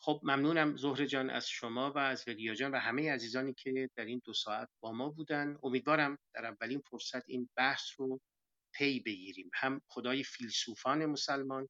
خب 0.00 0.20
ممنونم 0.22 0.76
زهر 0.76 1.06
جان 1.06 1.30
از 1.30 1.48
شما 1.48 1.92
و 1.92 1.98
از 1.98 2.28
ولیا 2.28 2.54
جان 2.54 2.70
و 2.70 2.78
همه 2.78 3.12
عزیزانی 3.12 3.54
که 3.54 3.90
در 3.96 4.04
این 4.04 4.20
دو 4.24 4.32
ساعت 4.32 4.68
با 4.80 4.92
ما 4.92 5.10
بودن. 5.10 5.58
امیدوارم 5.62 6.18
در 6.34 6.46
اولین 6.46 6.82
فرصت 6.90 7.28
این 7.28 7.50
بحث 7.56 7.82
رو 7.96 8.20
پی 8.74 9.00
بگیریم. 9.00 9.50
هم 9.54 9.80
خدای 9.88 10.24
فیلسوفان 10.24 11.06
مسلمان 11.06 11.68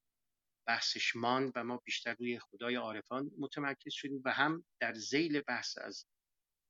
بحثش 0.67 1.15
ماند 1.15 1.51
و 1.55 1.63
ما 1.63 1.77
بیشتر 1.77 2.15
روی 2.19 2.39
خدای 2.39 2.75
عارفان 2.75 3.31
متمرکز 3.39 3.93
شدیم 3.93 4.21
و 4.25 4.31
هم 4.31 4.65
در 4.79 4.93
زیل 4.93 5.41
بحث 5.41 5.77
از 5.77 6.05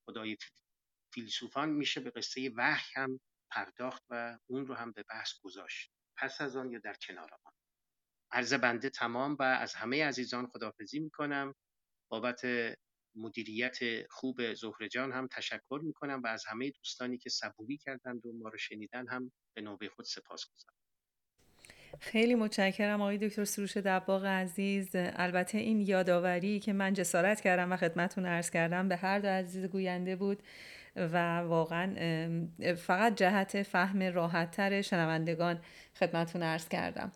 خدای 0.06 0.38
فیلسوفان 1.16 1.70
میشه 1.70 2.02
به 2.02 2.10
قصه 2.10 2.52
وحی 2.56 2.92
هم 2.96 3.20
پرداخت 3.52 4.04
و 4.10 4.38
اون 4.48 4.68
رو 4.68 4.74
هم 4.76 4.92
به 4.92 5.04
بحث 5.10 5.34
گذاشت. 5.44 5.92
پس 6.18 6.42
از 6.42 6.56
آن 6.56 6.72
یا 6.72 6.80
در 6.80 6.94
کنار 6.94 7.30
آن. 7.44 7.54
عرض 8.32 8.54
بنده 8.54 8.90
تمام 8.90 9.38
و 9.40 9.44
از 9.44 9.74
همه 9.74 10.06
عزیزان 10.06 10.48
خداحافظی 10.48 11.00
می‌کنم. 11.00 11.56
بابت 12.12 12.42
مدیریت 13.16 13.78
خوب 14.10 14.54
زهره 14.54 14.90
جان 14.90 15.12
هم 15.12 15.28
تشکر 15.28 15.82
می‌کنم 15.84 16.22
و 16.24 16.28
از 16.28 16.46
همه 16.46 16.72
دوستانی 16.72 17.18
که 17.18 17.30
صبوری 17.30 17.78
کردند 17.78 18.26
و 18.26 18.34
ما 18.34 18.50
رو 18.50 18.58
شنیدن 18.58 19.08
هم 19.08 19.32
به 19.56 19.62
نوبه 19.62 19.90
خود 19.90 20.06
سپاس 20.06 20.46
گذارم. 20.46 20.76
خیلی 22.00 22.36
متشکرم 22.36 23.02
آقای 23.02 23.18
دکتر 23.18 23.44
سروش 23.44 23.78
دباغ 23.78 24.26
عزیز. 24.26 24.90
البته 24.96 25.58
این 25.58 25.82
یادآوری 25.82 26.60
که 26.60 26.74
من 26.74 26.94
جسارت 26.94 27.42
کردم 27.42 27.72
و 27.72 27.78
خدمتون 27.78 28.26
عرض 28.26 28.50
کردم 28.50 28.88
به 28.88 28.96
هر 28.96 29.20
دو 29.20 29.28
عزیز 29.28 29.66
گوینده 29.66 30.16
بود. 30.16 30.44
و 30.96 31.40
واقعا 31.40 31.96
فقط 32.78 33.16
جهت 33.16 33.64
فهم 33.64 34.04
راحتتر 34.04 34.82
شنوندگان 34.82 35.60
خدمتون 36.00 36.44
عرض 36.44 36.68
کردم. 36.68 37.12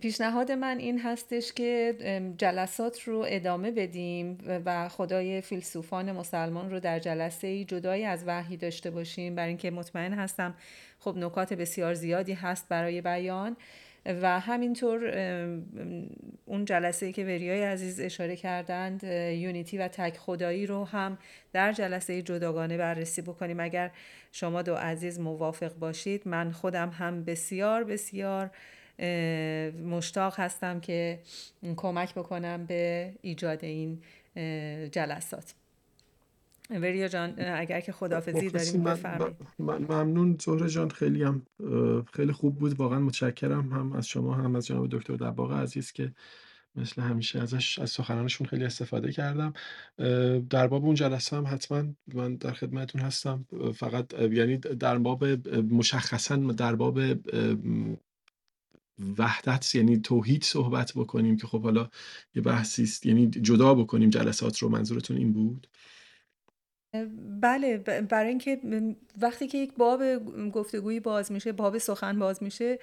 پیشنهاد 0.00 0.52
من 0.52 0.78
این 0.78 1.00
هستش 1.00 1.52
که 1.52 1.94
جلسات 2.38 3.00
رو 3.00 3.24
ادامه 3.28 3.70
بدیم 3.70 4.38
و 4.64 4.88
خدای 4.88 5.40
فیلسوفان 5.40 6.12
مسلمان 6.12 6.70
رو 6.70 6.80
در 6.80 6.98
جلسه 6.98 7.46
ای 7.46 7.64
جدایی 7.64 8.04
از 8.04 8.24
وحی 8.26 8.56
داشته 8.56 8.90
باشیم. 8.90 9.34
برای 9.34 9.48
اینکه 9.48 9.70
مطمئن 9.70 10.12
هستم 10.12 10.54
خب 11.00 11.16
نکات 11.16 11.52
بسیار 11.52 11.94
زیادی 11.94 12.32
هست 12.32 12.68
برای 12.68 13.00
بیان. 13.00 13.56
و 14.06 14.40
همینطور 14.40 15.04
اون 16.46 16.64
جلسه 16.64 17.12
که 17.12 17.24
وریای 17.24 17.62
عزیز 17.62 18.00
اشاره 18.00 18.36
کردند 18.36 19.04
یونیتی 19.04 19.78
و 19.78 19.88
تک 19.88 20.16
خدایی 20.16 20.66
رو 20.66 20.84
هم 20.84 21.18
در 21.52 21.72
جلسه 21.72 22.22
جداگانه 22.22 22.76
بررسی 22.76 23.22
بکنیم. 23.22 23.60
اگر 23.60 23.90
شما 24.32 24.62
دو 24.62 24.74
عزیز 24.74 25.20
موافق 25.20 25.74
باشید 25.74 26.28
من 26.28 26.52
خودم 26.52 26.90
هم 26.90 27.24
بسیار 27.24 27.84
بسیار 27.84 28.50
مشتاق 29.84 30.40
هستم 30.40 30.80
که 30.80 31.18
کمک 31.76 32.14
بکنم 32.14 32.66
به 32.66 33.12
ایجاد 33.22 33.64
این 33.64 34.02
جلسات. 34.92 35.54
وریا 36.78 37.08
جان 37.08 37.34
اگر 37.38 37.80
که 37.80 37.92
خدافزی 37.92 38.50
داریم 38.50 38.84
بفرمایید. 38.84 39.36
ممنون. 39.58 40.36
زهره 40.40 40.68
جان 40.68 40.88
خیلی 40.88 41.22
هم 41.22 41.42
خیلی 42.12 42.32
خوب 42.32 42.58
بود. 42.58 42.80
واقعا 42.80 42.98
متشکرم. 42.98 43.72
هم 43.72 43.92
از 43.92 44.08
شما 44.08 44.34
هم 44.34 44.56
از 44.56 44.66
جناب 44.66 44.88
دکتر 44.90 45.16
دباغ 45.16 45.52
عزیز 45.52 45.92
که 45.92 46.12
مثل 46.76 47.02
همیشه 47.02 47.40
ازش 47.40 47.78
از 47.78 47.90
سخنانشون 47.90 48.46
خیلی 48.46 48.64
استفاده 48.64 49.12
کردم. 49.12 49.52
در 50.50 50.66
باب 50.66 50.84
اون 50.84 50.94
جلسه 50.94 51.36
هم 51.36 51.46
حتما 51.46 51.84
من 52.14 52.36
در 52.36 52.52
خدمتون 52.52 53.00
هستم. 53.00 53.46
فقط 53.74 54.12
یعنی 54.12 54.56
در 54.56 54.98
باب 54.98 55.24
مشخصا 55.54 56.36
در 56.36 56.74
باب 56.74 57.00
وحدت 59.18 59.74
یعنی 59.74 59.96
توحید 59.96 60.44
صحبت 60.44 60.92
بکنیم 60.96 61.36
که 61.36 61.46
خب 61.46 61.62
حالا 61.62 61.88
یه 62.34 62.42
بحثی 62.42 62.82
است. 62.82 63.06
یعنی 63.06 63.26
جدا 63.26 63.74
بکنیم 63.74 64.10
جلسات 64.10 64.58
رو 64.58 64.68
منظورتون 64.68 65.16
این 65.16 65.32
بود؟ 65.32 65.68
بله 67.40 67.78
برای 68.10 68.28
اینکه 68.28 68.60
وقتی 69.20 69.46
که 69.46 69.58
یک 69.58 69.74
باب 69.74 70.02
گفتگویی 70.50 71.00
باز 71.00 71.32
میشه 71.32 71.52
باب 71.52 71.78
سخن 71.78 72.18
باز 72.18 72.42
میشه 72.42 72.78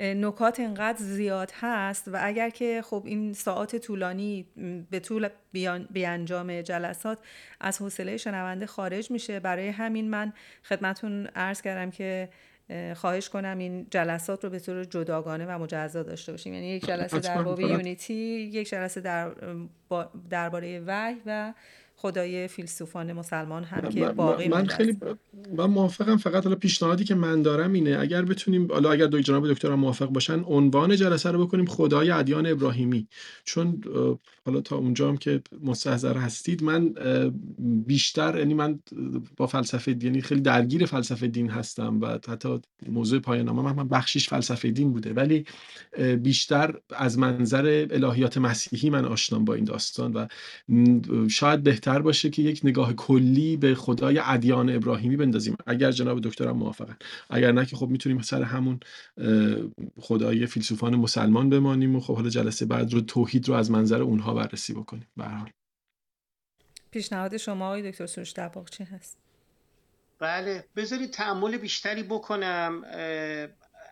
نکات 0.00 0.60
انقدر 0.60 0.98
زیاد 0.98 1.52
هست 1.54 2.08
و 2.08 2.18
اگر 2.20 2.50
که 2.50 2.82
خب 2.84 3.02
این 3.06 3.32
ساعت 3.32 3.76
طولانی 3.76 4.46
به 4.90 5.00
طول 5.00 5.28
بیانجام 5.90 6.60
جلسات 6.60 7.18
از 7.60 7.78
حوصله 7.78 8.16
شنونده 8.16 8.66
خارج 8.66 9.10
میشه. 9.10 9.40
برای 9.40 9.68
همین 9.68 10.10
من 10.10 10.32
خدمتون 10.64 11.26
عرض 11.26 11.62
کردم 11.62 11.90
که 11.90 12.28
خواهش 12.94 13.28
کنم 13.28 13.58
این 13.58 13.86
جلسات 13.90 14.44
رو 14.44 14.50
به 14.50 14.58
طور 14.58 14.84
جداگانه 14.84 15.46
و 15.46 15.58
مجزا 15.58 16.02
داشته 16.02 16.32
باشیم. 16.32 16.54
یعنی 16.54 16.66
یک 16.66 16.86
جلسه 16.86 17.18
در 17.18 17.42
باب 17.42 17.60
یونیتی 17.60 18.14
یک 18.52 18.68
جلسه 18.68 19.00
در 19.00 19.32
درباره 20.30 20.80
وحی 20.86 21.16
و 21.26 21.54
خدای 21.96 22.48
فیلسوفان 22.48 23.12
مسلمان 23.12 23.64
هم 23.64 23.88
که 23.88 24.08
باقی 24.08 24.48
من 24.48 24.66
خیلی 24.66 24.96
من 25.56 25.66
موافقم 25.66 26.16
فقط 26.16 26.44
حالا 26.44 26.56
پیشنهادی 26.56 27.04
که 27.04 27.14
من 27.14 27.42
دارم 27.42 27.72
اینه 27.72 27.98
اگر 28.00 28.22
بتونیم 28.22 28.72
حالا 28.72 28.92
اگر 28.92 29.06
دو 29.06 29.20
جناب 29.20 29.52
دکتر 29.52 29.74
موافق 29.74 30.06
باشن 30.06 30.40
عنوان 30.44 30.96
جلسه 30.96 31.30
رو 31.30 31.46
بکنیم 31.46 31.66
خدای 31.66 32.10
ادیان 32.10 32.46
ابراهیمی. 32.46 33.08
چون 33.44 33.80
حالا 34.46 34.60
تا 34.60 34.76
اونجا 34.76 35.08
هم 35.08 35.16
که 35.16 35.42
مستحضر 35.62 36.16
هستید 36.16 36.62
من 36.62 36.94
بیشتر 37.58 38.38
یعنی 38.38 38.54
من 38.54 38.78
با 39.36 39.46
فلسفه 39.46 39.96
یعنی 40.02 40.20
خیلی 40.20 40.40
درگیر 40.40 40.86
فلسفه 40.86 41.26
دین 41.26 41.50
هستم 41.50 42.00
و 42.00 42.06
حتی 42.06 42.60
موضوع 42.88 43.18
پایان 43.18 43.46
نامه 43.46 43.72
من 43.72 43.88
بخشیش 43.88 44.28
فلسفه 44.28 44.70
دین 44.70 44.92
بوده. 44.92 45.12
ولی 45.12 45.44
بیشتر 46.22 46.74
از 46.96 47.18
منظر 47.18 47.86
الهیات 47.90 48.38
مسیحی 48.38 48.90
من 48.90 49.04
آشنام 49.04 49.44
با 49.44 49.54
این 49.54 49.64
داستان 49.64 50.12
و 50.12 50.26
شاید 51.28 51.62
بهتر 51.62 51.83
باشه 51.88 52.30
که 52.30 52.42
یک 52.42 52.60
نگاه 52.64 52.92
کلی 52.92 53.56
به 53.56 53.74
خدای 53.74 54.20
ادیان 54.24 54.70
ابراهیمی 54.70 55.16
بندازیم. 55.16 55.56
اگر 55.66 55.90
جناب 55.90 56.20
دکترم 56.20 56.56
موافقن. 56.56 56.96
اگر 57.30 57.52
نه 57.52 57.66
که 57.66 57.76
خب 57.76 57.88
می‌تونیم 57.88 58.22
سر 58.22 58.42
همون 58.42 58.80
خدای 60.00 60.46
فیلسوفان 60.46 60.96
مسلمان 60.96 61.50
بمانیم 61.50 61.96
و 61.96 62.00
خب 62.00 62.14
حالا 62.14 62.28
جلسه 62.28 62.66
بعد 62.66 62.92
رو 62.92 63.00
توحید 63.00 63.48
رو 63.48 63.54
از 63.54 63.70
منظر 63.70 64.02
اونها 64.02 64.34
بررسی 64.34 64.74
بکنیم. 64.74 65.06
به 65.16 65.24
حال. 65.24 65.50
پیشنهاد 66.90 67.36
شما 67.36 67.66
آقای 67.66 67.90
دکتر 67.90 68.06
سروش 68.06 68.32
دباغ 68.32 68.70
چی 68.70 68.84
هست؟ 68.84 69.18
بله 70.18 70.64
بذارید 70.76 71.10
تعمل 71.10 71.56
بیشتری 71.56 72.02
بکنم. 72.02 72.82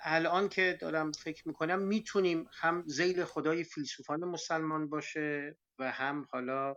الان 0.05 0.49
که 0.49 0.79
دارم 0.81 1.13
فکر 1.13 1.49
می‌کنم 1.49 1.79
می‌تونیم 1.83 2.47
هم 2.53 2.85
زیل 2.87 3.25
خدای 3.25 3.65
فیلسوفان 3.65 4.25
مسلمان 4.25 4.89
باشه 4.89 5.57
و 5.79 5.91
هم 5.91 6.27
حالا 6.31 6.75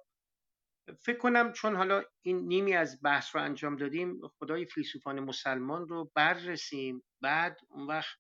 فکر 1.00 1.18
کنم 1.18 1.52
چون 1.52 1.76
حالا 1.76 2.04
این 2.22 2.48
نیمی 2.48 2.74
از 2.74 3.00
بحث 3.04 3.36
رو 3.36 3.42
انجام 3.42 3.76
دادیم 3.76 4.22
خدای 4.28 4.66
فیلسوفان 4.66 5.20
مسلمان 5.20 5.88
رو 5.88 6.12
بررسیم. 6.16 7.04
بعد 7.22 7.58
اون 7.70 7.88
وقت 7.88 8.18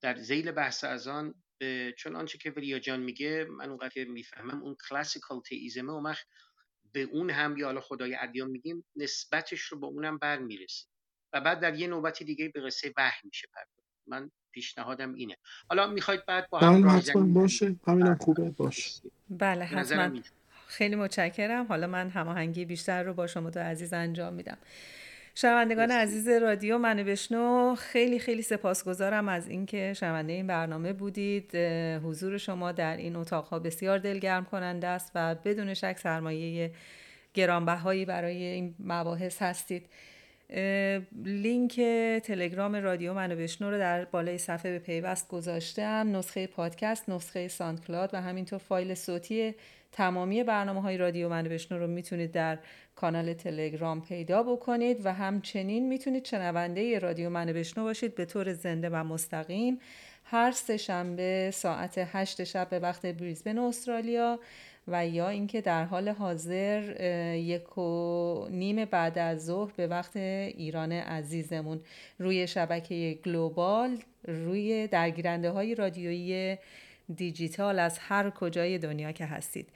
در 0.00 0.16
زیل 0.16 0.52
بحث 0.52 0.84
از 0.84 1.08
آن 1.08 1.34
چون 1.98 2.16
آنچه 2.16 2.38
که 2.38 2.50
وریا 2.50 2.78
جان 2.78 3.00
میگه 3.00 3.44
من 3.44 3.68
اونقدر 3.68 3.88
که 3.88 4.04
می‌فهمم 4.04 4.62
اون 4.62 4.76
کلاسیکال 4.88 5.40
تئیزمه 5.40 5.92
اون 5.92 6.02
وقت 6.02 6.26
به 6.92 7.02
اون 7.02 7.30
هم 7.30 7.56
یا 7.56 7.66
حالا 7.66 7.80
خدای 7.80 8.16
ادیان 8.20 8.50
میگیم 8.50 8.84
نسبتش 8.96 9.60
رو 9.60 9.78
با 9.78 9.86
اونم 9.86 10.18
بر 10.18 10.38
می‌رسیم 10.38 10.88
و 11.32 11.40
بعد 11.40 11.60
در 11.60 11.74
یه 11.74 11.86
نوبتی 11.86 12.24
دیگه 12.24 12.48
به 12.48 12.60
قصه 12.60 12.92
وحی 12.96 13.20
میشه 13.24 13.48
پرداخت. 13.54 13.90
من 14.06 14.30
پیشنهادم 14.52 15.14
اینه. 15.14 15.36
حالا 15.68 15.86
می‌خواید 15.86 16.26
بعد 16.26 16.50
با 16.50 16.58
هم 16.58 16.88
حتما 16.88 17.22
باشه. 17.40 17.76
همینم 17.86 18.14
خوبه. 18.14 18.50
باشه. 18.50 19.10
بله 19.30 19.64
حتما. 19.64 20.20
خیلی 20.76 20.96
متشکرم. 20.96 21.66
حالا 21.66 21.86
من 21.86 22.08
هماهنگی 22.08 22.64
بیشتر 22.64 23.02
رو 23.02 23.14
با 23.14 23.26
شما 23.26 23.50
دو 23.50 23.60
عزیز 23.60 23.92
انجام 23.92 24.34
میدم. 24.34 24.58
شنوندگان 25.34 25.90
عزیز 25.90 26.28
رادیو 26.28 26.78
منو 26.78 27.04
بشنو. 27.04 27.74
خیلی 27.78 28.18
خیلی 28.18 28.42
سپاسگزارم 28.42 29.28
از 29.28 29.48
اینکه 29.48 29.92
شنونده 29.96 30.32
این 30.32 30.46
برنامه 30.46 30.92
بودید. 30.92 31.56
حضور 32.04 32.38
شما 32.38 32.72
در 32.72 32.96
این 32.96 33.16
اتاقها 33.16 33.58
بسیار 33.58 33.98
دلگرم 33.98 34.44
کننده 34.44 34.86
است 34.86 35.12
و 35.14 35.34
بدون 35.34 35.74
شک 35.74 35.98
سرمایه 35.98 36.70
گرانبهایی 37.34 38.04
برای 38.04 38.42
این 38.42 38.74
مباحث 38.84 39.42
هستید. 39.42 39.86
لینک 41.24 41.80
تلگرام 42.24 42.76
رادیو 42.76 43.14
منو 43.14 43.36
بشنو 43.36 43.70
رو 43.70 43.78
در 43.78 44.04
بالای 44.04 44.38
صفحه 44.38 44.72
به 44.72 44.78
پیوست 44.78 45.28
گذاشتم. 45.28 46.16
نسخه 46.16 46.46
پادکست 46.46 47.08
نسخه 47.08 47.48
SoundCloud 47.48 48.10
و 48.12 48.20
همینطور 48.20 48.58
فایل 48.58 48.94
صوتی 48.94 49.54
تمامی 49.92 50.42
برنامه 50.42 50.82
های 50.82 50.96
رادیو 50.96 51.28
منو 51.28 51.48
بشنو 51.48 51.78
رو 51.78 51.86
می‌تونید 51.86 52.32
در 52.32 52.58
کانال 52.96 53.32
تلگرام 53.32 54.02
پیدا 54.02 54.42
بکنید 54.42 55.06
و 55.06 55.12
همچنین 55.12 55.88
می‌تونید 55.88 56.24
شنونده 56.24 56.98
رادیو 56.98 57.30
منو 57.30 57.52
بشنو 57.52 57.84
باشید. 57.84 58.14
به 58.14 58.24
طور 58.24 58.52
زنده 58.52 58.90
و 58.90 58.96
مستقیم 59.04 59.78
هر 60.24 60.50
سه 60.50 60.76
شنبه 60.76 61.50
ساعت 61.54 61.94
هشت 61.98 62.44
شب 62.44 62.68
به 62.70 62.78
وقت 62.78 63.06
بریزبن 63.06 63.58
استرالیا 63.58 64.38
و 64.88 65.06
یا 65.06 65.28
اینکه 65.28 65.60
در 65.60 65.84
حال 65.84 66.08
حاضر 66.08 67.00
یک 67.36 67.78
و 67.78 68.48
نیم 68.50 68.84
بعد 68.84 69.18
از 69.18 69.44
ظهر 69.46 69.72
به 69.76 69.86
وقت 69.86 70.16
ایران 70.16 70.92
عزیزمون 70.92 71.80
روی 72.18 72.46
شبکه 72.46 73.18
گلوبال 73.24 73.98
روی 74.28 74.86
درگیرنده 74.86 75.50
های 75.50 75.74
رادیویی 75.74 76.58
دیجیتال 77.14 77.78
از 77.78 77.98
هر 77.98 78.30
کجای 78.30 78.78
دنیا 78.78 79.12
که 79.12 79.26
هستید. 79.26 79.68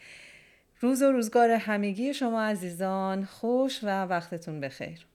روز 0.81 1.03
و 1.03 1.13
روزگار 1.13 1.51
همگی 1.51 2.15
شما 2.15 2.43
عزیزان 2.43 3.25
خوش 3.25 3.85
و 3.85 4.05
وقتتون 4.05 4.61
بخیر. 4.61 5.07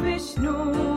بشنو. 0.00 0.89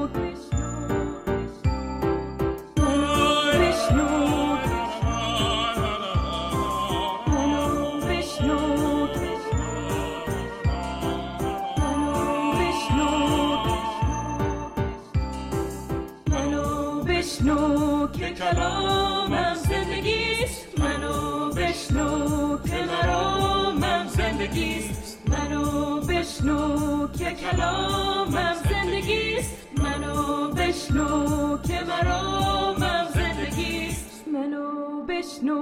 کلامم 18.54 19.56
زندگیست. 19.56 20.80
منو 20.80 21.50
بشنو 21.50 22.58
که 22.58 22.86
مرامم 22.86 24.08
زندگیست. 24.08 25.22
منو 25.28 26.00
بشنو 26.02 27.08
که 27.08 27.32
کلامم 27.32 28.56
زندگیست. 28.70 29.68
منو 29.78 30.48
بشنو 30.48 31.58
که 31.58 31.80
مرامم 31.84 33.08
زندگیست. 33.16 34.28
منو 34.28 35.02
بشنو 35.06 35.60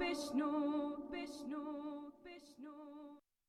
بشنو 0.00 0.50
بشنو 1.12 1.64
بشنو. 2.24 3.21